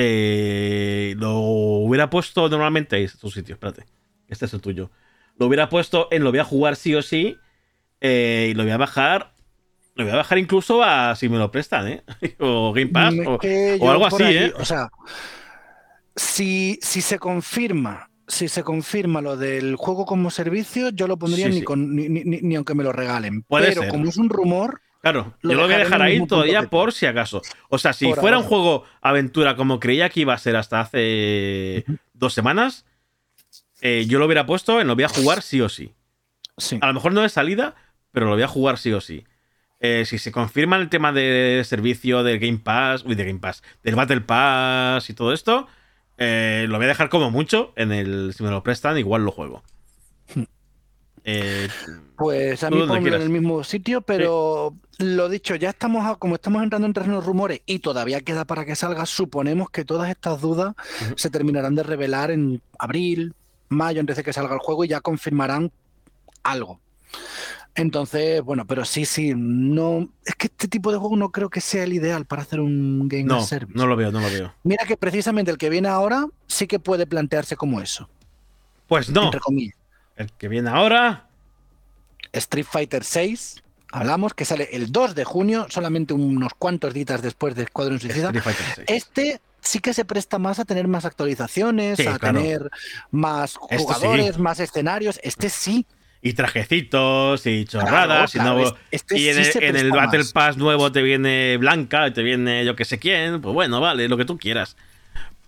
eh, 0.00 1.14
lo 1.18 1.38
hubiera 1.38 2.08
puesto 2.08 2.48
normalmente. 2.48 3.02
Es 3.02 3.18
tu 3.18 3.30
sitio, 3.30 3.54
espérate. 3.54 3.84
Este 4.28 4.44
es 4.46 4.54
el 4.54 4.60
tuyo. 4.60 4.90
Lo 5.38 5.46
hubiera 5.46 5.68
puesto 5.68 6.08
en 6.10 6.22
lo 6.22 6.30
voy 6.30 6.38
a 6.40 6.44
jugar 6.44 6.76
sí 6.76 6.94
o 6.94 7.02
sí. 7.02 7.36
eh, 8.00 8.48
y 8.50 8.54
lo 8.54 8.62
voy 8.62 8.72
a 8.72 8.76
bajar. 8.76 9.32
Lo 9.96 10.04
voy 10.04 10.12
a 10.12 10.16
bajar 10.16 10.38
incluso 10.38 10.84
a 10.84 11.16
si 11.16 11.28
me 11.28 11.38
lo 11.38 11.50
prestan, 11.50 11.88
¿eh? 11.88 12.04
o 12.38 12.72
Game 12.72 12.92
Pass. 12.92 13.14
O, 13.26 13.90
algo 13.90 14.06
así, 14.06 14.22
ahí, 14.22 14.36
¿eh? 14.36 14.52
O 14.56 14.64
sea, 14.64 14.88
si, 16.14 16.78
si 16.80 17.00
se 17.00 17.18
confirma, 17.18 18.08
si 18.28 18.48
se 18.48 18.62
confirma 18.62 19.20
lo 19.22 19.36
del 19.36 19.74
juego 19.76 20.04
como 20.06 20.30
servicio, 20.30 20.90
yo 20.90 21.08
lo 21.08 21.16
pondría 21.18 21.46
Sí, 21.46 21.52
ni, 21.54 21.58
sí. 21.60 21.64
con, 21.64 21.96
ni, 21.96 22.08
ni- 22.08 22.24
ni- 22.24 22.40
ni 22.42 22.54
aunque 22.56 22.74
me 22.74 22.84
lo 22.84 22.92
regalen. 22.92 23.42
Puede 23.42 23.68
Pero 23.68 23.82
ser. 23.82 23.90
como 23.90 24.08
es 24.08 24.16
un 24.16 24.28
rumor, 24.28 24.80
Claro, 25.00 25.36
Lo 25.42 25.52
yo 25.52 25.56
lo 25.58 25.64
voy 25.66 25.74
a 25.74 25.78
dejar 25.78 26.02
ahí 26.02 26.26
todavía 26.26 26.68
por 26.68 26.92
si 26.92 27.06
acaso. 27.06 27.40
O 27.68 27.78
sea, 27.78 27.92
si 27.92 28.06
Por 28.06 28.18
fuera 28.18 28.36
un 28.38 28.42
juego 28.44 28.84
aventura 29.00 29.54
como 29.54 29.78
creía 29.78 30.08
que 30.10 30.20
iba 30.20 30.34
a 30.34 30.38
ser 30.38 30.56
hasta 30.56 30.80
hace 30.80 31.84
dos 32.14 32.34
semanas, 32.34 32.84
eh, 33.80 34.06
yo 34.08 34.18
lo 34.18 34.26
hubiera 34.26 34.44
puesto 34.44 34.80
en 34.80 34.88
lo 34.88 34.96
voy 34.96 35.04
a 35.04 35.08
jugar 35.08 35.40
sí 35.42 35.60
o 35.60 35.68
sí. 35.68 35.92
sí. 36.56 36.78
A 36.82 36.88
lo 36.88 36.94
mejor 36.94 37.12
no 37.12 37.22
de 37.22 37.28
salida, 37.28 37.76
pero 38.10 38.26
lo 38.26 38.32
voy 38.32 38.42
a 38.42 38.48
jugar 38.48 38.76
sí 38.76 38.92
o 38.92 39.00
sí. 39.00 39.24
Eh, 39.78 40.04
si 40.04 40.18
se 40.18 40.32
confirma 40.32 40.76
el 40.76 40.88
tema 40.88 41.12
de 41.12 41.62
servicio 41.64 42.24
del 42.24 42.40
Game 42.40 42.58
Pass, 42.58 43.04
uy, 43.06 43.14
de 43.14 43.24
Game 43.24 43.38
Pass, 43.38 43.62
del 43.84 43.94
Battle 43.94 44.22
Pass 44.22 45.08
y 45.10 45.14
todo 45.14 45.32
esto, 45.32 45.68
eh, 46.18 46.66
lo 46.68 46.76
voy 46.76 46.84
a 46.84 46.88
dejar 46.88 47.08
como 47.08 47.30
mucho 47.30 47.72
en 47.76 47.92
el. 47.92 48.34
Si 48.36 48.42
me 48.42 48.50
lo 48.50 48.62
prestan, 48.62 48.98
igual 48.98 49.24
lo 49.24 49.30
juego. 49.32 49.62
Eh, 51.24 51.68
Pues 52.16 52.62
a 52.64 52.70
mí 52.70 52.78
ponlo 52.78 52.96
en 52.96 53.02
quieras. 53.02 53.22
el 53.22 53.28
mismo 53.30 53.62
sitio, 53.62 54.00
pero 54.00 54.74
lo 54.98 55.28
dicho, 55.28 55.54
ya 55.56 55.70
estamos, 55.70 56.06
a- 56.06 56.14
como 56.16 56.36
estamos 56.36 56.62
entrando 56.62 56.86
en 56.86 56.92
terrenos 56.94 57.24
rumores 57.26 57.60
y 57.66 57.80
todavía 57.80 58.20
queda 58.22 58.44
para 58.46 58.64
que 58.64 58.74
salga, 58.74 59.04
suponemos 59.04 59.68
que 59.70 59.84
todas 59.84 60.08
estas 60.10 60.40
dudas 60.40 60.74
se 61.16 61.28
terminarán 61.30 61.74
de 61.74 61.82
revelar 61.82 62.30
en 62.30 62.62
abril, 62.78 63.34
mayo, 63.68 64.00
antes 64.00 64.16
de 64.16 64.24
que 64.24 64.32
salga 64.32 64.54
el 64.54 64.60
juego 64.60 64.84
y 64.84 64.88
ya 64.88 65.00
confirmarán 65.00 65.70
algo. 66.42 66.80
Entonces, 67.78 68.42
bueno, 68.42 68.66
pero 68.66 68.84
sí, 68.84 69.04
sí, 69.04 69.32
no. 69.36 70.08
Es 70.24 70.34
que 70.34 70.48
este 70.48 70.68
tipo 70.68 70.90
de 70.92 70.98
juego 70.98 71.16
no 71.16 71.30
creo 71.30 71.48
que 71.48 71.60
sea 71.60 71.84
el 71.84 71.92
ideal 71.92 72.24
para 72.26 72.42
hacer 72.42 72.60
un 72.60 73.08
Game 73.08 73.24
no, 73.24 73.36
as 73.36 73.48
Service. 73.48 73.72
no 73.76 73.86
lo 73.86 73.96
veo, 73.96 74.10
no 74.10 74.20
lo 74.20 74.28
veo. 74.30 74.54
Mira 74.64 74.84
que 74.86 74.96
precisamente 74.96 75.50
el 75.50 75.58
que 75.58 75.70
viene 75.70 75.88
ahora 75.88 76.26
sí 76.46 76.66
que 76.66 76.78
puede 76.78 77.06
plantearse 77.06 77.56
como 77.56 77.80
eso, 77.80 78.08
Pues 78.88 79.08
no. 79.10 79.24
entre 79.26 79.40
comillas. 79.40 79.76
El 80.16 80.32
que 80.32 80.48
viene 80.48 80.70
ahora. 80.70 81.28
Street 82.32 82.66
Fighter 82.68 83.04
6, 83.04 83.62
hablamos, 83.92 84.34
que 84.34 84.44
sale 84.44 84.68
el 84.72 84.90
2 84.92 85.14
de 85.14 85.24
junio, 85.24 85.66
solamente 85.70 86.12
unos 86.14 86.52
cuantos 86.58 86.92
días 86.92 87.22
después 87.22 87.54
de 87.54 87.62
Escuadrón 87.62 88.00
Suicida. 88.00 88.26
Street 88.26 88.42
Fighter 88.42 88.66
6. 88.74 88.86
Este 88.90 89.40
sí 89.60 89.78
que 89.78 89.94
se 89.94 90.04
presta 90.04 90.38
más 90.38 90.58
a 90.58 90.64
tener 90.64 90.88
más 90.88 91.04
actualizaciones, 91.04 91.96
Sí, 91.96 92.06
a 92.06 92.18
claro. 92.18 92.38
tener 92.40 92.70
más 93.10 93.56
Este 93.70 93.76
jugadores, 93.78 94.34
sí. 94.36 94.40
más 94.42 94.60
escenarios. 94.60 95.20
Este 95.22 95.48
sí. 95.48 95.86
Y 96.20 96.32
trajecitos 96.32 97.46
y 97.46 97.64
chorradas. 97.64 98.32
Claro, 98.32 98.50
y, 98.50 98.54
nuevo- 98.60 98.76
este 98.90 99.18
y 99.18 99.28
en, 99.28 99.44
sí 99.44 99.58
el, 99.62 99.76
en 99.76 99.90
Battle 99.90 100.18
más. 100.18 100.32
Pass 100.32 100.56
nuevo 100.56 100.90
te 100.90 101.00
viene 101.02 101.56
Blanca, 101.58 102.12
te 102.12 102.22
viene 102.22 102.64
yo 102.64 102.74
que 102.74 102.84
sé 102.84 102.98
quién. 102.98 103.40
Pues 103.40 103.54
bueno, 103.54 103.80
vale, 103.80 104.08
lo 104.08 104.16
que 104.16 104.24
tú 104.24 104.36
quieras. 104.38 104.76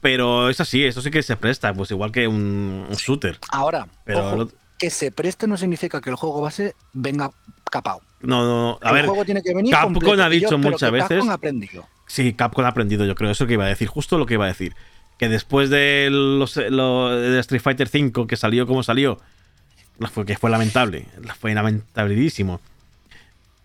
Pero 0.01 0.49
es 0.49 0.61
así, 0.61 0.85
esto 0.85 1.03
sí 1.03 1.11
que 1.11 1.23
se 1.23 1.37
presta, 1.37 1.75
pues 1.75 1.91
igual 1.91 2.11
que 2.13 2.27
un, 2.27 2.87
un 2.89 2.97
shooter. 2.97 3.39
Ahora, 3.51 3.87
Pero 4.05 4.27
ojo, 4.27 4.37
lo- 4.37 4.51
que 4.79 4.89
se 4.91 5.11
preste 5.13 5.47
no 5.47 5.57
significa 5.59 6.01
que 6.01 6.09
el 6.09 6.17
juego 6.17 6.41
base 6.41 6.75
venga 6.95 7.31
capao. 7.71 8.01
No, 8.23 8.45
no. 8.47 8.79
A 8.83 8.89
el 8.91 8.95
ver, 8.95 9.07
juego 9.07 9.25
tiene 9.27 9.43
que 9.43 9.55
venir 9.55 9.73
Capcom 9.73 9.93
completo, 9.95 10.23
ha 10.23 10.27
yo 10.29 10.31
dicho 10.31 10.57
muchas 10.59 10.91
que 10.91 10.99
Capcom 10.99 11.17
veces- 11.19 11.29
ha 11.31 11.35
aprendido. 11.35 11.87
Sí, 12.07 12.33
Capcom 12.33 12.65
ha 12.65 12.69
aprendido, 12.69 13.05
yo 13.05 13.15
creo. 13.15 13.31
Eso 13.31 13.47
que 13.47 13.55
iba 13.55 13.65
a 13.67 13.69
decir, 13.69 13.89
justo 13.89 14.17
lo 14.19 14.25
que 14.25 14.35
iba 14.35 14.45
a 14.47 14.49
decir. 14.49 14.75
Que 15.19 15.29
después 15.29 15.69
de 15.69 16.09
los, 16.11 16.57
lo- 16.57 17.11
de 17.11 17.39
Street 17.41 17.61
Fighter 17.61 17.89
V, 17.93 18.27
que 18.27 18.37
salió 18.37 18.67
como 18.67 18.83
salió, 18.83 19.21
fue, 20.09 20.25
que 20.25 20.37
fue 20.39 20.51
lamentable, 20.51 21.07
fue 21.39 21.53
lamentabilísimo. 21.55 22.61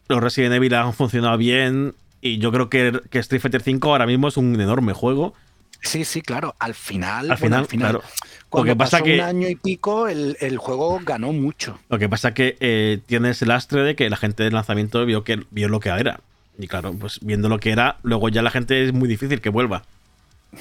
los 0.08 0.22
Resident 0.22 0.54
Evil 0.56 0.74
han 0.74 0.94
funcionado 0.94 1.38
bien. 1.38 1.94
Y 2.22 2.40
yo 2.40 2.52
creo 2.52 2.70
que, 2.70 3.00
que 3.12 3.20
Street 3.20 3.40
Fighter 3.42 3.62
V 3.66 3.80
ahora 3.88 4.08
mismo 4.08 4.28
es 4.28 4.38
un 4.38 4.60
enorme 4.60 4.94
juego. 4.94 5.36
Sí, 5.82 6.04
sí, 6.06 6.22
claro. 6.24 6.56
Al 6.58 6.74
final, 6.74 7.30
Al 7.32 7.38
bueno, 7.38 7.40
final, 7.40 7.60
al 7.60 7.66
final 7.68 7.90
claro. 7.92 8.04
cuando 8.50 8.66
Lo 8.66 8.74
que 8.74 8.78
pasa 8.78 8.92
pasó 8.98 9.04
que- 9.04 9.14
un 9.16 9.20
año 9.22 9.48
y 9.48 9.56
pico, 9.56 10.08
el, 10.08 10.36
el 10.40 10.58
juego 10.58 11.00
ganó 11.04 11.32
mucho. 11.34 11.78
Lo 11.90 12.00
que 12.00 12.10
pasa 12.10 12.34
que 12.34 12.58
eh, 12.60 13.00
tiene 13.06 13.30
ese 13.30 13.46
lastre 13.46 13.82
de 13.84 13.96
que 13.96 14.10
la 14.10 14.18
gente 14.18 14.42
del 14.44 14.54
lanzamiento 14.54 15.06
vio, 15.06 15.24
que, 15.24 15.44
vio 15.52 15.70
lo 15.70 15.80
que 15.80 15.90
era. 15.90 16.20
Y 16.58 16.68
claro, 16.68 16.94
pues 16.94 17.20
viendo 17.22 17.48
lo 17.48 17.60
que 17.60 17.70
era, 17.72 17.98
luego 18.02 18.30
ya 18.30 18.42
la 18.42 18.50
gente 18.50 18.84
es 18.84 18.94
muy 18.94 19.08
difícil 19.08 19.40
que 19.42 19.50
vuelva. 19.50 19.84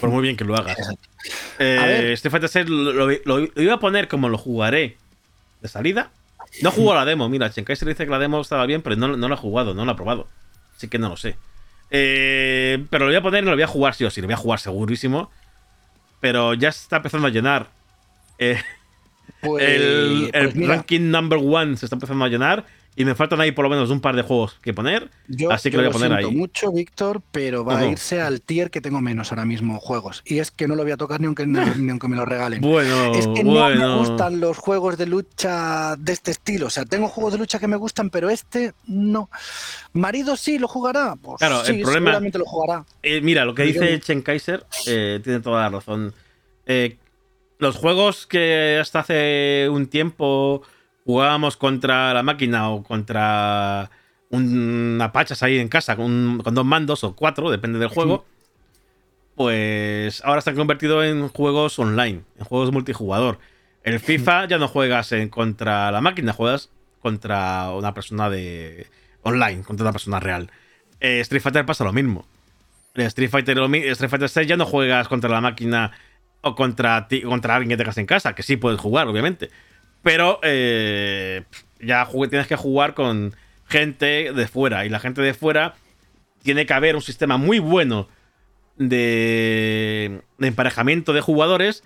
Por 0.01 0.11
muy 0.11 0.23
bien 0.23 0.37
que 0.37 0.45
lo 0.45 0.57
hagas. 0.57 0.77
Eh, 1.59 2.17
Fighter 2.21 2.49
6 2.49 2.69
lo, 2.69 2.93
lo- 2.93 3.07
lo- 3.09 3.39
lo 3.55 3.63
iba 3.63 3.75
a 3.75 3.79
poner 3.81 4.09
como 4.09 4.29
lo 4.29 4.37
jugaré 4.37 4.97
de 5.65 5.69
salida. 5.69 6.11
No 6.63 6.71
jugó 6.71 6.95
la 6.95 7.07
demo, 7.07 7.29
mira, 7.29 7.51
Chenkaiser 7.51 7.89
dice 7.89 8.05
que 8.05 8.11
la 8.11 8.19
demo 8.19 8.41
estaba 8.41 8.67
bien, 8.67 8.83
pero 8.83 8.97
no, 8.97 9.17
no 9.17 9.29
la 9.29 9.35
ha 9.35 9.39
jugado, 9.39 9.73
no 9.75 9.85
la 9.87 9.93
ha 9.93 9.97
probado. 9.97 10.29
Así 10.77 10.89
que 10.89 10.99
no 10.99 11.09
lo 11.09 11.17
sé. 11.17 11.37
Eh, 11.91 12.85
pero 12.91 13.07
lo 13.07 13.11
voy 13.11 13.17
a 13.17 13.23
poner 13.23 13.43
y 13.45 13.47
lo 13.47 13.55
voy 13.55 13.63
a 13.63 13.67
jugar 13.67 13.95
sí 13.95 14.05
o 14.05 14.11
sí, 14.11 14.21
lo 14.21 14.27
voy 14.27 14.35
a 14.35 14.39
jugar 14.39 14.61
segurísimo. 14.61 15.31
Pero 16.21 16.53
ya 16.53 16.71
se 16.71 16.83
está 16.83 16.97
empezando 16.99 17.27
a 17.27 17.31
llenar. 17.31 17.71
Eh, 18.39 18.61
Pues, 19.41 19.65
el 19.65 20.31
el 20.35 20.53
pues 20.53 20.69
ranking 20.69 21.11
number 21.11 21.39
one 21.43 21.77
se 21.79 21.87
está 21.87 21.97
empezando 21.97 22.25
a 22.25 22.29
llenar. 22.29 22.67
Y 22.97 23.05
me 23.05 23.15
faltan 23.17 23.41
ahí 23.41 23.51
por 23.51 23.65
lo 23.65 23.69
menos 23.71 23.91
un 23.91 24.01
par 24.01 24.15
de 24.15 24.23
juegos 24.23 24.57
que 24.63 24.73
poner. 24.73 25.11
yo, 25.27 25.51
así 25.51 25.69
que 25.69 25.77
yo 25.77 25.83
lo 25.83 25.89
voy 25.89 25.91
a 25.91 25.93
poner 25.99 26.09
siento 26.13 26.29
ahí. 26.29 26.35
mucho, 26.37 26.71
Víctor, 26.71 27.23
pero 27.33 27.65
va 27.65 27.79
a 27.81 27.87
irse 27.87 28.21
al 28.21 28.41
tier 28.41 28.71
que 28.71 28.81
tengo 28.81 29.01
menos 29.01 29.33
ahora 29.33 29.45
mismo 29.45 29.81
juegos. 29.81 30.23
Y 30.25 30.39
es 30.39 30.53
que 30.53 30.69
no 30.69 30.77
lo 30.77 30.85
voy 30.85 30.93
a 30.93 30.97
tocar 30.97 31.21
ni 31.21 31.27
aunque, 31.27 31.45
ni 31.45 31.59
aunque 31.91 32.07
me 32.09 32.15
lo 32.17 32.25
regalen. 32.25 32.61
Bueno, 32.61 33.13
Es 33.15 33.27
que 33.27 33.43
no 33.43 33.51
bueno. 33.51 33.89
me 33.89 34.09
gustan 34.09 34.39
los 34.39 34.59
juegos 34.59 34.97
de 34.97 35.07
lucha 35.07 35.97
de 35.97 36.13
este 36.13 36.31
estilo. 36.31 36.67
O 36.67 36.71
sea, 36.71 36.85
tengo 36.85 37.09
juegos 37.09 37.33
de 37.33 37.41
lucha 37.41 37.59
que 37.59 37.67
me 37.67 37.77
gustan, 37.77 38.11
pero 38.11 38.31
este 38.31 38.75
no. 38.87 39.29
Marido 39.93 40.37
sí 40.37 40.59
lo 40.61 40.69
jugará. 40.69 41.17
Pues 41.21 41.39
Claro, 41.39 41.65
sí, 41.65 41.73
el 41.73 41.83
problema- 41.83 42.11
seguramente 42.13 42.39
lo 42.39 42.45
jugará. 42.45 42.85
Eh, 43.03 43.21
mira, 43.21 43.45
lo 43.45 43.55
que 43.57 43.67
yo 43.73 43.81
dice 43.81 43.93
no. 43.93 43.99
Chen 43.99 44.23
Kaiser 44.23 44.65
eh, 44.87 45.21
tiene 45.25 45.41
toda 45.41 45.63
la 45.63 45.69
razón. 45.71 46.15
Eh, 46.67 46.97
los 47.59 47.77
juegos 47.77 48.27
que 48.29 48.79
hasta 48.81 49.01
hace 49.01 49.69
un 49.71 49.87
tiempo 49.89 50.63
jugábamos 51.05 51.57
contra 51.57 52.15
la 52.15 52.23
máquina 52.23 52.71
o 52.71 52.83
contra 52.83 53.91
un 54.31 54.99
Apachas 55.01 55.43
ahí 55.43 55.59
en 55.59 55.69
casa 55.69 55.97
con, 55.97 56.41
con 56.43 56.55
dos 56.55 56.65
mandos 56.65 57.05
o 57.05 57.15
cuatro, 57.15 57.51
depende 57.51 57.79
del 57.79 57.89
juego, 57.89 58.25
pues 59.35 60.25
ahora 60.25 60.41
se 60.41 60.51
han 60.51 60.57
convertido 60.57 61.05
en 61.05 61.29
juegos 61.29 61.79
online, 61.79 62.23
en 62.39 62.45
juegos 62.45 62.73
multijugador. 62.73 63.39
El 63.83 64.01
FIFA 64.01 64.45
ya 64.49 64.59
no 64.59 64.69
juegas 64.69 65.13
en 65.13 65.29
contra 65.29 65.93
la 65.93 66.01
máquina, 66.01 66.33
juegas 66.33 66.71
contra 67.01 67.71
una 67.73 67.93
persona 67.95 68.31
de 68.31 68.87
online, 69.23 69.63
contra 69.63 69.85
una 69.85 69.93
persona 69.93 70.21
real. 70.21 70.51
Eh, 71.01 71.21
Street 71.21 71.43
Fighter 71.43 71.67
pasa 71.67 71.85
lo 71.85 71.93
mismo. 71.93 72.27
En 72.95 73.07
Street 73.07 73.29
Fighter, 73.29 73.59
Street 73.59 74.11
Fighter 74.11 74.29
6 74.29 74.47
ya 74.47 74.57
no 74.57 74.67
juegas 74.67 75.09
contra 75.09 75.29
la 75.29 75.41
máquina 75.41 75.93
o 76.41 76.55
contra 76.55 77.09
ti, 77.09 77.23
contra 77.23 77.57
alguien 77.57 77.71
que 77.71 77.77
tengas 77.77 77.99
en 77.99 78.07
casa, 78.07 78.35
que 78.35 78.43
sí 78.43 78.57
puedes 78.57 78.81
jugar, 78.81 79.09
obviamente. 79.09 79.51
Pero 80.05 80.39
eh, 80.45 81.43
ya 81.81 82.09
tienes 82.31 82.47
que 82.47 82.55
jugar 82.57 82.95
con 82.95 83.35
gente 83.69 84.33
de 84.33 84.47
fuera. 84.47 84.87
Y 84.87 84.89
la 84.91 85.01
gente 85.01 85.21
de 85.23 85.35
fuera 85.35 85.75
tiene 86.45 86.67
que 86.67 86.75
haber 86.75 86.95
un 86.95 87.03
sistema 87.03 87.37
muy 87.39 87.59
bueno 87.59 88.07
de, 88.77 90.21
de 90.39 90.47
emparejamiento 90.47 91.13
de 91.13 91.21
jugadores 91.21 91.83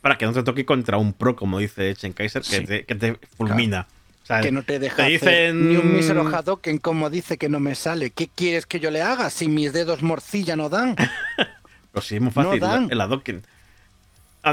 para 0.00 0.16
que 0.18 0.26
no 0.26 0.32
te 0.32 0.42
toque 0.42 0.64
contra 0.64 0.96
un 0.98 1.12
pro, 1.12 1.34
como 1.36 1.58
dice 1.58 1.94
Chen 1.94 2.12
Kaiser, 2.12 2.42
que, 2.42 2.48
Sí. 2.58 2.64
te, 2.64 2.84
que 2.84 2.94
te 2.94 3.18
fulmina. 3.36 3.88
O 4.22 4.26
sea, 4.26 4.40
Que 4.40 4.50
no 4.52 4.62
te 4.62 4.78
deja 4.78 4.96
te 4.96 5.02
hacer 5.16 5.54
dicen- 5.54 5.68
ni 5.68 5.76
un 5.76 5.94
mísero 5.94 6.26
Hadoken 6.26 6.78
como 6.78 7.10
dice 7.10 7.38
que 7.38 7.48
no 7.48 7.60
me 7.60 7.74
sale. 7.74 8.10
¿Qué 8.10 8.28
quieres 8.32 8.66
que 8.66 8.80
yo 8.80 8.90
le 8.90 9.02
haga 9.02 9.30
si 9.30 9.48
mis 9.48 9.72
dedos 9.72 10.02
morcilla 10.02 10.56
no 10.56 10.68
dan? 10.68 10.96
Pero 11.92 12.02
sí, 12.04 12.16
es 12.16 12.20
muy 12.20 12.32
No 12.34 12.42
fácil 12.42 12.60
dan. 12.60 12.88
el 12.90 13.00
Hadoken. 13.00 13.42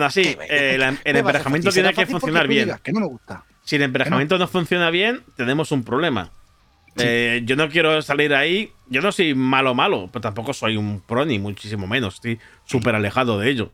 Así, 0.02 0.24
¿Qué- 0.24 0.38
eh, 0.50 0.76
el 0.76 0.80
¿Qué 0.80 0.86
vas 0.86 1.06
a 1.06 1.20
emparejamiento 1.20 1.70
tiene 1.72 1.94
que 1.94 2.06
funcionar 2.06 2.48
bien. 2.48 2.66
digas 2.66 2.82
Que 2.82 2.92
no 2.92 3.00
me 3.02 3.08
gusta. 3.08 3.44
Si 3.64 3.76
el 3.78 3.84
emparejamiento 3.84 4.38
no 4.38 4.48
funciona 4.48 4.90
bien, 4.90 5.22
tenemos 5.38 5.72
un 5.72 5.84
problema. 5.84 6.32
Eh, 6.98 7.42
yo 7.46 7.56
no 7.56 7.70
quiero 7.70 8.02
salir 8.02 8.34
ahí. 8.36 8.72
Yo 8.88 9.02
no 9.02 9.12
soy 9.12 9.34
malo, 9.34 9.74
malo, 9.74 10.10
pero 10.12 10.22
tampoco 10.22 10.54
soy 10.54 10.78
un 10.78 11.02
pro, 11.02 11.26
ni 11.26 11.40
muchísimo 11.40 11.88
menos. 11.88 12.16
Estoy 12.16 12.40
súper 12.66 12.94
alejado 12.96 13.40
de 13.40 13.50
ello. 13.50 13.72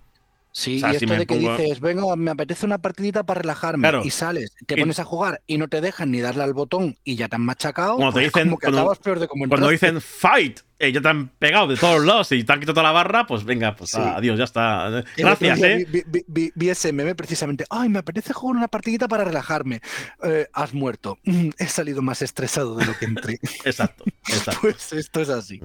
Sí, 0.52 0.78
O 0.78 0.80
sea, 0.80 0.90
y 0.90 0.92
si 0.94 1.06
esto 1.06 1.14
me 1.14 1.20
de 1.20 1.26
que 1.26 1.36
pongo- 1.36 1.58
dices, 1.58 1.80
venga, 1.80 2.16
me 2.16 2.32
apetece 2.32 2.66
una 2.66 2.80
partidita 2.80 3.24
para 3.24 3.42
relajarme 3.42 3.82
Claro. 3.84 4.02
y 4.04 4.10
sales, 4.10 4.52
te 4.66 4.76
Y- 4.76 4.80
pones 4.80 5.00
a 5.00 5.04
jugar 5.04 5.42
y 5.48 5.58
no 5.58 5.68
te 5.68 5.80
dejan 5.80 6.10
ni 6.12 6.22
darle 6.22 6.44
al 6.44 6.54
botón 6.54 6.98
y 7.04 7.16
ya 7.18 7.28
te 7.28 7.36
han 7.36 7.44
machacado, 7.44 7.98
Cuando 7.98 8.14
te 8.14 8.22
pues 8.22 8.26
dicen- 8.34 8.48
como 8.48 8.58
que 8.58 8.66
cuando- 8.66 8.80
acabas 8.82 8.98
peor 9.00 9.20
de 9.20 9.28
como 9.28 9.48
Cuando 9.48 9.70
entraste. 9.70 9.86
dicen 9.96 10.02
fight, 10.02 10.60
ya 10.80 11.02
te 11.02 11.08
han 11.10 11.28
pegado 11.28 11.68
de 11.68 11.76
todos 11.76 12.06
lados 12.06 12.32
y 12.32 12.44
te 12.44 12.54
han 12.54 12.60
quitado 12.60 12.76
toda 12.76 12.84
la 12.86 12.92
barra, 12.94 13.28
pues 13.28 13.44
venga, 13.44 13.76
pues 13.76 13.92
Sí. 13.92 14.00
adiós, 14.00 14.38
ya 14.38 14.46
está. 14.46 15.04
Gracias, 15.18 15.62
eh. 15.62 15.86
Vi, 15.90 16.04
vi- 16.08 16.24
vi- 16.28 16.52
vi 16.56 16.70
ese 16.70 16.94
meme 16.94 17.16
precisamente. 17.16 17.66
Ay, 17.70 17.90
me 17.90 18.00
apetece 18.00 18.32
jugar 18.32 18.56
una 18.58 18.68
partidita 18.70 19.08
para 19.10 19.26
relajarme. 19.26 19.82
Eh, 20.24 20.48
has 20.54 20.74
muerto. 20.74 21.18
Mm, 21.26 21.50
He 21.58 21.68
salido 21.68 22.02
más 22.02 22.22
estresado 22.22 22.76
de 22.76 22.86
lo 22.86 22.98
que 22.98 23.06
entré. 23.06 23.40
Exacto, 23.66 24.06
exacto. 24.28 24.62
pues 24.62 24.94
esto 24.94 25.22
es 25.22 25.30
así. 25.30 25.60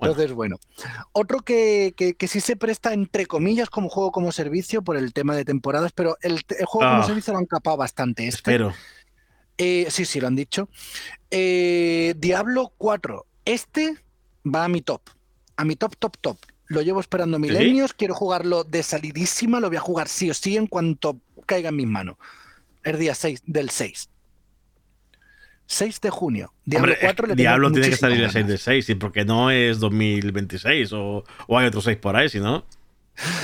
Entonces, 0.00 0.32
bueno. 0.32 0.56
Otro 1.12 1.40
que, 1.40 1.92
que, 1.96 2.14
que 2.14 2.28
sí 2.28 2.40
se 2.40 2.54
presta, 2.56 2.92
entre 2.94 3.26
comillas, 3.26 3.68
como 3.68 3.88
juego 3.88 4.12
como 4.12 4.30
servicio 4.32 4.82
por 4.82 4.96
el 4.96 5.12
tema 5.12 5.34
de 5.34 5.44
temporadas, 5.44 5.90
pero 5.92 6.16
el, 6.22 6.40
juego 6.66 6.88
como 6.88 7.02
Ah. 7.02 7.06
servicio 7.06 7.32
lo 7.32 7.40
han 7.40 7.46
capado 7.46 7.76
bastante. 7.76 8.28
Este. 8.28 8.38
Espero. 8.38 8.72
Eh, 9.58 9.86
sí, 9.90 10.04
sí, 10.04 10.20
lo 10.20 10.28
han 10.28 10.36
dicho. 10.36 10.68
Eh, 11.30 12.14
Diablo 12.16 12.72
4. 12.78 13.26
Este 13.44 13.96
va 14.44 14.64
a 14.64 14.68
mi 14.68 14.82
top. 14.82 15.02
A 15.56 15.64
mi 15.64 15.76
top, 15.76 15.96
top, 15.96 16.16
top. 16.20 16.38
Lo 16.66 16.82
llevo 16.82 17.00
esperando 17.00 17.38
milenios. 17.38 17.92
Quiero 17.92 18.14
jugarlo 18.14 18.64
de 18.64 18.82
salidísima. 18.82 19.60
Lo 19.60 19.68
voy 19.68 19.76
a 19.76 19.80
jugar 19.80 20.08
sí 20.08 20.30
o 20.30 20.34
sí 20.34 20.56
en 20.56 20.66
cuanto 20.66 21.20
caiga 21.46 21.68
en 21.68 21.76
mis 21.76 21.86
manos. 21.86 22.16
El 22.82 22.98
día 22.98 23.14
6 23.14 23.42
del 23.46 23.70
6. 23.70 24.08
6 25.66 26.00
de 26.00 26.10
junio. 26.10 26.52
Diablo 26.64 26.92
Hombre, 26.92 27.06
4 27.06 27.26
le 27.28 27.34
Diablo 27.34 27.72
tiene 27.72 27.90
que 27.90 27.96
salir 27.96 28.22
el 28.22 28.30
6 28.30 28.46
de 28.46 28.52
ganas. 28.52 28.60
6, 28.62 28.88
y 28.90 28.94
porque 28.94 29.24
no 29.24 29.50
es 29.50 29.78
2026 29.80 30.92
o, 30.92 31.24
o 31.46 31.58
hay 31.58 31.66
otros 31.66 31.84
6 31.84 31.98
por 31.98 32.16
ahí, 32.16 32.28
si 32.28 32.40
no. 32.40 32.64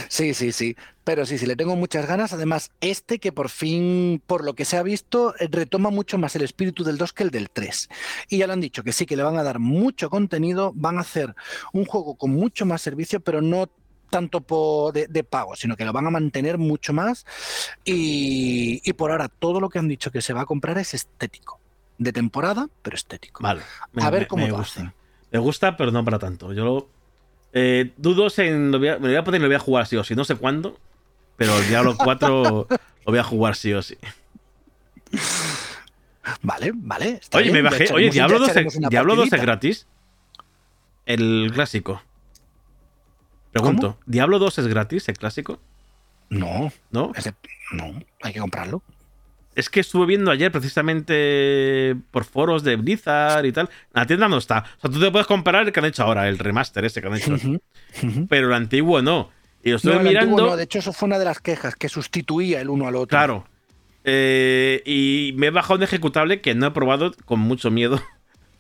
Sí, 0.09 0.35
sí, 0.35 0.53
sí. 0.53 0.77
Pero 1.05 1.25
sí, 1.25 1.39
sí, 1.39 1.47
le 1.47 1.57
tengo 1.57 1.77
muchas 1.77 2.07
ganas. 2.07 2.33
Además, 2.33 2.71
este 2.81 3.19
que 3.19 3.33
por 3.33 3.49
fin, 3.49 4.23
por 4.27 4.45
lo 4.45 4.55
que 4.55 4.65
se 4.65 4.77
ha 4.77 4.83
visto, 4.83 5.35
eh, 5.39 5.49
retoma 5.51 5.91
mucho 5.91 6.19
más 6.19 6.37
el 6.37 6.43
espíritu 6.43 6.85
del 6.85 6.99
2 6.99 7.13
que 7.13 7.23
el 7.23 7.31
del 7.31 7.51
3. 7.51 7.89
Y 8.29 8.39
ya 8.39 8.47
lo 8.47 8.53
han 8.53 8.61
dicho, 8.61 8.83
que 8.83 8.93
sí, 8.93 9.07
que 9.07 9.17
le 9.17 9.23
van 9.23 9.39
a 9.39 9.43
dar 9.43 9.59
mucho 9.59 10.11
contenido, 10.11 10.73
van 10.75 10.99
a 10.99 11.03
hacer 11.03 11.35
un 11.73 11.85
juego 11.85 12.17
con 12.17 12.31
mucho 12.33 12.67
más 12.67 12.83
servicio, 12.83 13.21
pero 13.21 13.41
no 13.41 13.71
tanto 14.11 14.91
de, 14.93 15.07
de 15.07 15.25
pago, 15.25 15.55
sino 15.55 15.77
que 15.77 15.85
lo 15.85 15.93
van 15.93 16.07
a 16.07 16.11
mantener 16.11 16.59
mucho 16.59 16.93
más. 16.93 17.27
Y, 17.85 18.81
y 18.85 18.93
por 18.95 19.11
ahora, 19.11 19.29
todo 19.29 19.61
lo 19.61 19.69
que 19.69 19.79
han 19.79 19.89
dicho 19.89 20.11
que 20.11 20.23
se 20.23 20.33
va 20.33 20.43
a 20.43 20.47
comprar 20.47 20.79
es 20.79 20.95
estético. 20.95 21.61
De 21.99 22.13
temporada, 22.13 22.69
pero 22.83 22.95
estético. 22.95 23.43
Vale. 23.43 23.63
A 23.97 24.11
ver 24.11 24.29
cómo 24.29 24.45
me 24.45 24.51
lo 24.51 24.59
gusta. 24.59 24.81
hacen. 24.81 24.95
Me 25.33 25.39
gusta, 25.41 25.77
pero 25.77 25.91
no 25.91 26.05
para 26.05 26.19
tanto. 26.19 26.53
Yo 26.53 26.65
lo, 26.65 26.89
eh, 27.53 27.93
dudo 27.97 28.29
en. 28.39 28.71
Lo 28.71 28.79
voy 28.79 28.89
a, 28.89 28.95
me 28.95 29.01
lo 29.01 29.09
voy 29.09 29.17
a 29.17 29.25
poner 29.25 29.41
y 29.41 29.43
lo 29.43 29.49
voy 29.49 29.57
a 29.57 29.61
jugar 29.61 29.87
sí 29.87 29.97
o 29.97 30.05
sí. 30.05 30.15
No 30.15 30.25
sé 30.25 30.37
cuándo, 30.37 30.79
pero 31.37 31.57
el 31.59 31.69
Diablo 31.69 31.97
4 31.97 32.43
lo 32.71 32.79
voy 33.05 33.19
a 33.19 33.25
jugar 33.25 33.57
sí 33.57 33.73
o 33.73 33.83
sí. 33.83 33.97
Vale, 36.43 36.73
vale. 36.75 37.19
está 37.21 37.39
Oye, 37.39 37.51
bien, 37.51 37.63
me 37.63 37.71
bajé. 37.71 37.93
Oye, 37.93 38.11
Diablo 38.11 38.39
2, 38.39 38.49
echaremos 38.49 38.77
una 38.77 38.89
Diablo 38.89 39.17
2 39.17 39.33
es 39.33 39.41
gratis. 39.41 39.87
El 41.07 41.51
clásico. 41.55 42.03
Pregunto, 43.53 43.99
¿Diablo 44.05 44.39
2 44.39 44.59
es 44.59 44.67
gratis, 44.67 45.09
el 45.09 45.17
clásico? 45.17 45.59
No, 46.29 46.71
¿No? 46.91 47.13
no, 47.73 47.95
hay 48.23 48.33
que 48.35 48.41
comprarlo. 48.41 48.83
Es 49.59 49.69
que 49.69 49.81
estuve 49.81 50.07
viendo 50.07 50.31
ayer 50.31 50.53
precisamente 50.53 51.97
por 52.13 52.25
foros 52.25 52.63
de 52.63 52.77
Blizzard 52.77 53.45
y 53.45 53.51
tal. 53.51 53.69
La 53.93 54.07
tienda 54.07 54.29
no 54.29 54.39
está. 54.39 54.65
O 54.77 54.83
sea, 54.83 54.91
tú 54.93 55.01
te 55.01 55.11
puedes 55.11 55.27
comprar 55.27 55.67
el 55.67 55.73
que 55.73 55.81
han 55.81 55.87
hecho 55.87 56.05
ahora, 56.05 56.29
el 56.29 56.39
remaster 56.39 56.85
ese 56.85 57.01
que 57.01 57.09
han 57.09 57.17
hecho. 57.17 57.37
Pero 58.29 58.47
el 58.47 58.53
antiguo 58.53 59.03
no. 59.03 59.31
Y 59.65 59.71
lo 59.71 59.77
estuve 59.79 59.95
No, 59.95 60.01
el 60.03 60.07
antiguo 60.07 60.37
mirando. 60.37 60.51
no, 60.53 60.57
de 60.57 60.63
hecho, 60.63 60.79
eso 60.79 60.93
fue 60.93 61.09
una 61.09 61.19
de 61.19 61.25
las 61.25 61.41
quejas, 61.41 61.75
que 61.75 61.89
sustituía 61.89 62.61
el 62.61 62.71
uno 62.71 62.87
al 62.87 62.95
otro. 62.95 63.09
Claro. 63.09 63.49
Eh, 64.05 64.81
y 64.87 65.33
me 65.37 65.49
he 65.49 65.51
bajado 65.51 65.75
un 65.75 65.83
ejecutable 65.83 66.41
que 66.41 66.55
no 66.55 66.69
he 66.69 66.71
probado 66.71 67.13
con 67.25 67.41
mucho 67.41 67.73
miedo. 67.73 68.01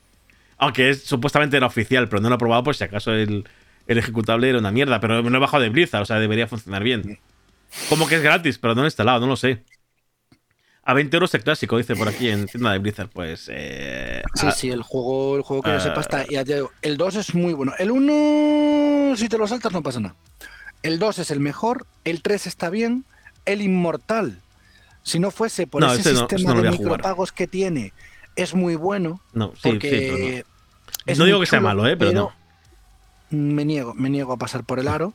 Aunque 0.59 0.91
es, 0.91 1.05
supuestamente 1.05 1.57
era 1.57 1.67
oficial, 1.67 2.09
pero 2.09 2.21
no 2.21 2.29
lo 2.29 2.35
he 2.35 2.39
probado 2.39 2.65
por 2.65 2.75
si 2.75 2.83
acaso 2.83 3.13
el, 3.13 3.45
el 3.87 3.99
ejecutable 3.99 4.49
era 4.49 4.59
una 4.59 4.73
mierda. 4.73 4.99
Pero 4.99 5.23
me 5.23 5.31
lo 5.31 5.37
he 5.37 5.41
bajado 5.41 5.63
de 5.63 5.69
Blizzard, 5.69 6.03
o 6.03 6.07
sea, 6.07 6.19
debería 6.19 6.49
funcionar 6.49 6.83
bien. 6.83 7.21
Como 7.89 8.09
que 8.09 8.17
es 8.17 8.23
gratis, 8.23 8.59
pero 8.59 8.75
no 8.75 8.81
lo 8.81 8.87
he 8.87 8.89
instalado, 8.89 9.21
no 9.21 9.29
lo 9.29 9.37
sé. 9.37 9.63
A 10.89 10.95
20 10.95 11.15
euros 11.19 11.35
el 11.35 11.43
clásico, 11.43 11.77
dice 11.77 11.95
por 11.95 12.09
aquí 12.09 12.31
en 12.31 12.47
tienda 12.47 12.73
de 12.73 12.79
Blizzard. 12.79 13.11
Pues. 13.11 13.51
Eh, 13.53 14.23
Sí, 14.35 14.47
ah, 14.49 14.53
sí, 14.53 14.71
el 14.71 14.83
juego, 14.83 15.37
el 15.37 15.43
juego 15.43 15.63
que 15.63 15.69
yo 15.69 15.77
ah. 15.77 15.81
sepa 15.81 16.01
está. 16.01 16.27
ya 16.27 16.43
te 16.47 16.55
digo, 16.55 16.73
el 16.81 16.97
2 16.97 17.17
es 17.17 17.35
muy 17.35 17.53
bueno. 17.53 17.75
El 17.79 17.91
1, 17.91 19.15
si 19.19 19.29
te 19.29 19.37
lo 19.37 19.47
saltas, 19.47 19.71
no 19.71 19.83
pasa 19.83 20.01
nada. 20.01 20.15
El 20.83 20.99
2 20.99 21.19
es 21.19 21.31
el 21.31 21.41
mejor. 21.41 21.87
El 22.05 22.23
3 22.23 22.47
está 22.47 22.71
bien. 22.71 23.05
El 23.45 23.61
Inmortal, 23.61 24.41
si 25.03 25.19
no 25.19 25.31
fuese 25.31 25.67
por 25.67 25.83
No, 25.83 25.93
ese 25.93 25.99
este 25.99 26.13
no, 26.15 26.21
sistema 26.21 26.53
este 26.53 26.55
no 26.55 26.63
de 26.63 26.71
micropagos 26.71 27.33
que 27.33 27.47
tiene, 27.47 27.93
es 28.35 28.55
muy 28.55 28.75
bueno. 28.75 29.21
No, 29.35 29.53
sí, 29.57 29.69
porque 29.69 29.91
sí, 29.91 30.45
pero 31.05 31.19
No 31.19 31.25
digo 31.27 31.41
que 31.41 31.47
sea 31.47 31.61
malo, 31.61 31.87
¿eh? 31.87 31.99
Pero 31.99 32.13
no. 32.13 32.33
Me 33.29 33.67
niego, 33.67 33.93
me 33.93 34.09
niego 34.09 34.33
a 34.33 34.39
pasar 34.39 34.65
por 34.65 34.79
el 34.79 34.89
aro. 34.89 35.13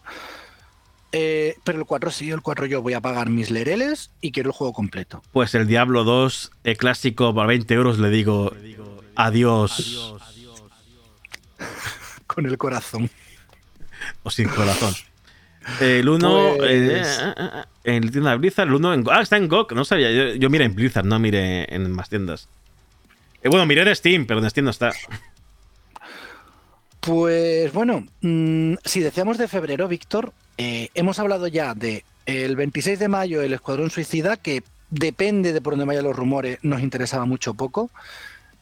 Eh, 1.16 1.56
pero 1.64 1.78
el 1.78 1.86
4 1.86 2.10
sí, 2.10 2.32
el 2.32 2.42
4 2.42 2.66
yo 2.66 2.82
voy 2.82 2.94
a 2.94 3.02
pagar 3.02 3.30
mis 3.30 3.52
lereles 3.52 4.10
y 4.20 4.32
quiero 4.32 4.50
el 4.50 4.54
juego 4.56 4.74
completo. 4.74 5.22
Pues 5.32 5.54
el 5.54 5.68
Diablo 5.68 6.04
2, 6.04 6.52
el 6.64 6.76
clásico, 6.78 7.34
por 7.36 7.46
20 7.48 7.72
euros 7.74 8.00
le 8.00 8.10
digo 8.10 8.52
adiós. 9.16 10.16
Con 12.28 12.48
el 12.48 12.58
corazón. 12.58 13.10
O 14.24 14.32
sin 14.32 14.50
corazón. 14.50 14.94
El 15.80 16.10
1 16.10 16.54
Pues- 16.58 17.22
en 17.86 18.06
la 18.06 18.12
tienda 18.12 18.32
de 18.32 18.38
Blizzard, 18.38 18.68
el 18.68 18.74
1 18.74 18.94
en 18.96 19.04
Ah, 19.12 19.22
está 19.22 19.38
en 19.38 19.48
GOG, 19.48 19.74
no 19.74 19.86
sabía. 19.86 20.12
Yo, 20.12 20.34
yo 20.36 20.50
miré 20.50 20.66
en 20.66 20.74
Blizzard, 20.76 21.06
no 21.06 21.20
miré 21.20 21.74
en 21.74 21.92
más 21.92 22.10
tiendas. 22.10 22.50
Eh, 23.44 23.50
bueno, 23.50 23.66
miré 23.66 23.82
en 23.88 23.96
Steam, 23.96 24.26
pero 24.26 24.40
en 24.40 24.50
Steam 24.50 24.66
no 24.66 24.72
está. 24.72 24.92
Pues 27.02 27.72
bueno, 27.74 28.06
mm, 28.22 28.76
si 28.86 29.02
decíamos 29.02 29.38
de 29.38 29.48
febrero, 29.50 29.88
Víctor, 29.88 30.34
eh, 30.58 30.90
hemos 30.94 31.20
hablado 31.20 31.48
ya 31.48 31.74
de 31.74 32.06
el 32.26 32.56
26 32.56 33.00
de 33.00 33.08
mayo 33.08 33.42
el 33.42 33.54
Escuadrón 33.54 33.90
Suicida, 33.90 34.38
que 34.38 34.64
depende 34.90 35.54
de 35.54 35.62
por 35.62 35.74
dónde 35.74 35.86
vayan 35.86 36.04
los 36.06 36.16
rumores, 36.16 36.60
nos 36.62 36.82
interesaba 36.82 37.26
mucho 37.26 37.52
o 37.52 37.54
poco. 37.54 37.90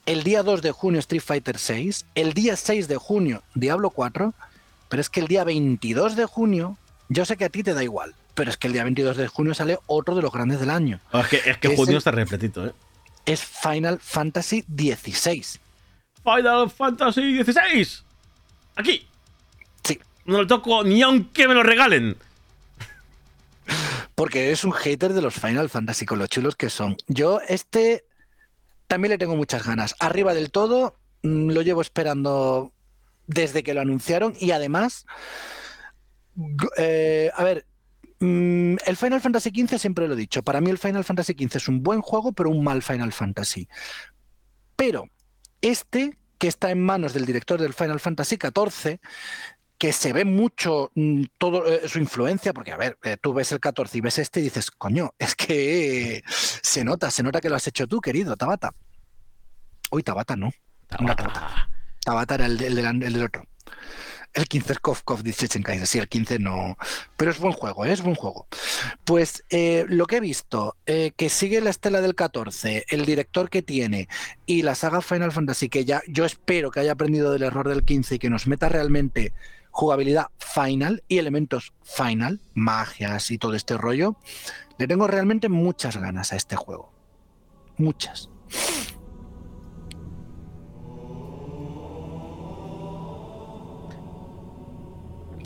El 0.05 0.23
día 0.23 0.41
2 0.43 0.61
de 0.61 0.72
junio 0.72 0.99
Street 0.99 1.22
Fighter 1.22 1.57
6, 1.59 2.05
el 2.15 2.34
día 2.34 2.55
6 2.55 2.88
de 2.88 2.97
junio 2.97 3.43
Diablo 3.53 3.91
4, 3.91 4.34
pero 4.89 4.99
es 5.01 5.09
que 5.09 5.19
el 5.19 5.27
día 5.27 5.43
22 5.43 6.15
de 6.15 6.26
junio, 6.26 6.77
yo 7.09 7.23
sé 7.26 7.38
que 7.38 7.45
a 7.45 7.49
ti 7.49 7.61
te 7.63 7.73
da 7.73 7.84
igual, 7.84 8.15
pero 8.34 8.49
es 8.49 8.57
que 8.57 8.68
el 8.68 8.73
día 8.73 8.84
22 8.84 9.15
de 9.18 9.27
junio 9.27 9.53
sale 9.53 9.77
otro 9.85 10.15
de 10.15 10.22
los 10.23 10.31
grandes 10.31 10.59
del 10.59 10.69
año. 10.72 10.99
Oh, 11.11 11.19
es 11.19 11.27
que, 11.27 11.38
es 11.45 11.57
que 11.57 11.68
Es 11.69 11.76
junio 11.76 11.91
el- 11.91 11.97
está 11.97 12.11
repletito, 12.11 12.65
¿eh? 12.65 12.72
Es 13.26 13.43
Final 13.43 13.99
Fantasy 13.99 14.63
XVI. 14.63 15.43
Final 16.23 16.72
Fantasy 16.72 17.43
XVI. 17.43 17.88
Aquí. 18.76 19.07
No 20.32 20.38
lo 20.38 20.48
toco 20.48 20.84
ni 20.84 21.02
aunque 21.02 21.48
me 21.48 21.53
lo 21.53 21.62
regalen. 21.62 22.16
Porque 24.16 24.48
eres 24.48 24.64
un 24.64 24.72
hater 24.72 25.14
de 25.14 25.22
los 25.22 25.34
Final 25.34 25.70
Fantasy 25.70 26.06
con 26.06 26.20
lo 26.20 26.28
chulos 26.28 26.56
que 26.56 26.70
son. 26.70 26.95
Yo 27.08 27.41
este 27.48 28.06
también 28.88 29.10
le 29.12 29.18
tengo 29.18 29.36
muchas 29.36 29.66
ganas. 29.66 29.95
Arriba 29.99 30.34
del 30.34 30.52
todo, 30.52 30.95
mm, 31.24 31.52
lo 31.52 31.62
llevo 31.62 31.82
esperando 31.82 32.72
desde 33.28 33.62
que 33.62 33.74
lo 33.74 33.82
anunciaron 33.82 34.34
y 34.40 34.52
además, 34.52 35.06
eh, 36.78 37.30
a 37.36 37.44
ver, 37.44 37.66
mm, 38.20 38.76
el 38.86 38.98
Final 38.98 39.22
Fantasy 39.22 39.49
XV 39.49 39.80
siempre 39.80 40.08
lo 40.08 40.14
he 40.14 40.18
dicho. 40.18 40.44
Para 40.44 40.62
mí 40.62 40.70
el 40.70 40.78
Final 40.78 41.03
Fantasy 41.03 41.34
XV 41.34 41.58
es 41.58 41.68
un 41.68 41.84
buen 41.84 42.02
juego, 42.02 42.32
pero 42.32 42.49
un 42.49 42.64
mal 42.64 42.82
Final 42.84 43.12
Fantasy. 43.12 43.68
Pero 44.78 45.10
este, 45.62 46.18
que 46.38 46.48
está 46.48 46.72
en 46.72 46.82
manos 46.82 47.14
del 47.14 47.26
director 47.26 47.62
del 47.62 47.74
Final 47.74 47.99
Fantasy 47.99 48.38
XIV, 48.38 48.99
que 49.82 49.91
se 49.94 50.14
ve 50.14 50.26
mucho 50.26 50.91
mm, 50.94 51.24
todo 51.40 51.66
eh, 51.66 51.90
su 51.90 51.98
influencia, 51.98 52.53
porque 52.53 52.72
a 52.72 52.78
ver, 52.78 52.99
eh, 53.02 53.18
tú 53.20 53.34
ves 53.34 53.52
el 53.52 53.60
14 53.60 53.98
y 53.98 54.02
ves 54.02 54.20
este 54.20 54.40
y 54.40 54.44
dices, 54.44 54.70
coño, 54.70 55.16
es 55.18 55.34
que 55.36 56.18
eh, 56.18 56.24
se 56.28 56.84
nota, 56.84 57.10
se 57.10 57.24
nota 57.24 57.41
que 57.41 57.49
lo 57.49 57.56
has 57.56 57.66
hecho 57.66 57.88
tú, 57.88 57.99
querido, 57.99 58.38
Tabata. 58.38 58.76
Uy, 59.90 60.03
Tabata 60.03 60.36
no. 60.36 60.52
No, 60.99 61.16
Tabata. 61.16 61.68
Tabata 62.06 62.36
era 62.36 62.45
el, 62.45 62.58
de- 62.60 62.68
el 62.68 62.76
del- 62.76 63.02
el 63.02 63.14
del 63.14 63.24
otro. 63.24 63.44
El 64.34 64.45
15 64.48 64.74
es 64.74 64.80
Kof 64.80 65.02
dice 65.24 65.48
Chenkai, 65.48 65.84
sí, 65.88 65.98
el 65.98 66.08
15 66.08 66.38
no. 66.38 66.78
Pero 67.18 67.32
es 67.32 67.40
buen 67.40 67.53
juego, 67.53 67.84
¿eh? 67.84 67.91
es 67.91 68.03
buen 68.03 68.14
juego. 68.16 68.45
Pues 69.03 69.44
lo 69.49 70.06
que 70.06 70.18
he 70.18 70.20
visto, 70.22 70.78
que 70.86 71.30
sigue 71.30 71.60
la 71.60 71.72
estela 71.72 72.02
del 72.02 72.14
14, 72.14 72.86
el 72.90 73.06
director 73.08 73.49
que 73.49 73.64
tiene 73.64 74.08
y 74.45 74.62
la 74.62 74.76
saga 74.76 75.02
Final 75.02 75.32
Fantasy, 75.32 75.70
que 75.70 75.86
ya 75.86 76.03
yo 76.08 76.24
espero 76.24 76.70
que 76.70 76.82
haya 76.82 76.91
aprendido 76.91 77.32
del 77.32 77.41
error 77.41 77.68
del 77.68 77.84
15 77.84 78.16
y 78.16 78.20
que 78.20 78.30
nos 78.30 78.45
meta 78.45 78.70
realmente 78.70 79.34
jugabilidad 79.72 80.27
final 80.38 81.03
y 81.07 81.18
elementos 81.18 81.73
final, 81.84 82.39
magias 82.53 83.31
y 83.31 83.38
todo 83.38 83.56
este 83.56 83.77
rollo, 83.77 84.15
le 84.77 84.88
tengo 84.88 85.07
realmente 85.07 85.49
muchas 85.49 85.98
ganas 85.98 86.34
a 86.34 86.35
este 86.35 86.56
juego. 86.56 86.91
Muchas. 87.77 88.30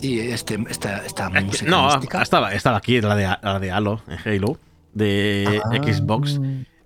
Y 0.02 0.20
este, 0.20 0.60
esta, 0.70 0.98
esta 1.06 1.28
Es 1.28 1.34
que- 1.34 1.42
música 1.42 1.72
no, 1.72 1.86
mística. 1.88 2.22
estaba, 2.22 2.54
estaba 2.54 2.78
aquí 2.78 3.02
la 3.02 3.16
de, 3.16 3.24
la 3.42 3.60
de 3.60 3.72
Halo, 3.72 4.02
en 4.08 4.20
Halo, 4.36 4.58
de 4.94 5.62
Ah. 5.64 5.76
Xbox. 5.94 6.40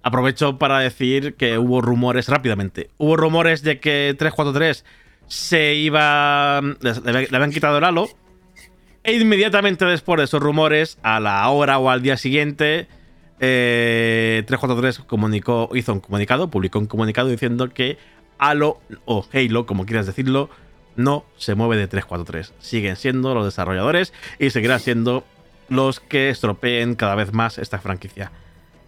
Aprovecho 0.04 0.58
para 0.58 0.80
decir 0.80 1.36
que 1.36 1.58
hubo 1.58 1.82
rumores 1.82 2.30
rápidamente. 2.30 2.90
Hubo 2.98 3.18
rumores 3.18 3.62
de 3.64 3.80
que 3.80 4.16
343 4.18 4.86
se 5.30 5.76
iba. 5.76 6.60
Le, 6.62 6.90
habían 7.32 7.52
quitado 7.52 7.78
el 7.78 7.84
Halo. 7.86 8.10
E 9.04 9.14
inmediatamente 9.14 9.86
después 9.86 10.18
de 10.18 10.26
esos 10.26 10.42
rumores, 10.42 10.98
a 11.04 11.22
la 11.22 11.48
hora 11.48 11.80
o 11.80 11.90
al 11.90 12.02
día 12.02 12.18
siguiente, 12.18 12.88
eh, 13.40 14.44
343 14.46 15.00
comunicó, 15.08 15.70
hizo 15.74 15.94
un 15.94 16.02
comunicado, 16.02 16.50
publicó 16.50 16.80
un 16.80 16.88
comunicado 16.88 17.30
diciendo 17.30 17.70
que 17.70 17.98
Halo, 18.38 18.82
o 19.06 19.26
Halo, 19.32 19.66
como 19.66 19.86
quieras 19.86 20.06
decirlo, 20.06 20.50
no 20.98 21.24
se 21.38 21.56
mueve 21.56 21.78
de 21.78 21.88
343. 21.88 22.54
Siguen 22.60 22.98
siendo 22.98 23.34
los 23.34 23.46
desarrolladores 23.46 24.14
y 24.38 24.50
seguirán 24.50 24.82
siendo 24.82 25.24
los 25.70 26.02
que 26.02 26.30
estropeen 26.30 26.96
cada 26.96 27.16
vez 27.16 27.32
más 27.32 27.58
esta 27.58 27.80
franquicia. 27.80 28.32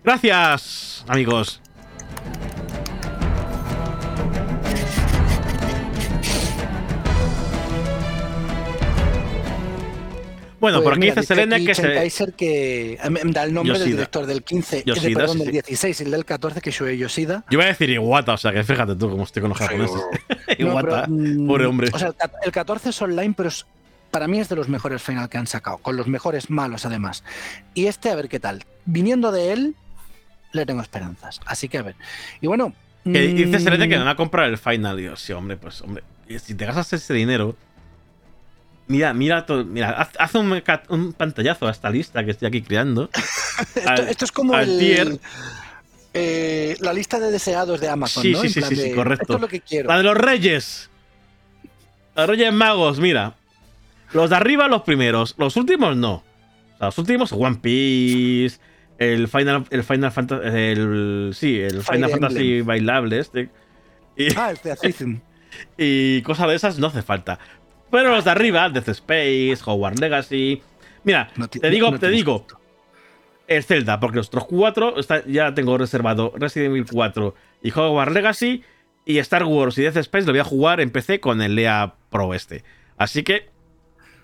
Gracias, 0.03 1.05
amigos. 1.07 1.61
Bueno, 10.61 10.77
Pues 10.77 10.83
por 10.85 10.93
aquí 10.93 10.99
mira, 11.01 11.15
dice 11.15 11.27
Selene 11.27 11.55
aquí 11.55 11.65
que 11.65 11.75
se. 11.75 11.93
Kaiser 11.93 12.33
que 12.33 12.93
eh, 12.93 13.09
me 13.09 13.19
da 13.33 13.43
el 13.43 13.53
nombre 13.53 13.77
del 13.77 13.89
director 13.89 14.25
del 14.25 14.43
15, 14.43 14.77
eh, 14.77 14.83
Yoshida, 14.85 15.19
perdón, 15.19 15.33
sí, 15.39 15.43
del 15.43 15.47
sí. 15.47 15.51
16 15.53 15.99
y 15.99 16.03
el 16.05 16.11
del 16.11 16.23
14, 16.25 16.61
que 16.61 16.69
es 16.69 16.75
Shuei 16.75 16.97
Yoshida. 16.97 17.43
Yo 17.49 17.55
iba 17.57 17.63
a 17.63 17.67
decir 17.67 17.89
Iwata, 17.89 18.33
o 18.33 18.37
sea 18.37 18.53
que 18.53 18.63
fíjate 18.63 18.95
tú 18.95 19.09
cómo 19.09 19.23
estoy 19.23 19.41
con 19.41 19.49
los 19.49 19.57
japoneses. 19.57 19.99
Iwata, 20.59 21.07
mm, 21.09 21.47
pobre 21.47 21.65
hombre. 21.65 21.89
O 21.91 21.97
sea, 21.99 22.09
el 22.09 22.15
cat- 22.15 22.33
el 22.45 22.51
14 22.51 22.89
es 22.91 23.01
online, 23.01 23.33
pero 23.35 23.49
es- 23.49 23.65
para 24.11 24.27
mí 24.27 24.39
es 24.39 24.49
de 24.49 24.55
los 24.55 24.69
mejores 24.69 25.01
final 25.01 25.27
que 25.29 25.37
han 25.37 25.47
sacado, 25.47 25.77
con 25.79 25.97
los 25.97 26.07
mejores 26.07 26.49
malos 26.49 26.85
además. 26.85 27.23
Y 27.73 27.87
este, 27.87 28.09
a 28.09 28.15
ver 28.15 28.29
qué 28.29 28.39
tal. 28.39 28.63
Viniendo 28.85 29.31
de 29.31 29.53
él, 29.53 29.75
le 30.51 30.65
tengo 30.65 30.81
esperanzas. 30.81 31.39
Así 31.45 31.69
que 31.69 31.79
a 31.79 31.81
ver. 31.81 31.95
Y 32.39 32.47
bueno. 32.47 32.73
Que 33.03 33.19
dice 33.29 33.57
mm, 33.57 33.61
Selene 33.63 33.89
que 33.89 33.97
no 33.97 34.05
va 34.05 34.11
a 34.11 34.15
comprar 34.15 34.47
el 34.47 34.57
final. 34.59 34.99
Y 34.99 35.05
yo, 35.05 35.15
sí, 35.15 35.33
hombre, 35.33 35.57
pues, 35.57 35.81
hombre. 35.81 36.03
Si 36.43 36.53
te 36.53 36.65
gastas 36.65 36.93
ese 36.93 37.13
dinero. 37.15 37.55
Mira, 38.87 39.13
mira, 39.13 39.45
todo, 39.45 39.63
mira, 39.63 39.91
haz, 39.91 40.35
un, 40.35 41.13
pantallazo 41.13 41.67
a 41.67 41.71
esta 41.71 41.89
lista 41.89 42.23
que 42.25 42.31
estoy 42.31 42.47
aquí 42.47 42.61
creando. 42.61 43.09
esto, 43.75 43.89
al- 43.89 44.09
esto 44.09 44.25
es 44.25 44.31
como 44.31 44.57
el, 44.57 44.79
tier. 44.79 45.19
eh, 46.13 46.75
la 46.81 46.91
lista 46.93 47.19
de 47.19 47.31
deseados 47.31 47.79
de 47.79 47.87
Amazon, 47.89 48.23
Sí, 48.23 48.31
¿no? 48.33 48.41
sí, 48.41 48.49
sí, 48.49 48.61
sí, 48.61 48.91
correcto. 48.93 49.23
Esto 49.23 49.35
es 49.35 49.41
lo 49.41 49.47
que 49.47 49.61
quiero. 49.61 49.87
La 49.89 49.97
de 49.97 50.03
los 50.03 50.17
reyes. 50.17 50.89
Los 52.15 52.27
reyes 52.27 52.51
magos, 52.51 52.99
mira. 52.99 53.35
Los 54.11 54.29
de 54.29 54.35
arriba, 54.35 54.67
los 54.67 54.81
primeros. 54.81 55.35
Los 55.37 55.55
últimos, 55.55 55.95
no. 55.95 56.15
O 56.15 56.77
sea, 56.77 56.87
los 56.87 56.97
últimos, 56.97 57.31
One 57.31 57.57
Piece. 57.61 58.59
El 58.97 59.27
Final, 59.29 59.65
el 59.69 59.83
Final 59.83 60.11
Fantasy. 60.11 60.47
El, 60.47 61.31
sí, 61.33 61.59
el 61.59 61.81
Fire 61.81 61.95
Final 61.95 62.11
Emblem. 62.11 62.21
Fantasy 62.29 62.61
bailable 62.61 63.19
este. 63.19 63.49
Y, 64.17 64.35
Ah, 64.35 64.51
el 64.51 65.21
y 65.77 66.21
cosas 66.23 66.47
de 66.49 66.55
esas 66.55 66.77
no 66.77 66.87
hace 66.87 67.01
falta. 67.01 67.39
Pero 67.91 68.09
los 68.11 68.23
de 68.23 68.31
arriba, 68.31 68.69
Death 68.69 68.89
Space, 68.89 69.57
Hogwarts 69.65 69.99
Legacy. 69.99 70.61
Mira, 71.03 71.29
No 71.35 71.47
te 71.49 71.69
digo, 71.69 71.91
no 71.91 71.99
te 71.99 72.09
digo. 72.09 72.45
El 73.47 73.63
Zelda, 73.63 73.99
porque 73.99 74.17
los 74.17 74.27
otros 74.27 74.45
cuatro 74.45 74.97
está- 74.97 75.25
ya 75.25 75.53
tengo 75.53 75.77
reservado 75.77 76.31
Resident 76.37 76.71
Evil 76.71 76.85
4 76.89 77.35
y 77.61 77.71
Hogwarts 77.71 78.13
Legacy. 78.13 78.63
Y 79.03 79.17
Star 79.17 79.43
Wars 79.45 79.77
y 79.77 79.81
Death 79.81 79.97
Space 79.97 80.25
lo 80.27 80.31
voy 80.31 80.39
a 80.41 80.43
jugar 80.45 80.79
en 80.79 80.91
PC 80.91 81.19
con 81.19 81.41
el 81.41 81.55
Lea 81.55 81.95
Pro 82.09 82.33
este. 82.33 82.63
Así 82.97 83.23
que. 83.23 83.49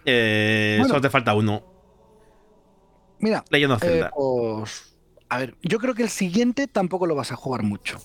Eh, 0.05 0.75
Bueno. 0.79 0.89
solo 0.89 1.01
te 1.01 1.09
falta 1.09 1.33
uno. 1.33 1.63
Mira, 3.19 3.43
Leyendo 3.49 3.75
eh, 3.75 3.79
Zelda. 3.79 4.11
pues, 4.15 4.86
a 5.29 5.37
ver, 5.39 5.55
yo 5.61 5.77
creo 5.79 5.93
que 5.93 6.03
el 6.03 6.09
siguiente 6.09 6.67
tampoco 6.67 7.05
lo 7.05 7.13
vas 7.15 7.31
a 7.31 7.35
jugar 7.35 7.61
mucho, 7.63 7.97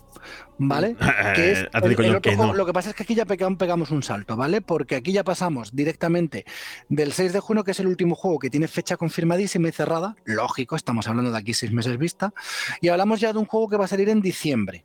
¿vale? 0.59 0.97
Que 1.37 1.53
es 1.53 1.59
el- 1.61 1.69
el 2.07 2.17
otro 2.17 2.21
que 2.23 2.37
no. 2.37 2.53
Lo 2.55 2.67
que 2.67 2.73
pasa 2.73 2.91
es 2.91 2.97
que 2.97 3.05
aquí 3.05 3.15
ya 3.15 3.25
pegam- 3.27 3.57
pegamos 3.57 3.91
un 3.93 4.03
salto, 4.03 4.37
¿vale? 4.37 4.61
Porque 4.61 4.97
aquí 4.97 5.13
ya 5.13 5.23
pasamos 5.23 5.75
directamente 5.75 6.45
del 6.89 7.13
6 7.13 7.33
de 7.33 7.39
junio, 7.41 7.63
que 7.65 7.71
es 7.71 7.81
el 7.81 7.87
último 7.87 8.15
juego 8.17 8.39
que 8.41 8.51
tiene 8.51 8.67
fecha 8.69 8.97
confirmadísima 8.97 9.69
y 9.69 9.73
cerrada, 9.73 10.17
lógico, 10.25 10.75
estamos 10.77 11.07
hablando 11.07 11.31
de 11.31 11.39
aquí 11.39 11.55
seis 11.55 11.71
meses 11.73 11.97
vista, 11.99 12.35
y 12.81 12.89
hablamos 12.89 13.21
ya 13.21 13.33
de 13.33 13.39
un 13.39 13.47
juego 13.47 13.69
que 13.69 13.77
va 13.77 13.85
a 13.85 13.89
salir 13.89 14.09
en 14.09 14.21
diciembre, 14.21 14.85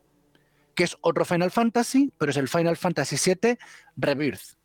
que 0.75 0.83
es 0.83 0.95
otro 1.01 1.25
Final 1.25 1.49
Fantasy, 1.49 2.11
pero 2.19 2.29
es 2.29 2.37
el 2.37 2.47
Final 2.47 2.77
Fantasy 2.77 3.15
VII 3.41 3.57
Rebirth, 3.95 4.55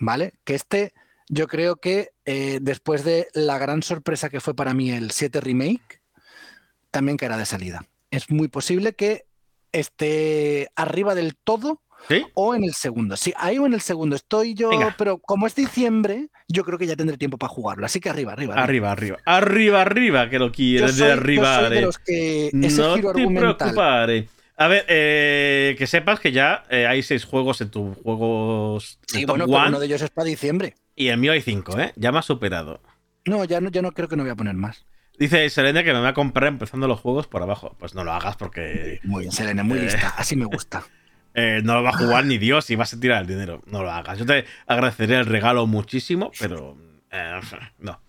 ¿vale? 0.00 0.34
Que 0.44 0.54
este 0.54 0.92
yo 1.28 1.46
creo 1.46 1.76
que 1.76 2.10
eh, 2.24 2.58
después 2.62 3.04
de 3.04 3.28
la 3.34 3.58
gran 3.58 3.82
sorpresa 3.82 4.30
que 4.30 4.40
fue 4.40 4.54
para 4.54 4.72
mí 4.72 4.90
el 4.90 5.10
7 5.10 5.40
Remake, 5.42 5.97
también 6.90 7.16
caerá 7.16 7.36
de 7.36 7.46
salida. 7.46 7.84
Es 8.10 8.30
muy 8.30 8.48
posible 8.48 8.94
que 8.94 9.26
esté 9.72 10.68
arriba 10.76 11.14
del 11.14 11.36
todo 11.36 11.82
¿Sí? 12.08 12.24
o 12.34 12.54
en 12.54 12.64
el 12.64 12.72
segundo. 12.74 13.16
Sí, 13.16 13.34
ahí 13.36 13.58
o 13.58 13.66
en 13.66 13.74
el 13.74 13.80
segundo 13.80 14.16
estoy 14.16 14.54
yo, 14.54 14.70
Venga. 14.70 14.94
pero 14.96 15.18
como 15.18 15.46
es 15.46 15.54
diciembre, 15.54 16.28
yo 16.48 16.64
creo 16.64 16.78
que 16.78 16.86
ya 16.86 16.96
tendré 16.96 17.16
tiempo 17.18 17.38
para 17.38 17.50
jugarlo. 17.52 17.84
Así 17.84 18.00
que 18.00 18.08
arriba, 18.08 18.32
arriba. 18.32 18.54
Arriba, 18.54 18.92
arriba. 18.92 19.18
Arriba, 19.24 19.82
arriba, 19.82 20.30
que 20.30 20.38
lo 20.38 20.46
Yo 20.46 20.52
quieres 20.52 20.96
de 20.96 21.06
yo 21.06 21.12
arriba. 21.12 21.68
ese 21.68 22.50
no 22.52 22.94
giro 22.96 23.12
te 23.12 23.26
preocupes. 23.26 24.28
A 24.60 24.66
ver, 24.66 24.84
eh, 24.88 25.76
que 25.78 25.86
sepas 25.86 26.18
que 26.18 26.32
ya 26.32 26.64
eh, 26.68 26.84
hay 26.86 27.02
seis 27.04 27.24
juegos 27.24 27.60
en 27.60 27.70
tus 27.70 27.96
juegos 27.98 28.98
Sí, 29.06 29.24
bueno, 29.24 29.46
pero 29.46 29.68
uno 29.68 29.78
de 29.78 29.86
ellos 29.86 30.02
es 30.02 30.10
para 30.10 30.24
diciembre. 30.24 30.74
y 30.96 31.08
el 31.08 31.18
mío 31.18 31.30
hay 31.32 31.42
cinco, 31.42 31.78
¿eh? 31.78 31.92
Ya 31.94 32.10
me 32.10 32.18
ha 32.18 32.22
superado. 32.22 32.80
No, 33.24 33.44
ya 33.44 33.60
no, 33.60 33.70
ya 33.70 33.82
no 33.82 33.92
creo 33.92 34.08
que 34.08 34.16
no 34.16 34.24
voy 34.24 34.32
a 34.32 34.36
poner 34.36 34.54
más. 34.54 34.84
Dice 35.18 35.48
Selene 35.50 35.82
que 35.84 35.92
me 35.92 36.00
va 36.00 36.08
a 36.08 36.14
comprar 36.14 36.48
empezando 36.48 36.86
los 36.88 37.00
juegos 37.00 37.26
por 37.26 37.42
abajo. 37.42 37.74
Pues 37.78 37.94
no 37.94 38.04
lo 38.04 38.12
hagas 38.12 38.36
porque 38.36 39.00
Muy 39.04 39.22
bien, 39.22 39.32
Selene, 39.32 39.62
muy 39.62 39.78
Eh. 39.78 39.82
lista. 39.82 40.14
Así 40.16 40.36
me 40.36 40.44
gusta. 40.44 40.84
eh, 41.34 41.60
no 41.64 41.74
lo 41.74 41.82
va 41.82 41.90
a 41.90 41.96
jugar 41.98 42.24
ni 42.24 42.38
Dios 42.38 42.70
y 42.70 42.76
vas 42.76 42.94
a 42.94 43.00
tirar 43.00 43.22
el 43.22 43.28
dinero. 43.28 43.62
No 43.66 43.82
lo 43.82 43.90
hagas. 43.90 44.18
Yo 44.18 44.26
te 44.26 44.44
agradecería 44.66 45.18
el 45.18 45.26
regalo 45.26 45.66
muchísimo, 45.66 46.30
pero 46.38 46.76
eh, 47.10 47.40
no. 47.78 48.00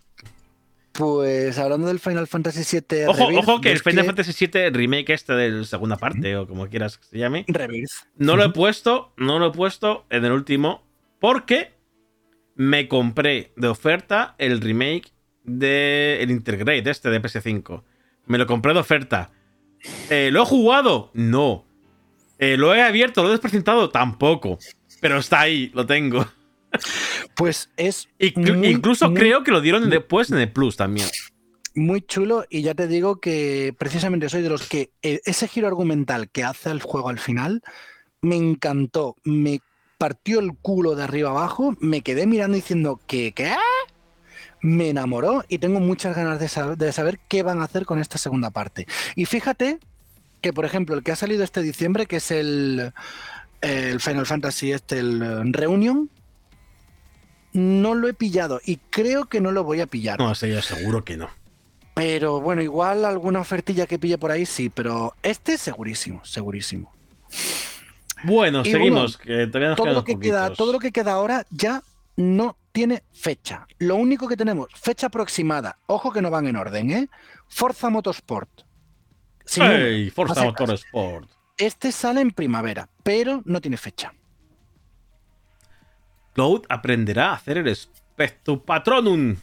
Pues 0.92 1.58
hablando 1.58 1.88
del 1.88 2.00
Final 2.00 2.28
Fantasy 2.28 2.78
VII 2.90 3.06
Ojo, 3.06 3.28
Rebirth, 3.28 3.44
ojo 3.48 3.62
que 3.62 3.72
el 3.72 3.80
Final 3.80 4.06
Fantasy 4.06 4.48
VII 4.48 4.70
remake 4.72 5.14
este 5.14 5.34
de 5.34 5.64
segunda 5.64 5.96
parte 5.96 6.36
o 6.36 6.46
como 6.46 6.68
quieras 6.68 6.98
que 6.98 7.06
se 7.06 7.18
llame. 7.18 7.46
Rebirth. 7.48 7.92
No 8.18 8.36
lo 8.36 8.44
he 8.44 8.50
puesto, 8.50 9.14
no 9.16 9.40
lo 9.40 9.48
he 9.48 9.52
puesto 9.52 10.06
en 10.10 10.26
el 10.26 10.34
último 10.34 10.84
porque 11.20 11.72
me 12.56 12.90
compré 12.90 13.54
de 13.56 13.68
oferta 13.70 14.36
el 14.40 14.60
remake 14.60 15.14
de 15.44 16.22
el 16.22 16.32
Intergrade 16.32 16.90
este 16.90 17.10
de 17.10 17.22
PS5. 17.22 17.84
Me 18.28 18.38
lo 18.38 18.46
compré 18.48 18.74
de 18.74 18.80
oferta. 18.80 19.32
Eh, 20.10 20.30
¿Lo 20.32 20.44
he 20.44 20.46
jugado? 20.46 21.12
No. 21.14 21.66
Eh, 22.38 22.58
¿Lo 22.58 22.74
he 22.76 22.82
abierto? 22.82 23.22
¿Lo 23.24 23.30
he 23.30 23.32
despresentado? 23.32 23.90
Tampoco. 23.90 24.60
Pero 25.02 25.18
está 25.20 25.42
ahí, 25.42 25.72
lo 25.74 25.86
tengo. 25.86 26.26
Pues 27.36 27.70
es 27.78 28.08
Inclu- 28.20 28.58
muy, 28.58 28.68
incluso 28.68 29.10
muy- 29.10 29.20
creo 29.20 29.44
que 29.44 29.52
lo 29.52 29.62
dieron 29.62 29.90
después 29.90 30.30
en 30.32 30.38
el 30.40 30.52
Plus 30.52 30.76
también. 30.78 31.08
muy 31.76 32.02
chulo 32.02 32.46
y 32.50 32.62
ya 32.62 32.76
te 32.76 32.88
digo 32.88 33.20
que 33.20 33.74
precisamente 33.78 34.28
soy 34.30 34.42
de 34.42 34.50
los 34.50 34.68
que 34.68 34.92
eh, 35.02 35.22
ese 35.26 35.48
giro 35.48 35.68
argumental 35.68 36.30
que 36.30 36.44
hace 36.44 36.70
el 36.72 36.82
juego 36.82 37.10
al 37.10 37.20
final 37.20 37.62
me 38.22 38.36
encantó, 38.36 39.16
me 39.24 39.62
partió 39.98 40.40
el 40.42 40.52
culo 40.62 40.96
de 40.96 41.04
arriba 41.04 41.30
abajo, 41.30 41.76
me 41.80 42.02
quedé 42.02 42.28
mirando 42.28 42.56
diciendo 42.56 43.00
que 43.08 43.32
qué, 43.32 43.54
me 44.62 44.90
enamoró 44.90 45.44
y 45.48 45.60
tengo 45.60 45.80
muchas 45.80 46.16
ganas 46.16 46.40
de 46.40 46.48
saber, 46.48 46.78
de 46.78 46.92
saber 46.92 47.20
qué 47.28 47.44
van 47.44 47.62
a 47.62 47.66
hacer 47.66 47.86
con 47.86 48.00
esta 48.00 48.18
segunda 48.18 48.50
parte. 48.50 48.88
Y 49.16 49.26
fíjate 49.26 49.80
que 50.42 50.54
por 50.54 50.66
ejemplo 50.66 50.96
el 50.96 51.04
que 51.04 51.12
ha 51.12 51.16
salido 51.16 51.44
este 51.44 51.62
diciembre 51.62 52.06
que 52.06 52.18
es 52.18 52.32
el 52.32 52.94
el 53.62 54.00
Final 54.00 54.26
Fantasy 54.26 54.72
este 54.72 55.00
el 55.00 55.22
eh, 55.22 55.42
Reunion 55.52 56.10
no 57.54 57.96
lo 57.96 58.08
he 58.08 58.14
pillado 58.14 58.62
y 58.64 58.78
creo 58.90 59.26
que 59.26 59.42
no 59.42 59.52
lo 59.52 59.64
voy 59.64 59.82
a 59.82 59.88
pillar. 59.88 60.20
No 60.20 60.34
yo 60.34 60.62
seguro 60.62 61.04
que 61.04 61.18
no. 61.18 61.30
Pero 61.96 62.40
bueno, 62.40 62.62
igual 62.62 63.04
alguna 63.04 63.42
ofertilla 63.42 63.86
que 63.86 64.00
pille 64.00 64.18
por 64.18 64.32
ahí 64.32 64.46
sí, 64.46 64.70
pero 64.70 65.16
este 65.24 65.58
segurísimo, 65.58 66.24
segurísimo. 66.24 66.94
Bueno, 68.24 68.62
Y 68.64 68.72
seguimos. 68.72 69.18
que 69.18 69.48
todavía 69.48 69.70
nos 69.70 69.78
Todo 69.78 69.94
lo, 69.94 70.04
que 70.04 70.20
queda, 70.20 70.54
todo 70.54 70.72
lo 70.72 70.80
que 70.80 70.92
queda 70.92 71.14
ahora 71.14 71.46
ya 71.50 71.84
no 72.16 72.56
tiene 72.80 73.04
fecha. 73.12 73.68
Lo 73.80 73.98
único 73.98 74.26
que 74.26 74.38
tenemos, 74.38 74.70
fecha 74.74 75.08
aproximada, 75.08 75.80
ojo 75.88 76.14
que 76.14 76.22
no 76.22 76.30
van 76.30 76.48
en 76.48 76.56
orden, 76.56 76.92
¿eh? 76.92 77.10
Forza 77.50 77.90
Motorsport. 77.90 78.62
Sin 79.44 79.64
número, 79.64 79.86
¡Ey! 79.86 80.08
a 80.08 80.12
Forza. 80.14 80.46
Motorsport. 80.46 81.30
Este 81.58 81.92
sale 81.92 82.22
en 82.22 82.32
primavera, 82.32 82.88
pero 83.04 83.42
no 83.44 83.60
tiene 83.60 83.76
fecha. 83.76 84.14
Cloud 86.32 86.62
aprenderá 86.70 87.32
a 87.32 87.34
hacer 87.34 87.58
el 87.58 87.76
Spectrum 87.76 88.62
Patronum. 88.62 89.36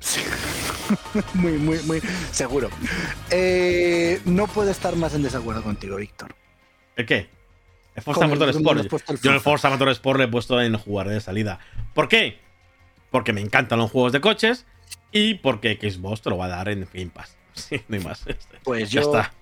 muy, 1.32 1.52
muy, 1.52 1.78
muy 1.84 2.02
seguro. 2.32 2.68
Eh, 3.30 4.20
no 4.26 4.46
puedo 4.46 4.70
estar 4.70 4.94
más 4.96 5.14
en 5.14 5.22
desacuerdo 5.22 5.62
contigo, 5.62 5.96
Víctor. 5.96 6.34
¿El 6.96 7.06
qué? 7.06 7.30
El 7.94 8.02
Forza 8.02 8.20
Con 8.22 8.30
el- 8.32 8.38
Motorsport. 8.38 8.64
¿dónde 8.64 8.74
le 8.74 8.80
has 8.82 8.88
puesto 8.90 9.12
el 9.12 9.20
Yo 9.20 9.30
el 9.32 9.40
Forza? 9.40 9.68
Forza 9.68 9.70
Motorsport 9.70 10.18
le 10.18 10.24
he 10.24 10.28
puesto 10.28 10.60
en 10.60 10.76
jugar 10.76 11.08
de 11.08 11.20
salida. 11.20 11.58
¿Por 11.94 12.08
qué? 12.08 12.40
Porque 13.10 13.32
me 13.32 13.40
encantan 13.40 13.78
los 13.78 13.90
juegos 13.90 14.12
de 14.12 14.20
coches 14.20 14.66
y 15.12 15.34
porque 15.34 15.78
Xbox 15.80 16.22
te 16.22 16.30
lo 16.30 16.36
va 16.38 16.46
a 16.46 16.48
dar 16.48 16.68
en 16.68 16.88
Game 16.92 17.10
Pass. 17.10 17.36
Sí, 17.54 17.80
no 17.86 17.96
hay 17.96 18.02
más. 18.02 18.24
Pues 18.64 18.90
ya 18.90 19.00
yo 19.02 19.06
está. 19.06 19.32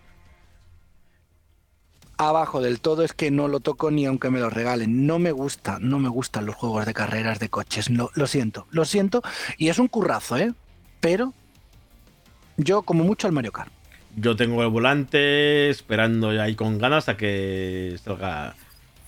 abajo 2.19 2.61
del 2.61 2.81
todo 2.81 3.03
es 3.05 3.15
que 3.15 3.31
no 3.31 3.49
lo 3.49 3.61
toco 3.61 3.91
ni 3.91 4.05
aunque 4.07 4.29
me 4.31 4.39
lo 4.39 4.51
regalen. 4.51 5.07
No 5.07 5.19
me 5.19 5.33
gusta, 5.33 5.79
no 5.81 5.99
me 5.99 6.09
gustan 6.11 6.45
los 6.47 6.55
juegos 6.55 6.85
de 6.87 6.93
carreras 6.95 7.39
de 7.39 7.49
coches. 7.49 7.89
No, 7.91 8.11
lo 8.15 8.27
siento, 8.27 8.67
lo 8.71 8.85
siento. 8.85 9.23
Y 9.57 9.71
es 9.71 9.79
un 9.79 9.89
currazo, 9.89 10.37
¿eh? 10.37 10.53
Pero 11.01 11.33
yo 12.59 12.83
como 12.83 13.03
mucho 13.05 13.27
al 13.27 13.33
Mario 13.33 13.53
Kart. 13.53 13.73
Yo 14.17 14.37
tengo 14.37 14.63
el 14.63 14.69
volante 14.69 15.71
esperando 15.71 16.33
ya 16.35 16.43
ahí 16.45 16.55
con 16.55 16.79
ganas 16.79 17.09
a 17.09 17.17
que 17.17 17.97
salga 18.03 18.55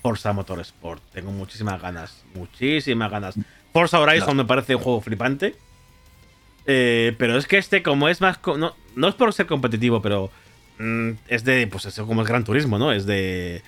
Forza 0.02 0.32
Motorsport. 0.32 1.02
Tengo 1.12 1.30
muchísimas 1.30 1.80
ganas. 1.80 2.24
Muchísimas 2.34 3.10
ganas. 3.10 3.34
Forza 3.72 4.00
Horizon 4.00 4.36
me 4.36 4.44
parece 4.44 4.74
un 4.76 4.82
juego 4.82 5.00
flipante. 5.00 5.56
Eh, 6.66 7.14
pero 7.18 7.36
es 7.36 7.46
que 7.46 7.58
este, 7.58 7.82
como 7.82 8.08
es 8.08 8.20
más. 8.20 8.38
No, 8.58 8.74
no 8.96 9.08
es 9.08 9.14
por 9.14 9.32
ser 9.34 9.46
competitivo, 9.46 10.00
pero. 10.00 10.30
mm, 10.78 11.10
es 11.28 11.44
de. 11.44 11.66
Pues 11.66 11.84
eso, 11.84 12.06
como 12.06 12.22
es 12.22 12.28
Gran 12.28 12.44
Turismo, 12.44 12.78
¿no? 12.78 12.92
Es 12.92 13.04
de. 13.06 13.62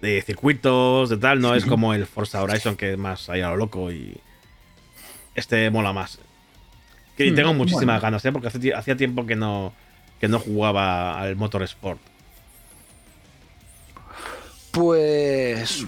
De 0.00 0.22
circuitos, 0.22 1.10
de 1.10 1.16
tal. 1.16 1.40
No 1.40 1.54
es 1.54 1.66
como 1.66 1.92
el 1.92 2.06
Forza 2.06 2.42
Horizon, 2.42 2.76
que 2.76 2.92
es 2.92 2.98
más 2.98 3.28
ahí 3.28 3.40
a 3.42 3.50
lo 3.50 3.56
loco 3.56 3.90
y. 3.92 4.16
Este 5.34 5.68
mola 5.70 5.92
más. 5.92 6.18
Que 7.16 7.30
Hmm, 7.30 7.34
tengo 7.34 7.52
muchísimas 7.54 7.84
bueno. 7.96 8.00
ganas, 8.00 8.24
¿eh? 8.24 8.32
Porque 8.32 8.48
hace 8.48 8.74
hacía 8.74 8.96
tiempo 8.96 9.26
que 9.26 9.36
no. 9.36 9.74
Que 10.20 10.28
no 10.28 10.38
jugaba 10.38 11.20
al 11.20 11.36
Motorsport. 11.36 12.00
Pues 14.72 15.86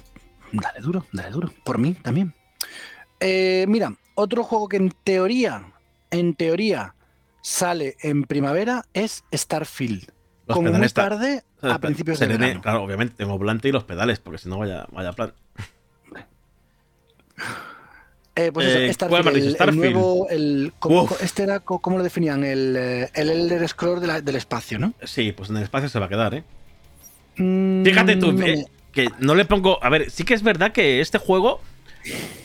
dale 0.52 0.80
duro, 0.80 1.06
dale 1.12 1.30
duro. 1.30 1.52
Por 1.64 1.78
mí 1.78 1.94
también. 1.94 2.34
Eh, 3.20 3.66
mira, 3.68 3.94
otro 4.14 4.44
juego 4.44 4.68
que 4.68 4.76
en 4.76 4.90
teoría, 4.90 5.72
en 6.10 6.34
teoría, 6.34 6.94
sale 7.42 7.96
en 8.00 8.24
primavera 8.24 8.86
es 8.94 9.24
Starfield. 9.32 10.10
Los 10.46 10.56
como 10.56 10.72
muy 10.72 10.88
tarde 10.88 11.44
a 11.62 11.78
principios 11.78 12.18
de 12.18 12.26
verano. 12.26 12.60
Claro, 12.60 12.82
obviamente 12.82 13.14
tengo 13.16 13.38
volante 13.38 13.68
y 13.68 13.72
los 13.72 13.84
pedales, 13.84 14.18
porque 14.18 14.38
si 14.38 14.48
no 14.48 14.58
vaya, 14.58 14.86
vaya 14.90 15.12
plan. 15.12 15.32
Eh, 18.46 18.52
pues 18.52 18.66
Eh, 18.66 18.86
eso, 18.86 19.08
¿cuál 19.08 19.22
Starfield, 19.22 19.56
el, 19.60 19.76
nuevo, 19.76 20.28
el, 20.30 20.72
¿cómo- 20.78 21.02
Uf. 21.02 21.22
este 21.22 21.42
era, 21.42 21.60
¿cómo 21.60 21.98
lo 21.98 22.02
definían? 22.04 22.44
El, 22.44 22.74
eh, 22.78 23.10
el 23.14 23.28
Elder 23.30 23.68
Scroll 23.68 24.00
de 24.00 24.06
la- 24.06 24.20
del 24.20 24.36
espacio, 24.36 24.78
¿no? 24.78 24.94
Sí, 25.04 25.32
pues 25.32 25.50
en 25.50 25.56
el 25.58 25.62
espacio 25.64 25.88
se 25.88 25.98
va 25.98 26.06
a 26.06 26.08
quedar, 26.08 26.34
¿eh? 26.34 26.44
Mm, 27.36 27.84
Fíjate 27.84 28.16
tú, 28.16 28.32
no 28.32 28.46
eh, 28.46 28.56
me- 28.56 28.66
que 28.92 29.08
no 29.18 29.34
le 29.34 29.44
pongo. 29.44 29.82
A 29.84 29.88
ver, 29.88 30.10
sí 30.10 30.24
que 30.24 30.34
es 30.34 30.42
verdad 30.42 30.72
que 30.72 31.00
este 31.00 31.18
juego. 31.18 31.60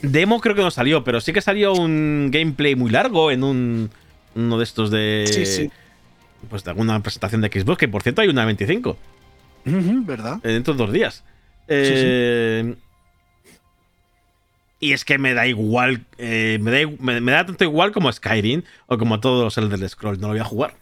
Demo 0.01 0.41
creo 0.41 0.53
que 0.53 0.61
no 0.61 0.69
salió, 0.71 1.03
pero 1.03 1.21
sí 1.21 1.31
que 1.31 1.41
salió 1.41 1.73
un 1.73 2.29
gameplay 2.31 2.75
muy 2.75 2.91
largo 2.91 3.31
en 3.31 3.43
un. 3.43 3.89
Uno 4.35 4.57
de 4.57 4.63
estos 4.65 4.91
de. 4.91 5.25
Sí, 5.31 5.45
sí. 5.45 5.71
Pues 6.49 6.63
de 6.65 6.71
alguna 6.71 6.99
presentación 7.01 7.41
de 7.41 7.47
Xbox, 7.47 7.77
que 7.79 7.87
por 7.87 8.03
cierto 8.03 8.21
hay 8.21 8.27
una 8.27 8.45
25. 8.45 8.97
Ujú, 9.65 10.03
¿Verdad? 10.05 10.39
eh, 10.43 10.49
dentro 10.49 10.73
de 10.73 10.77
dos 10.77 10.91
días. 10.91 11.23
Eh, 11.67 12.75
Y 14.79 14.93
es 14.93 15.05
que 15.05 15.17
me 15.17 15.33
da 15.33 15.47
igual. 15.47 16.05
eh, 16.17 16.59
me, 16.61 16.71
da, 16.71 16.91
me, 16.99 17.21
me 17.21 17.31
da 17.31 17.45
tanto 17.45 17.63
igual 17.63 17.91
como 17.91 18.11
Skyrim 18.11 18.63
o 18.87 18.97
como 18.97 19.19
todos 19.19 19.43
los 19.43 19.57
Elder 19.57 19.89
Scrolls. 19.89 20.19
No 20.19 20.27
lo 20.27 20.33
voy 20.33 20.41
a 20.41 20.45
jugar. 20.45 20.75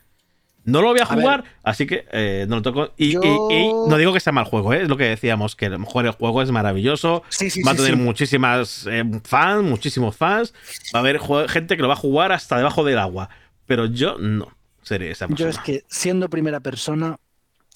No 0.66 0.82
lo 0.82 0.88
voy 0.90 1.00
a 1.02 1.04
A 1.04 1.10
ver. 1.16 1.20
jugar, 1.24 1.44
así 1.64 1.86
que 1.86 2.06
eh, 2.14 2.46
no 2.48 2.56
lo 2.56 2.62
toco. 2.62 2.94
Y, 2.96 3.12
Yo- 3.12 3.22
y- 3.22 3.54
y 3.54 3.68
no 3.90 3.98
digo 3.98 4.14
que 4.14 4.22
sea 4.22 4.32
mal 4.32 4.46
juego, 4.46 4.74
¿eh? 4.74 4.84
es 4.84 4.88
lo 4.88 4.96
que 4.96 5.04
decíamos, 5.04 5.58
que 5.58 5.66
a 5.66 5.70
lo 5.70 5.78
mejor 5.78 6.06
el 6.06 6.14
juego 6.14 6.42
es 6.42 6.52
maravilloso. 6.52 7.22
Sí, 7.28 7.50
sí, 7.50 7.62
va 7.64 7.72
a 7.72 7.76
tener 7.76 7.98
muchísimas 7.98 8.88
eh, 8.90 9.04
fans, 9.26 9.64
muchísimos 9.70 10.16
fans. 10.16 10.54
Va 10.96 11.00
a 11.00 11.02
haber 11.02 11.20
gente 11.50 11.76
que 11.76 11.82
lo 11.82 11.90
va 11.90 11.96
a 11.96 11.98
jugar 11.98 12.32
hasta 12.32 12.56
debajo 12.58 12.86
del 12.86 12.98
agua. 12.98 13.30
Pero 13.66 13.88
yo 13.88 14.18
no 14.18 14.56
seré 14.84 15.12
esa 15.12 15.28
persona. 15.28 15.52
Yo 15.52 15.58
es 15.58 15.60
que 15.64 15.84
siendo 15.90 16.30
primera 16.30 16.62
persona, 16.62 17.18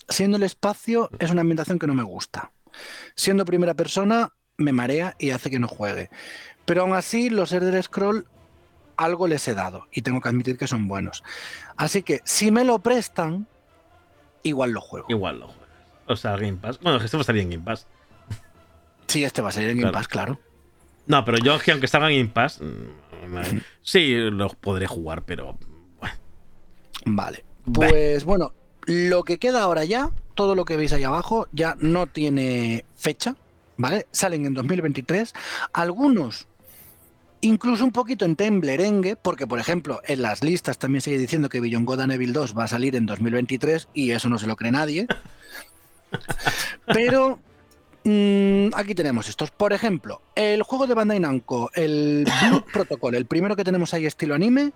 siendo 0.08 0.38
el 0.38 0.44
espacio, 0.44 1.10
es 1.20 1.30
una 1.30 1.42
ambientación 1.42 1.80
que 1.80 1.88
no 1.88 1.94
me 1.94 2.04
gusta. 2.04 2.52
Siendo 3.16 3.44
primera 3.44 3.74
persona, 3.74 4.30
me 4.58 4.74
marea 4.74 5.16
y 5.20 5.32
hace 5.32 5.50
que 5.50 5.60
no 5.60 5.68
juegue. 5.68 6.10
Pero 6.66 6.82
aún 6.82 6.94
así, 6.94 7.30
los 7.30 7.52
Elder 7.52 7.82
Scroll 7.82 8.28
algo 8.98 9.28
les 9.28 9.48
he 9.48 9.54
dado 9.54 9.88
y 9.92 10.02
tengo 10.02 10.22
que 10.22 10.30
admitir 10.30 10.58
que 10.58 10.68
son 10.68 10.88
buenos. 10.88 11.24
Así 11.78 12.04
que 12.04 12.22
si 12.26 12.52
me 12.52 12.64
lo 12.64 12.80
prestan, 12.80 13.48
igual 14.44 14.72
lo 14.72 14.82
juego. 14.82 15.06
Igual 15.10 15.40
lo 15.40 15.48
juegas. 15.48 15.68
O 16.08 16.16
sea, 16.16 16.36
Game 16.38 16.58
Pass. 16.58 16.80
Bueno, 16.80 17.04
esto 17.04 17.18
va 17.18 17.22
a 17.22 17.26
salir 17.26 17.44
en 17.44 17.52
Game 17.52 17.64
Pass. 17.64 17.88
Sí, 19.08 19.24
este 19.24 19.42
va 19.42 19.48
a 19.48 19.52
salir 19.54 19.70
en 19.70 19.80
Game. 19.80 19.94
Pass, 19.94 20.10
claro. 20.10 20.38
No, 21.06 21.24
pero 21.24 21.38
yo 21.38 21.58
que 21.60 21.72
aunque 21.72 21.88
salga 21.88 22.12
en 22.12 22.18
Game 22.18 22.34
Pass, 22.34 22.60
mm, 22.60 23.60
sí 23.82 24.16
los 24.16 24.54
podré 24.56 24.86
jugar, 24.86 25.22
pero 25.24 25.58
bueno, 25.98 26.16
Vale. 27.06 27.46
Pues 27.74 28.26
bueno, 28.26 28.52
lo 28.86 29.24
que 29.24 29.38
queda 29.38 29.62
ahora 29.62 29.86
ya 29.86 30.12
todo 30.36 30.56
lo 30.56 30.66
que 30.66 30.78
veis 30.78 30.94
ahí 30.94 31.04
abajo 31.04 31.48
ya 31.52 31.76
no 31.80 32.08
tiene 32.08 32.86
fecha, 32.96 33.36
¿vale? 33.78 34.08
Salen 34.12 34.46
en 34.46 34.54
2023. 34.54 35.34
Algunos 35.74 36.48
incluso 37.42 37.84
un 37.84 37.92
poquito 37.92 38.26
en 38.26 38.36
temblerengue, 38.36 39.16
porque 39.16 39.48
por 39.48 39.60
ejemplo 39.60 40.02
en 40.06 40.22
las 40.22 40.44
listas 40.44 40.78
también 40.78 41.02
sigue 41.02 41.18
diciendo 41.18 41.50
que 41.50 41.60
Beyond 41.60 41.86
God 41.86 42.02
and 42.02 42.14
Evil 42.14 42.34
2 42.34 42.58
va 42.58 42.66
a 42.66 42.68
salir 42.68 42.96
en 42.96 43.06
2023 43.06 43.90
y 43.94 44.12
eso 44.12 44.30
no 44.30 44.40
se 44.40 44.48
lo 44.48 44.56
cree 44.56 44.72
nadie. 44.72 45.08
Pero 46.86 47.40
mm, 48.04 48.70
aquí 48.74 48.96
tenemos 48.96 49.30
estos. 49.30 49.52
Por 49.52 49.74
ejemplo, 49.74 50.22
el 50.36 50.64
juego 50.64 50.88
de 50.88 50.94
Bandai 50.94 51.20
Namco, 51.20 51.70
el 51.74 52.26
Blue 52.50 52.64
Protocol, 52.74 53.16
el 53.16 53.26
primero 53.26 53.56
que 53.56 53.64
tenemos 53.64 53.94
ahí 53.94 54.06
estilo 54.06 54.36
anime, 54.36 54.74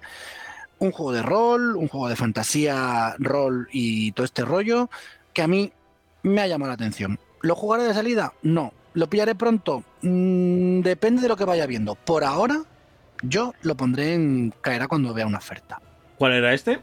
un 0.79 0.91
juego 0.91 1.11
de 1.11 1.21
rol, 1.21 1.75
un 1.75 1.87
juego 1.87 2.09
de 2.09 2.15
fantasía, 2.15 3.15
rol 3.19 3.67
y 3.71 4.11
todo 4.13 4.25
este 4.25 4.43
rollo, 4.43 4.89
que 5.33 5.41
a 5.41 5.47
mí 5.47 5.71
me 6.23 6.41
ha 6.41 6.47
llamado 6.47 6.69
la 6.69 6.75
atención. 6.75 7.19
¿Lo 7.41 7.55
jugaré 7.55 7.83
de 7.83 7.93
salida? 7.93 8.33
No. 8.43 8.73
¿Lo 8.93 9.07
pillaré 9.09 9.35
pronto? 9.35 9.83
Mm, 10.01 10.81
depende 10.81 11.21
de 11.21 11.27
lo 11.27 11.37
que 11.37 11.45
vaya 11.45 11.65
viendo. 11.65 11.95
Por 11.95 12.23
ahora, 12.23 12.61
yo 13.23 13.53
lo 13.61 13.75
pondré 13.75 14.13
en 14.13 14.53
caerá 14.61 14.87
cuando 14.87 15.13
vea 15.13 15.25
una 15.27 15.37
oferta. 15.37 15.81
¿Cuál 16.17 16.33
era 16.33 16.53
este? 16.53 16.79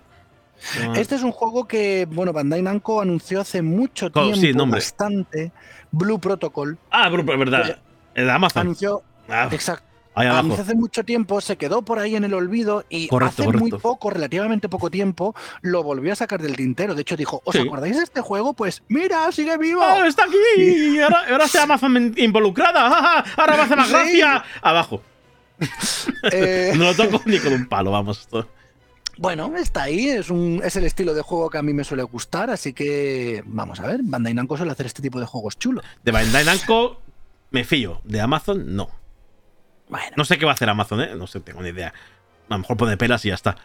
Ah. 0.82 0.92
Este 0.96 1.14
es 1.14 1.22
un 1.22 1.30
juego 1.32 1.68
que, 1.68 2.06
bueno, 2.10 2.32
Bandai 2.32 2.62
Namco 2.62 3.00
anunció 3.00 3.40
hace 3.40 3.62
mucho 3.62 4.10
tiempo, 4.10 4.34
sí, 4.36 4.52
nombre. 4.52 4.78
bastante, 4.80 5.52
Blue 5.92 6.18
Protocol. 6.18 6.78
Ah, 6.90 7.08
pero 7.10 7.20
es 7.32 7.38
verdad. 7.38 7.78
El 8.14 8.24
de 8.26 8.32
Amazon. 8.32 8.62
Anunció, 8.62 9.02
Ah, 9.28 9.48
exacto. 9.52 9.84
Ahí 10.14 10.26
abajo. 10.26 10.40
Anunció 10.40 10.64
hace 10.64 10.74
mucho 10.74 11.04
tiempo, 11.04 11.40
se 11.40 11.56
quedó 11.56 11.82
por 11.82 11.98
ahí 11.98 12.16
en 12.16 12.24
el 12.24 12.34
olvido 12.34 12.84
y 12.88 13.08
Correcto, 13.08 13.42
hace 13.42 13.52
muy 13.56 13.70
poco, 13.72 14.10
relativamente 14.10 14.68
poco 14.68 14.90
tiempo, 14.90 15.34
lo 15.62 15.82
volvió 15.82 16.12
a 16.12 16.16
sacar 16.16 16.40
del 16.42 16.56
tintero. 16.56 16.94
De 16.94 17.02
hecho, 17.02 17.16
dijo, 17.16 17.40
¿os 17.44 17.54
Sí. 17.54 17.60
acordáis 17.60 17.96
de 17.96 18.02
este 18.02 18.20
juego? 18.20 18.54
Pues 18.54 18.82
mira, 18.88 19.30
sigue 19.32 19.56
vivo. 19.58 19.80
¡Oh, 19.82 20.04
está 20.04 20.24
aquí! 20.24 20.98
Ahora, 21.00 21.24
ahora 21.30 21.44
Amazon 21.62 21.96
in- 21.96 22.14
involucrada. 22.16 23.24
Ahora 23.36 23.56
me 23.56 23.62
hace 23.62 23.76
más 23.76 23.86
Sí. 23.88 23.92
gracia. 23.92 24.44
Abajo. 24.62 25.02
Eh, 26.32 26.72
No 26.76 26.84
lo 26.84 26.94
toco 26.94 27.20
ni 27.26 27.38
con 27.38 27.52
un 27.52 27.68
palo, 27.68 27.90
vamos. 27.90 28.20
Esto. 28.20 28.48
Bueno, 29.16 29.52
está 29.56 29.82
ahí, 29.84 30.08
es, 30.10 30.30
un, 30.30 30.60
es 30.64 30.76
el 30.76 30.84
estilo 30.84 31.12
de 31.12 31.22
juego 31.22 31.50
que 31.50 31.58
a 31.58 31.62
mí 31.62 31.72
me 31.72 31.82
suele 31.82 32.04
gustar, 32.04 32.50
así 32.50 32.72
que 32.72 33.42
vamos 33.46 33.80
a 33.80 33.86
ver, 33.88 33.98
Bandai 34.04 34.32
Namco 34.32 34.56
suele 34.56 34.70
hacer 34.70 34.86
este 34.86 35.02
tipo 35.02 35.18
de 35.18 35.26
juegos 35.26 35.58
chulos. 35.58 35.84
De 36.04 36.12
Bandai 36.12 36.44
Namco 36.44 37.00
me 37.50 37.64
fío. 37.64 38.00
De 38.04 38.20
Amazon, 38.20 38.76
no. 38.76 38.88
Bueno, 39.88 40.06
No 40.16 40.24
sé 40.24 40.38
qué 40.38 40.44
va 40.44 40.52
a 40.52 40.54
hacer 40.54 40.68
Amazon, 40.68 41.00
¿eh? 41.00 41.10
No 41.16 41.26
sé, 41.26 41.40
tengo 41.40 41.62
ni 41.62 41.70
idea. 41.70 41.88
A 42.48 42.54
lo 42.54 42.58
mejor 42.58 42.76
pone 42.76 42.96
pelas 42.96 43.24
y 43.24 43.28
ya 43.28 43.34
está. 43.34 43.56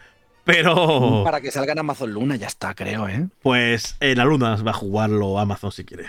Pero, 0.44 1.22
para 1.24 1.40
que 1.40 1.50
salga 1.50 1.72
en 1.72 1.78
Amazon 1.80 2.12
Luna 2.12 2.36
ya 2.36 2.46
está, 2.46 2.74
creo, 2.74 3.08
¿eh? 3.08 3.28
pues 3.42 3.96
en 4.00 4.18
la 4.18 4.24
luna 4.24 4.56
va 4.56 4.70
a 4.72 4.74
jugarlo 4.74 5.38
Amazon 5.38 5.72
si 5.72 5.84
quiere. 5.84 6.06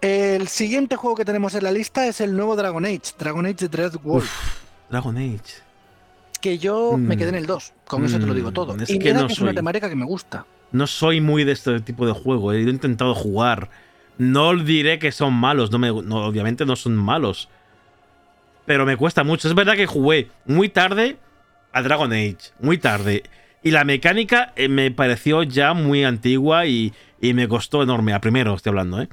El 0.00 0.46
siguiente 0.48 0.96
juego 0.96 1.16
que 1.16 1.24
tenemos 1.24 1.54
en 1.54 1.64
la 1.64 1.72
lista 1.72 2.06
es 2.06 2.20
el 2.20 2.36
nuevo 2.36 2.54
Dragon 2.54 2.84
Age, 2.84 3.00
Dragon 3.18 3.44
Age 3.46 3.68
Dread 3.68 3.94
Wolf, 4.02 4.30
Dragon 4.90 5.16
Age. 5.16 5.62
que 6.40 6.58
yo 6.58 6.96
me 6.96 7.16
Mm. 7.16 7.18
quedé 7.18 7.28
en 7.30 7.34
el 7.36 7.46
2, 7.46 7.72
con 7.88 8.04
eso 8.04 8.18
te 8.20 8.26
lo 8.26 8.34
digo 8.34 8.50
Mm, 8.50 8.54
todo. 8.54 8.76
es 8.76 8.88
y 8.90 8.98
que 8.98 9.12
no 9.12 9.26
que 9.26 9.32
es 9.32 9.40
una 9.40 9.54
temática 9.54 9.88
que 9.88 9.96
me 9.96 10.04
gusta. 10.04 10.46
No 10.70 10.86
soy 10.86 11.20
muy 11.20 11.44
de 11.44 11.52
este 11.52 11.80
tipo 11.80 12.06
de 12.06 12.12
juego. 12.12 12.52
He 12.52 12.60
intentado 12.60 13.14
jugar. 13.14 13.70
No 14.18 14.54
diré 14.56 14.98
que 14.98 15.12
son 15.12 15.32
malos. 15.32 15.70
No 15.72 15.78
me, 15.78 15.88
no, 15.88 16.26
obviamente 16.26 16.66
no 16.66 16.76
son 16.76 16.94
malos. 16.96 17.48
Pero 18.66 18.84
me 18.84 18.96
cuesta 18.96 19.24
mucho. 19.24 19.48
Es 19.48 19.54
verdad 19.54 19.74
que 19.76 19.86
jugué 19.86 20.28
muy 20.44 20.68
tarde 20.68 21.16
a 21.72 21.82
Dragon 21.82 22.12
Age. 22.12 22.36
Muy 22.60 22.78
tarde. 22.78 23.22
Y 23.62 23.70
la 23.70 23.84
mecánica 23.84 24.52
eh, 24.56 24.68
me 24.68 24.90
pareció 24.90 25.42
ya 25.42 25.72
muy 25.74 26.04
antigua 26.04 26.66
y, 26.66 26.92
y 27.20 27.32
me 27.34 27.48
costó 27.48 27.82
enorme. 27.82 28.12
A 28.12 28.20
primero 28.20 28.54
estoy 28.54 28.70
hablando, 28.70 29.00
¿eh? 29.02 29.08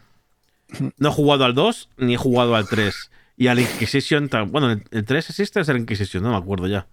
No 0.97 1.09
he 1.09 1.11
jugado 1.11 1.45
al 1.45 1.53
2 1.53 1.89
ni 1.97 2.15
he 2.15 2.17
jugado 2.17 2.55
al 2.55 2.67
3. 2.67 3.11
Y 3.37 3.47
al 3.47 3.59
Inquisition. 3.59 4.29
Bueno, 4.47 4.71
el, 4.71 4.83
el 4.91 5.05
3 5.05 5.29
existe 5.29 5.59
o 5.59 5.61
es 5.61 5.69
el 5.69 5.77
Inquisition, 5.77 6.23
no 6.23 6.31
me 6.31 6.37
acuerdo 6.37 6.67
ya. 6.67 6.87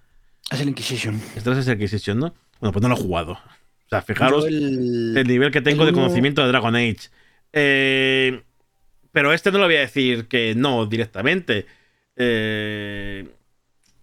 Es 0.51 0.61
el 0.61 0.69
Inquisition. 0.69 1.21
El 1.37 1.43
3 1.43 1.59
es 1.59 1.67
el 1.69 1.75
Inquisition, 1.75 2.19
¿no? 2.19 2.35
Bueno, 2.61 2.73
pues 2.73 2.83
no 2.83 2.89
lo 2.89 2.95
he 2.95 2.99
jugado. 2.99 3.33
O 3.33 3.89
sea, 3.89 4.03
fijaros 4.03 4.45
el, 4.47 5.15
el 5.17 5.27
nivel 5.27 5.51
que 5.51 5.61
tengo 5.61 5.85
de 5.85 5.93
uno- 5.93 6.03
conocimiento 6.03 6.43
de 6.43 6.49
Dragon 6.49 6.77
Age. 6.77 7.09
Eh, 7.53 8.43
pero 9.13 9.33
este 9.33 9.51
no 9.51 9.59
lo 9.59 9.65
voy 9.67 9.77
a 9.77 9.81
decir 9.81 10.29
que 10.29 10.55
no 10.55 10.87
directamente. 10.87 11.67
Eh, 12.23 13.29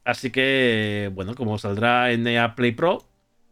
así 0.03 0.31
que, 0.31 1.11
bueno, 1.13 1.35
como 1.35 1.57
saldrá 1.59 2.11
en 2.11 2.25
EA 2.25 2.55
Play 2.55 2.71
Pro, 2.71 3.05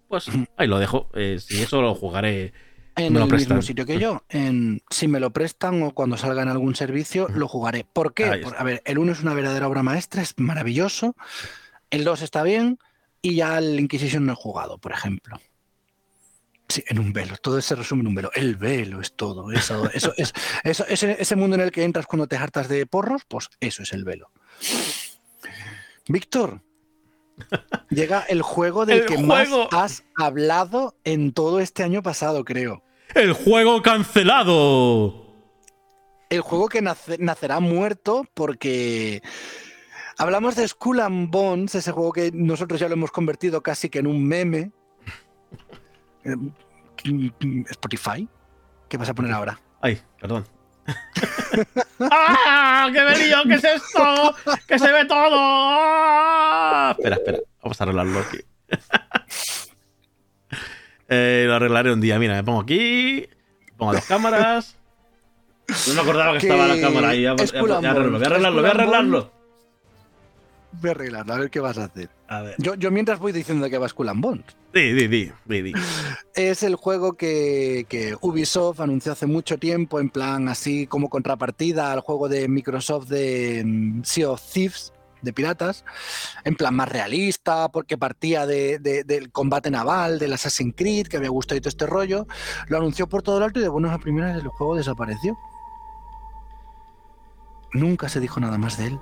pues 0.07 0.25
ahí 0.57 0.67
lo 0.67 0.79
dejo. 0.79 1.09
Eh, 1.13 1.37
si 1.39 1.61
eso 1.61 1.81
lo 1.83 1.93
jugaré. 1.93 2.51
en 2.95 3.13
me 3.13 3.19
lo 3.19 3.25
el 3.25 3.29
prestan. 3.29 3.57
mismo 3.57 3.67
sitio 3.67 3.85
que 3.85 3.99
yo. 3.99 4.23
En, 4.29 4.81
si 4.89 5.07
me 5.07 5.19
lo 5.19 5.31
prestan 5.31 5.83
o 5.83 5.91
cuando 5.93 6.17
salga 6.17 6.41
en 6.41 6.49
algún 6.49 6.73
servicio, 6.75 7.27
lo 7.29 7.47
jugaré. 7.47 7.85
¿Por 7.85 8.13
qué? 8.15 8.39
Por- 8.43 8.55
a 8.57 8.63
ver, 8.63 8.81
el 8.85 8.97
1 8.97 9.11
es 9.11 9.21
una 9.21 9.33
verdadera 9.35 9.67
obra 9.67 9.83
maestra, 9.83 10.21
es 10.23 10.33
maravilloso. 10.37 11.15
El 11.91 12.03
2 12.03 12.23
está 12.23 12.41
bien 12.41 12.79
y 13.21 13.35
ya 13.35 13.57
el 13.59 13.79
Inquisition 13.79 14.25
no 14.25 14.33
he 14.33 14.35
jugado, 14.35 14.77
por 14.79 14.91
ejemplo. 14.91 15.39
Sí, 16.67 16.83
en 16.87 16.97
un 16.97 17.13
velo. 17.13 17.35
Todo 17.37 17.61
se 17.61 17.75
resume 17.75 18.01
en 18.01 18.07
un 18.07 18.15
velo. 18.15 18.31
El 18.33 18.55
velo 18.55 18.99
es 18.99 19.13
todo. 19.15 19.51
Eso, 19.51 19.87
eso, 19.93 20.13
es, 20.17 20.33
eso- 20.63 20.85
ese, 20.87 21.15
ese 21.19 21.35
mundo 21.35 21.55
en 21.55 21.61
el 21.61 21.71
que 21.71 21.83
entras 21.83 22.07
cuando 22.07 22.25
te 22.27 22.37
hartas 22.37 22.67
de 22.67 22.87
porros, 22.87 23.21
pues 23.27 23.49
eso 23.59 23.83
es 23.83 23.93
el 23.93 24.03
velo. 24.03 24.31
Víctor, 26.07 26.61
llega 27.89 28.21
el 28.21 28.41
juego 28.41 28.85
del 28.85 28.99
El 29.01 29.05
que 29.05 29.15
juego. 29.17 29.67
más 29.71 29.73
has 29.73 30.03
hablado 30.17 30.95
en 31.03 31.33
todo 31.33 31.59
este 31.59 31.83
año 31.83 32.03
pasado, 32.03 32.43
creo. 32.45 32.83
¡El 33.13 33.33
juego 33.33 33.81
cancelado! 33.81 35.23
el 36.31 36.41
juego 36.41 36.67
que 36.67 36.81
nace- 36.81 37.17
nacerá 37.19 37.59
muerto 37.59 38.25
porque 38.33 39.21
hablamos 40.17 40.55
de 40.55 40.67
Skull 40.67 40.99
and 40.99 41.29
Bones, 41.29 41.75
ese 41.75 41.91
juego 41.91 42.11
que 42.11 42.31
nosotros 42.33 42.79
ya 42.79 42.87
lo 42.89 42.95
hemos 42.95 43.11
convertido 43.11 43.61
casi 43.61 43.89
que 43.89 43.99
en 43.99 44.07
un 44.07 44.25
meme. 44.27 44.71
Eh, 46.25 46.35
Spotify, 47.69 48.27
¿qué 48.89 48.97
vas 48.97 49.07
a 49.07 49.13
poner 49.13 49.31
ahora? 49.31 49.59
Ay, 49.81 50.01
perdón. 50.19 50.45
¡Ah! 51.99 52.89
¡Qué 52.93 53.01
me 53.01 53.17
lío! 53.17 53.37
¿Qué 53.47 53.55
es 53.55 53.63
esto? 53.63 54.35
¡Que 54.67 54.77
se 54.79 54.91
ve 54.91 55.05
todo! 55.05 55.35
¡Ah! 55.39 56.95
Espera, 56.97 57.15
espera. 57.15 57.39
Vamos 57.63 57.79
a 57.79 57.83
arreglarlo 57.83 58.19
aquí. 58.19 58.37
Eh, 61.07 61.43
lo 61.47 61.53
arreglaré 61.53 61.93
un 61.93 62.01
día. 62.01 62.17
Mira, 62.17 62.33
me 62.33 62.43
pongo 62.43 62.61
aquí. 62.61 63.27
Pongo 63.77 63.93
las 63.93 64.07
cámaras. 64.07 64.75
No 65.87 65.93
me 65.93 66.01
acordaba 66.01 66.33
que, 66.33 66.39
Que 66.39 66.47
estaba 66.47 66.65
la 66.67 66.81
cámara 66.81 67.09
ahí. 67.09 67.21
Ya, 67.21 67.35
ya- 67.35 67.43
es 67.43 67.51
ya 67.51 67.59
Skull 67.59 67.71
and 67.73 67.85
arreglo, 67.85 68.11
voy 68.17 68.23
a 68.23 68.25
arreglarlo, 68.25 68.61
voy 68.61 68.69
a 68.69 68.73
arreglarlo. 68.73 69.31
Voy 70.81 70.89
a 70.89 70.91
arreglarlo, 70.91 71.33
a 71.33 71.37
ver 71.37 71.49
qué 71.49 71.59
vas 71.59 71.77
a 71.77 71.85
hacer. 71.85 72.09
A 72.27 72.41
ver. 72.41 72.55
Yo, 72.57 72.75
yo 72.75 72.91
mientras 72.91 73.19
voy 73.19 73.31
diciendo 73.31 73.69
que 73.69 73.77
va 73.77 73.87
Skull 73.87 74.09
and 74.09 74.21
Bones. 74.21 74.45
Di, 74.73 74.91
di, 74.93 75.07
di, 75.07 75.61
di. 75.61 75.73
Es 76.33 76.63
el 76.63 76.75
juego 76.75 77.13
que, 77.13 77.85
que 77.87 78.15
Ubisoft 78.19 78.81
anunció 78.81 79.11
hace 79.13 79.25
mucho 79.25 79.57
tiempo, 79.57 79.99
en 79.99 80.09
plan 80.09 80.49
así 80.49 80.85
como 80.87 81.09
contrapartida 81.09 81.91
al 81.93 82.01
juego 82.01 82.27
de 82.27 82.47
Microsoft 82.47 83.07
de 83.07 83.63
mm, 83.65 84.03
Sea 84.03 84.31
of 84.31 84.41
Thieves, 84.51 84.91
de 85.21 85.33
piratas, 85.33 85.85
en 86.43 86.55
plan 86.55 86.75
más 86.75 86.89
realista, 86.89 87.69
porque 87.69 87.97
partía 87.97 88.45
de- 88.45 88.77
de- 88.79 89.03
del 89.03 89.31
combate 89.31 89.71
naval, 89.71 90.19
del 90.19 90.33
Assassin's 90.33 90.73
Creed, 90.75 91.07
que 91.07 91.17
había 91.17 91.29
gustado 91.29 91.57
y 91.57 91.61
todo 91.61 91.69
este 91.69 91.85
rollo. 91.87 92.27
Lo 92.67 92.77
anunció 92.77 93.07
por 93.07 93.23
todo 93.23 93.39
lo 93.39 93.45
alto 93.45 93.59
y 93.59 93.63
de 93.63 93.69
buenas 93.69 93.93
a 93.93 93.97
primeras 93.99 94.35
el 94.41 94.47
juego 94.49 94.75
desapareció. 94.75 95.35
Nunca 97.73 98.07
se 98.09 98.19
dijo 98.19 98.39
nada 98.39 98.57
más 98.57 98.77
de 98.77 98.87
él. 98.87 98.99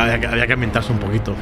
Había, 0.00 0.20
que- 0.20 0.26
había 0.26 0.46
que 0.46 0.52
inventarse 0.54 0.92
un 0.92 0.98
poquito. 0.98 1.34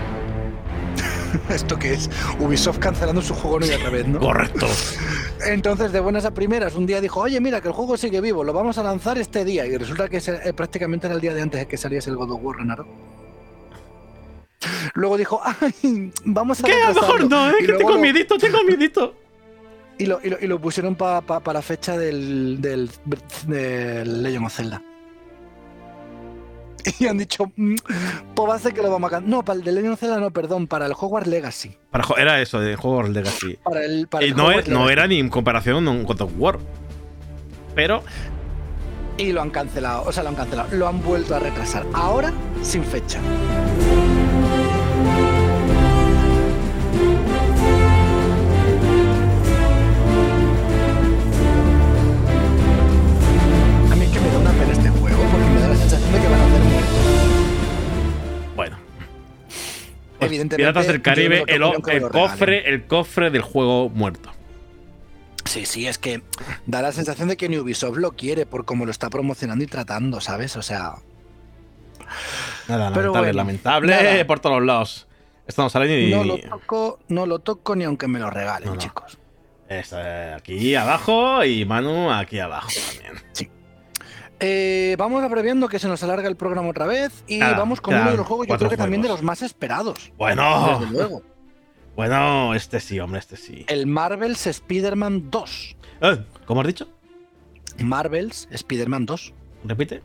¿Esto 1.51 1.79
qué 1.79 1.93
es? 1.95 2.11
Ubisoft 2.41 2.79
cancelando 2.79 3.21
su 3.23 3.35
juego 3.35 3.61
no 3.61 3.67
y 3.67 3.71
otra 3.71 3.91
vez, 3.91 4.07
¿no? 4.07 4.19
Correcto. 4.19 4.67
Entonces, 5.47 5.93
de 5.93 6.01
buenas 6.01 6.25
a 6.25 6.33
primeras, 6.35 6.75
un 6.75 6.87
día 6.87 7.01
dijo, 7.01 7.21
oye, 7.21 7.41
mira, 7.41 7.61
que 7.61 7.69
el 7.69 7.75
juego 7.75 7.97
sigue 7.97 8.21
vivo, 8.21 8.43
lo 8.45 8.53
vamos 8.53 8.77
a 8.79 8.83
lanzar 8.83 9.19
este 9.19 9.45
día. 9.45 9.67
Y 9.67 9.77
resulta 9.77 10.09
que 10.09 10.17
ese- 10.19 10.41
eh, 10.45 10.53
prácticamente 10.53 11.07
era 11.07 11.15
el 11.15 11.21
día 11.21 11.35
de 11.35 11.43
antes 11.43 11.61
de 11.61 11.67
que 11.69 11.77
saliese 11.77 12.11
el 12.11 12.17
God 12.17 12.33
of 12.33 12.41
War, 12.43 12.57
Ragnarok. 12.59 12.87
Luego 14.95 15.17
dijo, 15.17 15.41
ay, 15.45 16.11
vamos 16.25 16.61
a 16.61 16.67
¿Qué? 16.67 16.73
A 16.73 16.89
lo 16.89 16.95
mejor 16.95 17.21
retrasarlo". 17.23 17.29
no, 17.29 17.59
Y 17.59 17.61
que 17.61 17.67
luego 17.73 17.79
tengo 17.91 17.99
miedito, 18.03 18.39
tengo 18.39 18.65
miedito. 18.65 19.15
Y 19.99 20.07
lo, 20.07 20.21
y 20.23 20.31
lo- 20.31 20.39
y 20.41 20.47
lo 20.47 20.61
pusieron 20.61 20.95
para 20.95 21.23
la 21.53 21.63
fecha 21.63 21.97
del, 21.97 22.59
del, 22.61 22.91
del 23.47 24.23
Legend 24.23 24.47
of 24.47 24.55
Zelda. 24.55 24.83
Y 27.01 27.07
han 27.07 27.19
dicho, 27.19 27.51
"Mm, 27.57 27.75
pues 28.35 28.49
va 28.51 28.55
a 28.55 28.59
ser 28.59 28.73
que 28.75 28.83
lo 28.83 28.91
vamos 28.91 29.09
a 29.09 29.11
cambiar. 29.17 29.31
No, 29.31 29.45
para 29.45 29.59
el 29.59 29.65
de 29.65 29.73
Legend 29.73 29.93
of 29.95 30.03
no, 30.21 30.31
perdón, 30.31 30.67
para 30.67 30.87
el 30.87 30.93
Hogwarts 30.93 31.29
Legacy. 31.29 31.77
Para 31.91 32.05
era 32.19 32.41
eso, 32.41 32.61
de 32.61 32.75
Hogwarts 32.75 33.11
Legacy. 33.11 33.59
Para 33.63 33.85
el, 33.85 34.07
para 34.09 34.25
Y 34.25 34.31
el 34.31 34.37
no, 34.37 34.47
Hogwarts 34.47 34.69
e- 34.69 34.73
no 34.73 34.91
era 34.91 35.07
ni 35.07 35.19
en 35.19 35.29
comparación 35.29 35.85
con 35.85 36.05
God 36.05 36.21
of 36.23 36.33
War. 36.39 36.59
Pero 37.75 38.03
Y 39.17 39.33
lo 39.33 39.43
han 39.43 39.51
cancelado, 39.51 40.05
o 40.07 40.13
sea, 40.13 40.23
lo 40.23 40.29
han 40.31 40.35
cancelado, 40.37 40.69
lo 40.77 40.89
han 40.89 41.03
vuelto 41.03 41.35
a 41.35 41.39
retrasar. 41.39 41.85
Ahora 41.93 42.33
sin 42.63 42.85
fecha. 42.85 43.21
Pues 60.19 60.29
evidentemente. 60.31 60.57
Piratas 60.57 60.87
del 60.87 61.03
Caribe, 61.03 61.45
el, 61.47 61.63
cofre, 62.11 62.69
el 62.69 62.87
cofre 62.87 63.31
del 63.31 63.43
juego 63.43 63.89
muerto. 63.89 64.31
Sí, 65.45 65.65
sí, 65.65 65.87
es 65.87 65.99
que 65.99 66.23
da 66.67 66.83
la 66.83 66.93
sensación 66.93 67.29
de 67.29 67.37
que 67.37 67.49
ni 67.49 67.57
Ubisoft 67.59 67.97
lo 67.97 68.13
quiere 68.13 68.45
por 68.45 68.65
cómo 68.65 68.85
lo 68.85 68.91
está 68.91 69.09
promocionando 69.09 69.65
y 69.65 69.67
tratando, 69.67 70.21
¿sabes? 70.21 70.57
O 70.57 70.63
sea, 70.63 70.97
Nada, 72.69 72.91
Pero 72.93 73.13
lamentable, 73.13 73.19
bueno, 73.21 73.33
lamentable 73.37 73.95
nada. 74.13 74.27
por 74.27 74.41
todos 74.41 74.63
lados. 74.63 75.07
Esto 75.47 75.63
no 75.63 75.71
sale 75.71 75.89
ni. 76.05 76.11
no 76.11 76.25
lo 76.25 76.39
toco, 76.39 76.99
no 77.09 77.25
lo 77.27 77.39
toco 77.39 77.75
ni 77.77 77.85
aunque 77.85 78.07
me 78.09 78.19
lo 78.19 78.29
regalen, 78.31 78.69
No, 78.69 78.75
no. 78.75 78.81
chicos. 78.81 79.19
Aquí 80.37 80.75
abajo 80.75 81.45
y 81.45 81.65
Manu 81.65 82.11
aquí 82.11 82.39
abajo 82.39 82.69
también. 83.05 83.23
Eh, 84.41 84.95
vamos 84.99 85.23
abreviando 85.25 85.69
que 85.69 85.79
se 85.79 85.89
nos 85.89 86.03
alarga 86.03 86.29
el 86.29 86.37
programa 86.37 86.69
otra 86.69 86.87
vez 86.87 87.25
y 87.27 87.39
Nada, 87.39 87.59
vamos 87.59 87.81
con 87.81 87.93
quedan 87.93 88.03
uno 88.03 88.11
de 88.13 88.17
los 88.19 88.27
juegos, 88.27 88.47
yo 88.47 88.57
creo 88.57 88.71
que 88.71 88.77
también 88.77 89.03
de 89.03 89.09
los 89.09 89.23
más 89.23 89.43
esperados. 89.43 90.13
Bueno, 90.17 90.79
Desde 90.81 90.93
luego. 90.93 91.23
bueno, 91.97 92.55
este 92.55 92.79
sí, 92.81 93.01
hombre, 93.01 93.19
este 93.19 93.37
sí. 93.37 93.65
El 93.69 93.87
Marvel's 93.87 94.47
Spider-Man 94.47 95.31
2. 95.31 95.77
Eh, 96.03 96.25
¿Cómo 96.47 96.61
has 96.61 96.67
dicho? 96.69 96.89
Marvel's 97.79 98.49
Spider-Man 98.51 99.07
2. 99.07 99.35
¿Repite? 99.65 100.03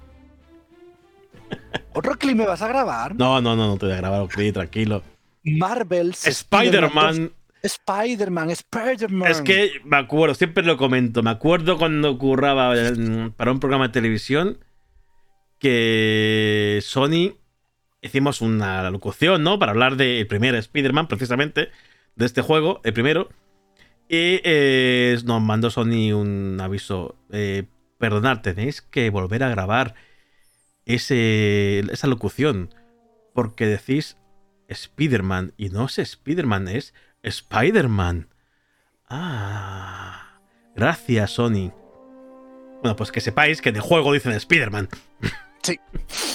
¿Otro 1.93 2.17
clip 2.17 2.35
me 2.35 2.45
vas 2.45 2.61
a 2.61 2.67
grabar? 2.67 3.15
No, 3.15 3.39
no, 3.41 3.55
no, 3.55 3.67
no 3.67 3.77
te 3.77 3.85
voy 3.85 3.93
a 3.93 3.97
grabar, 3.97 4.21
ok, 4.21 4.35
tranquilo. 4.51 5.03
Marvel's 5.43 6.25
Spider-Man. 6.25 7.31
2. 7.63 7.71
Spider-Man, 7.71 8.49
Spider-Man. 8.49 9.31
Es 9.31 9.41
que 9.41 9.71
me 9.85 9.97
acuerdo, 9.97 10.35
siempre 10.35 10.63
lo 10.63 10.77
comento. 10.77 11.23
Me 11.23 11.29
acuerdo 11.29 11.77
cuando 11.77 12.17
curraba 12.17 12.77
en- 12.77 13.31
para 13.31 13.51
un 13.51 13.59
programa 13.59 13.87
de 13.87 13.93
televisión 13.93 14.59
que 15.59 16.79
Sony 16.83 17.35
hicimos 18.01 18.41
una 18.41 18.89
locución, 18.91 19.43
¿no? 19.43 19.57
Para 19.59 19.71
hablar 19.71 19.95
del 19.95 20.27
primer 20.27 20.55
Spider-Man, 20.55 21.07
precisamente, 21.07 21.69
de 22.15 22.25
este 22.25 22.41
juego, 22.41 22.81
el 22.83 22.93
primero. 22.93 23.29
Y 24.09 24.41
eh, 24.43 25.17
nos 25.25 25.41
mandó 25.41 25.69
Sony 25.69 26.11
un 26.13 26.59
aviso. 26.61 27.15
Eh, 27.31 27.63
perdonad, 27.97 28.41
tenéis 28.41 28.81
que 28.81 29.09
volver 29.09 29.43
a 29.43 29.49
grabar 29.49 29.95
ese, 30.85 31.79
esa 31.91 32.07
locución. 32.07 32.73
Porque 33.33 33.65
decís 33.65 34.17
Spider-Man 34.67 35.53
y 35.57 35.69
no 35.69 35.85
es 35.85 35.97
Spider-Man, 35.97 36.67
es 36.67 36.93
Spider-Man. 37.23 38.29
Ah. 39.09 40.39
Gracias, 40.75 41.31
Sony. 41.31 41.71
Bueno, 42.81 42.95
pues 42.95 43.11
que 43.11 43.21
sepáis 43.21 43.61
que 43.61 43.69
en 43.69 43.77
el 43.77 43.81
juego 43.81 44.13
dicen 44.13 44.33
Spider-Man. 44.33 44.89
Sí. 45.61 45.79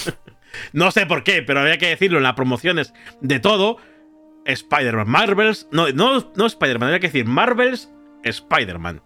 no 0.73 0.91
sé 0.91 1.05
por 1.05 1.23
qué, 1.23 1.43
pero 1.43 1.59
había 1.59 1.77
que 1.77 1.89
decirlo 1.89 2.17
en 2.17 2.23
las 2.23 2.33
promociones 2.33 2.93
de 3.21 3.39
todo. 3.39 3.77
Spider-Man. 4.45 5.07
Marvels. 5.07 5.67
No, 5.71 5.89
no, 5.89 6.31
no 6.35 6.45
Spider-Man, 6.45 6.87
había 6.87 6.99
que 6.99 7.07
decir 7.07 7.25
Marvels 7.25 7.89
Spider-Man. 8.23 9.01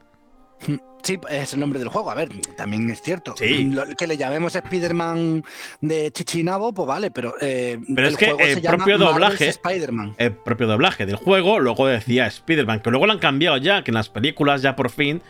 Sí, 1.04 1.20
es 1.30 1.54
el 1.54 1.60
nombre 1.60 1.80
del 1.80 1.90
juego. 1.90 2.10
A 2.12 2.16
ver, 2.16 2.30
también 2.56 2.90
es 2.90 3.02
cierto. 3.02 3.36
Sí. 3.38 3.66
Lo- 3.66 3.86
que 3.98 4.08
le 4.08 4.16
llamemos 4.16 4.56
Spider-Man 4.56 5.44
de 5.82 6.12
Chichinabo, 6.12 6.74
pues 6.74 6.88
vale, 6.88 7.12
pero. 7.12 7.34
eh, 7.42 7.78
Pero 7.94 8.08
es 8.08 8.16
que 8.16 8.28
juego 8.28 8.40
el 8.40 8.62
se 8.62 8.62
propio 8.70 8.98
doblaje-. 8.98 9.54
El 10.18 10.32
propio 10.32 10.66
doblaje 10.68 11.06
del 11.06 11.18
juego 11.18 11.60
luego 11.60 11.88
decía 11.88 12.28
Spider-Man, 12.28 12.80
que 12.80 12.90
luego 12.90 13.06
lo 13.06 13.12
han 13.12 13.20
cambiado 13.20 13.58
ya, 13.58 13.84
que 13.84 13.92
en 13.92 13.96
las 13.96 14.08
películas 14.10 14.62
ya 14.62 14.76
por 14.78 14.90
fin. 14.90 15.22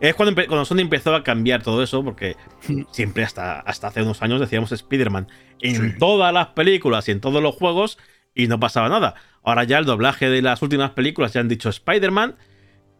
Es 0.00 0.14
cuando, 0.14 0.34
cuando 0.34 0.64
Sony 0.64 0.80
empezó 0.80 1.14
a 1.14 1.22
cambiar 1.22 1.62
todo 1.62 1.82
eso, 1.82 2.04
porque 2.04 2.36
siempre 2.90 3.22
hasta, 3.24 3.60
hasta 3.60 3.86
hace 3.86 4.02
unos 4.02 4.20
años 4.20 4.40
decíamos 4.40 4.72
Spider-Man 4.72 5.28
en 5.60 5.96
todas 5.98 6.34
las 6.34 6.48
películas 6.48 7.08
y 7.08 7.12
en 7.12 7.20
todos 7.20 7.40
los 7.42 7.54
juegos 7.54 7.98
y 8.34 8.48
no 8.48 8.58
pasaba 8.60 8.88
nada. 8.88 9.14
Ahora 9.44 9.64
ya 9.64 9.78
el 9.78 9.84
doblaje 9.86 10.28
de 10.28 10.42
las 10.42 10.60
últimas 10.60 10.90
películas 10.90 11.32
ya 11.32 11.40
han 11.40 11.48
dicho 11.48 11.68
Spider-Man 11.68 12.36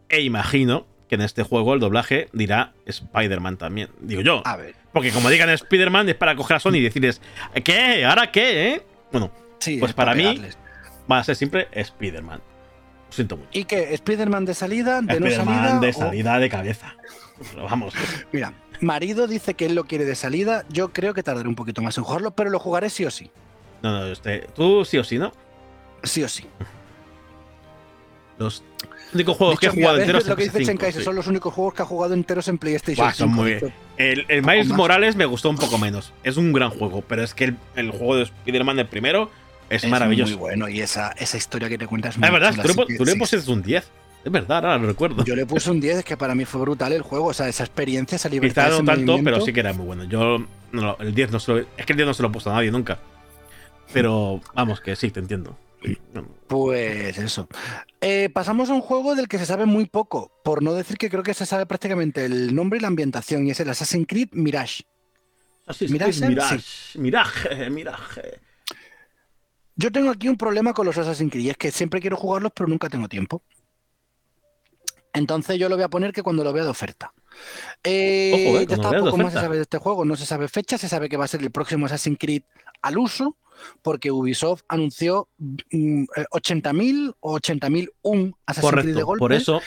e 0.09 0.21
imagino 0.23 0.87
que 1.13 1.17
en 1.17 1.21
este 1.21 1.43
juego 1.43 1.75
el 1.75 1.81
doblaje 1.81 2.31
dirá 2.33 2.73
Spider-Man 2.87 3.59
también. 3.59 3.91
Digo 4.01 4.23
yo. 4.23 4.41
A 4.47 4.57
ver. 4.57 4.75
Porque 4.95 5.11
como 5.11 5.29
digan 5.29 5.51
Spider-Man 5.51 6.09
es 6.09 6.15
para 6.15 6.35
coger 6.37 6.57
a 6.57 6.61
Sony 6.61 6.77
y 6.77 6.81
decirles, 6.81 7.21
¿qué? 7.63 8.07
¿Ahora 8.07 8.31
qué? 8.33 8.73
eh?". 8.73 8.83
Bueno, 9.13 9.31
Sí, 9.59 9.77
pues 9.77 9.91
es 9.91 9.95
para 9.95 10.15
mí 10.15 10.41
va 11.11 11.19
a 11.19 11.25
ser 11.25 11.37
siempre 11.37 11.69
Spider-Man. 11.71 12.39
Lo 12.39 13.13
siento 13.13 13.37
mucho. 13.37 13.51
¿Y 13.53 13.65
qué? 13.67 13.93
¿Spider-Man 13.93 14.47
de 14.47 14.55
salida? 14.55 15.03
¿De 15.03 15.21
no 15.21 15.27
Spider-Man 15.27 15.57
salida? 15.67 15.81
de 15.81 15.89
o- 15.91 15.93
salida 15.93 16.39
de 16.39 16.49
cabeza. 16.49 16.97
Pero 17.51 17.65
vamos. 17.65 17.93
Mira, 18.33 18.55
marido 18.81 19.27
dice 19.27 19.53
que 19.53 19.67
él 19.67 19.75
lo 19.75 19.85
quiere 19.85 20.07
de 20.07 20.15
salida. 20.15 20.65
Yo 20.71 20.95
creo 20.95 21.13
que 21.13 21.23
tardaré 21.23 21.47
un 21.47 21.57
poquito 21.57 21.83
más 21.83 21.99
en 21.99 22.05
jugarlo, 22.05 22.31
pero 22.31 22.49
lo 22.49 22.59
jugaré 22.59 22.89
sí 22.89 23.05
o 23.05 23.11
sí. 23.11 23.31
No, 23.83 23.91
no, 23.93 24.07
este, 24.07 24.47
tú 24.55 24.87
sí 24.87 24.97
o 24.97 25.05
sí, 25.05 25.19
¿no? 25.19 25.31
Sí 26.05 26.23
o 26.23 26.29
sí. 26.31 26.47
Los 28.39 28.65
únicos 29.15 29.37
juegos 29.37 29.59
que 29.59 29.67
he 29.67 29.69
Dicho, 29.69 29.77
mira, 29.77 29.89
jugado 29.89 29.99
¿ves 29.99 30.07
enteros 30.09 30.27
lo 30.27 30.37
que 30.37 30.45
dice 30.45 30.59
PS5, 30.59 30.67
Chenkaiser? 30.67 31.01
sí. 31.01 31.05
Son 31.05 31.17
los 31.17 31.27
únicos 31.27 31.55
juegos 31.55 31.75
que 31.75 31.83
ha 31.83 31.85
jugado 31.85 32.15
enteros 32.15 32.49
en 32.49 32.59
PlayStation 32.59 33.07
Buah, 33.07 33.15
son 33.15 33.29
5. 33.29 33.43
muy 33.43 33.51
bien. 33.53 33.75
El, 33.97 34.27
el 34.29 34.43
Miles 34.43 34.69
más. 34.69 34.79
Morales 34.79 35.17
me 35.17 35.27
gustó 35.27 35.51
un 35.51 35.57
poco 35.57 35.79
menos. 35.79 36.13
Es 36.25 36.37
un 36.37 36.53
gran 36.53 36.71
juego, 36.71 37.03
pero 37.07 37.23
es 37.23 37.35
que 37.35 37.45
el, 37.45 37.57
el 37.77 37.91
juego 37.91 38.17
de 38.17 38.23
Spider-Man, 38.25 38.79
el 38.79 38.87
primero, 38.87 39.31
es, 39.71 39.87
maravilloso. 39.87 40.33
muy 40.33 40.39
bueno 40.39 40.69
y 40.69 40.81
esa, 40.81 41.13
esa 41.13 41.37
historia 41.37 41.69
que 41.69 41.79
te 41.79 41.87
cuentas 41.87 42.15
es 42.15 42.19
muy 42.19 42.27
Es 42.27 42.33
verdad, 42.33 42.51
chula, 42.53 42.63
tú 42.63 42.85
le, 42.89 42.97
tú 42.99 43.05
le 43.05 43.17
pusiste 43.17 43.51
un 43.51 43.63
10. 43.63 43.91
Es 44.25 44.31
verdad, 44.31 44.59
ahora 44.59 44.79
lo 44.79 44.87
recuerdo. 44.87 45.25
Yo 45.25 45.35
le 45.35 45.47
puse 45.47 45.71
un 45.71 45.81
10, 45.81 45.99
es 45.99 46.05
que 46.05 46.17
para 46.17 46.35
mí 46.35 46.45
fue 46.45 46.61
brutal 46.61 46.93
el 46.93 47.03
juego. 47.03 47.27
O 47.27 47.35
sea, 47.35 47.49
esa 47.49 47.65
experiencia, 47.65 48.17
esa 48.17 48.29
libertad. 48.29 48.67
Quizá 48.67 48.71
no 48.71 48.77
ese 48.77 48.85
tanto, 48.85 49.13
movimiento. 49.13 49.25
pero 49.25 49.45
sí 49.45 49.53
que 49.53 49.61
era 49.61 49.73
muy 49.73 49.87
bueno. 49.87 50.05
Yo, 50.05 50.45
no, 50.71 50.97
el 51.01 51.15
10 51.15 51.33
no 51.33 51.41
se 51.41 51.53
lo, 51.53 51.59
es 51.59 51.87
que 51.87 51.93
el 51.93 51.97
10 51.97 52.07
no 52.07 52.15
se 52.15 52.23
lo 52.23 52.29
he 52.29 52.33
puesto 52.33 52.51
a 52.51 52.55
nadie 52.55 52.71
nunca. 52.71 52.99
Pero 53.93 54.41
vamos, 54.55 54.81
que 54.81 54.95
sí, 54.97 55.11
te 55.11 55.21
entiendo. 55.21 55.57
Pues 56.49 57.19
eso. 57.19 57.49
Eh, 58.01 58.29
pasamos 58.33 58.71
a 58.71 58.75
un 58.75 58.81
juego 58.81 59.15
del 59.15 59.29
que 59.29 59.39
se 59.39 59.47
sabe 59.47 59.67
muy 59.67 59.87
poco, 59.87 60.31
por 60.45 60.63
no 60.63 60.75
decir 60.75 60.99
que 60.99 61.09
creo 61.09 61.23
que 61.23 61.35
se 61.35 61.47
sabe 61.47 61.67
prácticamente 61.67 62.25
el 62.25 62.55
nombre 62.55 62.79
y 62.79 62.83
la 62.83 62.89
ambientación, 62.89 63.47
y 63.47 63.51
es 63.51 63.61
el 63.61 63.71
Assassin's 63.71 64.07
Creed 64.07 64.29
Mirage. 64.33 64.85
Así 65.67 65.89
Mirage, 65.89 66.27
Mirage, 66.27 66.59
sí. 66.61 66.99
Mirage, 66.99 67.71
Mirage. 67.71 68.41
Yo 69.77 69.91
tengo 69.91 70.11
aquí 70.11 70.29
un 70.29 70.37
problema 70.37 70.75
con 70.75 70.87
los 70.87 70.99
Assassin's 70.99 71.31
Creed, 71.31 71.45
y 71.45 71.51
es 71.51 71.57
que 71.57 71.71
siempre 71.71 72.01
quiero 72.01 72.17
jugarlos, 72.17 72.53
pero 72.55 72.69
nunca 72.69 72.89
tengo 72.89 73.09
tiempo. 73.09 73.43
Entonces 75.15 75.59
yo 75.59 75.69
lo 75.69 75.77
voy 75.77 75.85
a 75.85 75.89
poner 75.89 76.13
que 76.13 76.23
cuando 76.23 76.45
lo 76.45 76.53
vea 76.53 76.65
de 76.65 76.71
oferta. 76.71 77.13
Eh, 77.85 78.33
Ojo, 78.49 78.59
eh, 78.61 78.67
ya 78.69 78.77
cuando 78.77 78.89
está, 78.89 79.05
poco 79.05 79.17
más 79.19 79.33
se 79.33 79.41
sabe 79.41 79.57
de 79.57 79.63
este 79.63 79.79
juego, 79.79 80.05
no 80.05 80.17
se 80.17 80.27
sabe 80.27 80.49
fecha, 80.49 80.79
se 80.79 80.89
sabe 80.89 81.09
que 81.09 81.17
va 81.17 81.25
a 81.25 81.29
ser 81.29 81.43
el 81.43 81.51
próximo 81.51 81.87
Assassin's 81.87 82.19
Creed 82.19 82.43
al 82.83 82.99
uso, 82.99 83.37
porque 83.83 84.11
Ubisoft 84.11 84.63
anunció 84.69 85.29
mm, 85.39 86.03
eh, 86.17 86.25
80.000 86.33 87.15
o 87.21 87.39
80.001 87.39 88.35
Assassin's 88.47 88.73
Creed 88.83 88.97
de 88.97 89.03
golpe. 89.03 89.19
por 89.21 89.33
eso 89.33 89.61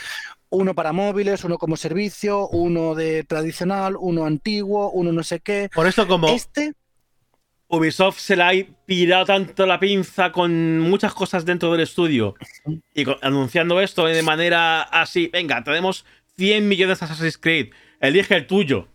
Uno 0.48 0.74
para 0.74 0.92
móviles, 0.92 1.44
uno 1.44 1.58
como 1.58 1.76
servicio, 1.76 2.48
uno 2.48 2.94
de 2.94 3.24
tradicional, 3.24 3.96
uno 3.98 4.24
antiguo, 4.26 4.90
uno 4.90 5.12
no 5.12 5.22
sé 5.22 5.40
qué. 5.40 5.68
Por 5.74 5.86
eso, 5.86 6.06
como 6.06 6.28
Este, 6.28 6.72
Ubisoft 7.68 8.20
se 8.20 8.36
la 8.36 8.50
ha 8.50 8.52
pirado 8.86 9.26
tanto 9.26 9.66
la 9.66 9.80
pinza 9.80 10.30
con 10.30 10.78
muchas 10.78 11.12
cosas 11.14 11.44
dentro 11.44 11.72
del 11.72 11.80
estudio 11.80 12.36
y 12.94 13.04
con- 13.04 13.16
anunciando 13.22 13.80
esto 13.80 14.06
de 14.06 14.22
manera 14.22 14.82
así, 14.82 15.28
venga, 15.32 15.64
tenemos 15.64 16.04
100 16.36 16.68
millones 16.68 16.98
de 17.00 17.04
Assassin's 17.06 17.38
Creed, 17.38 17.70
elige 18.00 18.34
el 18.36 18.46
tuyo. 18.46 18.88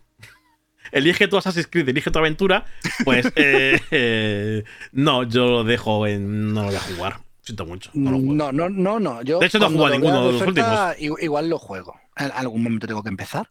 Elige 0.92 1.26
tu 1.26 1.36
Assassin's 1.38 1.66
Creed, 1.66 1.88
elige 1.88 2.10
tu 2.10 2.18
aventura. 2.18 2.66
Pues 3.04 3.32
eh, 3.36 3.80
eh, 3.90 4.64
no, 4.92 5.22
yo 5.24 5.46
lo 5.46 5.64
dejo 5.64 6.06
en. 6.06 6.52
No 6.52 6.62
lo 6.62 6.66
voy 6.68 6.76
a 6.76 6.80
jugar. 6.80 7.20
Siento 7.40 7.66
mucho. 7.66 7.90
No 7.94 8.12
lo 8.12 8.18
juego. 8.18 8.34
no, 8.34 8.52
no, 8.52 8.68
no, 8.68 9.00
no. 9.00 9.22
Yo 9.22 9.38
De 9.40 9.46
hecho, 9.46 9.58
no 9.58 9.66
he 9.66 9.70
jugado 9.70 9.94
ninguno 9.94 10.26
de 10.26 10.32
los 10.32 10.98
i- 11.00 11.24
Igual 11.24 11.48
lo 11.48 11.58
juego. 11.58 11.98
En 12.16 12.30
algún 12.32 12.62
momento 12.62 12.86
tengo 12.86 13.02
que 13.02 13.08
empezar. 13.08 13.48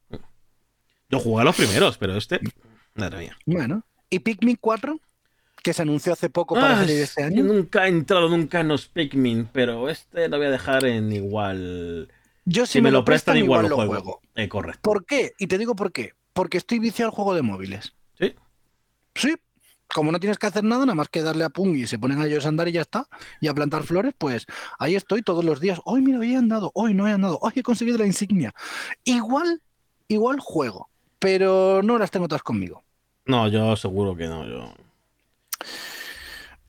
Yo 1.10 1.20
jugué 1.20 1.42
a 1.42 1.46
los 1.46 1.56
primeros, 1.56 1.98
pero 1.98 2.16
este. 2.16 2.40
Madre 2.96 3.20
mía. 3.20 3.38
Bueno. 3.46 3.84
¿Y 4.10 4.20
Pikmin 4.20 4.58
4? 4.62 5.00
Que 5.64 5.74
se 5.74 5.82
anunció 5.82 6.14
hace 6.14 6.30
poco 6.30 6.56
para 6.56 6.74
Ah, 6.74 6.78
salir 6.78 7.02
este 7.02 7.22
yo 7.22 7.28
año. 7.28 7.44
nunca 7.44 7.86
he 7.86 7.90
entrado 7.90 8.30
nunca 8.30 8.60
en 8.62 8.68
los 8.70 8.88
Pikmin, 8.88 9.48
pero 9.52 9.90
este 9.90 10.28
lo 10.30 10.38
voy 10.38 10.48
a 10.48 10.52
dejar 10.52 10.86
en 10.86 11.12
igual. 11.12 12.10
Yo 12.46 12.66
si, 12.66 12.74
Si 12.74 12.82
me 12.82 12.92
lo 12.92 13.06
prestan, 13.06 13.38
igual 13.38 13.68
lo 13.70 13.76
juego. 13.76 14.22
Eh, 14.36 14.48
correcto. 14.50 14.82
¿Por 14.82 15.06
qué? 15.06 15.34
Y 15.38 15.48
te 15.48 15.58
digo 15.58 15.76
por 15.76 15.92
qué. 15.92 16.14
Porque 16.34 16.58
estoy 16.58 16.80
viciado 16.80 17.10
al 17.10 17.16
juego 17.16 17.36
de 17.36 17.42
móviles. 17.42 17.94
¿Sí? 18.18 18.34
Sí. 19.16 19.36
Como 19.94 20.12
no 20.14 20.20
tienes 20.22 20.38
que 20.38 20.48
hacer 20.48 20.64
nada, 20.64 20.86
nada 20.86 20.96
más 20.96 21.10
que 21.10 21.22
darle 21.22 21.44
a 21.44 21.50
pum 21.50 21.76
y 21.76 21.86
se 21.86 22.00
ponen 22.00 22.22
a 22.22 22.26
ellos 22.26 22.46
a 22.46 22.50
andar 22.50 22.70
y 22.70 22.72
ya 22.72 22.80
está, 22.82 23.08
y 23.42 23.50
a 23.50 23.54
plantar 23.54 23.84
flores, 23.84 24.14
pues 24.18 24.46
ahí 24.80 24.96
estoy 24.96 25.22
todos 25.22 25.44
los 25.44 25.60
días. 25.60 25.82
Hoy 25.84 26.02
mira, 26.02 26.18
hoy 26.20 26.34
he 26.34 26.38
andado, 26.38 26.72
hoy 26.76 26.94
no 26.94 27.10
he 27.10 27.12
andado, 27.12 27.38
hoy 27.42 27.52
he 27.58 27.62
conseguido 27.64 27.98
la 27.98 28.06
insignia. 28.06 28.54
Igual, 29.04 29.62
igual 30.08 30.40
juego, 30.40 30.90
pero 31.20 31.82
no 31.84 31.98
las 31.98 32.10
tengo 32.10 32.30
todas 32.30 32.42
conmigo. 32.42 32.86
No, 33.26 33.50
yo 33.50 33.76
seguro 33.76 34.16
que 34.16 34.28
no. 34.28 34.48
Yo, 34.48 34.74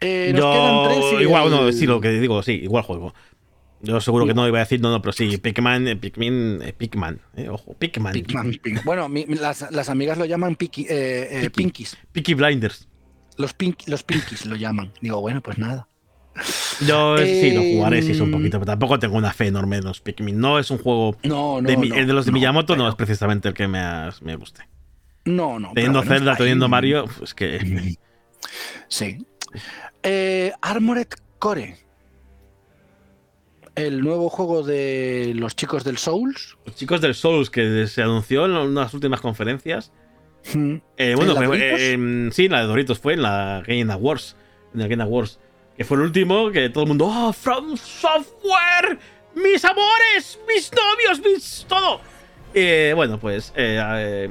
Eh, 0.00 0.32
nos 0.34 0.40
quedan 0.52 0.82
tres 0.82 1.04
y 1.20 1.22
igual, 1.22 1.44
el- 1.44 1.50
no, 1.50 1.72
sí, 1.72 1.86
lo 1.86 2.00
que 2.00 2.10
digo, 2.10 2.42
sí, 2.42 2.52
igual 2.54 2.82
juego. 2.82 3.14
Yo 3.82 4.00
seguro 4.00 4.26
que 4.26 4.34
no 4.34 4.46
iba 4.46 4.58
a 4.58 4.60
decir, 4.60 4.80
no, 4.80 4.90
no, 4.90 5.02
pero 5.02 5.12
sí, 5.12 5.36
Pikmin, 5.38 5.88
eh, 5.88 5.96
Pikmin, 5.96 6.60
eh, 6.62 6.72
Pikman, 6.72 7.20
eh, 7.36 7.48
ojo, 7.48 7.74
Pikman. 7.74 8.12
Pikman, 8.12 8.52
Pink. 8.62 8.84
Bueno, 8.84 9.08
mi- 9.08 9.26
las, 9.26 9.70
las 9.72 9.88
amigas 9.88 10.16
lo 10.18 10.24
llaman 10.24 10.56
piki- 10.56 10.86
eh, 10.88 11.28
eh, 11.30 11.40
Piki. 11.50 11.50
pinkies. 11.62 11.96
Peaky 12.12 12.34
Blinders. 12.34 12.88
Los, 13.38 13.54
pink, 13.54 13.80
los 13.88 14.02
pinkies 14.04 14.46
lo 14.46 14.54
llaman. 14.56 14.92
Digo, 15.00 15.20
bueno, 15.20 15.40
pues 15.42 15.58
nada. 15.58 15.88
Yo 16.86 17.18
sí 17.18 17.50
lo 17.52 17.60
jugaré, 17.62 18.02
sí, 18.02 18.12
es 18.12 18.20
un 18.20 18.26
Em, 18.28 18.32
poquito, 18.32 18.58
pero 18.58 18.66
tampoco 18.66 18.98
tengo 18.98 19.16
una 19.16 19.32
fe 19.32 19.48
enorme 19.48 19.76
en 19.78 19.84
los 19.84 20.00
Pikmin. 20.00 20.38
No 20.38 20.58
es 20.58 20.70
un 20.70 20.78
juego. 20.78 21.16
No, 21.24 21.60
no, 21.60 21.68
de, 21.68 21.76
mi- 21.76 21.88
no, 21.90 21.96
el 21.96 22.06
de 22.06 22.12
los 22.12 22.24
de 22.24 22.30
no, 22.32 22.36
Miyamoto 22.38 22.76
no 22.76 22.88
es 22.88 22.94
precisamente 22.94 23.48
el 23.48 23.54
que 23.54 23.66
me, 23.68 23.80
has- 23.80 24.22
me 24.22 24.36
guste. 24.36 24.62
No, 25.24 25.58
no. 25.58 25.72
Teniendo 25.74 25.98
bueno, 26.00 26.14
Zelda, 26.14 26.32
ahí. 26.32 26.38
teniendo 26.38 26.68
Mario, 26.68 27.04
pues 27.18 27.34
que. 27.34 27.96
Sí. 28.88 29.26
Eh, 30.02 30.52
Armored 30.62 31.08
Core. 31.38 31.76
El 33.74 34.00
nuevo 34.02 34.28
juego 34.28 34.62
de 34.62 35.32
los 35.34 35.56
chicos 35.56 35.82
del 35.84 35.96
Souls. 35.98 36.56
Los 36.66 36.76
chicos 36.76 37.00
del 37.00 37.14
Souls 37.14 37.48
que 37.50 37.86
se 37.86 38.02
anunció 38.02 38.44
en 38.44 38.52
unas 38.52 38.92
últimas 38.92 39.20
conferencias. 39.20 39.92
Mm. 40.52 40.74
Eh, 40.96 41.14
bueno, 41.16 41.34
eh, 41.54 42.28
sí, 42.32 42.48
la 42.48 42.60
de 42.60 42.66
Doritos 42.66 42.98
fue 42.98 43.14
en 43.14 43.22
la 43.22 43.62
Game 43.66 43.90
Awards. 43.92 44.36
En 44.74 44.80
la 44.80 44.88
Game 44.88 45.02
Awards. 45.02 45.38
Que 45.76 45.84
fue 45.84 45.96
el 45.96 46.02
último 46.02 46.50
que 46.50 46.68
todo 46.68 46.84
el 46.84 46.88
mundo. 46.88 47.06
¡Oh, 47.10 47.32
From 47.32 47.76
Software! 47.76 48.98
¡Mis 49.34 49.64
amores! 49.64 50.38
¡Mis 50.46 50.70
novios! 50.72 51.20
¡Mis. 51.24 51.64
todo! 51.66 52.00
Eh, 52.52 52.92
bueno, 52.94 53.18
pues. 53.18 53.52
eh, 53.56 54.28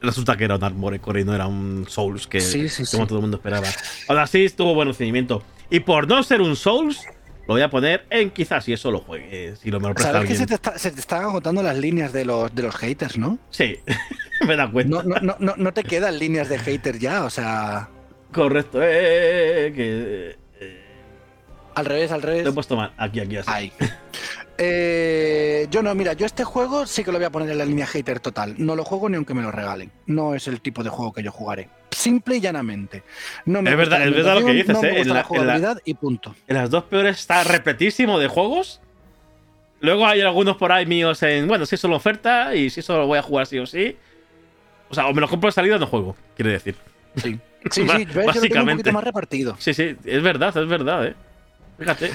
resulta 0.00 0.36
que 0.36 0.44
era 0.44 0.56
un 0.56 0.64
Armored 0.64 1.00
Core 1.00 1.20
y 1.20 1.24
no 1.24 1.34
era 1.34 1.46
un 1.46 1.86
Souls 1.88 2.26
que 2.26 2.40
Sí, 2.40 2.68
sí, 2.68 2.84
como 2.90 3.04
sí. 3.04 3.08
todo 3.08 3.18
el 3.18 3.22
mundo 3.22 3.36
esperaba. 3.36 3.68
Ahora 4.08 4.26
sí, 4.26 4.48
tuvo 4.50 4.74
buen 4.74 4.88
recibimiento. 4.88 5.42
Y 5.70 5.80
por 5.80 6.08
no 6.08 6.22
ser 6.22 6.40
un 6.40 6.56
Souls, 6.56 7.00
lo 7.48 7.54
voy 7.54 7.62
a 7.62 7.70
poner 7.70 8.04
en 8.10 8.30
quizás 8.30 8.64
si 8.64 8.72
eso 8.74 8.90
lo 8.92 9.00
juegue. 9.00 9.56
Si 9.56 9.70
lo 9.70 9.80
me 9.80 9.88
lo 9.88 9.94
presta 9.94 10.12
Sabes 10.12 10.28
que 10.28 10.36
se 10.36 10.46
te, 10.46 10.54
está- 10.54 10.78
se 10.78 10.90
te 10.92 11.00
están 11.00 11.24
agotando 11.24 11.62
las 11.62 11.76
líneas 11.76 12.12
de 12.12 12.24
los, 12.26 12.54
de 12.54 12.62
los 12.62 12.76
haters, 12.76 13.16
¿no? 13.18 13.38
Sí, 13.50 13.78
me 14.46 14.54
da 14.54 14.70
cuenta. 14.70 15.02
No, 15.02 15.18
no, 15.20 15.34
no, 15.40 15.54
no, 15.56 15.72
te 15.72 15.82
quedan 15.82 16.18
líneas 16.18 16.48
de 16.50 16.58
haters 16.58 16.98
ya, 17.00 17.24
o 17.24 17.30
sea. 17.30 17.88
Correcto, 18.32 18.78
eh, 18.82 19.72
que 19.74 20.36
eh, 20.60 20.84
Al 21.74 21.86
revés, 21.86 22.12
al 22.12 22.20
revés. 22.22 22.44
lo 22.44 22.50
he 22.50 22.52
puesto 22.52 22.76
mal. 22.76 22.92
Aquí, 22.98 23.18
aquí, 23.20 23.38
así. 23.38 23.72
Eh, 24.58 25.66
yo 25.70 25.82
no, 25.82 25.94
mira, 25.94 26.12
yo 26.14 26.26
este 26.26 26.42
juego 26.44 26.84
sí 26.86 27.04
que 27.04 27.12
lo 27.12 27.18
voy 27.18 27.24
a 27.26 27.30
poner 27.30 27.48
en 27.50 27.58
la 27.58 27.64
línea 27.64 27.86
hater 27.86 28.20
total. 28.20 28.56
No 28.58 28.74
lo 28.76 28.84
juego 28.84 29.08
ni 29.08 29.16
aunque 29.16 29.32
me 29.32 29.40
lo 29.42 29.52
regalen. 29.52 29.90
No 30.06 30.34
es 30.34 30.48
el 30.48 30.60
tipo 30.60 30.82
de 30.82 30.90
juego 30.90 31.12
que 31.12 31.22
yo 31.22 31.30
jugaré. 31.32 31.68
Simple 32.08 32.36
y 32.36 32.40
llanamente. 32.40 33.02
No 33.44 33.62
me 33.62 33.70
Es 33.70 33.76
verdad- 33.76 33.98
la 34.00 34.04
es 34.06 34.14
verdad 34.14 34.40
lo 34.40 34.46
que 34.46 34.52
dices, 34.52 34.74
no 34.74 34.82
me 34.82 34.88
eh, 34.88 34.90
gusta 34.98 35.02
en 35.02 35.08
la, 35.08 35.14
la- 35.14 35.20
en 35.20 35.22
la- 35.22 35.24
jugabilidad 35.24 35.82
y 35.84 35.94
punto. 35.94 36.34
En 36.46 36.56
las 36.56 36.70
dos 36.70 36.84
peores 36.84 37.18
está 37.18 37.44
repletísimo 37.44 38.18
de 38.18 38.28
juegos. 38.28 38.80
Luego 39.80 40.06
hay 40.06 40.20
algunos 40.22 40.56
por 40.56 40.72
ahí 40.72 40.86
míos 40.86 41.22
en. 41.22 41.46
Bueno, 41.46 41.64
si 41.66 41.74
es 41.76 41.80
solo 41.80 41.96
oferta 41.96 42.54
y 42.54 42.68
si 42.70 42.80
eso 42.80 42.96
lo 42.98 43.06
voy 43.06 43.18
a 43.18 43.22
jugar 43.22 43.46
sí 43.46 43.58
o 43.58 43.66
sí. 43.66 43.96
O 44.90 44.94
sea, 44.94 45.06
o 45.06 45.12
me 45.14 45.20
lo 45.20 45.28
compro 45.28 45.48
de 45.48 45.52
salida 45.52 45.76
o 45.76 45.78
no 45.78 45.86
juego, 45.86 46.16
quiere 46.36 46.52
decir. 46.52 46.74
Sí, 47.70 47.82
sí, 47.82 47.84
yo 47.84 47.92
lo 47.92 47.98
tengo 47.98 48.20
un 48.20 48.26
básicamente. 48.26 48.72
poquito 48.74 48.92
más 48.92 49.04
repartido. 49.04 49.56
Sí, 49.58 49.74
sí, 49.74 49.96
es 50.04 50.22
verdad, 50.22 50.56
es 50.56 50.68
verdad, 50.68 51.06
eh. 51.08 51.14
Fíjate. 51.78 52.10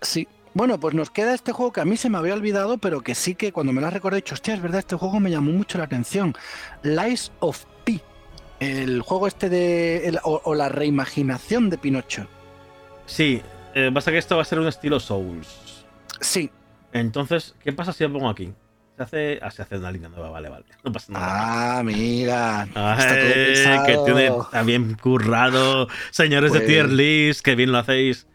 Sí. 0.00 0.28
Bueno, 0.54 0.78
pues 0.80 0.94
nos 0.94 1.10
queda 1.10 1.34
este 1.34 1.50
juego 1.52 1.72
que 1.72 1.80
a 1.80 1.84
mí 1.84 1.96
se 1.96 2.08
me 2.08 2.16
había 2.18 2.34
olvidado, 2.34 2.78
pero 2.78 3.00
que 3.00 3.14
sí 3.16 3.34
que 3.34 3.52
cuando 3.52 3.72
me 3.72 3.80
lo 3.80 3.88
has 3.88 3.92
recordado 3.92 4.18
he 4.18 4.22
dicho, 4.22 4.34
hostia, 4.34 4.54
es 4.54 4.62
verdad, 4.62 4.78
este 4.78 4.94
juego 4.96 5.18
me 5.20 5.30
llamó 5.30 5.50
mucho 5.52 5.78
la 5.78 5.84
atención. 5.84 6.34
Lies 6.82 7.32
of. 7.40 7.64
El 8.60 9.02
juego 9.02 9.26
este 9.26 9.48
de. 9.48 10.08
el- 10.08 10.18
o, 10.24 10.40
o 10.44 10.54
la 10.54 10.68
reimaginación 10.68 11.70
de 11.70 11.78
Pinocho. 11.78 12.26
Sí, 13.06 13.40
eh, 13.74 13.90
pasa 13.94 14.10
que 14.10 14.18
esto 14.18 14.36
va 14.36 14.42
a 14.42 14.44
ser 14.44 14.58
un 14.58 14.66
estilo 14.66 14.98
Souls. 15.00 15.84
Sí. 16.20 16.50
Entonces, 16.92 17.54
¿qué 17.62 17.72
pasa 17.72 17.92
si 17.92 18.04
lo 18.04 18.12
pongo 18.12 18.28
aquí? 18.28 18.52
Se 18.96 19.02
hace. 19.04 19.38
Ah, 19.42 19.50
se 19.50 19.62
hace 19.62 19.76
una 19.78 19.92
línea 19.92 20.08
nueva, 20.08 20.30
vale, 20.30 20.48
vale. 20.48 20.64
No 20.82 20.90
pasa 20.90 21.12
nada. 21.12 21.78
Ah, 21.78 21.82
mira. 21.84 22.62
Ay, 22.74 22.98
está 22.98 23.14
todo 23.14 23.32
pensado. 23.34 23.86
que 23.86 23.98
tiene 24.12 24.32
también 24.50 24.94
currado. 25.00 25.88
Señores 26.10 26.52
de 26.52 26.58
Pues- 26.60 26.68
tier 26.68 26.88
list, 26.88 27.42
que 27.42 27.54
bien 27.54 27.70
lo 27.70 27.78
hacéis. 27.78 28.26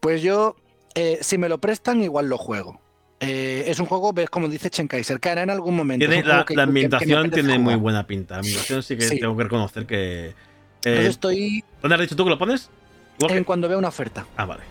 Pues 0.00 0.20
yo, 0.22 0.56
eh, 0.94 1.18
si 1.22 1.38
me 1.38 1.48
lo 1.48 1.58
prestan, 1.58 2.02
igual 2.02 2.28
lo 2.28 2.36
juego. 2.36 2.80
Eh, 3.26 3.64
es 3.70 3.78
un 3.80 3.86
juego, 3.86 4.12
ves 4.12 4.28
como 4.30 4.48
dice 4.48 4.70
Chenkaiser, 4.70 5.18
caerá 5.20 5.42
en 5.42 5.50
algún 5.50 5.76
momento. 5.76 6.06
Tiene 6.06 6.22
la, 6.22 6.22
que- 6.22 6.28
la 6.34 6.44
que- 6.44 6.46
que 6.52 6.56
me 6.56 6.62
ambientación 6.62 7.30
tiene 7.30 7.58
muy 7.58 7.74
buena 7.76 8.06
pinta. 8.06 8.34
La 8.34 8.40
ambientación 8.40 8.82
sí 8.82 8.96
que 8.96 9.02
Sí. 9.08 9.20
tengo 9.20 9.36
que 9.36 9.42
reconocer 9.44 9.86
que. 9.86 10.26
eh, 10.28 10.34
Entonces 10.84 11.10
estoy 11.10 11.64
¿Dónde 11.82 11.94
has 11.94 12.00
dicho 12.02 12.16
tú 12.16 12.24
que 12.24 12.30
lo 12.30 12.38
pones? 12.38 12.70
En 13.20 13.44
cuando 13.44 13.68
vea 13.68 13.78
una 13.78 13.88
oferta. 13.88 14.26
Ah, 14.36 14.44
vale. 14.44 14.62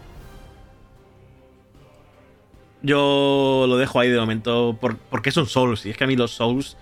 Yo 2.81 3.65
lo 3.67 3.77
dejo 3.77 3.99
ahí 3.99 4.09
de 4.09 4.19
momento 4.19 4.77
por- 4.79 4.97
porque 4.97 5.29
es 5.29 5.37
un 5.37 5.47
Souls. 5.47 5.85
Y 5.85 5.91
es 5.91 5.97
que 5.97 6.03
a 6.03 6.07
mí 6.07 6.15
los 6.15 6.31
Souls, 6.31 6.75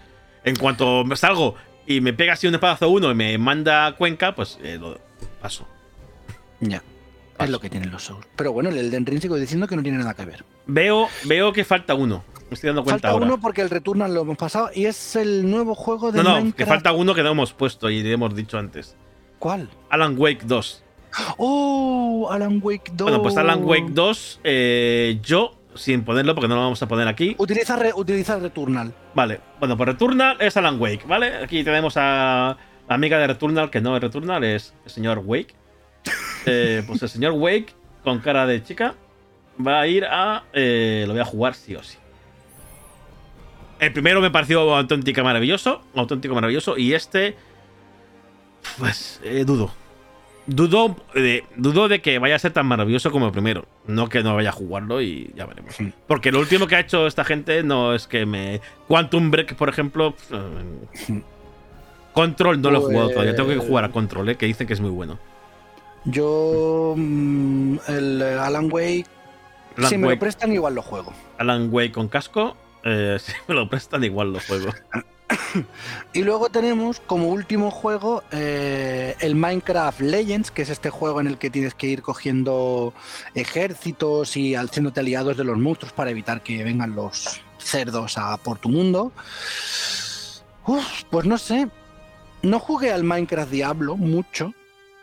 en 0.44 0.56
cuanto 0.56 1.04
me 1.04 1.16
salgo 1.16 1.56
y 1.86 2.02
me 2.02 2.14
pega 2.14 2.34
así 2.34 2.48
un 2.48 2.56
espadazo 2.56 2.90
uno 2.90 3.12
y 3.12 3.16
me 3.16 3.38
manda 3.38 3.86
a 3.86 3.96
Cuenca, 3.96 4.34
pues 4.34 4.58
eh, 4.64 4.78
lo 4.80 5.00
paso. 5.42 5.68
Ya. 6.60 6.82
Es 7.44 7.50
lo 7.50 7.60
que 7.60 7.70
tienen 7.70 7.92
los 7.92 8.04
Souls. 8.04 8.26
Pero 8.36 8.52
bueno, 8.54 8.70
el 8.70 8.78
Elden 8.78 9.06
Ring 9.06 9.22
sigo 9.22 9.36
diciendo 9.36 9.68
que 9.68 9.76
no 9.76 9.84
tiene 9.84 9.98
nada 9.98 10.14
que 10.14 10.26
ver. 10.26 10.44
Veo, 10.68 11.08
veo 11.26 11.52
que 11.54 11.64
falta 11.64 11.94
uno. 11.96 12.24
Me 12.50 12.56
estoy 12.56 12.68
dando 12.70 12.84
cuenta 12.84 12.96
Falta 13.02 13.10
ahora. 13.10 13.26
uno 13.26 13.40
porque 13.40 13.62
el 13.62 13.70
Returnal 13.70 14.14
lo 14.14 14.22
hemos 14.22 14.38
pasado 14.38 14.70
y 14.76 14.86
es 14.86 15.16
el 15.16 15.50
nuevo 15.50 15.74
juego 15.76 16.12
de 16.12 16.18
no, 16.18 16.24
no, 16.24 16.36
Minecraft. 16.36 16.58
que 16.58 16.66
falta 16.66 16.92
uno 16.92 17.14
que 17.16 17.24
no 17.24 17.32
hemos 17.32 17.54
puesto 17.54 17.90
y 17.90 18.04
le 18.04 18.12
hemos 18.12 18.36
dicho 18.36 18.58
antes. 18.58 18.96
¿Cuál? 19.40 19.70
Alan 19.90 20.16
Wake 20.18 20.42
2. 20.46 20.84
¡Oh! 21.38 22.28
Alan 22.32 22.60
Wake 22.62 22.92
2. 22.94 23.06
Bueno, 23.10 23.22
pues 23.24 23.38
Alan 23.38 23.64
Wake 23.64 23.88
2, 23.92 24.40
eh, 24.44 25.20
yo, 25.24 25.58
sin 25.76 26.04
ponerlo 26.04 26.36
porque 26.36 26.48
no 26.48 26.56
lo 26.56 26.62
vamos 26.62 26.82
a 26.82 26.88
poner 26.88 27.08
aquí. 27.08 27.36
Utiliza, 27.38 27.76
re- 27.76 27.94
utiliza 27.96 28.38
Returnal. 28.40 28.94
Vale, 29.16 29.40
bueno, 29.60 29.76
pues 29.78 29.88
Returnal 29.88 30.38
es 30.40 30.56
Alan 30.58 30.80
Wake, 30.80 31.06
¿vale? 31.08 31.36
Aquí 31.44 31.64
tenemos 31.64 31.96
a 31.98 32.58
la 32.88 32.96
amiga 32.96 33.18
de 33.18 33.28
Returnal, 33.28 33.70
que 33.70 33.82
no 33.82 33.96
es 33.96 34.02
Returnal, 34.02 34.44
es 34.44 34.74
el 34.86 34.92
señor 34.92 35.20
Wake. 35.26 35.56
Eh, 36.46 36.84
pues 36.86 37.02
el 37.04 37.10
señor 37.10 37.34
Wake, 37.34 37.74
con 38.04 38.20
cara 38.20 38.46
de 38.46 38.64
chica, 38.64 38.96
va 39.66 39.82
a 39.82 39.88
ir 39.88 40.06
a. 40.06 40.44
eh, 40.54 41.04
lo 41.08 41.14
voy 41.14 41.22
a 41.22 41.26
jugar 41.26 41.54
sí 41.56 41.76
o 41.76 41.84
sí. 41.84 41.98
El 43.80 43.94
primero 43.94 44.22
me 44.22 44.30
pareció 44.30 44.76
auténtica 44.76 45.24
maravilloso, 45.24 45.82
auténtico 45.96 46.36
maravilloso, 46.36 46.78
y 46.78 46.94
este. 46.94 47.36
Pues 48.78 49.20
eh, 49.24 49.44
dudo. 49.46 49.74
Dudo 50.48 50.96
de, 51.14 51.46
dudo 51.56 51.88
de 51.88 52.02
que 52.02 52.18
vaya 52.18 52.36
a 52.36 52.40
ser 52.40 52.52
tan 52.52 52.66
maravilloso 52.66 53.12
como 53.12 53.28
el 53.28 53.32
primero. 53.32 53.66
No 53.86 54.10
que 54.10 54.24
no 54.24 54.36
vaya 54.36 54.50
a 54.50 54.54
jugarlo 54.54 55.02
y 55.02 55.32
ya 55.36 55.46
veremos. 55.46 55.76
Porque 56.08 56.32
lo 56.32 56.40
último 56.40 56.68
que 56.68 56.76
ha 56.76 56.80
hecho 56.80 57.08
esta 57.08 57.24
gente 57.24 57.64
no 57.64 57.94
es 57.94 58.08
que 58.08 58.26
me. 58.26 58.62
Quantum 58.88 59.32
Break, 59.32 59.56
por 59.56 59.70
ejemplo. 59.70 60.16
Control 62.14 62.62
no 62.62 62.72
lo 62.72 62.80
he 62.80 62.82
jugado 62.82 63.10
todavía. 63.10 63.36
Tengo 63.36 63.50
que 63.50 63.58
jugar 63.58 63.86
a 63.86 63.90
Control, 63.90 64.30
eh, 64.30 64.36
que 64.36 64.46
dicen 64.46 64.68
que 64.68 64.74
es 64.74 64.82
muy 64.82 64.90
bueno. 64.90 65.18
Yo. 66.06 66.96
mm, 66.98 67.78
el 67.88 68.22
eh, 68.22 68.40
Alan 68.40 68.70
Wake. 68.72 69.06
Alan 69.78 69.90
si 69.90 69.98
me 69.98 70.10
lo 70.10 70.20
prestan, 70.20 70.52
igual 70.54 70.76
lo 70.76 70.82
juego. 70.82 71.14
Alan 71.38 71.70
Wake 71.72 71.92
con 71.92 72.08
casco. 72.08 72.56
eh, 72.84 73.18
si 73.24 73.32
me 73.48 73.56
lo 73.56 73.70
prestan, 73.70 74.04
igual 74.04 74.34
lo 74.34 74.40
juego. 74.40 74.72
Y 76.14 76.24
luego 76.24 76.50
tenemos 76.50 77.00
como 77.00 77.30
último 77.30 77.72
juego 77.72 78.24
eh, 78.32 79.16
el 79.22 79.36
Minecraft 79.36 80.02
Legends, 80.02 80.52
que 80.52 80.64
es 80.64 80.70
este 80.70 80.90
juego 80.90 81.22
en 81.22 81.28
el 81.28 81.38
que 81.38 81.50
tienes 81.50 81.74
que 81.74 81.88
ir 81.88 82.02
cogiendo 82.02 82.94
ejércitos 83.34 84.36
y 84.36 84.56
haciéndote 84.56 85.00
aliados 85.00 85.38
de 85.38 85.46
los 85.46 85.58
monstruos 85.58 85.94
para 85.94 86.12
evitar 86.12 86.42
que 86.42 86.64
vengan 86.64 86.96
los 86.96 87.42
cerdos 87.60 88.18
a 88.18 88.36
por 88.38 88.58
tu 88.58 88.70
mundo. 88.70 89.12
Uf, 90.66 91.04
pues 91.10 91.26
no 91.26 91.38
sé. 91.38 91.70
No 92.42 92.60
jugué 92.60 92.92
al 92.92 93.04
Minecraft 93.04 93.52
Diablo 93.52 93.96
mucho. 93.96 94.54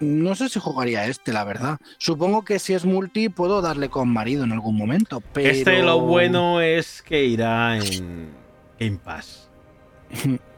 No 0.01 0.35
sé 0.35 0.49
si 0.49 0.61
jugaría 0.61 1.07
este, 1.07 1.33
la 1.33 1.45
verdad. 1.45 1.79
Supongo 1.99 2.45
que 2.45 2.59
si 2.59 2.75
es 2.75 2.85
multi 2.85 3.29
puedo 3.29 3.63
darle 3.63 3.89
con 3.89 4.09
marido 4.09 4.45
en 4.45 4.53
algún 4.53 4.77
momento. 4.77 5.23
Pero... 5.33 5.51
Este 5.51 5.83
lo 5.83 6.01
bueno 6.01 6.61
es 6.61 7.03
que 7.03 7.25
irá 7.25 7.77
en 7.77 8.31
Game 8.79 8.99
Pass. 9.03 9.49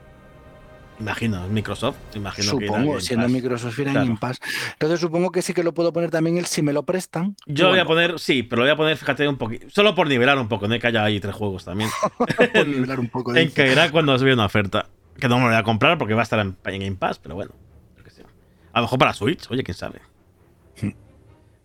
Imagino, 1.00 1.48
Microsoft. 1.48 1.96
Imagino 2.14 2.58
que 2.58 2.66
Supongo, 2.66 2.90
Game 2.90 3.00
siendo. 3.00 3.28
Microsoft 3.28 3.78
irá 3.78 3.92
en. 3.92 3.94
Game 3.94 4.18
Pass. 4.20 4.38
Entonces 4.72 5.00
supongo 5.00 5.32
que 5.32 5.40
sí 5.40 5.54
que 5.54 5.64
lo 5.64 5.72
puedo 5.72 5.92
poner 5.92 6.10
también 6.10 6.36
el 6.36 6.44
si 6.44 6.60
me 6.60 6.74
lo 6.74 6.82
prestan. 6.82 7.36
Yo 7.46 7.64
lo 7.64 7.70
voy 7.70 7.78
a 7.78 7.86
poner, 7.86 8.18
sí, 8.18 8.42
pero 8.42 8.60
lo 8.60 8.66
voy 8.66 8.72
a 8.72 8.76
poner, 8.76 8.96
fíjate, 8.98 9.26
un 9.26 9.38
poquito. 9.38 9.66
Solo 9.70 9.94
por 9.94 10.08
nivelar 10.08 10.38
un 10.38 10.48
poco, 10.48 10.68
no 10.68 10.74
hay 10.74 10.80
que 10.80 10.88
haya 10.88 11.02
ahí 11.02 11.18
tres 11.18 11.34
juegos 11.34 11.64
también. 11.64 11.88
por 12.54 12.66
nivelar 12.66 13.00
un 13.00 13.08
poco. 13.08 13.34
en 13.36 13.50
que 13.50 13.72
irá 13.72 13.90
cuando 13.90 14.12
os 14.12 14.22
vea 14.22 14.34
una 14.34 14.44
oferta. 14.44 14.86
Que 15.18 15.28
no 15.28 15.36
me 15.36 15.42
lo 15.44 15.48
voy 15.48 15.56
a 15.56 15.62
comprar 15.62 15.98
porque 15.98 16.14
va 16.14 16.20
a 16.20 16.24
estar 16.24 16.38
en, 16.38 16.56
en 16.64 16.80
Game 16.80 16.96
Pass, 16.96 17.18
pero 17.18 17.34
bueno. 17.34 17.52
A 18.72 18.78
lo 18.80 18.84
mejor 18.84 18.98
para 18.98 19.12
Switch, 19.12 19.50
oye, 19.50 19.62
quién 19.64 19.76
sabe. 19.76 20.00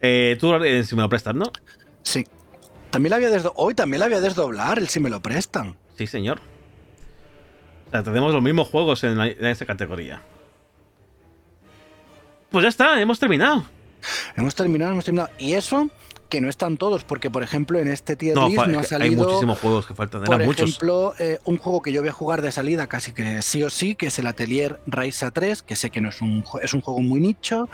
Eh, 0.02 0.38
tú, 0.40 0.53
eh, 0.56 0.84
si 0.84 0.95
me 0.95 1.02
lo 1.02 1.10
prestas, 1.10 1.34
¿no? 1.36 1.52
Sí. 2.03 2.26
También 2.91 3.10
la 3.11 3.15
había 3.18 3.30
Hoy 3.56 3.73
también 3.73 3.99
la 3.99 4.06
voy 4.07 4.15
a 4.15 4.22
desdoblar, 4.22 4.77
el 4.80 4.88
si 4.88 4.99
me 4.99 5.10
lo 5.10 5.22
prestan. 5.22 5.76
Sí, 5.98 6.07
señor. 6.07 6.40
O 7.88 7.91
sea, 7.91 8.03
tenemos 8.03 8.34
los 8.34 8.41
mismos 8.44 8.68
juegos 8.68 9.03
en, 9.03 9.18
la- 9.18 9.27
en 9.27 9.45
esta 9.45 9.65
categoría. 9.65 10.22
Pues 12.52 12.64
ya 12.64 12.69
está, 12.69 13.02
hemos 13.02 13.19
terminado. 13.19 13.65
Hemos 14.36 14.53
terminado, 14.56 14.91
hemos 14.91 15.06
terminado. 15.06 15.30
Y 15.40 15.53
eso, 15.53 15.90
que 16.36 16.41
no 16.41 16.49
están 16.49 16.76
todos, 16.76 17.06
porque 17.06 17.32
por 17.32 17.44
ejemplo 17.44 17.80
en 17.80 17.88
este 17.88 18.18
tier 18.18 18.36
No, 18.36 18.49
list 18.49 18.68
no 18.68 18.80
ha 18.80 18.82
hay 18.82 18.88
salido. 18.88 19.24
muchísimos 19.26 19.57
juegos 19.57 19.88
que 19.88 19.94
faltan. 19.94 20.24
Por 20.26 20.44
muchos. 20.44 20.70
ejemplo, 20.70 21.14
eh, 21.18 21.40
un 21.45 21.57
juego 21.57 21.82
que 21.82 21.94
yo 21.94 22.02
voy 22.02 22.10
a 22.10 22.12
jugar 22.12 22.41
de 22.41 22.52
salida 22.52 22.88
casi 22.88 23.14
que 23.14 23.41
sí 23.41 23.64
o 23.64 23.70
sí, 23.70 23.95
que 23.95 24.07
es 24.07 24.20
el 24.20 24.28
Atelier 24.28 24.82
Raisa 24.86 25.32
3, 25.32 25.64
que 25.64 25.78
sé 25.78 25.91
que 25.91 26.02
no 26.02 26.10
es 26.10 26.22
un, 26.22 26.44
es 26.62 26.74
un 26.74 26.82
juego 26.82 26.99
muy 26.99 27.22
nicho, 27.22 27.70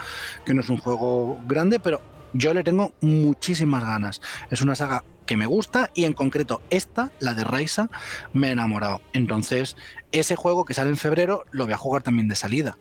que 0.45 0.53
no 0.53 0.61
es 0.61 0.69
un 0.69 0.77
juego 0.77 1.39
grande, 1.47 1.79
pero 1.79 2.01
yo 2.33 2.53
le 2.53 2.63
tengo 2.63 2.93
muchísimas 3.01 3.83
ganas. 3.83 4.21
Es 4.51 4.61
una 4.61 4.75
saga 4.75 5.03
que 5.25 5.35
me 5.35 5.47
gusta 5.47 5.89
y 5.95 6.05
en 6.05 6.13
concreto 6.13 6.61
esta, 6.69 7.09
la 7.19 7.33
de 7.33 7.43
Raisa, 7.43 7.89
me 8.31 8.49
ha 8.49 8.51
enamorado. 8.51 9.01
Entonces, 9.13 9.75
ese 10.11 10.35
juego 10.35 10.65
que 10.65 10.75
sale 10.75 10.91
en 10.91 10.97
febrero 10.97 11.45
lo 11.49 11.65
voy 11.65 11.73
a 11.73 11.77
jugar 11.77 12.03
también 12.03 12.27
de 12.27 12.35
salida. 12.35 12.77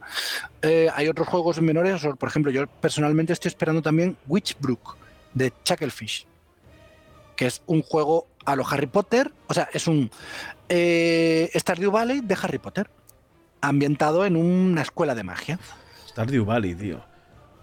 Eh, 0.60 0.90
hay 0.94 1.08
otros 1.08 1.26
juegos 1.26 1.58
menores, 1.62 2.02
por 2.18 2.28
ejemplo, 2.28 2.52
yo 2.52 2.66
personalmente 2.66 3.32
estoy 3.32 3.48
esperando 3.48 3.80
también 3.80 4.18
Witchbrook 4.28 4.98
de 5.34 5.52
Chucklefish 5.64 6.26
que 7.36 7.46
es 7.46 7.62
un 7.66 7.82
juego 7.82 8.26
a 8.44 8.54
lo 8.54 8.66
Harry 8.68 8.86
Potter, 8.86 9.32
o 9.46 9.54
sea, 9.54 9.68
es 9.72 9.86
un 9.86 10.10
eh, 10.68 11.50
Stardew 11.54 11.90
Valley 11.90 12.20
de 12.20 12.36
Harry 12.42 12.58
Potter, 12.58 12.90
ambientado 13.62 14.26
en 14.26 14.36
una 14.36 14.82
escuela 14.82 15.14
de 15.14 15.22
magia. 15.22 15.58
Stardew 16.08 16.44
Valley, 16.44 16.74
tío. 16.74 17.00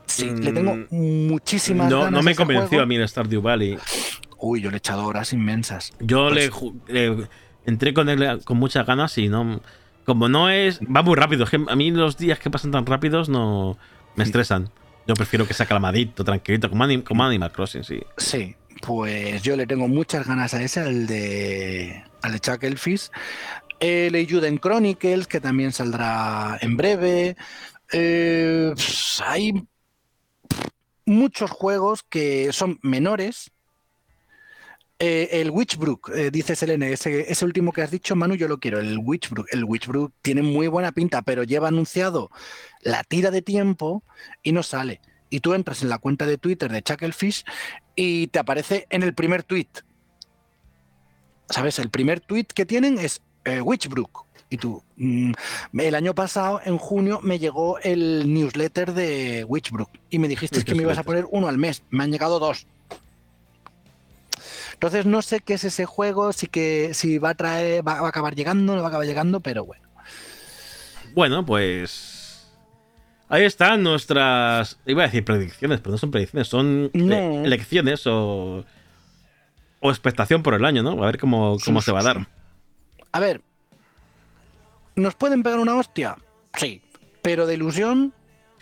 Sí, 0.07 0.25
Mm, 0.31 0.39
le 0.39 0.51
tengo 0.53 0.77
muchísimas 0.89 1.89
No, 1.91 1.97
ganas. 1.99 2.11
no 2.11 2.19
a 2.19 2.21
me 2.23 2.31
ese 2.31 2.37
convenció 2.39 2.67
juego. 2.69 2.83
a 2.83 2.85
mí 2.87 2.95
el 2.95 3.07
Stardew 3.07 3.39
Valley. 3.41 3.77
Uy, 4.39 4.61
yo 4.61 4.69
le 4.71 4.77
he 4.77 4.79
echado 4.79 5.05
horas 5.05 5.31
inmensas. 5.33 5.93
Yo 5.99 6.29
Pues- 6.29 6.49
le, 6.87 7.09
le- 7.15 7.27
entré 7.65 7.93
con 7.93 8.09
él 8.09 8.41
con 8.45 8.57
muchas 8.57 8.85
ganas 8.87 9.15
y 9.19 9.27
no. 9.29 9.61
Como 10.05 10.27
no 10.29 10.49
es. 10.49 10.79
Va 10.81 11.03
muy 11.03 11.15
rápido. 11.15 11.43
Es 11.43 11.49
que 11.51 11.63
a 11.67 11.75
mí 11.75 11.91
los 11.91 12.17
días 12.17 12.39
que 12.39 12.49
pasan 12.49 12.71
tan 12.71 12.85
rápidos 12.85 13.29
no. 13.29 13.77
Me 14.15 14.23
estresan. 14.23 14.71
Yo 15.07 15.13
prefiero 15.15 15.47
que 15.47 15.53
sea 15.53 15.65
calmadito, 15.65 16.23
tranquilito, 16.23 16.69
como, 16.69 16.83
Anim- 16.83 17.03
como 17.03 17.23
Animal 17.23 17.51
Crossing, 17.51 17.83
sí. 17.83 18.01
Sí, 18.17 18.55
pues 18.81 19.41
yo 19.41 19.55
le 19.55 19.65
tengo 19.65 19.87
muchas 19.87 20.27
ganas 20.27 20.53
a 20.53 20.61
ese, 20.61 20.81
al 20.81 21.07
de, 21.07 22.03
al 22.21 22.33
de 22.33 22.39
Chucklefish. 22.39 23.09
El 23.79 24.15
Eiyuden 24.15 24.57
Chronicles, 24.57 25.27
que 25.27 25.39
también 25.39 25.71
saldrá 25.71 26.57
en 26.61 26.75
breve. 26.75 27.37
Eh, 27.93 28.73
hay 29.25 29.53
muchos 31.05 31.51
juegos 31.51 32.03
que 32.03 32.51
son 32.51 32.79
menores. 32.81 33.51
Eh, 34.99 35.29
el 35.41 35.51
Witchbrook, 35.51 36.09
eh, 36.09 36.31
dice 36.31 36.55
Selene, 36.55 36.91
ese, 36.91 37.31
ese 37.31 37.45
último 37.45 37.71
que 37.71 37.83
has 37.83 37.91
dicho, 37.91 38.15
Manu, 38.15 38.35
yo 38.35 38.47
lo 38.47 38.59
quiero. 38.59 38.79
El 38.79 38.97
Witchbrook. 38.97 39.47
El 39.51 39.63
Witchbrook 39.63 40.11
tiene 40.21 40.41
muy 40.41 40.67
buena 40.67 40.91
pinta, 40.91 41.21
pero 41.21 41.43
lleva 41.43 41.67
anunciado 41.67 42.31
la 42.81 43.03
tira 43.03 43.29
de 43.29 43.43
tiempo 43.43 44.03
y 44.41 44.53
no 44.53 44.63
sale. 44.63 45.01
Y 45.29 45.41
tú 45.41 45.53
entras 45.53 45.83
en 45.83 45.89
la 45.89 45.99
cuenta 45.99 46.25
de 46.25 46.37
Twitter 46.37 46.71
de 46.71 46.81
Chucklefish 46.81 47.43
y 47.95 48.27
te 48.27 48.39
aparece 48.39 48.87
en 48.89 49.03
el 49.03 49.13
primer 49.13 49.43
tweet. 49.43 49.67
¿Sabes? 51.49 51.77
El 51.79 51.89
primer 51.89 52.19
tweet 52.19 52.45
que 52.45 52.65
tienen 52.65 52.97
es 52.97 53.21
eh, 53.45 53.61
Witchbrook. 53.61 54.25
Y 54.49 54.57
tú, 54.57 54.81
mm, 54.95 55.33
el 55.77 55.95
año 55.95 56.15
pasado, 56.15 56.61
en 56.63 56.77
junio, 56.77 57.19
me 57.21 57.37
llegó 57.37 57.79
el 57.79 58.33
newsletter 58.33 58.93
de 58.93 59.43
Witchbrook 59.43 59.89
y 60.09 60.19
me 60.19 60.27
dijiste 60.27 60.63
que 60.63 60.73
me 60.73 60.83
ibas 60.83 60.97
a 60.97 61.03
poner 61.03 61.27
uno 61.29 61.49
al 61.49 61.57
mes. 61.57 61.83
Me 61.89 62.03
han 62.03 62.11
llegado 62.11 62.39
dos. 62.39 62.65
Entonces 64.77 65.07
no 65.07 65.23
sé 65.23 65.39
qué 65.39 65.55
es 65.55 65.63
ese 65.63 65.85
juego, 65.87 66.31
si 66.33 66.45
que 66.45 66.93
si 66.93 67.17
va 67.17 67.31
a 67.31 67.33
traer, 67.35 67.85
va, 67.87 67.99
va 67.99 68.05
a 68.05 68.09
acabar 68.09 68.35
llegando, 68.35 68.75
no 68.75 68.81
va 68.81 68.85
a 68.85 68.89
acabar 68.89 69.07
llegando, 69.07 69.39
pero 69.39 69.65
bueno. 69.65 69.87
Bueno, 71.15 71.43
pues. 71.43 72.47
Ahí 73.27 73.43
están 73.43 73.81
nuestras. 73.81 74.77
Iba 74.85 75.01
a 75.03 75.05
decir 75.07 75.25
predicciones, 75.25 75.79
pero 75.79 75.93
no 75.93 75.97
son 75.97 76.11
predicciones, 76.11 76.47
son 76.47 76.91
No. 76.93 77.15
eh, 77.15 77.43
elecciones 77.43 78.05
o. 78.05 78.63
O 79.79 79.89
expectación 79.89 80.43
por 80.43 80.53
el 80.53 80.63
año, 80.63 80.83
¿no? 80.83 81.01
A 81.03 81.07
ver 81.07 81.17
cómo, 81.19 81.57
cómo 81.63 81.81
Sí, 81.81 81.85
se 81.85 81.91
va 81.91 81.99
a 82.01 82.03
dar. 82.03 82.27
A 83.11 83.19
ver, 83.19 83.41
¿nos 84.95 85.15
pueden 85.15 85.41
pegar 85.43 85.59
una 85.59 85.75
hostia? 85.75 86.17
Sí, 86.55 86.81
pero 87.23 87.45
de 87.47 87.55
ilusión 87.55 88.13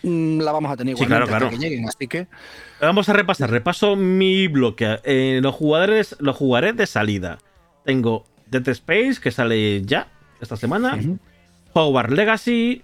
la 0.06 0.52
vamos 0.52 0.70
a 0.70 0.76
tener 0.76 0.96
Sí, 0.96 1.02
igualmente 1.02 1.08
claro, 1.08 1.24
hasta 1.24 1.38
claro. 1.38 1.50
que 1.50 1.68
lleguen, 1.68 1.88
así 1.88 2.06
que 2.06 2.26
Vamos 2.80 3.08
a 3.08 3.12
repasar. 3.14 3.50
Repaso 3.50 3.96
mi 3.96 4.48
bloque. 4.48 5.00
Eh, 5.04 5.40
los 5.42 5.54
jugadores 5.54 6.16
los 6.20 6.36
jugaré 6.36 6.72
de 6.72 6.86
salida. 6.86 7.38
Tengo 7.84 8.24
Dead 8.50 8.68
Space, 8.68 9.16
que 9.22 9.30
sale 9.30 9.82
ya 9.82 10.08
esta 10.40 10.56
semana. 10.56 10.98
Hogwarts 11.72 12.12
Legacy. 12.12 12.82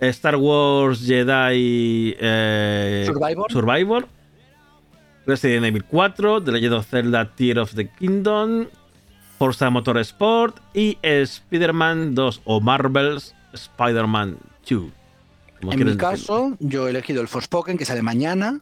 Star 0.00 0.36
Wars 0.36 1.06
Jedi 1.06 2.16
eh, 2.18 3.04
Survivor. 3.06 3.52
Survivor. 3.52 4.08
Resident 5.26 5.66
Evil 5.66 5.84
4. 5.84 6.42
The 6.44 6.52
Legend 6.52 6.74
of 6.74 6.86
Zelda 6.86 7.34
Tear 7.34 7.58
of 7.58 7.74
the 7.74 7.88
Kingdom. 7.88 8.66
Forza 9.38 9.70
Motorsport. 9.70 10.60
Y 10.74 10.98
Spider-Man 11.02 12.14
2 12.14 12.42
o 12.44 12.60
Marvel's 12.60 13.34
Spider-Man 13.54 14.36
2. 14.68 14.99
En 15.62 15.68
mi 15.68 15.76
decirlo. 15.76 15.96
caso 15.96 16.56
yo 16.60 16.86
he 16.86 16.90
elegido 16.90 17.22
el 17.22 17.28
Forspoken, 17.28 17.78
que 17.78 17.84
sale 17.84 18.02
mañana, 18.02 18.60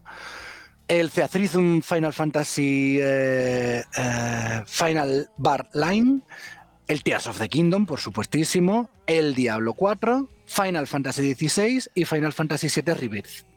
el 0.89 1.11
Theatrhythm 1.11 1.83
Final 1.83 2.13
Fantasy 2.13 2.99
eh, 3.01 3.85
eh, 3.97 4.63
Final 4.67 5.31
Bar 5.37 5.69
Line, 5.75 6.21
el 6.87 7.03
Tears 7.03 7.27
of 7.27 7.39
the 7.39 7.49
Kingdom, 7.49 7.87
por 7.87 8.01
supuestísimo, 8.01 8.91
el 9.07 9.35
Diablo 9.35 9.75
4, 9.75 10.29
Final 10.47 10.87
Fantasy 10.87 11.35
XVI 11.35 11.83
y 11.95 12.05
Final 12.05 12.33
Fantasy 12.33 12.69
VII 12.69 12.95
Rebirth. 12.95 13.49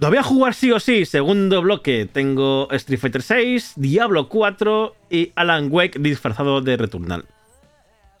Lo 0.00 0.08
voy 0.08 0.16
a 0.16 0.22
jugar 0.22 0.54
sí 0.54 0.72
o 0.72 0.80
sí. 0.80 1.04
Segundo 1.04 1.60
bloque. 1.60 2.08
Tengo 2.10 2.68
Street 2.70 2.98
Fighter 2.98 3.22
6, 3.22 3.74
Diablo 3.76 4.30
4 4.30 4.94
y 5.10 5.32
Alan 5.34 5.68
Wake 5.70 5.98
disfrazado 5.98 6.62
de 6.62 6.78
Returnal. 6.78 7.26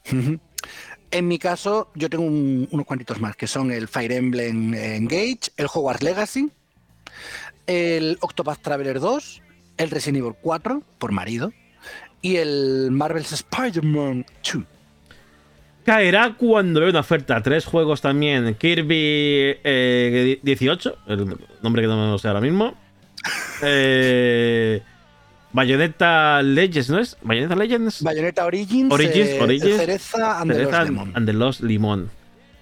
En 1.10 1.26
mi 1.26 1.38
caso, 1.38 1.90
yo 1.94 2.08
tengo 2.08 2.24
un- 2.24 2.68
unos 2.70 2.86
cuantitos 2.86 3.20
más, 3.20 3.34
que 3.36 3.46
son 3.46 3.72
el 3.72 3.88
Fire 3.88 4.12
Emblem 4.12 4.74
Engage, 4.74 5.50
el 5.56 5.66
Hogwarts 5.72 6.02
Legacy, 6.02 6.50
el 7.66 8.16
Octopath 8.20 8.60
Traveler 8.62 9.00
2, 9.00 9.42
el 9.76 9.90
Resident 9.90 10.18
Evil 10.18 10.34
4, 10.40 10.82
por 10.98 11.10
marido, 11.12 11.52
y 12.22 12.36
el 12.36 12.90
Marvel's 12.92 13.32
Spider-Man 13.32 14.24
2. 14.52 14.64
Caerá 15.84 16.34
cuando 16.36 16.80
vea 16.80 16.90
una 16.90 17.00
oferta. 17.00 17.42
Tres 17.42 17.64
juegos 17.64 18.00
también. 18.02 18.54
Kirby 18.54 19.56
eh, 19.64 20.38
18, 20.42 20.98
el 21.08 21.36
nombre 21.62 21.82
que 21.82 21.88
no 21.88 21.96
me 21.96 22.10
lo 22.12 22.18
sé 22.18 22.28
ahora 22.28 22.40
mismo. 22.40 22.74
Eh, 23.62 24.80
Bayonetta 25.52 26.42
Legends, 26.42 26.90
¿no 26.90 26.98
es? 26.98 27.16
Bayonetta 27.22 27.56
Legends. 27.56 28.02
Bayonetta 28.02 28.44
Origins, 28.46 28.92
Origins, 28.92 29.28
eh, 29.30 29.42
Origins, 29.42 29.76
Cereza 29.76 30.40
and 30.40 30.50
the 30.52 30.58
Cereza 30.58 30.84
Demon. 30.84 31.12
and 31.14 31.26
the 31.26 31.32
Lost 31.32 31.60
Limón. 31.60 32.10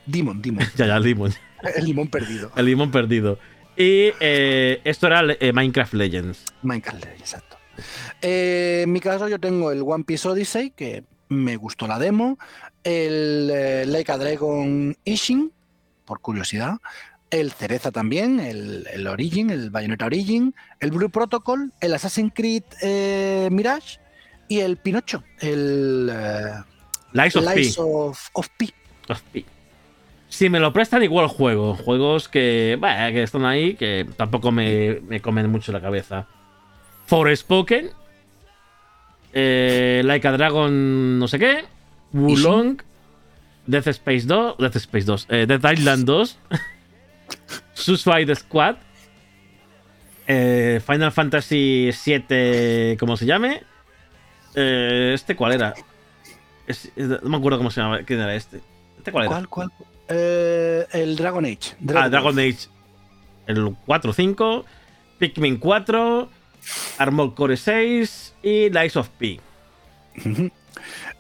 Demon, 0.07 0.41
Demon. 0.41 0.67
ya, 0.77 0.87
ya, 0.87 0.97
el 0.97 1.03
limón. 1.03 1.35
el 1.77 1.85
limón 1.85 2.09
perdido. 2.09 2.51
El 2.57 2.67
limón 2.67 2.91
perdido. 2.91 3.39
Y 3.77 4.11
eh, 4.21 4.81
esto 4.85 5.07
era 5.07 5.23
eh, 5.39 5.53
Minecraft 5.53 5.95
Legends. 5.95 6.45
Minecraft, 6.63 7.05
exacto. 7.19 7.59
Eh, 8.23 8.81
en 8.85 8.93
mi 8.93 9.01
caso 9.01 9.29
yo 9.29 9.39
tengo 9.39 9.71
el 9.71 9.83
One 9.83 10.05
Piece 10.05 10.27
Odyssey, 10.29 10.71
que 10.71 11.05
me 11.29 11.57
gustó 11.57 11.87
la 11.87 11.99
demo, 11.99 12.39
el 12.83 13.51
eh, 13.53 13.85
Like 13.87 14.11
a 14.11 14.19
Dragon 14.19 14.97
Ishin, 15.05 15.53
por 16.05 16.21
curiosidad, 16.21 16.79
el 17.31 17.53
Cereza 17.53 17.91
también, 17.91 18.41
el, 18.41 18.87
el 18.93 19.07
Origin, 19.07 19.51
el 19.51 19.71
Bayonetta 19.71 20.07
Origin, 20.07 20.55
el 20.81 20.91
Blue 20.91 21.11
Protocol, 21.11 21.73
el 21.81 21.95
Assassin's 21.95 22.33
Creed 22.35 22.63
eh, 22.83 23.49
Mirage 23.51 23.99
y 24.49 24.61
el 24.61 24.77
Pinocho, 24.77 25.23
el 25.41 26.11
eh, 26.13 26.53
Lies 27.13 27.37
of 27.37 27.45
P. 27.45 27.55
Lies 27.57 27.79
of, 27.79 28.29
of 28.33 28.49
P. 28.57 28.69
Of 29.09 29.23
P. 29.33 29.45
Si 30.29 30.51
me 30.51 30.61
lo 30.61 30.73
prestan, 30.73 31.03
igual 31.03 31.27
juego. 31.27 31.75
Juegos 31.75 32.29
que, 32.29 32.77
bah, 32.79 33.11
que 33.11 33.23
están 33.23 33.47
ahí, 33.47 33.75
que 33.75 34.07
tampoco 34.17 34.53
me, 34.53 35.01
me 35.09 35.21
comen 35.21 35.51
mucho 35.51 35.73
la 35.73 35.81
cabeza. 35.81 36.27
Forspoken. 37.07 37.91
Eh, 39.33 40.03
like 40.05 40.29
a 40.29 40.33
Dragon, 40.33 41.19
no 41.19 41.29
sé 41.29 41.39
qué. 41.39 41.65
Wulong. 42.13 42.83
Death 43.67 43.89
Space 43.89 44.27
2. 44.27 44.59
Death 44.59 44.77
Space 44.77 45.07
2. 45.07 45.27
Eh, 45.31 45.47
Death 45.47 45.65
Island 45.65 46.05
2. 46.05 46.39
Suicide 47.79 48.35
Squad. 48.35 48.77
eh, 50.27 50.81
Final 50.87 51.11
Fantasy 51.13 51.91
7, 51.93 52.97
¿cómo 53.01 53.17
se 53.17 53.25
llame? 53.27 53.63
Eh, 54.55 55.13
¿Este 55.15 55.35
cuál 55.37 55.53
era? 55.53 55.75
Es- 56.67 56.91
no 56.97 57.29
me 57.31 57.37
acuerdo 57.39 57.59
cómo 57.59 57.71
se 57.71 57.81
llamaba. 57.81 58.03
¿Quién 58.03 58.21
era 58.21 58.35
este? 58.35 58.61
¿Este 58.99 59.11
cuál 59.13 59.25
era? 59.25 59.33
¿Cuál, 59.35 59.49
cuál? 59.49 59.73
Eh, 60.09 60.87
el 60.93 61.17
Dragon 61.17 61.45
Age. 61.45 61.77
Ah, 61.95 62.09
Dragon 62.09 62.39
Age. 62.39 62.69
El 63.47 63.75
4, 63.87 64.13
5. 64.13 64.65
Pikmin 65.19 65.57
4. 65.59 66.29
Armored 66.99 67.33
Core 67.35 67.57
6. 67.57 68.35
Y 68.43 68.69
Lies 68.71 68.97
of 68.97 69.09
P. 69.19 69.41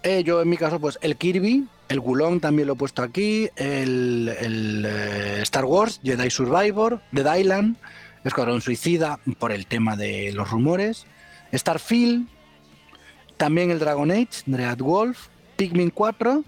Eh, 0.02 0.22
yo 0.24 0.43
en 0.43 0.48
mi 0.51 0.56
caso, 0.56 0.78
pues 0.80 0.98
el 1.02 1.16
Kirby, 1.16 1.64
el 1.89 2.01
Gulong 2.01 2.40
también 2.40 2.66
lo 2.69 2.74
he 2.74 2.77
puesto 2.77 3.02
aquí, 3.02 3.48
el, 3.56 4.35
eh, 4.39 5.39
Star 5.43 5.65
Wars, 5.65 6.01
Jedi 6.02 6.31
Survivor, 6.31 7.01
Dead 7.12 7.36
Island, 7.36 7.77
Escuadrón 8.24 8.60
Suicida, 8.60 9.19
por 9.39 9.52
el 9.52 9.66
tema 9.66 9.97
de 9.97 10.32
los 10.32 10.51
rumores. 10.51 11.06
Starfield, 11.52 12.27
también 13.39 13.70
el 13.70 13.78
Dragon 13.78 14.10
Age, 14.10 14.43
Dread 14.47 14.78
Wolf, 14.78 15.28
Pikmin 15.56 15.90
4, 15.90 16.44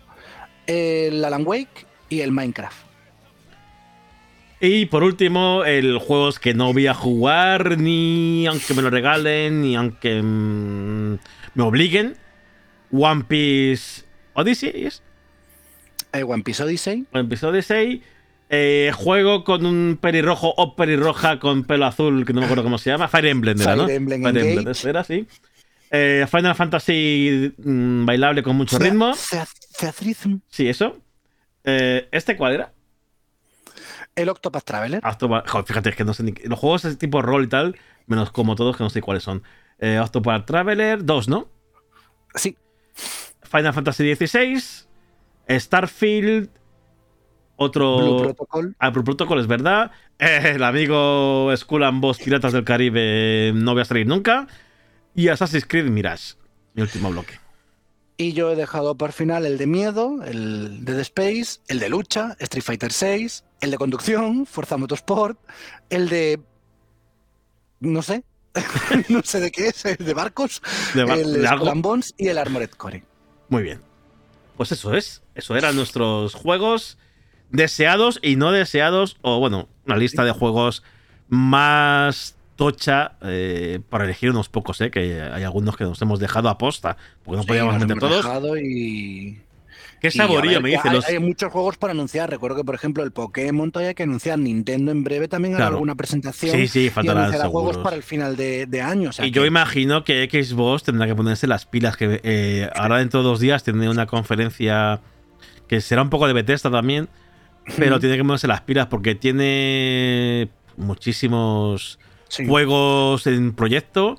el 0.67 1.25
Alan 1.25 1.47
Wake 1.47 1.87
y 2.11 2.21
el 2.21 2.33
Minecraft. 2.33 2.91
Y 4.61 4.87
por 4.87 5.03
último, 5.03 5.65
el 5.65 5.97
juegos 5.97 6.39
que 6.39 6.53
no 6.53 6.75
voy 6.75 6.87
a 6.87 6.93
jugar, 6.93 7.79
ni 7.79 8.47
aunque 8.47 8.75
me 8.75 8.83
lo 8.83 8.91
regalen, 8.91 9.63
ni 9.63 9.75
aunque 9.75 10.21
mm, 10.23 11.19
me 11.55 11.63
obliguen. 11.63 12.19
One 12.93 13.25
Piece 13.25 14.03
Odyssey. 14.35 14.91
Eh, 16.13 16.23
One 16.23 16.43
Piece 16.43 16.63
Odyssey. 16.63 17.07
One 17.13 17.25
Piece 17.29 17.47
Odyssey. 17.47 18.03
Eh, 18.49 18.91
juego 18.97 19.45
con 19.45 19.65
un 19.65 19.97
pelirrojo 20.01 20.53
o 20.57 20.75
pelirroja 20.75 21.39
con 21.39 21.63
pelo 21.65 21.87
azul, 21.87 22.25
que 22.27 22.33
no 22.33 22.41
me 22.41 22.47
acuerdo 22.47 22.65
cómo 22.65 22.79
se 22.79 22.91
llama. 22.91 23.07
Fire 23.07 23.27
Emblem, 23.27 23.61
era, 23.61 23.77
¿no? 23.77 23.85
Fire 23.85 23.97
Emblem 23.97 24.23
Fire 24.25 24.39
Emblem, 24.39 24.75
era, 24.85 25.05
sí. 25.05 25.27
Eh, 25.93 26.27
Final 26.31 26.55
Fantasy 26.57 27.53
mm, 27.59 28.07
bailable 28.07 28.43
con 28.43 28.57
mucho 28.57 28.77
ritmo. 28.79 29.15
Sí, 30.49 30.69
eso. 30.69 30.99
Eh, 31.63 32.09
¿Este 32.11 32.37
cuál 32.37 32.55
era? 32.55 32.73
El 34.17 34.29
Octopath 34.29 34.65
Traveler. 34.65 35.01
Octopath- 35.03 35.47
joder, 35.49 35.67
fíjate, 35.67 35.91
es 35.91 35.97
que 35.97 36.05
no 36.05 36.15
sé 36.15 36.25
ni. 36.25 36.33
Los 36.45 36.59
juegos 36.59 36.83
de 36.83 36.97
tipo 36.97 37.23
rol 37.23 37.45
y 37.45 37.49
tal, 37.49 37.77
menos 38.07 38.33
como 38.33 38.57
todos, 38.57 38.77
que 38.77 38.83
no 38.83 38.91
sé 38.91 39.01
cuáles 39.01 39.23
son. 39.23 39.43
Eh, 39.79 39.99
Octopath 40.01 40.45
Traveler 40.47 41.05
2, 41.05 41.29
¿no? 41.29 41.49
Sí. 42.35 42.57
Final 43.43 43.73
Fantasy 43.75 44.15
XVI. 44.15 44.61
Starfield. 45.59 46.49
Otro. 47.57 47.97
Blue 47.99 48.23
Protocol. 48.23 48.77
Ah, 48.79 48.91
Blue 48.91 49.05
Protocol 49.05 49.41
es 49.41 49.47
verdad. 49.47 49.91
Eh, 50.19 50.53
el 50.55 50.63
amigo 50.63 51.55
Skull 51.57 51.85
and 51.85 52.01
Boss 52.01 52.19
Piratas 52.19 52.53
del 52.53 52.65
Caribe 52.65 53.53
no 53.55 53.73
voy 53.73 53.83
a 53.83 53.85
salir 53.85 54.07
nunca. 54.07 54.47
Y 55.15 55.29
Assassin's 55.29 55.67
Creed 55.67 55.87
Mirage. 55.87 56.35
Mi 56.75 56.83
último 56.83 57.11
bloque. 57.11 57.35
Y 58.17 58.33
yo 58.35 58.51
he 58.51 58.57
dejado 58.57 58.97
por 58.97 59.13
final 59.13 59.47
el 59.47 59.57
de 59.59 59.67
miedo, 59.67 60.23
el 60.25 60.85
de 60.85 60.95
The 60.95 61.01
Space, 61.01 61.61
el 61.69 61.79
de 61.81 61.89
lucha, 61.89 62.37
Street 62.39 62.63
Fighter 62.63 62.93
6, 62.93 63.45
el 63.63 63.71
de 63.71 63.79
conducción, 63.79 64.45
Forza 64.47 64.77
Motorsport, 64.77 65.39
el 65.89 66.09
de. 66.11 66.39
No 67.81 68.03
sé. 68.03 68.25
no 69.09 69.23
sé 69.23 69.41
de 69.41 69.51
qué 69.51 69.69
es, 69.69 69.85
el 69.87 69.97
de 70.05 70.13
barcos, 70.13 70.61
De 70.95 71.05
bar- 71.05 71.19
el 71.19 71.33
de 71.33 71.47
algo. 71.47 71.65
Skull 71.65 71.69
and 71.73 71.83
Bones 71.83 72.15
y 72.19 72.29
el 72.29 72.37
Armored 72.39 72.71
Core. 72.71 73.05
Muy 73.49 73.63
bien. 73.63 73.81
Pues 74.61 74.73
eso 74.73 74.93
es. 74.93 75.23
Eso 75.35 75.57
eran 75.57 75.75
nuestros 75.75 76.35
juegos 76.35 76.99
deseados 77.49 78.19
y 78.23 78.37
no 78.37 78.53
deseados. 78.53 79.17
O 79.23 79.39
bueno, 79.39 79.71
una 79.87 79.97
lista 79.97 80.23
de 80.23 80.33
juegos 80.33 80.83
más 81.31 82.37
tocha 82.57 83.13
eh, 83.23 83.81
para 83.89 84.05
elegir 84.05 84.29
unos 84.29 84.51
pocos, 84.51 84.79
¿eh? 84.83 84.91
Que 84.91 85.23
hay 85.23 85.45
algunos 85.45 85.79
que 85.79 85.85
nos 85.85 86.03
hemos 86.03 86.21
dejado 86.21 86.51
a 86.51 86.59
posta. 86.59 86.99
Porque 87.23 87.39
no 87.39 87.43
Sí, 87.45 87.49
podíamos 87.49 87.79
meter 87.79 87.99
todos. 87.99 88.27
y. 88.63 89.39
¿Qué 90.01 90.11
saborío 90.11 90.53
ver, 90.53 90.63
me 90.63 90.69
dice? 90.71 90.83
hay, 90.89 90.95
Los... 90.95 91.05
hay 91.07 91.19
muchos 91.19 91.53
juegos 91.53 91.77
para 91.77 91.93
anunciar. 91.93 92.31
Recuerdo 92.31 92.57
que, 92.57 92.65
por 92.65 92.75
ejemplo, 92.75 93.03
el 93.05 93.13
Pokémon 93.13 93.71
todavía 93.71 93.91
hay 93.91 93.95
que 93.95 94.03
anunciar. 94.05 94.39
Nintendo 94.39 94.91
en 94.93 95.05
breve 95.05 95.29
también 95.29 95.55
hará 95.55 95.65
Claro. 95.65 95.77
alguna 95.77 95.95
presentación. 95.95 96.57
Sí, 96.57 96.67
sí, 96.69 96.87
y 96.87 96.91
faltarán 96.91 97.31
juegos 97.51 97.79
para 97.79 97.97
el 97.97 98.03
final 98.03 98.37
de, 98.37 98.67
de 98.67 98.81
año. 98.81 99.11
o 99.11 99.13
sea 99.13 99.27
Y 99.27 99.31
yo 99.31 99.45
imagino 99.45 100.03
que 100.05 100.29
Xbox 100.31 100.83
tendrá 100.85 101.07
que 101.07 101.15
ponerse 101.15 101.47
las 101.47 101.67
pilas. 101.67 101.97
Que 101.97 102.21
eh, 102.25 102.71
ahora 102.75 102.99
dentro 102.99 103.21
de 103.23 103.29
dos 103.29 103.41
días 103.41 103.63
tiene 103.63 103.89
una 103.91 104.07
conferencia 104.07 105.01
que 105.69 105.81
será 105.81 106.03
un 106.03 106.11
poco 106.11 106.27
de 106.27 106.33
Bethesda 106.33 106.71
también. 106.71 107.09
Pero 107.77 108.01
tiene 108.01 108.17
que 108.17 108.23
ponerse 108.25 108.49
las 108.49 108.63
pilas 108.63 108.87
porque 108.87 109.15
tiene 109.15 110.49
muchísimos 110.77 111.99
Sí. 112.29 112.47
juegos 112.47 113.27
en 113.27 113.53
proyecto 113.53 114.17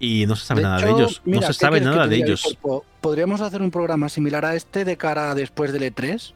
y 0.00 0.26
no 0.26 0.36
se 0.36 0.46
sabe 0.46 0.60
De 0.60 0.66
nada 0.66 0.80
de 0.80 0.90
ellos. 0.90 1.22
mira, 1.24 1.40
no 1.40 1.46
se 1.46 1.58
¿qué 1.58 1.64
sabe 1.66 1.80
nada 1.80 2.06
de 2.06 2.16
ellos. 2.16 2.58
Podríamos 3.00 3.40
hacer 3.40 3.62
un 3.62 3.70
programa 3.70 4.08
similar 4.08 4.44
a 4.44 4.54
este 4.54 4.84
de 4.84 4.96
cara 4.96 5.30
a 5.30 5.34
después 5.34 5.72
del 5.72 5.82
E3, 5.82 6.32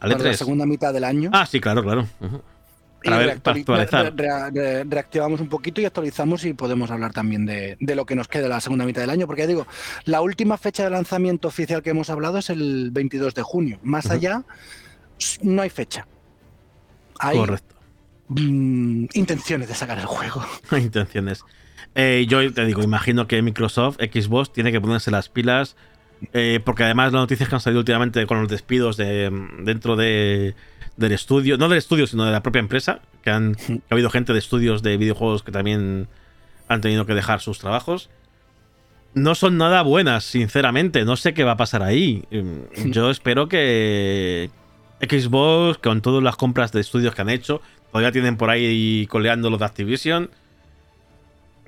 ¿Al 0.00 0.12
para 0.12 0.24
la 0.24 0.30
E3? 0.30 0.36
segunda 0.36 0.66
mitad 0.66 0.92
del 0.92 1.04
año. 1.04 1.30
Ah, 1.32 1.46
sí, 1.46 1.60
claro, 1.60 1.82
claro. 1.82 2.06
Para, 3.04 3.18
ver, 3.18 3.40
para 3.40 3.56
reactuali- 3.56 3.60
actualizar. 3.60 4.12
re- 4.16 4.50
re- 4.50 4.50
re- 4.50 4.84
reactivamos 4.84 5.40
un 5.40 5.48
poquito 5.48 5.80
y 5.80 5.84
actualizamos 5.84 6.44
y 6.44 6.52
podemos 6.54 6.90
hablar 6.90 7.12
también 7.12 7.46
de, 7.46 7.76
de 7.78 7.94
lo 7.94 8.04
que 8.06 8.16
nos 8.16 8.26
queda 8.26 8.48
la 8.48 8.60
segunda 8.60 8.84
mitad 8.84 9.00
del 9.02 9.10
año. 9.10 9.26
Porque 9.26 9.42
ya 9.42 9.46
digo, 9.46 9.66
la 10.04 10.20
última 10.20 10.58
fecha 10.58 10.82
de 10.82 10.90
lanzamiento 10.90 11.46
oficial 11.48 11.80
que 11.82 11.90
hemos 11.90 12.10
hablado 12.10 12.38
es 12.38 12.50
el 12.50 12.90
22 12.90 13.34
de 13.36 13.42
junio. 13.42 13.78
Más 13.84 14.10
allá, 14.10 14.42
no 15.42 15.62
hay 15.62 15.70
fecha. 15.70 16.06
Hay 17.20 17.36
Correcto. 17.38 17.74
mm, 18.28 19.06
intenciones 19.14 19.68
de 19.68 19.74
sacar 19.74 19.98
el 19.98 20.06
juego. 20.06 20.44
intenciones. 20.72 21.44
Eh, 22.00 22.26
yo 22.28 22.52
te 22.52 22.64
digo, 22.64 22.82
imagino 22.82 23.26
que 23.26 23.42
Microsoft, 23.42 23.96
Xbox, 24.00 24.52
tiene 24.52 24.70
que 24.70 24.80
ponerse 24.80 25.10
las 25.10 25.28
pilas. 25.28 25.74
eh, 26.32 26.60
porque 26.64 26.84
además 26.84 27.12
las 27.12 27.20
noticias 27.22 27.48
que 27.48 27.54
han 27.56 27.60
salido 27.60 27.80
últimamente 27.80 28.24
con 28.26 28.40
los 28.40 28.48
despidos 28.48 28.96
de, 28.96 29.30
dentro 29.60 29.96
de, 29.96 30.54
del 30.96 31.12
estudio, 31.12 31.58
no 31.58 31.68
del 31.68 31.78
estudio, 31.78 32.06
sino 32.06 32.24
de 32.24 32.32
la 32.32 32.42
propia 32.42 32.60
empresa, 32.60 33.00
que, 33.22 33.30
han, 33.30 33.54
que 33.54 33.82
ha 33.90 33.94
habido 33.94 34.10
gente 34.10 34.32
de 34.32 34.38
estudios 34.38 34.82
de 34.82 34.96
videojuegos 34.96 35.42
que 35.42 35.50
también 35.52 36.06
han 36.68 36.80
tenido 36.80 37.04
que 37.04 37.14
dejar 37.14 37.40
sus 37.40 37.58
trabajos. 37.58 38.10
No 39.14 39.34
son 39.34 39.56
nada 39.58 39.82
buenas, 39.82 40.22
sinceramente. 40.24 41.04
No 41.04 41.16
sé 41.16 41.34
qué 41.34 41.42
va 41.42 41.52
a 41.52 41.56
pasar 41.56 41.82
ahí. 41.82 42.22
Mm, 42.30 42.90
Yo 42.90 43.10
espero 43.10 43.48
que 43.48 44.50
Xbox, 45.00 45.78
con 45.78 46.00
todas 46.02 46.22
las 46.22 46.36
compras 46.36 46.70
de 46.72 46.80
estudios 46.80 47.14
que 47.14 47.22
han 47.22 47.30
hecho, 47.30 47.60
todavía 47.90 48.12
tienen 48.12 48.36
por 48.36 48.50
ahí 48.50 49.06
coleando 49.08 49.50
los 49.50 49.58
de 49.58 49.64
Activision. 49.66 50.30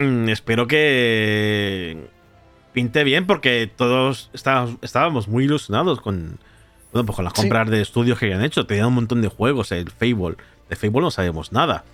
Mm, 0.01 0.28
espero 0.31 0.66
que 0.66 2.09
pinte 2.72 3.05
bien 3.05 3.27
porque 3.27 3.70
todos 3.74 4.31
estábamos, 4.32 4.77
estábamos 4.82 5.28
muy 5.28 5.44
ilusionados 5.44 6.01
con, 6.01 6.39
bueno, 6.93 7.05
pues 7.06 7.16
con 7.16 7.24
las 7.24 7.35
Sí. 7.35 7.43
compras 7.43 7.68
de 7.70 7.82
estudios 7.82 8.18
que 8.18 8.24
habían 8.27 8.43
hecho. 8.43 8.66
Tenían 8.66 8.86
un 8.86 8.94
montón 8.94 9.20
de 9.20 9.28
juegos, 9.28 9.72
el 9.72 9.90
Fable. 9.90 10.36
De 10.70 10.77
Fable 10.77 11.01
no 11.02 11.10
sabemos 11.10 11.52
nada. 11.52 11.85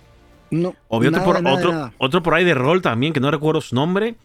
No, 0.51 0.73
O 0.87 0.99
vi 1.01 1.07
otro, 1.07 1.19
nada, 1.19 1.25
por, 1.33 1.43
nada, 1.43 1.55
otro, 1.57 1.71
nada. 1.73 1.93
otro 1.97 2.23
por 2.23 2.33
ahí 2.33 2.45
de 2.45 2.53
rol 2.53 2.81
también, 2.81 3.11
que 3.11 3.19
no 3.19 3.29
recuerdo 3.29 3.59
su 3.59 3.75
nombre, 3.75 4.15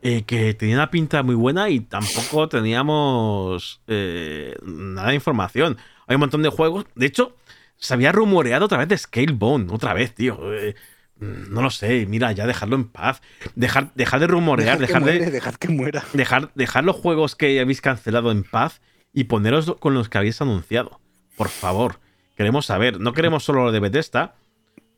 eh, 0.00 0.22
que 0.22 0.54
tenía 0.54 0.76
una 0.76 0.90
pinta 0.90 1.22
muy 1.22 1.34
buena 1.34 1.68
y 1.68 1.80
tampoco 1.80 2.48
teníamos 2.48 3.82
eh, 3.86 4.56
nada 4.64 5.08
de 5.10 5.14
información. 5.16 5.76
Hay 6.06 6.14
un 6.14 6.20
montón 6.20 6.42
de 6.42 6.48
juegos. 6.48 6.86
De 6.94 7.04
hecho, 7.04 7.36
se 7.76 7.92
había 7.92 8.12
rumoreado 8.12 8.64
otra 8.64 8.78
vez 8.78 8.88
de 8.88 8.96
Scalebone, 8.96 9.66
otra 9.70 9.92
vez, 9.92 10.14
tío. 10.14 10.38
Eh, 10.54 10.74
no 11.18 11.62
lo 11.62 11.70
sé, 11.70 12.06
mira, 12.06 12.32
ya 12.32 12.46
dejarlo 12.46 12.76
en 12.76 12.84
paz. 12.88 13.22
Dejar, 13.54 13.92
dejar 13.94 14.20
de 14.20 14.26
rumorear, 14.26 14.78
que 14.78 14.86
dejar 14.86 15.04
de, 15.04 15.12
muere, 15.12 15.30
dejad 15.30 15.54
que 15.54 15.68
muera. 15.68 16.04
dejar, 16.12 16.50
dejar 16.54 16.84
los 16.84 16.96
juegos 16.96 17.36
que 17.36 17.60
habéis 17.60 17.80
cancelado 17.80 18.30
en 18.30 18.42
paz 18.44 18.80
y 19.12 19.24
poneros 19.24 19.74
con 19.78 19.94
los 19.94 20.08
que 20.08 20.18
habéis 20.18 20.40
anunciado. 20.40 21.00
Por 21.36 21.48
favor. 21.48 22.00
Queremos 22.36 22.66
saber. 22.66 23.00
No 23.00 23.12
queremos 23.12 23.44
solo 23.44 23.64
lo 23.64 23.72
de 23.72 23.80
Bethesda. 23.80 24.34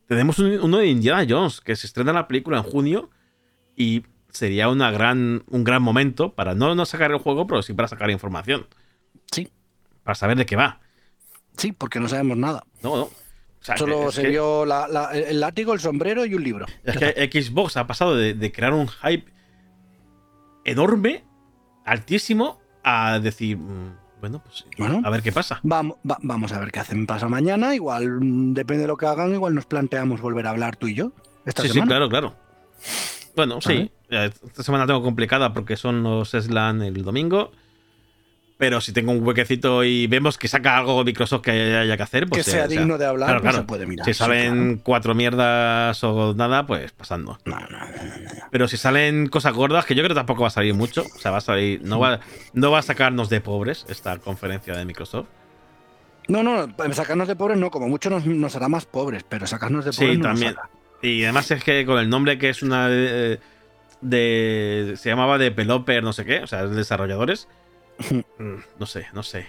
Tenemos 0.09 0.39
un- 0.39 0.59
uno 0.61 0.79
de 0.79 0.87
Indiana 0.87 1.27
Jones, 1.29 1.61
que 1.61 1.77
se 1.77 1.87
estrena 1.87 2.13
la 2.13 2.27
película 2.29 2.57
en 2.59 2.63
junio. 2.65 3.11
Y 3.77 4.05
sería 4.31 4.69
una 4.71 4.91
gran, 4.91 5.45
un 5.49 5.65
gran 5.65 5.83
momento 5.83 6.35
para 6.35 6.55
no, 6.55 6.75
no 6.75 6.87
sacar 6.87 7.11
el 7.11 7.19
juego, 7.19 7.47
pero 7.47 7.63
sí 7.63 7.75
para 7.75 7.89
sacar 7.89 8.11
información. 8.11 8.67
Sí, 9.31 9.49
Para 10.03 10.15
saber 10.15 10.39
de 10.39 10.47
qué 10.47 10.57
va. 10.57 10.81
sí, 11.57 11.73
porque 11.73 12.01
no 12.01 12.09
sabemos 12.09 12.37
nada. 12.39 12.65
No, 12.83 12.97
no. 12.97 13.11
Sea, 13.67 13.77
Solo 13.77 14.13
se 14.13 14.23
que- 14.23 14.29
vio 14.29 14.65
la- 14.65 14.87
la- 14.87 15.11
el 15.13 15.41
látigo, 15.41 15.73
el 15.75 15.81
sombrero 15.81 16.25
y 16.25 16.35
un 16.35 16.45
libro. 16.45 16.67
Es 16.85 16.97
que 16.97 17.43
Xbox 17.43 17.77
ha 17.77 17.87
pasado 17.89 18.15
de, 18.15 18.33
de 18.35 18.53
crear 18.53 18.73
un 18.73 18.87
hype 18.87 19.33
enorme, 20.65 21.25
altísimo, 21.85 22.61
a 22.85 23.19
decir, 23.19 23.57
mm, 23.57 23.97
bueno, 24.21 24.41
pues 24.45 24.65
Bueno. 24.79 25.01
a 25.05 25.11
ver 25.11 25.21
qué 25.23 25.33
pasa. 25.33 25.59
Vamos, 25.65 25.97
va- 26.09 26.19
vamos 26.23 26.53
a 26.53 26.61
ver 26.61 26.71
qué 26.71 26.79
hacen 26.79 27.07
pasa 27.07 27.29
mañana. 27.29 27.75
Igual, 27.75 28.21
mm, 28.21 28.55
depende 28.55 28.83
de 28.83 28.87
lo 28.89 28.97
que 28.97 29.07
hagan, 29.07 29.33
igual 29.33 29.55
nos 29.55 29.67
planteamos 29.67 30.21
volver 30.21 30.47
a 30.47 30.51
hablar 30.51 30.77
tú 30.77 30.87
y 30.87 30.95
yo. 30.95 31.11
Esta 31.45 31.63
Sí, 31.63 31.69
sí, 31.69 31.75
semana. 31.75 31.89
claro, 31.91 32.09
claro. 32.09 32.35
Bueno, 33.35 33.61
sí. 33.61 33.91
eh, 34.11 34.31
Esta 34.47 34.63
semana 34.63 34.87
tengo 34.87 35.03
complicada 35.03 35.53
porque 35.53 35.77
son 35.77 36.05
los 36.05 36.31
SLAN 36.35 36.83
el 36.83 37.03
domingo. 37.03 37.51
Pero 38.59 38.81
si 38.81 38.93
tengo 38.95 39.13
un 39.13 39.23
huequecito 39.27 39.85
y 39.85 40.07
vemos 40.07 40.39
que 40.39 40.49
saca 40.49 40.79
algo 40.79 41.05
Microsoft 41.05 41.43
que 41.43 41.51
haya 41.51 41.95
que 41.97 42.03
hacer, 42.03 42.27
pues 42.27 42.43
Que 42.47 42.51
sea 42.53 42.65
o 42.65 42.69
digno 42.69 42.97
de 42.97 43.05
hablar, 43.05 43.27
claro, 43.29 43.41
pues 43.43 43.51
claro. 43.53 43.59
se 43.59 43.69
puede 43.69 43.87
mirar, 43.87 44.07
Si 44.07 44.15
sí, 44.15 44.19
salen 44.19 44.81
cuatro 44.83 45.15
mierdas 45.15 46.03
o 46.03 46.33
nada, 46.35 46.67
pues 46.67 46.91
pasando. 46.93 47.39
No, 47.45 47.61
no, 47.61 47.69
no. 47.69 47.79
Pero 48.51 48.67
si 48.67 48.79
salen 48.79 49.27
cosas 49.27 49.53
gordas, 49.53 49.85
que 49.85 49.95
yo 49.95 50.01
creo 50.03 50.09
que 50.15 50.19
tampoco 50.21 50.41
va 50.41 50.49
a 50.49 50.51
salir 50.51 50.73
mucho. 50.73 51.03
O 51.15 51.19
sea, 51.19 51.33
va 51.33 51.39
a 51.39 51.43
salir. 51.43 51.83
No 51.83 52.01
va, 52.01 52.21
no 52.55 52.71
va 52.71 52.79
a 52.79 52.83
sacarnos 52.83 53.29
de 53.29 53.43
pobres 53.43 53.85
esta 53.91 54.17
conferencia 54.19 54.75
de 54.75 54.87
Microsoft. 54.87 55.27
No, 56.29 56.43
no, 56.43 56.67
no, 56.67 56.95
sacarnos 56.95 57.29
de 57.29 57.37
pobres 57.37 57.59
no, 57.59 57.71
como 57.71 57.89
mucho 57.89 58.09
nos, 58.09 58.25
nos 58.25 58.57
hará 58.57 58.69
más 58.69 58.87
pobres, 58.87 59.23
pero 59.29 59.47
sacarnos 59.47 59.85
de 59.85 59.93
Sí, 59.93 60.01
pobres 60.01 60.19
nos 60.19 60.27
también. 60.29 60.55
hará. 60.57 60.71
Y 61.03 61.23
además 61.25 61.51
es 61.51 61.63
que 61.63 61.85
con 61.85 61.99
el 61.99 62.09
nombre 62.09 62.39
que 62.39 62.49
es 62.49 62.63
una 62.63 62.89
de, 62.89 63.39
de- 64.01 64.95
se 64.97 65.11
llamaba 65.11 65.37
developer 65.39 66.03
no 66.03 66.13
sé 66.15 66.25
qué, 66.25 66.39
o 66.39 66.47
sea, 66.47 66.67
desarrolladores. 66.67 67.49
Mm, 68.39 68.57
no 68.79 68.87
sé, 68.87 69.07
no 69.13 69.23
sé. 69.23 69.47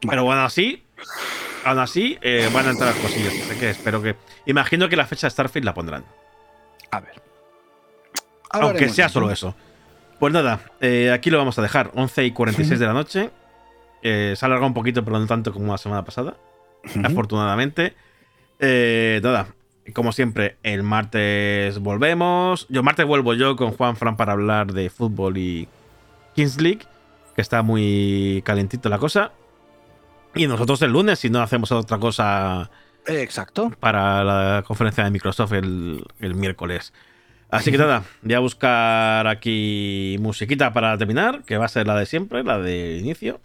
Pero 0.00 0.24
bueno, 0.24 0.42
así 0.42 0.82
aún 1.64 1.78
así 1.78 2.18
eh, 2.20 2.48
van 2.52 2.66
a 2.66 2.70
entrar 2.70 2.94
cosillas. 2.94 3.32
Así 3.32 3.58
que 3.58 3.70
espero 3.70 4.02
que. 4.02 4.16
Imagino 4.46 4.88
que 4.88 4.96
la 4.96 5.06
fecha 5.06 5.26
de 5.26 5.30
Starfield 5.30 5.64
la 5.64 5.74
pondrán. 5.74 6.04
A 6.90 7.00
ver. 7.00 7.22
Aunque 8.50 8.88
sea 8.88 9.08
solo 9.08 9.30
eso. 9.30 9.54
Pues 10.20 10.32
nada, 10.32 10.60
eh, 10.80 11.10
aquí 11.12 11.30
lo 11.30 11.38
vamos 11.38 11.58
a 11.58 11.62
dejar. 11.62 11.90
11 11.94 12.26
y 12.26 12.30
46 12.30 12.78
de 12.78 12.86
la 12.86 12.92
noche. 12.92 13.30
Eh, 14.02 14.34
se 14.36 14.44
ha 14.44 14.46
alargado 14.46 14.68
un 14.68 14.74
poquito, 14.74 15.04
pero 15.04 15.18
no 15.18 15.26
tanto 15.26 15.52
como 15.52 15.72
la 15.72 15.78
semana 15.78 16.04
pasada. 16.04 16.36
Afortunadamente. 17.02 17.94
Nada, 18.60 19.48
como 19.92 20.12
siempre, 20.12 20.56
el 20.62 20.82
martes 20.82 21.78
volvemos. 21.78 22.66
Yo 22.68 22.82
martes 22.82 23.06
vuelvo 23.06 23.34
yo 23.34 23.56
con 23.56 23.72
Juan 23.72 23.96
Fran 23.96 24.16
para 24.16 24.32
hablar 24.32 24.72
de 24.72 24.88
fútbol 24.88 25.36
y 25.36 25.68
Kings 26.34 26.60
League, 26.60 26.86
que 27.34 27.42
está 27.42 27.62
muy 27.62 28.42
calentito 28.44 28.88
la 28.88 28.98
cosa. 28.98 29.32
Y 30.34 30.46
nosotros 30.46 30.82
el 30.82 30.92
lunes, 30.92 31.18
si 31.20 31.30
no 31.30 31.40
hacemos 31.42 31.70
otra 31.72 31.98
cosa 31.98 32.70
Exacto. 33.06 33.70
para 33.80 34.24
la 34.24 34.64
conferencia 34.66 35.04
de 35.04 35.10
Microsoft 35.10 35.52
el, 35.52 36.04
el 36.20 36.34
miércoles. 36.34 36.92
Así 37.50 37.70
que 37.70 37.78
nada, 37.78 38.02
voy 38.22 38.34
a 38.34 38.40
buscar 38.40 39.28
aquí 39.28 40.16
musiquita 40.18 40.72
para 40.72 40.98
terminar, 40.98 41.44
que 41.44 41.56
va 41.56 41.66
a 41.66 41.68
ser 41.68 41.86
la 41.86 41.96
de 41.96 42.06
siempre, 42.06 42.42
la 42.42 42.58
de 42.58 42.98
inicio. 42.98 43.40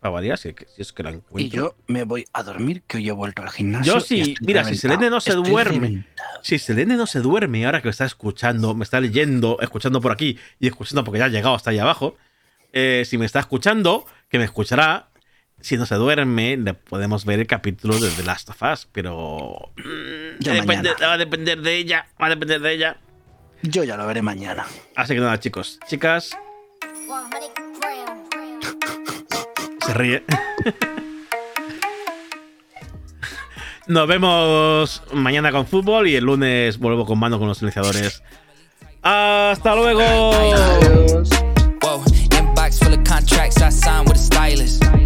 Para 0.00 0.12
variar, 0.12 0.36
si, 0.36 0.54
si 0.74 0.82
es 0.82 0.92
que 0.92 1.02
la 1.02 1.08
encuentro. 1.08 1.40
Y 1.40 1.48
yo 1.48 1.74
me 1.86 2.04
voy 2.04 2.26
a 2.34 2.42
dormir, 2.42 2.82
que 2.86 2.98
hoy 2.98 3.08
he 3.08 3.12
vuelto 3.12 3.40
al 3.40 3.48
gimnasio. 3.48 3.94
Yo 3.94 4.00
sí, 4.00 4.20
estoy 4.20 4.46
mira, 4.46 4.62
si 4.64 4.76
Selene 4.76 5.08
no 5.08 5.22
se. 5.22 5.30
Estoy 5.30 5.50
duerme, 5.50 5.78
reventado. 5.78 6.40
si 6.42 6.58
Selene 6.58 6.96
no 6.96 7.06
se 7.06 7.20
duerme 7.20 7.64
ahora 7.64 7.80
que 7.80 7.86
me 7.86 7.92
está 7.92 8.04
escuchando, 8.04 8.74
me 8.74 8.84
está 8.84 9.00
leyendo, 9.00 9.56
escuchando 9.62 10.02
por 10.02 10.12
aquí 10.12 10.38
y 10.60 10.66
escuchando 10.66 11.02
porque 11.02 11.20
ya 11.20 11.24
ha 11.24 11.28
llegado 11.28 11.54
hasta 11.54 11.70
ahí 11.70 11.78
abajo, 11.78 12.16
eh, 12.72 13.04
si 13.06 13.18
me 13.18 13.26
está 13.26 13.40
escuchando, 13.40 14.06
que 14.28 14.38
me 14.38 14.44
escuchará, 14.44 15.08
si 15.60 15.76
no 15.76 15.86
se 15.86 15.94
duerme, 15.96 16.56
le 16.56 16.74
podemos 16.74 17.24
ver 17.24 17.40
el 17.40 17.46
capítulo 17.46 17.98
de 17.98 18.10
The 18.10 18.22
Last 18.22 18.50
of 18.50 18.62
Us, 18.62 18.88
pero 18.92 19.72
mm, 19.76 20.38
Ya 20.40 20.52
va, 20.52 20.58
a 20.58 20.60
depender, 20.60 20.92
mañana. 20.92 21.06
va 21.06 21.12
a 21.14 21.18
depender 21.18 21.60
de 21.62 21.76
ella, 21.76 22.06
va 22.20 22.26
a 22.26 22.30
depender 22.30 22.60
de 22.60 22.72
ella. 22.72 22.96
Yo 23.62 23.84
ya 23.84 23.96
lo 23.96 24.06
veré 24.06 24.22
mañana. 24.22 24.66
Así 24.94 25.14
que 25.14 25.20
nada, 25.20 25.40
chicos, 25.40 25.78
chicas, 25.88 26.30
se 29.86 29.94
ríe. 29.94 30.22
Nos 33.86 34.08
vemos 34.08 35.02
mañana 35.12 35.52
con 35.52 35.66
fútbol 35.66 36.08
y 36.08 36.16
el 36.16 36.24
lunes 36.24 36.78
vuelvo 36.78 37.06
con 37.06 37.20
mano 37.20 37.38
con 37.38 37.46
los 37.46 37.58
silenciadores. 37.58 38.20
Hasta 39.00 39.76
luego. 39.76 40.02
Whoa, 40.30 41.22
silence. 44.54 45.05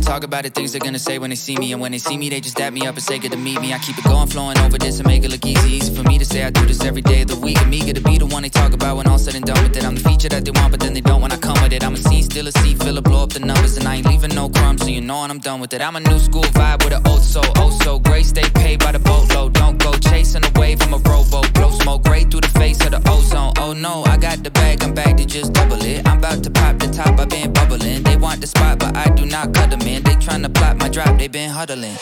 Talk 0.00 0.24
about 0.24 0.42
the 0.42 0.50
things 0.50 0.72
they're 0.72 0.80
gonna 0.80 0.98
say 0.98 1.18
when 1.20 1.30
they 1.30 1.36
see 1.36 1.56
me, 1.56 1.72
and 1.72 1.80
when 1.80 1.92
they 1.92 1.98
see 1.98 2.16
me, 2.16 2.28
they 2.28 2.40
just 2.40 2.56
dap 2.56 2.72
me 2.72 2.84
up 2.84 2.96
and 2.96 3.02
say 3.02 3.20
good 3.20 3.30
to 3.30 3.38
meet 3.38 3.60
me. 3.60 3.72
I 3.72 3.78
keep 3.78 3.96
it 3.96 4.04
going, 4.04 4.26
flowing 4.26 4.58
over 4.58 4.76
this 4.76 4.98
and 4.98 5.06
make 5.06 5.22
it 5.22 5.30
look 5.30 5.46
easy. 5.46 5.76
Easy 5.76 5.94
for 5.94 6.02
me 6.02 6.18
to 6.18 6.24
say 6.24 6.42
I 6.42 6.50
do 6.50 6.66
this 6.66 6.82
every 6.84 7.00
day 7.02 7.22
of 7.22 7.28
the 7.28 7.36
week. 7.38 7.56
I'm 7.60 7.72
eager 7.72 7.92
to 7.92 8.00
be 8.00 8.18
the 8.18 8.26
one 8.26 8.42
they 8.42 8.48
talk 8.48 8.72
about 8.72 8.96
when 8.96 9.06
all 9.06 9.18
said 9.18 9.36
and 9.36 9.44
done 9.44 9.62
with 9.62 9.76
it. 9.76 9.84
I'm 9.84 9.94
the 9.94 10.00
feature 10.00 10.28
that 10.28 10.44
they 10.44 10.50
want, 10.50 10.72
but 10.72 10.80
then 10.80 10.94
they 10.94 11.00
don't 11.00 11.22
when 11.22 11.30
I 11.30 11.36
come 11.36 11.56
with 11.62 11.72
it. 11.72 11.84
I'm 11.84 11.94
a 11.94 11.96
scene, 11.96 12.24
still 12.24 12.48
a 12.48 12.52
seat, 12.52 12.82
filler, 12.82 13.00
blow 13.00 13.22
up 13.22 13.30
the 13.30 13.38
numbers, 13.38 13.76
and 13.76 13.86
I 13.86 13.96
ain't 13.96 14.06
leaving 14.06 14.34
no 14.34 14.48
crumbs, 14.48 14.82
so 14.82 14.88
you 14.88 15.00
know 15.00 15.20
when 15.20 15.30
I'm 15.30 15.38
done 15.38 15.60
with 15.60 15.72
it. 15.74 15.80
I'm 15.80 15.94
a 15.94 16.00
new 16.00 16.18
school 16.18 16.48
vibe 16.58 16.82
with 16.84 16.92
an 16.92 17.06
old 17.06 17.22
soul, 17.22 17.46
oh 17.56 17.70
so 17.70 18.00
great. 18.00 18.26
Stay 18.26 18.48
paid 18.50 18.80
by 18.80 18.90
the 18.90 18.98
boatload, 18.98 19.52
don't 19.54 19.78
go 19.78 19.92
chasing 19.92 20.44
a 20.44 20.50
wave. 20.58 20.82
I'm 20.82 20.94
a 20.94 20.98
rowboat, 20.98 21.54
blow 21.54 21.70
smoke 21.70 22.04
right 22.08 22.28
through 22.28 22.40
the 22.40 22.54
face 22.58 22.84
of 22.84 22.90
the 22.90 23.02
ozone. 23.08 23.52
Oh 23.58 23.74
no, 23.74 24.02
I 24.06 24.16
got 24.16 24.42
the 24.42 24.50
bag, 24.50 24.82
I'm 24.82 24.92
back 24.92 25.16
to 25.18 25.24
just 25.24 25.52
double 25.52 25.80
it. 25.84 26.06
I'm 26.06 26.18
about 26.18 26.42
to 26.42 26.50
pop 26.50 26.78
the 26.78 26.88
top, 26.88 27.18
I've 27.18 27.28
been 27.28 27.52
bubbling. 27.52 28.02
They 28.02 28.16
want 28.16 28.40
the 28.40 28.48
spot, 28.48 28.80
but 28.80 28.96
I 28.96 29.08
do 29.14 29.24
not 29.24 29.54
cut 29.54 29.70
them 29.70 29.80
in. 29.82 29.89
They 29.98 30.14
tryna 30.14 30.54
plot 30.54 30.76
my 30.76 30.88
drop, 30.88 31.18
they 31.18 31.28
been 31.28 31.50
huddling. 31.50 31.96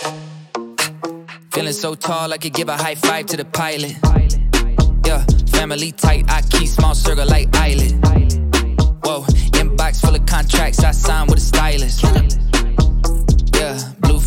Feeling 1.53 1.73
so 1.73 1.95
tall, 1.95 2.33
I 2.33 2.39
could 2.39 2.53
give 2.53 2.69
a 2.69 2.77
high 2.77 2.95
five 2.95 3.27
to 3.27 3.37
the 3.37 3.45
pilot. 3.45 3.97
Yeah, 5.07 5.25
family 5.51 5.93
tight, 5.93 6.25
I 6.29 6.43
keep 6.43 6.69
small 6.69 6.95
circle 6.95 7.27
like 7.27 7.49
eyelid. 7.57 7.93
Whoa, 9.05 9.25
inbox 9.59 10.01
full 10.01 10.15
of 10.15 10.27
contracts, 10.27 10.85
I 10.85 10.91
signed 10.93 11.31
with 11.31 11.39
a 11.39 11.43
stylist. 11.43 12.03
Yeah, 13.55 13.79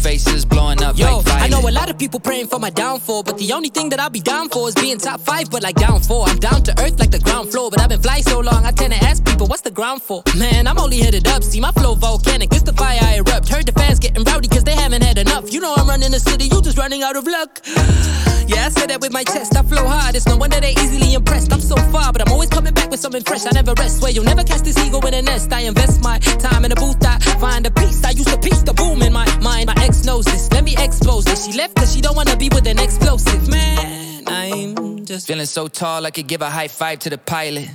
faces 0.01 0.45
blowing 0.45 0.81
up 0.81 0.97
Yo, 0.97 1.17
like. 1.17 1.27
I 1.43 1.47
know 1.47 1.61
a 1.61 1.71
lot 1.71 1.89
of 1.89 1.97
people 1.97 2.19
praying 2.19 2.47
for 2.47 2.59
my 2.59 2.69
downfall, 2.69 3.23
but 3.23 3.37
the 3.37 3.53
only 3.53 3.69
thing 3.69 3.89
that 3.89 3.99
I'll 3.99 4.09
be 4.09 4.19
down 4.19 4.49
for 4.49 4.67
is 4.67 4.75
being 4.75 4.97
top 4.97 5.21
five, 5.21 5.49
but 5.51 5.61
like 5.61 5.75
down 5.75 6.01
four. 6.01 6.27
I'm 6.27 6.37
down 6.37 6.63
to 6.63 6.71
earth 6.81 6.99
like 6.99 7.11
the 7.11 7.19
ground 7.19 7.51
floor, 7.51 7.69
but 7.69 7.79
I've 7.79 7.89
been 7.89 8.01
flying 8.01 8.23
so 8.23 8.39
long, 8.39 8.65
I 8.65 8.71
tend 8.71 8.93
to 8.93 8.99
ask 9.03 9.23
people, 9.23 9.47
what's 9.47 9.61
the 9.61 9.71
ground 9.71 10.01
for? 10.01 10.23
Man, 10.37 10.67
I'm 10.67 10.79
only 10.79 10.97
headed 10.97 11.27
up, 11.27 11.43
see 11.43 11.59
my 11.59 11.71
flow 11.71 11.95
volcanic, 11.95 12.49
this 12.49 12.63
the 12.63 12.73
fire 12.73 12.99
I 13.01 13.15
erupt. 13.17 13.47
Heard 13.47 13.67
the 13.67 13.73
fans 13.73 13.99
getting 13.99 14.23
rowdy 14.23 14.47
cause 14.47 14.63
they 14.63 14.75
haven't 14.75 15.03
had 15.03 15.17
enough. 15.17 15.53
You 15.53 15.61
know 15.61 15.73
I'm 15.75 15.87
running 15.87 16.11
the 16.11 16.19
city, 16.19 16.45
you 16.45 16.61
just 16.61 16.77
running 16.77 17.03
out 17.03 17.15
of 17.15 17.25
luck. 17.25 17.61
Yeah, 18.51 18.65
I 18.65 18.69
said 18.69 18.89
that 18.89 18.99
with 18.99 19.13
my 19.13 19.23
chest, 19.23 19.55
I 19.55 19.63
flow 19.63 19.87
hard, 19.87 20.13
it's 20.13 20.27
no 20.27 20.35
wonder 20.35 20.59
they 20.59 20.73
easily 20.73 21.13
impressed. 21.13 21.53
I'm 21.53 21.61
so 21.61 21.77
far, 21.87 22.11
but 22.11 22.21
I'm 22.21 22.33
always 22.33 22.49
coming 22.49 22.73
back 22.73 22.91
with 22.91 22.99
something 22.99 23.23
fresh, 23.23 23.45
I 23.45 23.51
never 23.51 23.73
rest. 23.77 24.01
Where 24.01 24.11
you'll 24.11 24.25
never 24.25 24.43
catch 24.43 24.59
this 24.61 24.77
ego 24.77 24.99
in 25.07 25.13
a 25.13 25.21
nest, 25.21 25.53
I 25.53 25.61
invest 25.61 26.03
my 26.03 26.19
time 26.19 26.65
in 26.65 26.71
a 26.73 26.75
booth, 26.75 26.97
I 27.05 27.17
find 27.39 27.65
a 27.65 27.71
piece, 27.71 28.03
I 28.03 28.09
used 28.09 28.27
to 28.27 28.37
piece 28.37 28.61
the 28.63 28.73
boom 28.73 29.01
in 29.03 29.13
my 29.13 29.23
mind. 29.37 29.67
My 29.67 29.75
ex 29.91 30.05
knows 30.05 30.25
this. 30.25 30.51
Let 30.51 30.63
me 30.63 30.75
expose 30.77 31.25
this. 31.25 31.45
She 31.45 31.53
left 31.53 31.75
cause 31.75 31.93
she 31.93 32.01
don't 32.01 32.15
wanna 32.15 32.37
be 32.37 32.49
with 32.49 32.67
an 32.67 32.79
explosive. 32.79 33.47
Man, 33.49 34.23
I'm 34.27 35.05
just 35.05 35.27
feeling 35.27 35.45
so 35.45 35.67
tall, 35.67 36.05
I 36.05 36.11
could 36.11 36.27
give 36.27 36.41
a 36.41 36.49
high 36.49 36.67
five 36.67 36.99
to 36.99 37.09
the 37.09 37.17
pilot. 37.17 37.69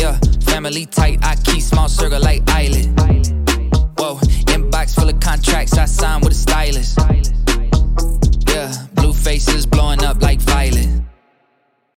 Yeah, 0.00 0.18
family 0.52 0.86
tight, 0.86 1.18
I 1.22 1.36
keep 1.36 1.62
small 1.62 1.88
circle 1.88 2.20
like 2.20 2.42
island. 2.48 2.98
Whoa, 3.98 4.16
inbox 4.54 4.94
full 4.94 5.08
of 5.08 5.20
contracts, 5.20 5.76
I 5.78 5.84
signed 5.84 6.24
with 6.24 6.32
a 6.32 6.40
stylist. 6.46 6.98
Yeah, 8.48 8.72
blue 8.94 9.12
faces 9.12 9.66
blowing 9.66 10.02
up 10.04 10.20
like 10.22 10.40
violet. 10.40 10.88